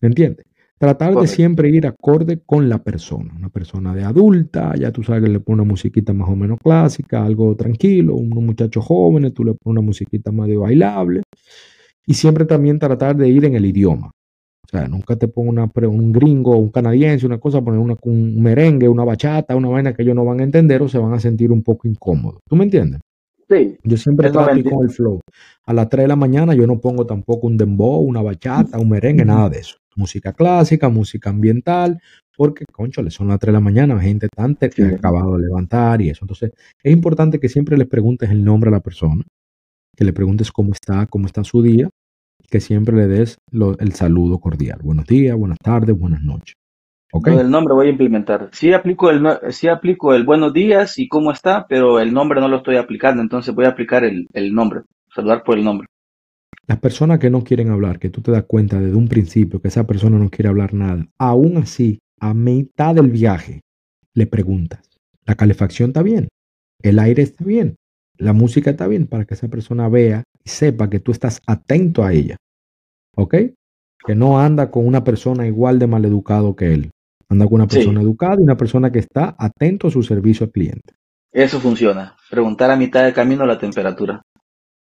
¿Me 0.00 0.08
entiendes? 0.08 0.46
Tratar 0.82 1.14
de 1.14 1.28
siempre 1.28 1.68
ir 1.68 1.86
acorde 1.86 2.40
con 2.44 2.68
la 2.68 2.78
persona. 2.82 3.32
Una 3.38 3.50
persona 3.50 3.94
de 3.94 4.02
adulta, 4.02 4.74
ya 4.74 4.90
tú 4.90 5.04
sabes 5.04 5.22
que 5.22 5.30
le 5.30 5.38
pones 5.38 5.62
una 5.62 5.70
musiquita 5.70 6.12
más 6.12 6.28
o 6.28 6.34
menos 6.34 6.58
clásica, 6.58 7.24
algo 7.24 7.54
tranquilo. 7.54 8.16
Unos 8.16 8.42
muchachos 8.42 8.84
jóvenes, 8.84 9.32
tú 9.32 9.44
le 9.44 9.52
pones 9.54 9.78
una 9.78 9.80
musiquita 9.80 10.32
más 10.32 10.48
de 10.48 10.56
bailable. 10.56 11.22
Y 12.04 12.14
siempre 12.14 12.46
también 12.46 12.80
tratar 12.80 13.14
de 13.14 13.28
ir 13.28 13.44
en 13.44 13.54
el 13.54 13.64
idioma. 13.64 14.08
O 14.08 14.68
sea, 14.68 14.88
nunca 14.88 15.14
te 15.14 15.28
pongo 15.28 15.50
una, 15.50 15.70
un 15.88 16.10
gringo, 16.10 16.56
un 16.56 16.70
canadiense, 16.70 17.26
una 17.26 17.38
cosa, 17.38 17.62
poner 17.62 17.78
un 17.78 18.42
merengue, 18.42 18.88
una 18.88 19.04
bachata, 19.04 19.54
una 19.54 19.68
vaina 19.68 19.94
que 19.94 20.02
ellos 20.02 20.16
no 20.16 20.24
van 20.24 20.40
a 20.40 20.42
entender 20.42 20.82
o 20.82 20.88
se 20.88 20.98
van 20.98 21.12
a 21.12 21.20
sentir 21.20 21.52
un 21.52 21.62
poco 21.62 21.86
incómodos. 21.86 22.40
¿Tú 22.48 22.56
me 22.56 22.64
entiendes? 22.64 23.00
Sí. 23.48 23.76
Yo 23.84 23.96
siempre 23.96 24.32
trato 24.32 24.50
con 24.68 24.82
el 24.82 24.90
flow. 24.90 25.20
A 25.64 25.72
las 25.72 25.88
3 25.88 26.02
de 26.02 26.08
la 26.08 26.16
mañana 26.16 26.56
yo 26.56 26.66
no 26.66 26.80
pongo 26.80 27.06
tampoco 27.06 27.46
un 27.46 27.56
dembow, 27.56 28.00
una 28.00 28.20
bachata, 28.20 28.80
un 28.80 28.88
merengue, 28.88 29.24
nada 29.24 29.48
de 29.48 29.60
eso 29.60 29.76
música 29.96 30.32
clásica, 30.32 30.88
música 30.88 31.30
ambiental, 31.30 32.00
porque, 32.36 32.64
concho, 32.70 33.02
le 33.02 33.10
son 33.10 33.28
las 33.28 33.38
3 33.38 33.48
de 33.48 33.52
la 33.52 33.60
mañana, 33.60 34.00
gente 34.00 34.28
tanta 34.28 34.68
que 34.68 34.82
ha 34.82 34.88
acabado 34.88 35.36
de 35.36 35.44
levantar 35.46 36.00
y 36.00 36.10
eso. 36.10 36.24
Entonces, 36.24 36.52
es 36.82 36.92
importante 36.92 37.38
que 37.38 37.48
siempre 37.48 37.76
le 37.76 37.86
preguntes 37.86 38.30
el 38.30 38.44
nombre 38.44 38.68
a 38.68 38.72
la 38.72 38.80
persona, 38.80 39.22
que 39.96 40.04
le 40.04 40.12
preguntes 40.12 40.50
cómo 40.50 40.72
está, 40.72 41.06
cómo 41.06 41.26
está 41.26 41.44
su 41.44 41.62
día, 41.62 41.88
que 42.50 42.60
siempre 42.60 42.96
le 42.96 43.06
des 43.06 43.38
el 43.52 43.92
saludo 43.92 44.38
cordial. 44.38 44.80
Buenos 44.82 45.06
días, 45.06 45.36
buenas 45.36 45.58
tardes, 45.58 45.98
buenas 45.98 46.22
noches. 46.22 46.54
Okay. 47.14 47.36
el 47.36 47.50
nombre 47.50 47.74
voy 47.74 47.88
a 47.88 47.90
implementar. 47.90 48.48
Sí 48.52 48.72
aplico, 48.72 49.10
el, 49.10 49.22
sí 49.50 49.68
aplico 49.68 50.14
el 50.14 50.24
buenos 50.24 50.54
días 50.54 50.98
y 50.98 51.08
cómo 51.08 51.30
está, 51.30 51.66
pero 51.68 52.00
el 52.00 52.14
nombre 52.14 52.40
no 52.40 52.48
lo 52.48 52.58
estoy 52.58 52.76
aplicando, 52.76 53.20
entonces 53.20 53.54
voy 53.54 53.66
a 53.66 53.68
aplicar 53.68 54.02
el, 54.02 54.26
el 54.32 54.54
nombre, 54.54 54.80
saludar 55.14 55.42
por 55.44 55.58
el 55.58 55.64
nombre. 55.64 55.88
Las 56.66 56.78
personas 56.78 57.18
que 57.18 57.30
no 57.30 57.42
quieren 57.42 57.70
hablar, 57.70 57.98
que 57.98 58.08
tú 58.08 58.20
te 58.20 58.30
das 58.30 58.44
cuenta 58.44 58.80
desde 58.80 58.96
un 58.96 59.08
principio 59.08 59.60
que 59.60 59.68
esa 59.68 59.86
persona 59.86 60.18
no 60.18 60.30
quiere 60.30 60.48
hablar 60.48 60.74
nada, 60.74 61.08
aún 61.18 61.56
así, 61.56 61.98
a 62.20 62.34
mitad 62.34 62.94
del 62.94 63.10
viaje, 63.10 63.62
le 64.14 64.26
preguntas, 64.26 64.80
¿la 65.24 65.34
calefacción 65.34 65.90
está 65.90 66.02
bien? 66.02 66.28
¿El 66.80 66.98
aire 66.98 67.22
está 67.22 67.44
bien? 67.44 67.76
¿La 68.16 68.32
música 68.32 68.70
está 68.70 68.86
bien? 68.86 69.06
Para 69.06 69.24
que 69.24 69.34
esa 69.34 69.48
persona 69.48 69.88
vea 69.88 70.22
y 70.44 70.48
sepa 70.48 70.88
que 70.88 71.00
tú 71.00 71.10
estás 71.12 71.40
atento 71.46 72.04
a 72.04 72.12
ella. 72.12 72.36
¿Ok? 73.16 73.34
Que 74.06 74.14
no 74.14 74.38
anda 74.38 74.70
con 74.70 74.86
una 74.86 75.02
persona 75.02 75.46
igual 75.46 75.78
de 75.78 75.86
maleducado 75.86 76.54
que 76.54 76.72
él. 76.74 76.90
Anda 77.28 77.46
con 77.46 77.54
una 77.54 77.66
persona 77.66 78.00
educada 78.00 78.36
y 78.38 78.42
una 78.42 78.56
persona 78.56 78.92
que 78.92 78.98
está 78.98 79.34
atento 79.38 79.88
a 79.88 79.90
su 79.90 80.02
servicio 80.02 80.44
al 80.44 80.52
cliente. 80.52 80.94
Eso 81.32 81.60
funciona. 81.60 82.16
Preguntar 82.30 82.70
a 82.70 82.76
mitad 82.76 83.04
de 83.04 83.12
camino 83.12 83.46
la 83.46 83.58
temperatura. 83.58 84.22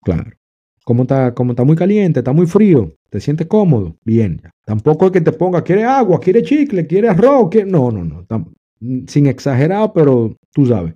Claro. 0.03 0.33
¿Cómo 0.89 1.03
está, 1.03 1.35
cómo 1.35 1.53
está 1.53 1.65
muy 1.65 1.77
caliente, 1.77 2.21
está 2.21 2.33
muy 2.33 2.47
frío, 2.47 2.95
te 3.11 3.21
sientes 3.21 3.47
cómodo, 3.47 3.97
bien. 4.07 4.41
Tampoco 4.65 5.05
es 5.05 5.13
que 5.13 5.21
te 5.21 5.33
ponga, 5.33 5.63
quiere 5.63 5.85
agua, 5.85 6.19
quiere 6.19 6.43
chicle, 6.43 6.87
quiere 6.87 7.11
arroz, 7.11 7.51
quiere... 7.51 7.71
no, 7.71 7.91
no, 7.91 8.05
no, 8.05 8.27
sin 9.07 9.27
exagerar, 9.27 9.93
pero 9.95 10.35
tú 10.51 10.65
sabes. 10.65 10.95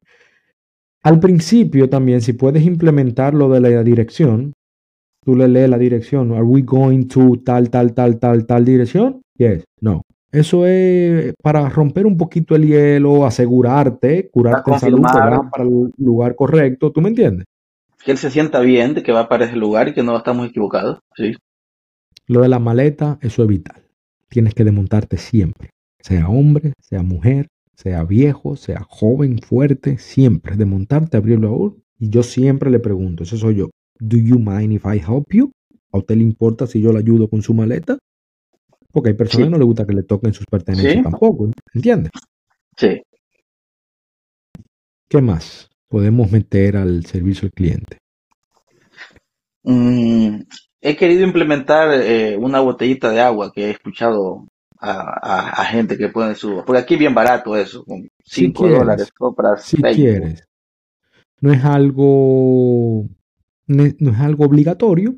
Al 1.02 1.20
principio 1.20 1.90
también, 1.90 2.22
si 2.22 2.32
puedes 2.32 2.64
implementar 2.64 3.34
lo 3.34 3.50
de 3.50 3.60
la 3.60 3.82
dirección, 3.82 4.54
tú 5.22 5.36
le 5.36 5.46
lees 5.46 5.68
la 5.68 5.76
dirección, 5.76 6.32
are 6.32 6.42
we 6.42 6.62
going 6.62 7.04
to 7.08 7.36
tal, 7.44 7.68
tal, 7.68 7.92
tal, 7.92 8.18
tal, 8.18 8.46
tal 8.46 8.64
dirección? 8.64 9.20
Yes, 9.36 9.62
no. 9.82 10.00
Eso 10.32 10.66
es 10.66 11.34
para 11.42 11.68
romper 11.68 12.06
un 12.06 12.16
poquito 12.16 12.56
el 12.56 12.66
hielo, 12.66 13.26
asegurarte, 13.26 14.30
curarte 14.30 14.70
en 14.70 14.78
salud, 14.78 15.02
para 15.02 15.64
el 15.64 15.92
lugar 15.98 16.34
correcto, 16.34 16.90
¿tú 16.90 17.02
me 17.02 17.10
entiendes? 17.10 17.44
Que 18.04 18.12
él 18.12 18.18
se 18.18 18.30
sienta 18.30 18.60
bien 18.60 18.94
de 18.94 19.02
que 19.02 19.12
va 19.12 19.28
para 19.28 19.44
ese 19.44 19.56
lugar 19.56 19.88
y 19.88 19.94
que 19.94 20.02
no 20.02 20.16
estamos 20.16 20.48
equivocados. 20.48 20.98
Sí. 21.16 21.34
Lo 22.26 22.42
de 22.42 22.48
la 22.48 22.58
maleta, 22.58 23.18
eso 23.20 23.42
es 23.42 23.48
vital. 23.48 23.86
Tienes 24.28 24.54
que 24.54 24.64
desmontarte 24.64 25.18
siempre. 25.18 25.70
Sea 26.00 26.28
hombre, 26.28 26.72
sea 26.80 27.02
mujer, 27.02 27.48
sea 27.74 28.04
viejo, 28.04 28.56
sea 28.56 28.82
joven, 28.88 29.38
fuerte, 29.38 29.98
siempre. 29.98 30.56
Desmontarte, 30.56 31.16
abrirlo 31.16 31.76
Y 31.98 32.10
yo 32.10 32.22
siempre 32.22 32.70
le 32.70 32.80
pregunto, 32.80 33.22
ese 33.22 33.36
soy 33.36 33.56
yo. 33.56 33.70
Do 33.98 34.16
you 34.16 34.38
mind 34.38 34.72
if 34.72 34.84
I 34.84 34.98
help 34.98 35.32
you? 35.32 35.52
¿A 35.92 35.98
usted 35.98 36.16
le 36.16 36.22
importa 36.22 36.66
si 36.66 36.80
yo 36.80 36.92
le 36.92 36.98
ayudo 36.98 37.28
con 37.28 37.42
su 37.42 37.54
maleta? 37.54 37.98
Porque 38.90 39.10
hay 39.10 39.14
personas 39.14 39.46
que 39.46 39.52
no 39.52 39.58
le 39.58 39.64
gusta 39.64 39.86
que 39.86 39.94
le 39.94 40.02
toquen 40.02 40.32
sus 40.32 40.46
pertenencias 40.46 41.02
tampoco, 41.02 41.50
¿entiendes? 41.72 42.10
Sí. 42.76 43.02
¿Qué 45.08 45.20
más? 45.20 45.71
Podemos 45.92 46.32
meter 46.32 46.78
al 46.78 47.04
servicio 47.04 47.44
al 47.46 47.52
cliente? 47.52 47.98
Mm, 49.62 50.40
he 50.80 50.96
querido 50.96 51.22
implementar 51.22 51.92
eh, 51.92 52.34
una 52.38 52.60
botellita 52.60 53.10
de 53.10 53.20
agua 53.20 53.52
que 53.54 53.66
he 53.66 53.70
escuchado 53.72 54.46
a, 54.80 55.64
gente 55.66 55.98
que 55.98 56.08
pone 56.08 56.34
su... 56.34 56.62
Porque 56.66 56.80
aquí 56.80 56.94
es 56.94 57.00
bien 57.00 57.14
barato 57.14 57.54
eso, 57.54 57.84
con 57.84 58.08
5 58.24 58.68
dólares 58.68 59.12
compras. 59.12 59.64
Si 59.66 59.76
quieres. 59.76 60.48
No 61.42 61.52
es 61.52 61.62
algo... 61.62 63.06
No 63.66 63.84
es 63.84 64.18
algo 64.18 64.46
obligatorio, 64.46 65.16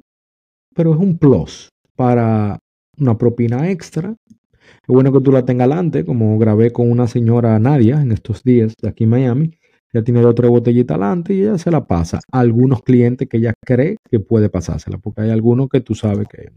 pero 0.75 0.93
es 0.93 0.99
un 0.99 1.18
plus 1.18 1.70
para 1.95 2.59
una 2.99 3.16
propina 3.16 3.70
extra. 3.70 4.14
Es 4.29 4.89
bueno 4.89 5.12
que 5.12 5.20
tú 5.20 5.31
la 5.31 5.45
tengas 5.45 5.66
adelante, 5.66 6.05
como 6.05 6.37
grabé 6.37 6.72
con 6.72 6.91
una 6.91 7.07
señora 7.07 7.59
Nadia 7.59 8.03
en 8.03 8.12
estos 8.12 8.43
días 8.43 8.75
de 8.83 8.89
aquí 8.89 9.05
en 9.05 9.11
Miami. 9.11 9.59
Ya 9.95 10.03
tiene 10.03 10.25
otra 10.27 10.49
botellita 10.49 10.95
adelante 10.95 11.35
y 11.35 11.43
ella 11.43 11.57
se 11.57 11.71
la 11.71 11.87
pasa 11.87 12.19
a 12.33 12.41
algunos 12.41 12.83
clientes 12.83 13.29
que 13.29 13.37
ella 13.37 13.55
cree 13.65 13.97
que 14.11 14.19
puede 14.19 14.49
pasársela, 14.49 14.99
porque 14.99 15.23
hay 15.23 15.31
algunos 15.31 15.69
que 15.69 15.81
tú 15.81 15.95
sabes 15.95 16.27
que, 16.29 16.51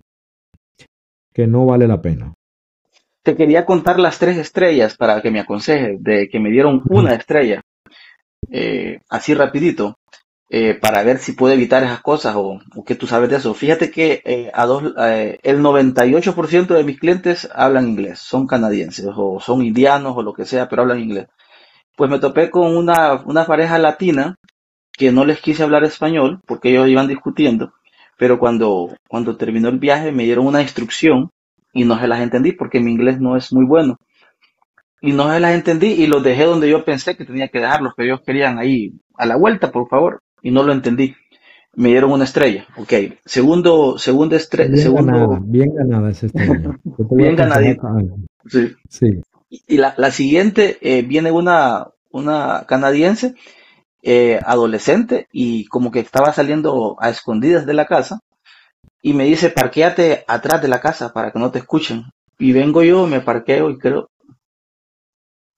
que 1.33 1.45
no 1.45 1.67
vale 1.67 1.87
la 1.87 2.01
pena. 2.01 2.33
Te 3.23 3.35
quería 3.35 3.63
contar 3.63 3.99
las 3.99 4.17
tres 4.17 4.37
estrellas 4.37 4.97
para 4.97 5.21
que 5.21 5.29
me 5.29 5.39
aconseje, 5.39 5.97
de 5.99 6.29
que 6.29 6.39
me 6.39 6.49
dieron 6.49 6.81
una 6.89 7.13
estrella, 7.13 7.61
eh, 8.49 9.01
así 9.07 9.35
rapidito. 9.35 9.95
Eh, 10.49 10.75
para 10.75 11.03
ver 11.03 11.17
si 11.19 11.33
puede 11.33 11.55
evitar 11.55 11.83
esas 11.83 11.99
cosas 12.01 12.33
o, 12.37 12.61
que 12.85 12.95
tú 12.95 13.05
sabes 13.05 13.29
de 13.29 13.35
eso. 13.35 13.53
Fíjate 13.53 13.91
que 13.91 14.21
eh, 14.23 14.49
a 14.53 14.65
dos, 14.65 14.93
eh, 14.97 15.39
el 15.43 15.59
98% 15.59 16.67
de 16.67 16.83
mis 16.85 16.99
clientes 16.99 17.49
hablan 17.53 17.89
inglés, 17.89 18.19
son 18.19 18.47
canadienses 18.47 19.09
o 19.13 19.41
son 19.41 19.61
indianos 19.65 20.15
o 20.15 20.23
lo 20.23 20.33
que 20.33 20.45
sea, 20.45 20.69
pero 20.69 20.83
hablan 20.83 21.01
inglés. 21.01 21.27
Pues 21.97 22.09
me 22.09 22.19
topé 22.19 22.49
con 22.49 22.77
una, 22.77 23.21
una 23.25 23.45
pareja 23.45 23.77
latina 23.77 24.35
que 24.93 25.11
no 25.11 25.25
les 25.25 25.41
quise 25.41 25.63
hablar 25.63 25.83
español 25.83 26.39
porque 26.45 26.69
ellos 26.69 26.87
iban 26.87 27.09
discutiendo, 27.09 27.73
pero 28.17 28.39
cuando, 28.39 28.95
cuando 29.09 29.35
terminó 29.35 29.67
el 29.67 29.79
viaje 29.79 30.13
me 30.13 30.23
dieron 30.23 30.47
una 30.47 30.61
instrucción 30.61 31.31
y 31.73 31.83
no 31.83 31.99
se 31.99 32.07
las 32.07 32.21
entendí 32.21 32.53
porque 32.53 32.79
mi 32.79 32.91
inglés 32.91 33.19
no 33.19 33.35
es 33.35 33.51
muy 33.51 33.65
bueno. 33.65 33.97
Y 35.01 35.11
no 35.11 35.29
se 35.31 35.41
las 35.41 35.53
entendí 35.53 35.87
y 35.87 36.07
los 36.07 36.23
dejé 36.23 36.45
donde 36.45 36.69
yo 36.69 36.85
pensé 36.85 37.17
que 37.17 37.25
tenía 37.25 37.49
que 37.49 37.59
dejarlos, 37.59 37.93
que 37.95 38.05
ellos 38.05 38.21
querían 38.25 38.57
ahí 38.57 38.93
a 39.15 39.25
la 39.25 39.35
vuelta, 39.35 39.71
por 39.71 39.89
favor 39.89 40.21
y 40.41 40.51
no 40.51 40.63
lo 40.63 40.71
entendí. 40.71 41.15
Me 41.75 41.89
dieron 41.89 42.11
una 42.11 42.23
estrella. 42.23 42.65
Ok. 42.77 42.93
Segundo, 43.25 43.97
segunda 43.97 44.35
estrella. 44.37 44.71
Bien 44.71 44.81
segundo... 44.81 45.11
ganada, 45.11 45.39
bien 45.43 45.75
ganada 45.75 46.09
esa 46.09 46.25
estrella. 46.25 46.79
bien 47.11 47.35
ganadita. 47.35 47.87
Sí. 48.47 48.71
sí. 48.89 49.21
Y 49.49 49.77
la, 49.77 49.93
la 49.97 50.11
siguiente 50.11 50.77
eh, 50.81 51.03
viene 51.03 51.31
una, 51.31 51.87
una 52.11 52.65
canadiense 52.67 53.35
eh, 54.01 54.39
adolescente 54.45 55.27
y 55.31 55.65
como 55.65 55.91
que 55.91 55.99
estaba 55.99 56.33
saliendo 56.33 56.97
a 56.99 57.09
escondidas 57.09 57.65
de 57.65 57.73
la 57.73 57.85
casa 57.85 58.19
y 59.01 59.13
me 59.13 59.25
dice, 59.25 59.49
parquéate 59.49 60.25
atrás 60.27 60.61
de 60.61 60.67
la 60.67 60.81
casa 60.81 61.13
para 61.13 61.31
que 61.31 61.39
no 61.39 61.51
te 61.51 61.59
escuchen. 61.59 62.05
Y 62.39 62.51
vengo 62.51 62.83
yo, 62.83 63.07
me 63.07 63.21
parqueo 63.21 63.69
y 63.69 63.77
creo... 63.77 64.09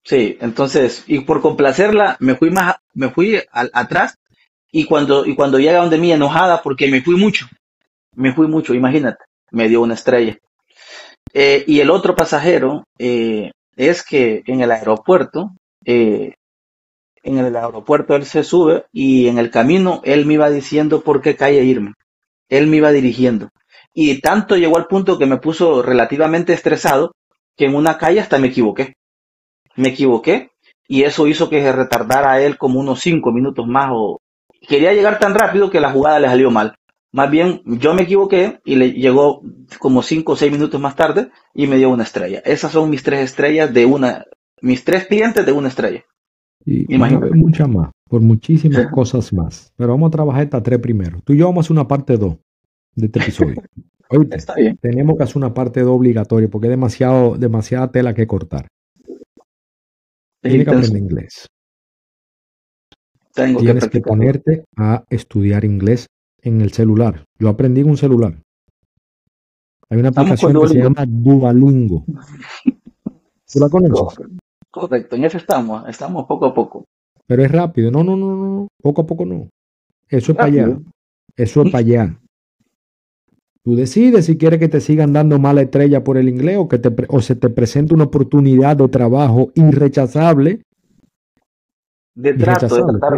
Sí, 0.03 0.37
entonces, 0.41 1.03
y 1.07 1.19
por 1.21 1.41
complacerla, 1.41 2.17
me 2.19 2.35
fui 2.35 2.49
más, 2.49 2.75
me 2.93 3.09
fui 3.09 3.41
al, 3.51 3.69
atrás 3.73 4.17
y 4.71 4.85
cuando, 4.85 5.25
y 5.25 5.35
cuando 5.35 5.59
llega 5.59 5.79
donde 5.79 5.97
mí 5.97 6.11
enojada 6.11 6.61
porque 6.61 6.87
me 6.89 7.01
fui 7.01 7.15
mucho, 7.15 7.47
me 8.15 8.33
fui 8.33 8.47
mucho, 8.47 8.73
imagínate, 8.73 9.23
me 9.51 9.67
dio 9.67 9.81
una 9.81 9.93
estrella. 9.93 10.37
Eh, 11.33 11.63
y 11.67 11.79
el 11.79 11.91
otro 11.91 12.15
pasajero 12.15 12.85
eh, 12.97 13.51
es 13.79 14.03
que 14.03 14.43
en 14.45 14.59
el 14.59 14.71
aeropuerto, 14.71 15.53
eh, 15.85 16.35
en 17.23 17.37
el 17.37 17.55
aeropuerto 17.55 18.13
él 18.13 18.25
se 18.25 18.43
sube 18.43 18.83
y 18.91 19.29
en 19.29 19.37
el 19.37 19.49
camino 19.49 20.01
él 20.03 20.25
me 20.25 20.33
iba 20.33 20.49
diciendo 20.49 21.01
por 21.01 21.21
qué 21.21 21.37
calle 21.37 21.63
irme. 21.63 21.93
Él 22.49 22.67
me 22.67 22.77
iba 22.77 22.91
dirigiendo. 22.91 23.49
Y 23.93 24.19
tanto 24.19 24.57
llegó 24.57 24.75
al 24.75 24.87
punto 24.87 25.17
que 25.17 25.25
me 25.25 25.37
puso 25.37 25.81
relativamente 25.81 26.51
estresado 26.51 27.13
que 27.55 27.65
en 27.65 27.75
una 27.75 27.97
calle 27.97 28.19
hasta 28.19 28.37
me 28.37 28.47
equivoqué. 28.47 28.95
Me 29.77 29.89
equivoqué 29.89 30.49
y 30.85 31.03
eso 31.03 31.25
hizo 31.27 31.49
que 31.49 31.61
se 31.61 31.71
retardara 31.71 32.33
a 32.33 32.41
él 32.41 32.57
como 32.57 32.81
unos 32.81 32.99
cinco 32.99 33.31
minutos 33.31 33.65
más 33.65 33.91
o, 33.93 34.19
quería 34.67 34.91
llegar 34.93 35.19
tan 35.19 35.35
rápido 35.35 35.69
que 35.69 35.79
la 35.79 35.91
jugada 35.91 36.19
le 36.19 36.27
salió 36.27 36.51
mal. 36.51 36.75
Más 37.11 37.31
bien, 37.31 37.61
yo 37.65 37.93
me 37.93 38.03
equivoqué 38.03 38.59
y 38.65 38.75
le 38.75 38.91
llegó 38.91 39.41
como 39.79 40.03
cinco 40.03 40.33
o 40.33 40.35
seis 40.35 40.51
minutos 40.51 40.79
más 40.79 40.95
tarde 40.95 41.31
y 41.55 41.65
me 41.65 41.77
dio 41.77 41.89
una 41.89 42.03
estrella. 42.03 42.39
Esas 42.45 42.71
son 42.71 42.89
mis 42.89 43.01
tres 43.01 43.21
estrellas 43.21 43.73
de 43.73 43.85
una, 43.85 44.25
mis 44.61 44.83
tres 44.83 45.07
clientes 45.07 45.45
de 45.45 45.51
una 45.51 45.69
estrella. 45.69 46.03
Y 46.65 46.93
Imagínate. 46.93 47.31
muchas 47.31 47.67
más, 47.67 47.91
por 48.07 48.21
muchísimas 48.21 48.91
cosas 48.91 49.33
más. 49.33 49.73
Pero 49.75 49.89
vamos 49.89 50.09
a 50.09 50.11
trabajar 50.11 50.43
estas 50.43 50.61
tres 50.61 50.79
primero. 50.79 51.19
Tú 51.23 51.33
y 51.33 51.37
yo 51.37 51.47
vamos 51.47 51.57
a 51.57 51.65
hacer 51.65 51.71
una 51.71 51.87
parte 51.87 52.17
dos 52.17 52.37
de 52.95 53.07
este 53.07 53.19
episodio. 53.19 53.55
Está 54.31 54.55
bien. 54.55 54.75
tenemos 54.77 55.17
que 55.17 55.23
hacer 55.23 55.37
una 55.37 55.53
parte 55.53 55.81
dos 55.81 55.95
obligatoria 55.95 56.47
porque 56.49 56.67
es 56.67 56.71
demasiado, 56.71 57.37
demasiada 57.37 57.91
tela 57.91 58.13
que 58.13 58.25
cortar. 58.25 58.67
Tienes 60.41 60.65
que 60.65 60.71
aprender 60.71 60.97
inglés. 60.97 61.47
Tienes 63.35 63.87
que, 63.87 64.01
ponerte 64.01 64.65
a 64.75 65.03
estudiar 65.09 65.63
inglés 65.63 66.07
en 66.41 66.61
el 66.61 66.71
celular. 66.71 67.23
Yo 67.37 67.49
aprendí 67.49 67.81
en 67.81 67.89
un 67.89 67.97
celular. 67.97 68.35
Hay 69.89 69.99
una 69.99 70.09
aplicación 70.09 70.53
que 70.61 70.67
se 70.67 70.77
llama 70.77 71.05
Duolingo. 71.07 72.05
¿Tú 73.51 73.59
la 73.59 73.69
conoces? 73.69 74.27
Correcto, 74.69 75.15
en 75.15 75.25
eso 75.25 75.37
estamos, 75.37 75.87
estamos 75.89 76.25
poco 76.27 76.45
a 76.45 76.53
poco. 76.53 76.85
Pero 77.25 77.43
es 77.43 77.51
rápido, 77.51 77.89
no, 77.89 78.03
no, 78.03 78.15
no, 78.15 78.35
no, 78.35 78.67
poco 78.81 79.01
a 79.01 79.05
poco 79.05 79.25
no. 79.25 79.49
Eso 80.07 80.31
es 80.31 80.37
para 80.37 80.47
allá. 80.47 80.79
Eso 81.35 81.63
es 81.63 81.71
para 81.71 81.79
allá. 81.79 82.19
Tú 83.63 83.75
decides 83.75 84.25
si 84.25 84.37
quieres 84.37 84.59
que 84.59 84.69
te 84.69 84.79
sigan 84.79 85.13
dando 85.13 85.39
mala 85.39 85.61
estrella 85.61 86.03
por 86.03 86.17
el 86.17 86.29
inglés 86.29 86.57
o 86.57 86.67
que 86.67 86.79
te, 86.79 86.91
o 87.09 87.21
se 87.21 87.35
te 87.35 87.49
presente 87.49 87.93
una 87.93 88.05
oportunidad 88.05 88.77
de 88.77 88.87
trabajo 88.87 89.51
irrechazable 89.55 90.61
de 92.19 92.33
trato, 92.33 92.67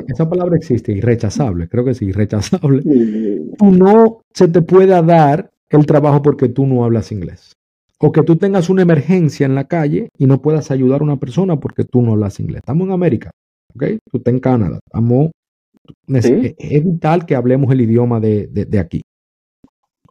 Esa 0.08 0.30
palabra 0.30 0.56
existe, 0.56 0.92
irrechazable, 0.92 1.68
creo 1.68 1.84
que 1.84 1.96
sí, 1.96 2.06
irrechazable. 2.06 2.84
Tú 3.58 3.72
no 3.72 4.22
se 4.32 4.48
te 4.48 4.62
pueda 4.62 5.02
dar 5.02 5.50
el 5.70 5.86
trabajo 5.86 6.22
porque 6.22 6.50
tú 6.50 6.68
no 6.68 6.84
hablas 6.84 7.12
inglés. 7.12 7.54
O 8.00 8.12
que 8.12 8.22
tú 8.22 8.36
tengas 8.36 8.70
una 8.70 8.84
emergencia 8.84 9.46
en 9.46 9.56
la 9.56 9.66
calle 9.66 10.10
y 10.18 10.26
no 10.26 10.42
puedas 10.42 10.70
ayudar 10.72 11.02
a 11.02 11.04
una 11.04 11.18
persona 11.18 11.60
porque 11.60 11.84
tú 11.84 12.02
no 12.02 12.14
hablas 12.14 12.40
inglés. 12.40 12.60
Estamos 12.60 12.88
en 12.88 12.94
América, 12.94 13.32
¿ok? 13.76 13.84
Tú 14.12 14.18
estás 14.18 14.34
en 14.34 14.40
Canadá. 14.40 14.80
Estamos, 14.86 15.32
es, 16.08 16.84
vital 16.84 17.26
que 17.26 17.36
hablemos 17.36 17.72
el 17.72 17.82
idioma 17.82 18.20
de, 18.20 18.48
de, 18.48 18.80
aquí. 18.80 19.02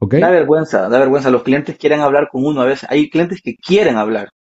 ¿Okay? 0.01 0.21
Da 0.21 0.31
vergüenza, 0.31 0.89
da 0.89 0.99
vergüenza. 0.99 1.31
Los 1.31 1.43
clientes 1.43 1.77
quieren 1.77 2.01
hablar 2.01 2.29
con 2.31 2.45
uno 2.45 2.61
a 2.63 2.65
veces. 2.65 2.89
Hay 2.91 3.09
clientes 3.09 3.41
que 3.43 3.55
quieren 3.57 3.97
hablar. 3.97 4.31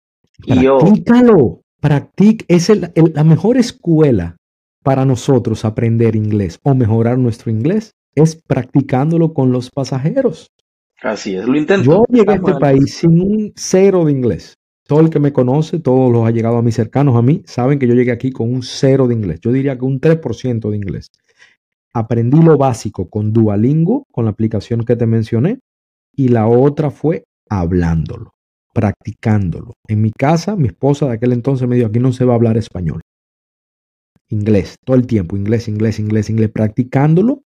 Y 0.44 0.66
Practícalo. 0.66 1.60
Practic 1.80 2.44
es 2.46 2.70
la 2.94 3.24
mejor 3.24 3.56
escuela 3.56 4.36
para 4.82 5.04
nosotros 5.04 5.64
aprender 5.64 6.16
inglés 6.16 6.58
o 6.62 6.74
mejorar 6.74 7.18
nuestro 7.18 7.50
inglés 7.50 7.92
es 8.14 8.36
practicándolo 8.36 9.32
con 9.32 9.52
los 9.52 9.70
pasajeros. 9.70 10.48
Así 11.02 11.34
es, 11.34 11.46
lo 11.46 11.56
intento. 11.56 11.84
Yo 11.84 12.04
llegué 12.10 12.32
a 12.32 12.36
este 12.36 12.54
país 12.54 12.94
sin 12.94 13.20
un 13.20 13.52
cero 13.56 14.04
de 14.04 14.12
inglés. 14.12 14.54
Todo 14.86 15.00
el 15.00 15.10
que 15.10 15.20
me 15.20 15.32
conoce, 15.32 15.78
todos 15.78 16.10
los 16.10 16.26
ha 16.26 16.30
llegado 16.30 16.56
a 16.56 16.62
mis 16.62 16.74
cercanos 16.74 17.16
a 17.16 17.22
mí, 17.22 17.42
saben 17.46 17.78
que 17.78 17.86
yo 17.86 17.94
llegué 17.94 18.10
aquí 18.10 18.32
con 18.32 18.52
un 18.52 18.62
cero 18.62 19.06
de 19.06 19.14
inglés. 19.14 19.40
Yo 19.40 19.52
diría 19.52 19.78
que 19.78 19.84
un 19.84 20.00
3% 20.00 20.68
de 20.68 20.76
inglés. 20.76 21.10
Aprendí 21.92 22.42
lo 22.42 22.58
básico 22.58 23.08
con 23.08 23.32
Duolingo, 23.32 24.04
con 24.10 24.24
la 24.24 24.32
aplicación 24.32 24.84
que 24.84 24.96
te 24.96 25.06
mencioné, 25.06 25.60
y 26.14 26.28
la 26.28 26.48
otra 26.48 26.90
fue 26.90 27.24
hablándolo, 27.48 28.32
practicándolo. 28.74 29.74
En 29.88 30.02
mi 30.02 30.10
casa, 30.10 30.56
mi 30.56 30.68
esposa 30.68 31.06
de 31.06 31.14
aquel 31.14 31.32
entonces 31.32 31.68
me 31.68 31.76
dijo, 31.76 31.88
aquí 31.88 32.00
no 32.00 32.12
se 32.12 32.24
va 32.24 32.32
a 32.32 32.36
hablar 32.36 32.56
español 32.56 33.00
inglés, 34.30 34.76
todo 34.84 34.96
el 34.96 35.06
tiempo, 35.06 35.36
inglés, 35.36 35.68
inglés, 35.68 35.98
inglés, 35.98 36.30
inglés, 36.30 36.50
practicándolo. 36.50 37.42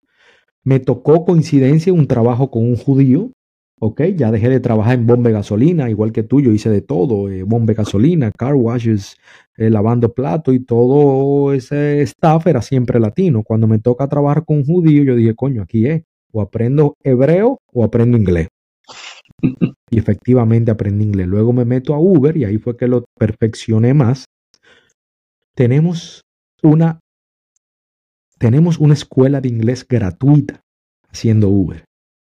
Me 0.64 0.80
tocó 0.80 1.24
coincidencia 1.24 1.92
un 1.92 2.06
trabajo 2.06 2.50
con 2.50 2.64
un 2.64 2.76
judío, 2.76 3.32
¿ok? 3.80 4.02
Ya 4.16 4.30
dejé 4.30 4.48
de 4.48 4.60
trabajar 4.60 4.94
en 4.94 5.06
bombe 5.06 5.32
gasolina, 5.32 5.90
igual 5.90 6.12
que 6.12 6.22
tú, 6.22 6.40
yo 6.40 6.52
hice 6.52 6.70
de 6.70 6.82
todo, 6.82 7.28
eh, 7.28 7.42
bombe 7.42 7.74
gasolina, 7.74 8.30
car 8.30 8.54
washes, 8.54 9.16
eh, 9.56 9.70
lavando 9.70 10.12
plato 10.12 10.52
y 10.52 10.60
todo 10.60 11.52
ese 11.52 12.02
staff 12.02 12.46
era 12.46 12.62
siempre 12.62 13.00
latino. 13.00 13.42
Cuando 13.42 13.66
me 13.66 13.78
toca 13.78 14.08
trabajar 14.08 14.44
con 14.44 14.58
un 14.58 14.64
judío, 14.64 15.02
yo 15.02 15.16
dije, 15.16 15.34
coño, 15.34 15.62
aquí 15.62 15.86
es, 15.86 16.02
o 16.32 16.40
aprendo 16.40 16.96
hebreo 17.02 17.58
o 17.72 17.84
aprendo 17.84 18.16
inglés. 18.16 18.48
y 19.90 19.98
efectivamente 19.98 20.70
aprendí 20.70 21.04
inglés. 21.04 21.26
Luego 21.26 21.52
me 21.52 21.64
meto 21.64 21.94
a 21.94 21.98
Uber 22.00 22.36
y 22.36 22.44
ahí 22.44 22.58
fue 22.58 22.76
que 22.76 22.88
lo 22.88 23.04
perfeccioné 23.18 23.94
más. 23.94 24.26
Tenemos 25.54 26.22
una, 26.62 27.00
tenemos 28.38 28.78
una 28.78 28.94
escuela 28.94 29.40
de 29.40 29.48
inglés 29.48 29.86
gratuita 29.88 30.60
haciendo 31.10 31.48
Uber, 31.48 31.84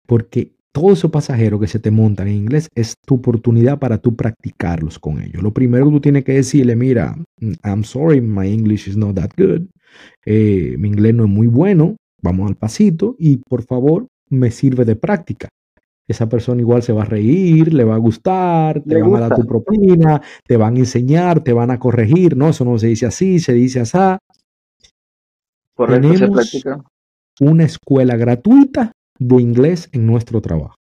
porque 0.06 0.56
todos 0.72 0.98
esos 0.98 1.10
pasajeros 1.10 1.58
que 1.58 1.68
se 1.68 1.78
te 1.78 1.90
montan 1.90 2.28
en 2.28 2.34
inglés 2.34 2.68
es 2.74 2.96
tu 3.06 3.14
oportunidad 3.14 3.78
para 3.78 3.96
tú 3.96 4.14
practicarlos 4.14 4.98
con 4.98 5.22
ellos. 5.22 5.42
Lo 5.42 5.54
primero 5.54 5.86
que 5.86 5.92
tú 5.92 6.00
tienes 6.02 6.24
que 6.24 6.34
decirle, 6.34 6.76
mira, 6.76 7.16
I'm 7.64 7.82
sorry, 7.82 8.20
my 8.20 8.46
English 8.46 8.86
is 8.86 8.96
not 8.96 9.16
that 9.16 9.30
good. 9.38 9.68
Eh, 10.26 10.76
mi 10.78 10.88
inglés 10.88 11.14
no 11.14 11.24
es 11.24 11.30
muy 11.30 11.46
bueno. 11.46 11.96
Vamos 12.20 12.48
al 12.48 12.56
pasito 12.56 13.16
y 13.18 13.38
por 13.38 13.62
favor 13.62 14.08
me 14.28 14.50
sirve 14.50 14.84
de 14.84 14.96
práctica. 14.96 15.48
Esa 16.08 16.28
persona 16.28 16.60
igual 16.60 16.82
se 16.82 16.92
va 16.92 17.02
a 17.02 17.06
reír, 17.06 17.74
le 17.74 17.84
va 17.84 17.96
a 17.96 17.98
gustar, 17.98 18.82
te 18.82 19.00
van 19.00 19.16
a 19.16 19.28
dar 19.28 19.34
tu 19.34 19.44
propina, 19.44 20.22
te 20.46 20.56
van 20.56 20.76
a 20.76 20.78
enseñar, 20.78 21.40
te 21.40 21.52
van 21.52 21.70
a 21.70 21.78
corregir. 21.78 22.36
No, 22.36 22.48
eso 22.48 22.64
no 22.64 22.78
se 22.78 22.88
dice 22.88 23.06
así, 23.06 23.40
se 23.40 23.52
dice 23.52 23.80
así. 23.80 23.98
Correcto, 25.74 26.08
Tenemos 26.08 26.64
una 27.40 27.64
escuela 27.64 28.16
gratuita 28.16 28.92
de 29.18 29.42
inglés 29.42 29.88
en 29.92 30.06
nuestro 30.06 30.40
trabajo. 30.40 30.76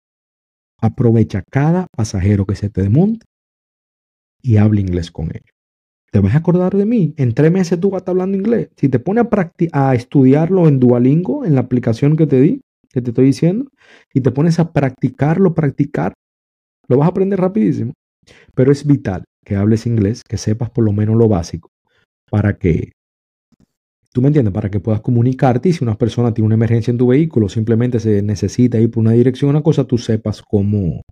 Aprovecha 0.81 1.43
cada 1.51 1.87
pasajero 1.95 2.47
que 2.47 2.57
se 2.57 2.71
te 2.71 2.83
desmonte 2.83 3.27
y 4.43 4.57
hable 4.57 4.81
inglés 4.81 5.11
con 5.11 5.27
ellos. 5.27 5.51
Te 6.11 6.19
vas 6.19 6.35
a 6.35 6.39
acordar 6.39 6.75
de 6.75 6.87
mí. 6.87 7.15
En 7.19 7.35
tres 7.35 7.53
meses 7.53 7.79
tú 7.79 7.91
vas 7.91 7.99
a 7.99 8.01
estar 8.01 8.13
hablando 8.13 8.39
inglés. 8.39 8.71
Si 8.77 8.89
te 8.89 8.99
pones 8.99 9.27
a, 9.31 9.51
a 9.91 9.95
estudiarlo 9.95 10.67
en 10.67 10.81
Duolingo, 10.81 11.45
en 11.45 11.55
la 11.55 11.61
aplicación 11.61 12.17
que 12.17 12.27
te 12.27 12.41
di, 12.41 12.63
que 12.93 13.01
te 13.01 13.11
estoy 13.11 13.27
diciendo, 13.27 13.71
y 14.13 14.21
te 14.21 14.31
pones 14.31 14.59
a 14.59 14.73
practicarlo, 14.73 15.55
practicar, 15.55 16.15
lo 16.89 16.99
vas 16.99 17.07
a 17.07 17.11
aprender 17.11 17.41
rapidísimo. 17.41 17.93
Pero 18.55 18.73
es 18.73 18.87
vital 18.87 19.25
que 19.45 19.57
hables 19.57 19.87
inglés, 19.87 20.23
que 20.29 20.37
sepas 20.37 20.71
por 20.71 20.85
lo 20.85 20.93
menos 20.93 21.17
lo 21.17 21.29
básico, 21.29 21.71
para 22.31 22.59
que, 22.59 22.93
tú 24.13 24.21
me 24.21 24.29
entiendes, 24.29 24.53
para 24.53 24.71
que 24.71 24.81
puedas 24.81 25.01
comunicarte 25.01 25.69
y 25.69 25.73
si 25.73 25.85
una 25.85 25.97
persona 25.97 26.35
tiene 26.35 26.47
una 26.47 26.57
emergencia 26.57 26.91
en 26.91 26.99
tu 26.99 27.09
vehículo, 27.09 27.49
simplemente 27.49 28.01
se 28.01 28.23
necesita 28.23 28.79
ir 28.79 28.91
por 28.91 29.01
una 29.01 29.13
dirección, 29.13 29.51
una 29.51 29.63
cosa, 29.63 29.85
tú 29.85 29.99
sepas 29.99 30.43
cómo, 30.43 31.03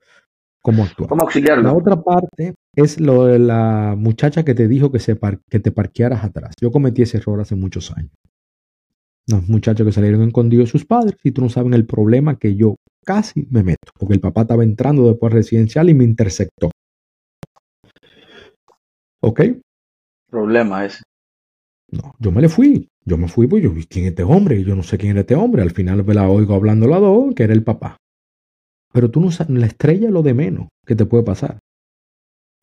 cómo 0.63 0.85
actuar. 0.85 1.09
¿Cómo 1.09 1.23
auxiliarlo? 1.23 1.63
La 1.63 1.75
otra 1.75 2.03
parte 2.03 2.55
es 2.75 3.01
lo 3.01 3.25
de 3.25 3.39
la 3.39 3.95
muchacha 3.97 4.45
que 4.45 4.55
te 4.55 4.69
dijo 4.69 4.93
que, 4.93 4.99
se 4.99 5.19
que 5.49 5.61
te 5.61 5.73
parquearas 5.73 6.25
atrás. 6.25 6.55
Yo 6.61 6.71
cometí 6.71 7.03
ese 7.03 7.19
error 7.19 7.41
hace 7.41 7.57
muchos 7.57 7.91
años. 7.93 8.13
Los 9.29 9.49
muchachos 9.49 9.87
que 9.87 9.93
salieron 9.93 10.23
escondidos 10.27 10.67
de 10.67 10.71
sus 10.71 10.87
padres 10.87 11.17
y 11.23 11.33
tú 11.33 11.43
no 11.43 11.49
sabes 11.49 11.73
el 11.75 11.87
problema 11.87 12.39
que 12.39 12.57
yo 12.57 12.77
casi 13.05 13.47
me 13.51 13.63
meto, 13.63 13.93
porque 13.99 14.15
el 14.15 14.21
papá 14.21 14.43
estaba 14.43 14.65
entrando 14.65 15.07
después 15.07 15.33
residencial 15.33 15.91
y 15.91 15.95
me 15.95 16.05
interceptó. 16.05 16.71
¿Ok? 19.23 19.41
Problema 20.31 20.85
ese. 20.85 21.03
No, 21.91 22.15
yo 22.19 22.33
me 22.33 22.41
le 22.41 22.49
fui. 22.49 22.89
Yo 23.05 23.17
me 23.17 23.29
fui, 23.29 23.47
pues 23.47 23.63
yo 23.63 23.73
vi 23.73 23.87
quién 23.87 24.05
es 24.05 24.11
este 24.11 24.23
hombre. 24.23 24.63
Yo 24.63 24.75
no 24.75 24.83
sé 24.83 24.99
quién 24.99 25.13
era 25.13 25.21
este 25.21 25.35
hombre. 25.35 25.63
Al 25.63 25.71
final 25.71 26.05
me 26.05 26.15
la 26.15 26.29
oigo 26.29 26.55
hablando 26.55 26.87
la 26.87 26.99
dos, 26.99 27.35
que 27.35 27.45
era 27.45 27.55
el 27.55 27.65
papá. 27.65 27.97
Pero 28.93 29.11
tú 29.11 29.21
no 29.21 29.31
sabes, 29.31 29.59
la 29.59 29.67
estrella 29.67 30.09
es 30.09 30.13
lo 30.13 30.23
de 30.23 30.35
menos 30.35 30.69
que 30.87 30.95
te 30.95 31.07
puede 31.07 31.25
pasar. 31.25 31.59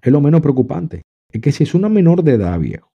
Es 0.01 0.11
lo 0.11 0.21
menos 0.21 0.41
preocupante. 0.41 1.01
Es 1.31 1.41
que 1.41 1.51
si 1.51 1.63
es 1.63 1.73
una 1.73 1.89
menor 1.89 2.23
de 2.23 2.33
edad, 2.33 2.59
viejo, 2.59 2.89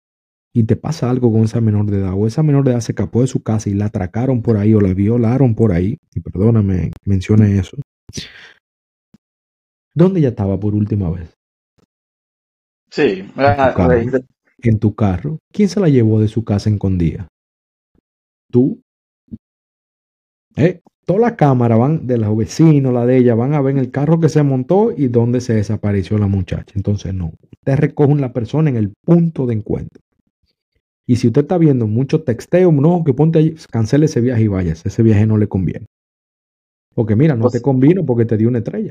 y 0.57 0.65
te 0.65 0.75
pasa 0.75 1.11
algo 1.11 1.31
con 1.31 1.43
esa 1.43 1.61
menor 1.61 1.85
de 1.85 1.99
edad, 1.99 2.15
o 2.15 2.27
esa 2.27 2.43
menor 2.43 2.65
de 2.65 2.71
edad 2.71 2.81
se 2.81 2.93
escapó 2.93 3.21
de 3.21 3.27
su 3.27 3.43
casa 3.43 3.69
y 3.69 3.75
la 3.75 3.87
atracaron 3.87 4.41
por 4.41 4.57
ahí 4.57 4.73
o 4.73 4.81
la 4.81 4.95
violaron 4.95 5.55
por 5.55 5.71
ahí, 5.71 5.99
y 6.15 6.21
perdóname 6.21 6.93
mencione 7.05 7.59
eso, 7.59 7.77
¿dónde 9.95 10.21
ella 10.21 10.31
estaba 10.31 10.59
por 10.59 10.75
última 10.75 11.11
vez? 11.11 11.35
Sí, 12.91 13.19
en 13.19 13.33
tu, 13.35 13.41
ah, 13.43 13.75
carro, 13.77 14.21
en 14.63 14.79
tu 14.79 14.95
carro. 14.95 15.39
¿Quién 15.53 15.69
se 15.69 15.79
la 15.79 15.91
llevó 15.91 16.21
de 16.21 16.29
su 16.29 16.43
casa 16.43 16.71
escondida? 16.71 17.29
¿Tú? 18.51 18.81
¿Eh? 20.57 20.81
Todas 21.05 21.21
las 21.21 21.33
cámaras 21.33 21.79
van 21.79 22.07
de 22.07 22.17
los 22.17 22.35
vecinos, 22.35 22.95
la 22.95 23.05
de 23.05 23.19
ella, 23.19 23.35
van 23.35 23.53
a 23.53 23.61
ver 23.61 23.77
el 23.77 23.91
carro 23.91 24.19
que 24.21 24.31
se 24.31 24.43
montó 24.43 24.91
y 24.97 25.09
dónde 25.09 25.43
se 25.43 25.53
desapareció 25.53 26.17
la 26.17 26.29
muchacha. 26.29 26.73
Entonces, 26.75 27.13
no. 27.13 27.35
Usted 27.53 27.77
recoge 27.77 28.15
a 28.15 28.17
la 28.17 28.33
persona 28.33 28.71
en 28.71 28.77
el 28.77 28.95
punto 29.05 29.45
de 29.45 29.53
encuentro. 29.53 30.06
Y 31.07 31.17
si 31.17 31.29
usted 31.29 31.43
está 31.43 31.57
viendo 31.57 31.87
mucho 31.87 32.23
texteo, 32.23 32.73
no, 32.73 33.05
que 33.05 33.15
ponte 33.15 33.39
ahí, 33.39 33.55
cancele 33.71 34.07
ese 34.07 34.21
viaje 34.21 34.43
y 34.43 34.49
vayas. 34.49 34.85
Ese 34.85 35.03
viaje 35.05 35.25
no 35.25 35.39
le 35.39 35.47
conviene. 35.47 35.87
Porque 36.95 37.15
mira, 37.15 37.37
no 37.37 37.43
pues 37.43 37.53
te 37.53 37.63
convino 37.63 38.05
porque 38.05 38.25
te 38.25 38.37
dio 38.37 38.49
una 38.49 38.59
estrella. 38.59 38.91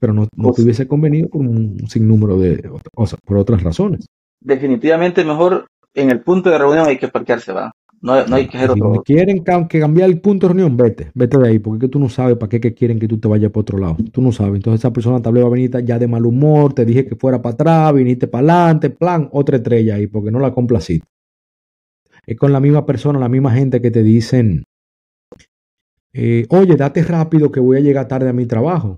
Pero 0.00 0.12
no, 0.12 0.22
no 0.34 0.48
pues 0.48 0.56
te 0.56 0.62
hubiese 0.62 0.88
convenido 0.88 1.28
por 1.28 1.42
un 1.42 1.86
sinnúmero 1.88 2.38
de 2.38 2.68
cosas, 2.92 3.20
por 3.24 3.36
otras 3.36 3.62
razones. 3.62 4.06
Definitivamente 4.40 5.24
mejor 5.24 5.66
en 5.94 6.10
el 6.10 6.20
punto 6.20 6.50
de 6.50 6.58
reunión 6.58 6.88
hay 6.88 6.98
que 6.98 7.08
parquearse, 7.08 7.52
va. 7.52 7.70
No, 8.00 8.26
no 8.26 8.36
hay 8.36 8.48
que 8.48 8.58
hacer 8.58 8.72
otro. 8.72 8.94
Si 8.94 9.14
quieren 9.14 9.44
que 9.68 9.80
cambiar 9.80 10.10
el 10.10 10.20
punto 10.20 10.48
de 10.48 10.54
reunión, 10.54 10.76
vete, 10.76 11.10
vete 11.14 11.38
de 11.38 11.48
ahí, 11.48 11.58
porque 11.58 11.88
tú 11.88 11.98
no 11.98 12.08
sabes 12.08 12.36
para 12.36 12.50
qué 12.50 12.60
que 12.60 12.74
quieren 12.74 12.98
que 12.98 13.08
tú 13.08 13.18
te 13.18 13.28
vayas 13.28 13.50
para 13.50 13.60
otro 13.60 13.78
lado. 13.78 13.96
Tú 14.12 14.20
no 14.20 14.32
sabes. 14.32 14.56
Entonces 14.56 14.80
esa 14.80 14.92
persona 14.92 15.22
tal 15.22 15.34
vez 15.34 15.44
va 15.44 15.48
a 15.48 15.52
venir 15.52 15.70
ya 15.84 15.98
de 15.98 16.08
mal 16.08 16.26
humor, 16.26 16.74
te 16.74 16.84
dije 16.84 17.06
que 17.06 17.14
fuera 17.14 17.40
para 17.40 17.54
atrás, 17.54 17.94
viniste 17.94 18.26
para 18.26 18.40
adelante, 18.40 18.90
plan, 18.90 19.28
otra 19.32 19.56
estrella 19.58 19.94
ahí, 19.94 20.08
porque 20.08 20.30
no 20.30 20.40
la 20.40 20.52
complaciste 20.52 21.06
es 22.26 22.36
con 22.36 22.52
la 22.52 22.60
misma 22.60 22.86
persona, 22.86 23.18
la 23.18 23.28
misma 23.28 23.52
gente 23.52 23.80
que 23.80 23.90
te 23.90 24.02
dicen, 24.02 24.64
eh, 26.12 26.46
oye, 26.48 26.76
date 26.76 27.02
rápido 27.02 27.50
que 27.50 27.60
voy 27.60 27.76
a 27.76 27.80
llegar 27.80 28.08
tarde 28.08 28.28
a 28.28 28.32
mi 28.32 28.46
trabajo. 28.46 28.96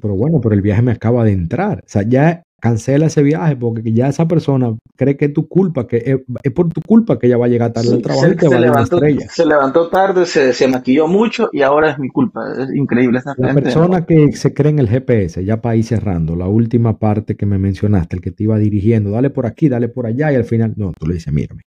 Pero 0.00 0.14
bueno, 0.14 0.40
pero 0.40 0.54
el 0.54 0.62
viaje 0.62 0.82
me 0.82 0.92
acaba 0.92 1.24
de 1.24 1.32
entrar. 1.32 1.78
O 1.78 1.88
sea, 1.88 2.02
ya 2.02 2.42
cancela 2.60 3.06
ese 3.06 3.22
viaje 3.22 3.54
porque 3.54 3.92
ya 3.92 4.08
esa 4.08 4.26
persona 4.26 4.76
cree 4.96 5.16
que 5.16 5.26
es 5.26 5.32
tu 5.32 5.46
culpa, 5.46 5.86
que 5.86 6.22
es, 6.42 6.52
por 6.52 6.68
tu 6.70 6.80
culpa 6.82 7.18
que 7.18 7.28
ella 7.28 7.36
va 7.36 7.46
a 7.46 7.48
llegar 7.48 7.72
tarde 7.72 7.94
al 7.94 8.02
trabajo 8.02 8.26
se, 8.26 8.32
y 8.32 8.36
te 8.36 8.48
va 8.48 8.58
levantó, 8.58 8.96
a 8.96 8.98
estrella. 8.98 9.28
Se 9.28 9.46
levantó 9.46 9.88
tarde, 9.88 10.26
se, 10.26 10.52
se, 10.52 10.66
maquilló 10.66 11.06
mucho 11.06 11.50
y 11.52 11.62
ahora 11.62 11.92
es 11.92 11.98
mi 11.98 12.08
culpa. 12.08 12.52
Es 12.58 12.74
increíble 12.74 13.18
esa 13.20 13.34
La 13.36 13.54
persona 13.54 14.04
que 14.04 14.32
se 14.32 14.52
cree 14.52 14.70
en 14.70 14.80
el 14.80 14.88
GPS, 14.88 15.44
ya 15.44 15.60
para 15.60 15.76
ir 15.76 15.84
cerrando, 15.84 16.34
la 16.34 16.48
última 16.48 16.98
parte 16.98 17.36
que 17.36 17.46
me 17.46 17.58
mencionaste, 17.58 18.16
el 18.16 18.22
que 18.22 18.32
te 18.32 18.44
iba 18.44 18.58
dirigiendo, 18.58 19.10
dale 19.10 19.30
por 19.30 19.46
aquí, 19.46 19.68
dale 19.68 19.88
por 19.88 20.06
allá 20.06 20.32
y 20.32 20.36
al 20.36 20.44
final, 20.44 20.74
no, 20.76 20.92
tú 20.98 21.06
le 21.06 21.14
dices, 21.14 21.32
mírame, 21.32 21.62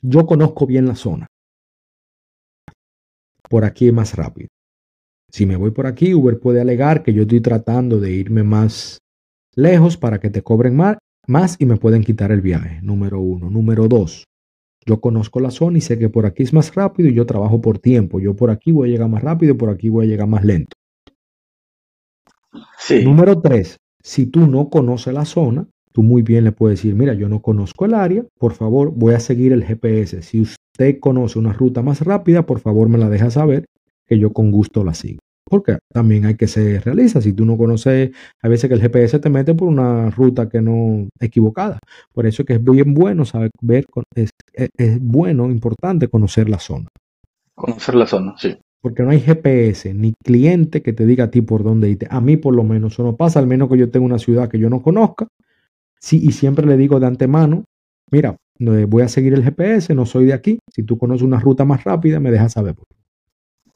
yo 0.00 0.26
conozco 0.26 0.66
bien 0.66 0.86
la 0.86 0.94
zona. 0.94 1.26
Por 3.48 3.64
aquí 3.64 3.88
es 3.88 3.94
más 3.94 4.14
rápido. 4.14 4.48
Si 5.30 5.46
me 5.46 5.56
voy 5.56 5.70
por 5.70 5.86
aquí, 5.86 6.14
Uber 6.14 6.38
puede 6.38 6.60
alegar 6.60 7.02
que 7.02 7.12
yo 7.12 7.22
estoy 7.22 7.40
tratando 7.40 8.00
de 8.00 8.12
irme 8.12 8.42
más 8.42 8.98
lejos 9.54 9.96
para 9.96 10.20
que 10.20 10.30
te 10.30 10.42
cobren 10.42 10.76
más, 10.76 11.56
y 11.58 11.66
me 11.66 11.76
pueden 11.76 12.02
quitar 12.02 12.32
el 12.32 12.40
viaje. 12.40 12.80
Número 12.82 13.20
uno. 13.20 13.50
Número 13.50 13.88
dos. 13.88 14.24
Yo 14.86 15.00
conozco 15.00 15.40
la 15.40 15.50
zona 15.50 15.76
y 15.76 15.80
sé 15.82 15.98
que 15.98 16.08
por 16.08 16.24
aquí 16.24 16.42
es 16.42 16.54
más 16.54 16.74
rápido 16.74 17.10
y 17.10 17.14
yo 17.14 17.26
trabajo 17.26 17.60
por 17.60 17.78
tiempo. 17.78 18.20
Yo 18.20 18.34
por 18.34 18.50
aquí 18.50 18.72
voy 18.72 18.88
a 18.88 18.92
llegar 18.92 19.10
más 19.10 19.22
rápido, 19.22 19.56
por 19.56 19.68
aquí 19.68 19.90
voy 19.90 20.06
a 20.06 20.08
llegar 20.08 20.26
más 20.28 20.44
lento. 20.44 20.74
Sí. 22.78 23.04
Número 23.04 23.38
tres. 23.42 23.76
Si 24.02 24.26
tú 24.26 24.46
no 24.46 24.70
conoces 24.70 25.12
la 25.12 25.26
zona, 25.26 25.68
tú 25.92 26.02
muy 26.02 26.22
bien 26.22 26.44
le 26.44 26.52
puedes 26.52 26.78
decir, 26.78 26.94
mira, 26.94 27.14
yo 27.14 27.28
no 27.28 27.40
conozco 27.40 27.84
el 27.84 27.94
área, 27.94 28.24
por 28.38 28.52
favor, 28.52 28.92
voy 28.94 29.14
a 29.14 29.20
seguir 29.20 29.52
el 29.52 29.64
GPS. 29.64 30.22
Si 30.22 30.40
usted 30.40 30.98
conoce 31.00 31.38
una 31.38 31.52
ruta 31.52 31.82
más 31.82 32.00
rápida, 32.02 32.46
por 32.46 32.60
favor 32.60 32.88
me 32.88 32.98
la 32.98 33.08
deja 33.08 33.30
saber, 33.30 33.64
que 34.06 34.18
yo 34.18 34.32
con 34.32 34.50
gusto 34.50 34.84
la 34.84 34.94
sigo. 34.94 35.20
Porque 35.44 35.78
también 35.92 36.26
hay 36.26 36.34
que 36.34 36.46
ser 36.46 36.84
realista. 36.84 37.22
Si 37.22 37.32
tú 37.32 37.46
no 37.46 37.56
conoces, 37.56 38.10
a 38.42 38.48
veces 38.48 38.68
que 38.68 38.74
el 38.74 38.82
GPS 38.82 39.18
te 39.18 39.30
mete 39.30 39.54
por 39.54 39.68
una 39.68 40.10
ruta 40.10 40.48
que 40.48 40.60
no 40.60 41.08
equivocada. 41.20 41.78
Por 42.12 42.26
eso 42.26 42.42
es 42.42 42.46
que 42.46 42.54
es 42.54 42.62
bien 42.62 42.92
bueno 42.92 43.24
saber 43.24 43.50
ver, 43.62 43.86
es, 44.14 44.30
es 44.52 45.00
bueno, 45.00 45.50
importante 45.50 46.08
conocer 46.08 46.50
la 46.50 46.58
zona. 46.58 46.88
Conocer 47.54 47.94
la 47.94 48.06
zona, 48.06 48.34
sí. 48.36 48.58
Porque 48.80 49.02
no 49.02 49.10
hay 49.10 49.20
GPS 49.20 49.92
ni 49.94 50.12
cliente 50.22 50.82
que 50.82 50.92
te 50.92 51.06
diga 51.06 51.24
a 51.24 51.30
ti 51.30 51.40
por 51.40 51.64
dónde 51.64 51.88
irte. 51.88 52.06
A 52.10 52.20
mí 52.20 52.36
por 52.36 52.54
lo 52.54 52.62
menos 52.62 52.92
eso 52.92 53.02
no 53.02 53.16
pasa, 53.16 53.38
al 53.38 53.46
menos 53.46 53.68
que 53.68 53.78
yo 53.78 53.90
tenga 53.90 54.06
una 54.06 54.18
ciudad 54.18 54.48
que 54.48 54.58
yo 54.58 54.70
no 54.70 54.82
conozca 54.82 55.28
Sí, 56.00 56.20
y 56.22 56.32
siempre 56.32 56.66
le 56.66 56.76
digo 56.76 57.00
de 57.00 57.06
antemano, 57.06 57.64
mira, 58.10 58.36
voy 58.58 59.02
a 59.02 59.08
seguir 59.08 59.34
el 59.34 59.42
GPS, 59.42 59.94
no 59.94 60.06
soy 60.06 60.26
de 60.26 60.32
aquí. 60.32 60.58
Si 60.72 60.82
tú 60.82 60.98
conoces 60.98 61.22
una 61.22 61.40
ruta 61.40 61.64
más 61.64 61.84
rápida, 61.84 62.20
me 62.20 62.30
dejas 62.30 62.52
saber. 62.52 62.76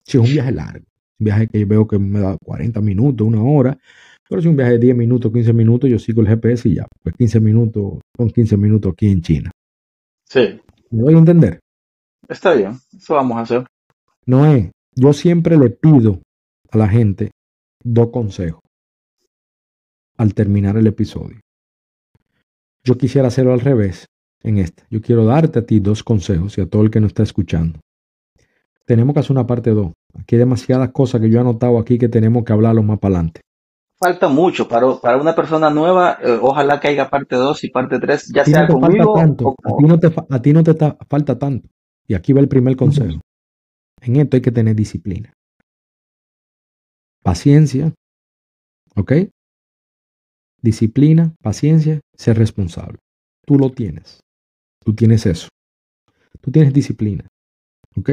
Si 0.04 0.18
es 0.18 0.24
un 0.24 0.30
viaje 0.30 0.52
largo, 0.52 0.84
un 1.18 1.24
viaje 1.24 1.48
que 1.48 1.60
yo 1.60 1.66
veo 1.66 1.86
que 1.86 1.98
me 1.98 2.20
da 2.20 2.36
40 2.44 2.80
minutos, 2.80 3.26
una 3.26 3.42
hora, 3.42 3.78
pero 4.28 4.40
si 4.40 4.48
es 4.48 4.50
un 4.50 4.56
viaje 4.56 4.72
de 4.72 4.78
10 4.78 4.96
minutos, 4.96 5.32
15 5.32 5.52
minutos, 5.52 5.90
yo 5.90 5.98
sigo 5.98 6.22
el 6.22 6.28
GPS 6.28 6.68
y 6.68 6.76
ya, 6.76 6.86
pues 7.02 7.14
15 7.16 7.40
minutos, 7.40 8.00
son 8.16 8.30
15 8.30 8.56
minutos 8.56 8.92
aquí 8.92 9.10
en 9.10 9.20
China. 9.20 9.50
Sí. 10.28 10.60
¿Me 10.90 11.02
voy 11.02 11.14
a 11.14 11.18
entender? 11.18 11.60
Está 12.28 12.54
bien, 12.54 12.78
eso 12.96 13.14
vamos 13.14 13.36
a 13.36 13.40
hacer. 13.40 13.66
No 14.26 14.46
es, 14.46 14.70
yo 14.94 15.12
siempre 15.12 15.56
le 15.58 15.70
pido 15.70 16.20
a 16.70 16.78
la 16.78 16.88
gente 16.88 17.30
dos 17.84 18.10
consejos 18.10 18.60
al 20.16 20.34
terminar 20.34 20.76
el 20.76 20.86
episodio. 20.86 21.40
Yo 22.84 22.96
quisiera 22.96 23.28
hacerlo 23.28 23.52
al 23.52 23.60
revés 23.60 24.06
en 24.42 24.58
esta. 24.58 24.84
Yo 24.90 25.00
quiero 25.00 25.24
darte 25.24 25.60
a 25.60 25.66
ti 25.66 25.80
dos 25.80 26.02
consejos 26.02 26.58
y 26.58 26.60
a 26.60 26.66
todo 26.66 26.82
el 26.82 26.90
que 26.90 27.00
nos 27.00 27.08
está 27.08 27.22
escuchando. 27.22 27.78
Tenemos 28.84 29.14
que 29.14 29.20
hacer 29.20 29.32
una 29.32 29.46
parte 29.46 29.70
2. 29.70 29.92
Aquí 30.18 30.34
hay 30.34 30.40
demasiadas 30.40 30.90
cosas 30.90 31.20
que 31.20 31.30
yo 31.30 31.38
he 31.38 31.40
anotado 31.40 31.78
aquí 31.78 31.98
que 31.98 32.08
tenemos 32.08 32.44
que 32.44 32.52
hablarlo 32.52 32.82
más 32.82 32.98
para 32.98 33.14
adelante. 33.14 33.40
Falta 33.98 34.28
mucho 34.28 34.66
para, 34.66 34.96
para 34.96 35.16
una 35.16 35.34
persona 35.34 35.70
nueva. 35.70 36.18
Eh, 36.20 36.38
ojalá 36.42 36.80
que 36.80 36.88
haya 36.88 37.08
parte 37.08 37.36
2 37.36 37.64
y 37.64 37.70
parte 37.70 38.00
3, 38.00 38.32
ya 38.34 38.44
sea 38.44 38.66
conmigo. 38.66 39.16
a, 39.16 39.26
ti 39.26 39.84
no 39.86 39.98
te, 40.00 40.12
a 40.28 40.42
ti 40.42 40.52
no 40.52 40.64
te 40.64 40.74
falta 41.08 41.38
tanto. 41.38 41.68
Y 42.08 42.14
aquí 42.14 42.32
va 42.32 42.40
el 42.40 42.48
primer 42.48 42.76
consejo. 42.76 43.20
En 44.00 44.16
esto 44.16 44.36
hay 44.36 44.42
que 44.42 44.50
tener 44.50 44.74
disciplina. 44.74 45.32
Paciencia. 47.22 47.94
¿Ok? 48.96 49.12
Disciplina, 50.62 51.34
paciencia, 51.42 52.00
ser 52.14 52.38
responsable. 52.38 52.98
Tú 53.44 53.58
lo 53.58 53.70
tienes. 53.70 54.20
Tú 54.84 54.94
tienes 54.94 55.26
eso. 55.26 55.48
Tú 56.40 56.50
tienes 56.50 56.72
disciplina. 56.72 57.26
¿Ok? 57.96 58.10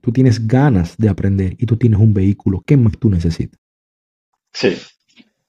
Tú 0.00 0.12
tienes 0.12 0.46
ganas 0.46 0.96
de 0.96 1.08
aprender 1.08 1.54
y 1.58 1.66
tú 1.66 1.76
tienes 1.76 2.00
un 2.00 2.12
vehículo. 2.12 2.62
¿Qué 2.66 2.76
más 2.76 2.98
tú 2.98 3.08
necesitas? 3.08 3.58
Sí. 4.52 4.76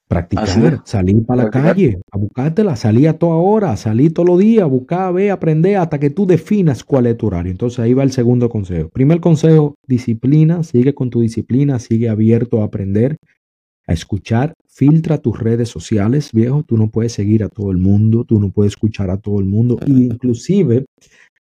Practicar, 0.07 0.83
salir 0.85 1.25
para 1.25 1.45
la 1.45 1.49
calle, 1.49 1.99
a 2.11 2.17
buscártela, 2.17 2.75
salir 2.75 3.09
a 3.09 3.17
toda 3.17 3.35
hora, 3.35 3.75
salir 3.77 4.13
todos 4.13 4.29
los 4.29 4.37
días, 4.37 4.69
buscar, 4.69 5.11
ver, 5.11 5.31
aprender 5.31 5.77
hasta 5.77 5.99
que 5.99 6.11
tú 6.11 6.27
definas 6.27 6.83
cuál 6.83 7.07
es 7.07 7.17
tu 7.17 7.27
horario. 7.27 7.51
Entonces 7.51 7.79
ahí 7.79 7.95
va 7.95 8.03
el 8.03 8.11
segundo 8.11 8.47
consejo. 8.47 8.89
Primer 8.89 9.19
consejo, 9.21 9.73
disciplina, 9.87 10.61
sigue 10.61 10.93
con 10.93 11.09
tu 11.09 11.21
disciplina, 11.21 11.79
sigue 11.79 12.09
abierto 12.09 12.61
a 12.61 12.65
aprender, 12.65 13.17
a 13.87 13.93
escuchar, 13.93 14.53
filtra 14.73 15.19
tus 15.19 15.39
redes 15.39 15.69
sociales, 15.69 16.31
viejo, 16.33 16.63
tú 16.63 16.77
no 16.77 16.89
puedes 16.89 17.13
seguir 17.13 17.43
a 17.43 17.49
todo 17.49 17.71
el 17.71 17.77
mundo, 17.77 18.23
tú 18.23 18.39
no 18.39 18.49
puedes 18.49 18.73
escuchar 18.73 19.09
a 19.09 19.17
todo 19.17 19.39
el 19.39 19.45
mundo, 19.45 19.79
y 19.85 20.05
inclusive 20.05 20.85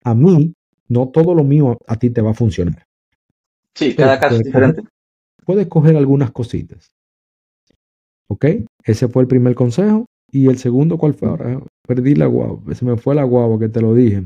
a 0.02 0.14
mí, 0.14 0.52
no 0.88 1.08
todo 1.08 1.34
lo 1.34 1.44
mío 1.44 1.78
a 1.86 1.96
ti 1.96 2.10
te 2.10 2.20
va 2.20 2.30
a 2.30 2.34
funcionar. 2.34 2.84
Sí, 3.74 3.94
cada 3.94 4.18
caso 4.18 4.36
es 4.36 4.42
diferente. 4.42 4.82
puedes 5.44 5.68
coger 5.68 5.96
algunas 5.96 6.32
cositas 6.32 6.90
¿Ok? 8.28 8.44
Ese 8.84 9.08
fue 9.08 9.22
el 9.22 9.28
primer 9.28 9.54
consejo. 9.54 10.06
Y 10.30 10.48
el 10.48 10.58
segundo, 10.58 10.96
¿cuál 10.98 11.14
fue? 11.14 11.28
Ahora 11.28 11.60
perdí 11.86 12.14
la 12.14 12.26
guagua. 12.26 12.74
Se 12.74 12.84
me 12.84 12.96
fue 12.96 13.16
la 13.16 13.24
guagua 13.24 13.58
que 13.58 13.68
te 13.68 13.80
lo 13.80 13.92
dije. 13.92 14.24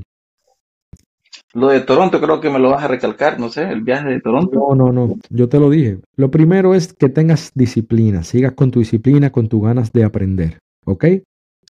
Lo 1.55 1.68
de 1.68 1.80
Toronto 1.80 2.20
creo 2.20 2.40
que 2.40 2.50
me 2.50 2.59
lo 2.59 2.70
vas 2.70 2.82
a 2.82 2.88
recalcar, 2.88 3.38
no 3.38 3.48
sé, 3.48 3.62
el 3.70 3.82
viaje 3.82 4.09
de 4.09 4.20
Toronto. 4.20 4.74
No, 4.74 4.74
no, 4.74 4.92
no, 4.92 5.16
yo 5.30 5.48
te 5.48 5.61
lo 5.61 5.70
dije. 5.70 6.00
Lo 6.16 6.30
primero 6.30 6.74
es 6.74 6.92
que 6.92 7.09
tengas 7.09 7.52
disciplina, 7.55 8.24
sigas 8.24 8.52
con 8.52 8.72
tu 8.72 8.80
disciplina, 8.80 9.30
con 9.30 9.48
tus 9.48 9.62
ganas 9.62 9.92
de 9.92 10.05
aprender, 10.05 10.59
¿ok? 10.84 11.07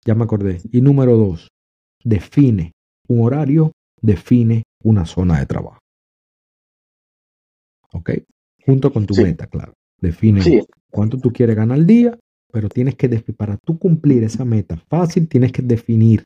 Ya 0.06 0.16
me 0.16 0.24
acordé. 0.24 0.62
Y 0.72 0.82
número 0.82 1.18
dos, 1.18 1.50
define 2.04 2.72
un 3.08 3.26
horario, 3.26 3.74
define 4.02 4.64
una 4.84 5.06
zona 5.06 5.40
de 5.40 5.46
trabajo. 5.46 5.80
¿Ok? 7.92 8.12
Junto 8.66 8.94
con 8.94 9.06
tu 9.06 9.16
meta, 9.16 9.48
claro. 9.48 9.74
Define 10.00 10.64
cuánto 10.92 11.18
tú 11.18 11.32
quieres 11.32 11.56
ganar 11.56 11.78
al 11.78 11.88
día, 11.88 12.18
pero 12.52 12.70
tienes 12.70 12.96
que, 12.96 13.10
para 13.36 13.58
tú 13.58 13.78
cumplir 13.78 14.24
esa 14.24 14.46
meta 14.46 14.78
fácil, 14.88 15.28
tienes 15.28 15.52
que 15.52 15.62
definir 15.62 16.24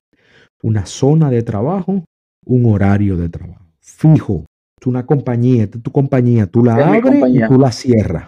una 0.62 0.86
zona 0.86 1.30
de 1.30 1.42
trabajo, 1.42 2.04
un 2.46 2.74
horario 2.74 3.18
de 3.18 3.30
trabajo. 3.30 3.66
Fijo, 3.80 4.46
es 4.80 4.88
una 4.88 5.06
compañía, 5.06 5.64
es 5.64 5.72
tu 5.72 5.92
compañía, 5.92 6.48
tú 6.48 6.64
la 6.64 6.76
abres 6.76 7.14
y 7.30 7.48
tú 7.48 7.60
la 7.60 7.72
cierras. 7.72 8.28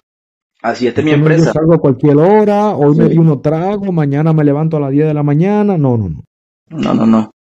Así 0.62 0.88
es, 0.88 1.04
mi 1.04 1.12
empresa. 1.12 1.46
Yo 1.46 1.54
salgo 1.54 1.74
a 1.74 1.80
cualquier 1.80 2.18
hora, 2.18 2.76
hoy 2.76 2.96
me 2.96 3.10
di 3.10 3.18
uno 3.18 3.40
trago, 3.40 3.92
mañana 3.92 4.32
me 4.32 4.44
levanto 4.44 4.78
a 4.78 4.80
las 4.80 4.92
10 4.92 5.08
de 5.08 5.14
la 5.14 5.24
mañana. 5.24 5.78
No, 5.78 5.98
no, 5.98 6.10
no. 6.10 6.24
No, 6.68 6.94
no, 6.94 7.06
no. 7.06 7.32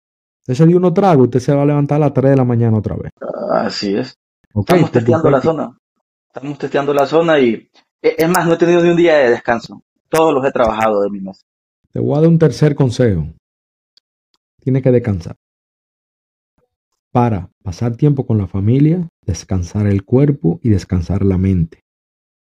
Usted 0.43 0.55
se 0.55 0.67
dio 0.67 0.79
uno 0.79 0.93
trago, 0.93 1.25
usted 1.25 1.39
se 1.39 1.55
va 1.55 1.63
a 1.63 1.67
levantar 1.67 1.97
a 1.97 2.07
las 2.07 2.15
3 2.15 2.31
de 2.31 2.37
la 2.37 2.45
mañana 2.45 2.79
otra 2.79 2.97
vez. 2.97 3.13
Así 3.53 3.95
es. 3.95 4.15
Estamos 4.55 4.91
testeando 4.91 5.31
la 5.31 5.41
zona. 5.41 5.77
Estamos 6.33 6.59
testeando 6.59 6.95
la 6.95 7.07
zona 7.07 7.39
y 7.39 7.69
eh, 8.03 8.15
es 8.17 8.29
más, 8.29 8.47
no 8.47 8.55
he 8.55 8.57
tenido 8.57 8.83
ni 8.83 8.91
un 8.91 8.97
día 8.97 9.17
de 9.19 9.31
descanso. 9.31 9.83
Todos 10.09 10.33
los 10.33 10.45
he 10.45 10.51
trabajado 10.51 11.03
de 11.03 11.11
mi 11.11 11.21
mes. 11.21 11.45
Te 11.93 12.01
voy 12.01 12.17
a 12.17 12.21
dar 12.21 12.29
un 12.29 12.39
tercer 12.39 12.75
consejo. 12.75 13.27
Tienes 14.61 14.83
que 14.83 14.91
descansar. 14.91 15.37
Para 17.13 17.51
pasar 17.63 17.97
tiempo 17.97 18.27
con 18.27 18.39
la 18.39 18.47
familia, 18.47 19.09
descansar 19.27 19.87
el 19.87 20.05
cuerpo 20.05 20.61
y 20.63 20.69
descansar 20.69 21.25
la 21.25 21.39
mente. 21.39 21.81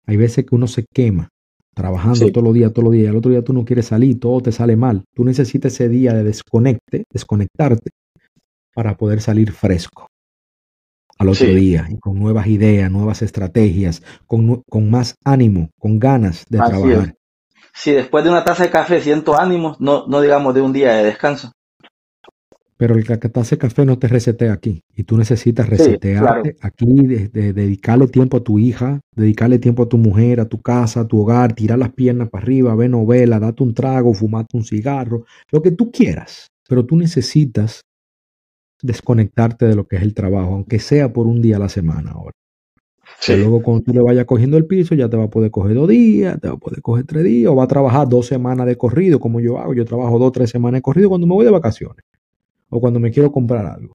Hay 0.07 0.17
veces 0.17 0.45
que 0.45 0.55
uno 0.55 0.67
se 0.67 0.85
quema 0.93 1.29
trabajando 1.75 2.31
todos 2.33 2.45
los 2.45 2.55
días, 2.55 2.73
todos 2.73 2.85
los 2.85 2.93
días. 2.93 3.11
El 3.11 3.17
otro 3.17 3.31
día 3.31 3.43
tú 3.43 3.53
no 3.53 3.65
quieres 3.65 3.87
salir, 3.87 4.19
todo 4.19 4.41
te 4.41 4.53
sale 4.53 4.77
mal. 4.77 5.05
Tú 5.15 5.25
necesitas 5.25 5.73
ese 5.73 5.89
día 5.89 6.13
de 6.13 6.25
desconecte, 6.25 7.05
desconectarte 7.13 7.91
para 8.75 8.97
poder 8.97 9.21
salir 9.21 9.53
fresco 9.53 10.09
al 11.19 11.29
otro 11.29 11.49
día 11.49 11.87
y 11.91 11.99
con 11.99 12.19
nuevas 12.19 12.47
ideas, 12.47 12.91
nuevas 12.91 13.23
estrategias, 13.23 14.03
con, 14.27 14.91
más 14.91 15.17
ánimo, 15.25 15.71
con 15.79 15.99
ganas 15.99 16.45
de 16.49 16.59
trabajar. 16.59 17.15
Si 17.75 17.93
después 17.93 18.25
de 18.25 18.31
una 18.31 18.45
taza 18.45 18.65
de 18.65 18.71
café 18.71 19.01
siento 19.01 19.39
ánimos, 19.39 19.81
no, 19.81 20.07
no 20.07 20.21
digamos 20.21 20.55
de 20.55 20.63
un 20.63 20.73
día 20.73 20.95
de 20.95 21.05
descanso. 21.05 21.53
Pero 22.79 22.95
el 22.95 23.05
taza 23.05 23.57
de 23.57 23.59
café 23.59 23.85
no 23.85 23.99
te 23.99 24.07
resetea 24.07 24.53
aquí 24.53 24.85
y 24.95 25.03
tú 25.03 25.19
necesitas 25.19 25.69
resetearte 25.69 26.57
aquí, 26.61 27.07
de, 27.07 27.53
dedicarle 27.53 28.07
tiempo 28.07 28.37
a 28.37 28.45
tu 28.45 28.61
hija, 28.61 29.01
dedicarle 29.17 29.59
tiempo 29.59 29.83
a 29.83 29.89
tu 29.89 29.99
mujer, 29.99 30.39
a 30.39 30.49
tu 30.49 30.63
casa, 30.63 31.01
a 31.01 31.09
tu 31.09 31.21
hogar, 31.21 31.55
tirar 31.55 31.77
las 31.77 31.93
piernas 31.93 32.31
para 32.31 32.45
arriba, 32.45 32.77
ver 32.77 32.89
novela, 32.89 33.41
date 33.41 33.65
un 33.65 33.75
trago, 33.75 34.15
fumarte 34.15 34.57
un 34.57 34.65
cigarro, 34.65 35.25
lo 35.51 35.61
que 35.61 35.73
tú 35.73 35.91
quieras. 35.91 36.47
Pero 36.69 36.87
tú 36.87 36.97
necesitas 36.97 37.83
desconectarte 38.81 39.67
de 39.67 39.75
lo 39.75 39.87
que 39.89 39.97
es 39.97 40.03
el 40.03 40.15
trabajo, 40.15 40.55
aunque 40.55 40.79
sea 40.79 41.13
por 41.13 41.27
un 41.27 41.43
día 41.43 41.57
a 41.57 41.61
la 41.61 41.69
semana 41.69 42.13
ahora. 42.13 42.33
luego 43.29 43.63
cuando 43.63 43.83
tú 43.83 43.93
le 43.93 44.03
vayas 44.03 44.25
cogiendo 44.25 44.57
el 44.57 44.67
piso, 44.67 44.95
ya 44.95 45.09
te 45.09 45.17
va 45.17 45.25
a 45.25 45.31
poder 45.31 45.51
coger 45.51 45.75
dos 45.75 45.89
días, 45.89 46.41
te 46.41 46.49
va 46.49 46.55
a 46.55 46.59
poder 46.59 46.81
coger 46.81 47.05
tres 47.05 47.25
días, 47.25 47.51
o 47.51 47.57
va 47.57 47.65
a 47.65 47.69
trabajar 47.69 48.09
dos 48.09 48.27
semanas 48.27 48.67
de 48.67 48.77
corrido, 48.77 49.19
como 49.19 49.41
yo 49.41 49.59
hago. 49.59 49.75
Yo 49.75 49.85
trabajo 49.85 50.19
dos, 50.19 50.33
tres 50.33 50.51
semanas 50.51 50.79
de 50.79 50.83
corrido 50.83 51.09
cuando 51.09 51.27
me 51.27 51.35
voy 51.35 51.45
de 51.45 51.51
vacaciones, 51.51 52.05
o 52.71 52.81
cuando 52.81 53.01
me 53.01 53.11
quiero 53.11 53.31
comprar 53.31 53.67
algo. 53.67 53.95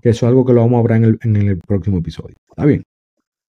Que 0.00 0.10
eso 0.10 0.26
es 0.26 0.30
algo 0.30 0.44
que 0.44 0.52
lo 0.52 0.60
vamos 0.60 0.76
a 0.76 0.80
hablar 0.80 0.98
en 0.98 1.04
el, 1.04 1.18
en 1.22 1.36
el 1.36 1.58
próximo 1.58 1.98
episodio. 1.98 2.36
¿Está 2.48 2.64
bien? 2.64 2.82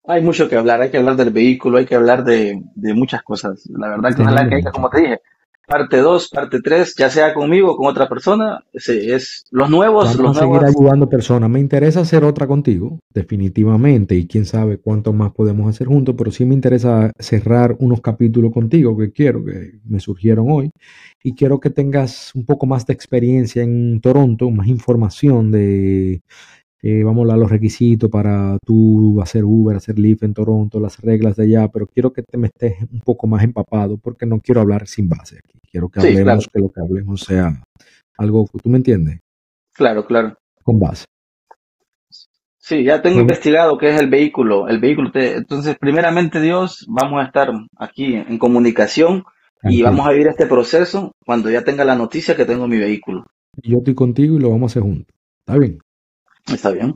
Hay 0.07 0.21
mucho 0.21 0.47
que 0.47 0.55
hablar, 0.55 0.81
hay 0.81 0.91
que 0.91 0.97
hablar 0.97 1.15
del 1.15 1.31
vehículo, 1.31 1.77
hay 1.77 1.85
que 1.85 1.95
hablar 1.95 2.23
de, 2.23 2.61
de 2.75 2.93
muchas 2.93 3.23
cosas. 3.23 3.67
La 3.69 3.89
verdad 3.89 4.15
que 4.15 4.21
ojalá 4.21 4.47
que 4.47 4.55
haya, 4.55 4.71
como 4.71 4.89
te 4.89 5.01
dije, 5.01 5.21
parte 5.67 5.97
2, 5.97 6.29
parte 6.29 6.61
3, 6.61 6.95
ya 6.97 7.09
sea 7.09 7.33
conmigo 7.33 7.71
o 7.71 7.77
con 7.77 7.87
otra 7.87 8.07
persona, 8.07 8.63
es 8.73 9.45
los 9.51 9.69
nuevos. 9.69 10.05
Vamos 10.05 10.19
los 10.19 10.37
a 10.37 10.41
seguir 10.41 10.63
ayudando 10.63 11.09
personas. 11.09 11.49
Me 11.49 11.59
interesa 11.59 12.01
hacer 12.01 12.23
otra 12.23 12.47
contigo, 12.47 12.99
definitivamente, 13.13 14.15
y 14.15 14.27
quién 14.27 14.45
sabe 14.45 14.77
cuánto 14.77 15.13
más 15.13 15.31
podemos 15.31 15.67
hacer 15.69 15.87
juntos, 15.87 16.15
pero 16.17 16.31
sí 16.31 16.45
me 16.45 16.53
interesa 16.53 17.11
cerrar 17.19 17.75
unos 17.79 18.01
capítulos 18.01 18.53
contigo 18.53 18.97
que 18.97 19.11
quiero, 19.11 19.43
que 19.43 19.79
me 19.85 19.99
surgieron 19.99 20.47
hoy, 20.49 20.71
y 21.23 21.33
quiero 21.33 21.59
que 21.59 21.69
tengas 21.69 22.33
un 22.35 22.45
poco 22.45 22.65
más 22.65 22.85
de 22.85 22.93
experiencia 22.93 23.63
en 23.63 23.99
Toronto, 24.01 24.51
más 24.51 24.67
información 24.67 25.51
de 25.51 26.21
eh, 26.87 27.03
vamos 27.03 27.17
a 27.17 27.23
hablar 27.23 27.39
los 27.39 27.49
requisitos 27.49 28.11
para 28.11 28.59
tú 28.63 29.19
hacer 29.19 29.43
Uber, 29.43 29.75
hacer 29.75 29.97
Lyft 29.97 30.21
en 30.21 30.35
Toronto, 30.35 30.79
las 30.79 31.01
reglas 31.01 31.35
de 31.35 31.45
allá, 31.45 31.67
pero 31.67 31.87
quiero 31.87 32.13
que 32.13 32.21
te 32.21 32.37
me 32.37 32.45
estés 32.45 32.75
un 32.91 32.99
poco 32.99 33.25
más 33.25 33.43
empapado 33.43 33.97
porque 33.97 34.27
no 34.27 34.39
quiero 34.39 34.61
hablar 34.61 34.85
sin 34.85 35.09
base 35.09 35.39
aquí. 35.39 35.57
Quiero 35.71 35.89
que 35.89 35.99
hablemos, 35.99 36.47
que 36.47 36.59
lo 36.59 36.69
que 36.69 36.81
hablemos 36.81 37.21
sea 37.21 37.59
algo, 38.19 38.47
¿tú 38.61 38.69
me 38.69 38.77
entiendes? 38.77 39.19
Claro, 39.73 40.05
claro. 40.05 40.35
Con 40.61 40.77
base. 40.77 41.05
Sí, 42.59 42.83
ya 42.83 43.01
tengo 43.01 43.19
investigado 43.19 43.79
qué 43.79 43.89
es 43.89 43.99
el 43.99 44.07
vehículo. 44.07 44.67
El 44.67 44.79
vehículo, 44.79 45.09
entonces, 45.15 45.77
primeramente 45.79 46.39
Dios, 46.39 46.85
vamos 46.87 47.19
a 47.19 47.25
estar 47.25 47.51
aquí 47.77 48.13
en 48.13 48.37
comunicación 48.37 49.23
y 49.63 49.81
vamos 49.81 50.05
a 50.05 50.11
vivir 50.11 50.27
este 50.27 50.45
proceso 50.45 51.13
cuando 51.25 51.49
ya 51.49 51.63
tenga 51.63 51.83
la 51.83 51.95
noticia 51.95 52.35
que 52.35 52.45
tengo 52.45 52.67
mi 52.67 52.77
vehículo. 52.77 53.25
yo 53.63 53.79
estoy 53.79 53.95
contigo 53.95 54.35
y 54.35 54.39
lo 54.39 54.51
vamos 54.51 54.69
a 54.69 54.71
hacer 54.73 54.83
juntos. 54.83 55.15
¿Está 55.47 55.57
bien? 55.57 55.79
Está 56.51 56.71
bien. 56.71 56.95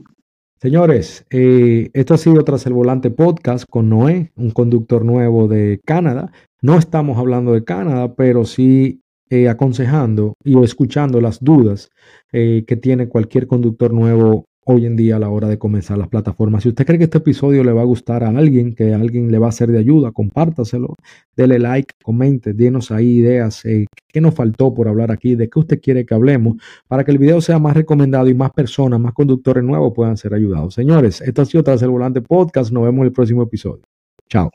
Señores, 0.60 1.24
eh, 1.30 1.90
esto 1.94 2.14
ha 2.14 2.18
sido 2.18 2.44
Tras 2.44 2.66
el 2.66 2.74
Volante 2.74 3.10
Podcast 3.10 3.64
con 3.68 3.88
Noé, 3.88 4.30
un 4.36 4.50
conductor 4.50 5.04
nuevo 5.04 5.48
de 5.48 5.80
Canadá. 5.86 6.32
No 6.60 6.76
estamos 6.76 7.18
hablando 7.18 7.52
de 7.52 7.64
Canadá, 7.64 8.14
pero 8.14 8.44
sí 8.44 9.00
eh, 9.30 9.48
aconsejando 9.48 10.34
y 10.44 10.62
escuchando 10.62 11.20
las 11.20 11.42
dudas 11.42 11.88
eh, 12.32 12.64
que 12.66 12.76
tiene 12.76 13.08
cualquier 13.08 13.46
conductor 13.46 13.92
nuevo 13.92 14.44
hoy 14.70 14.86
en 14.86 14.96
día 14.96 15.16
a 15.16 15.18
la 15.18 15.28
hora 15.28 15.48
de 15.48 15.58
comenzar 15.58 15.98
las 15.98 16.08
plataformas. 16.08 16.62
Si 16.62 16.68
usted 16.68 16.86
cree 16.86 16.98
que 16.98 17.04
este 17.04 17.18
episodio 17.18 17.64
le 17.64 17.72
va 17.72 17.82
a 17.82 17.84
gustar 17.84 18.24
a 18.24 18.28
alguien, 18.28 18.74
que 18.74 18.94
alguien 18.94 19.30
le 19.30 19.38
va 19.38 19.48
a 19.48 19.52
ser 19.52 19.70
de 19.70 19.78
ayuda, 19.78 20.12
compártaselo, 20.12 20.96
dele 21.36 21.58
like, 21.58 21.94
comente, 22.02 22.52
denos 22.52 22.90
ahí 22.90 23.18
ideas, 23.18 23.64
eh, 23.64 23.86
qué 24.08 24.20
nos 24.20 24.34
faltó 24.34 24.72
por 24.72 24.88
hablar 24.88 25.10
aquí, 25.10 25.34
de 25.34 25.48
qué 25.48 25.58
usted 25.58 25.80
quiere 25.80 26.06
que 26.06 26.14
hablemos, 26.14 26.56
para 26.88 27.04
que 27.04 27.10
el 27.10 27.18
video 27.18 27.40
sea 27.40 27.58
más 27.58 27.74
recomendado 27.74 28.28
y 28.28 28.34
más 28.34 28.52
personas, 28.52 29.00
más 29.00 29.12
conductores 29.12 29.64
nuevos 29.64 29.92
puedan 29.94 30.16
ser 30.16 30.34
ayudados. 30.34 30.74
Señores, 30.74 31.20
esto 31.20 31.42
ha 31.42 31.44
sido 31.44 31.64
Tras 31.64 31.82
el 31.82 31.90
Volante 31.90 32.22
Podcast. 32.22 32.72
Nos 32.72 32.84
vemos 32.84 33.00
en 33.00 33.06
el 33.06 33.12
próximo 33.12 33.42
episodio. 33.42 33.82
Chao. 34.28 34.50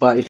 Bye. 0.00 0.26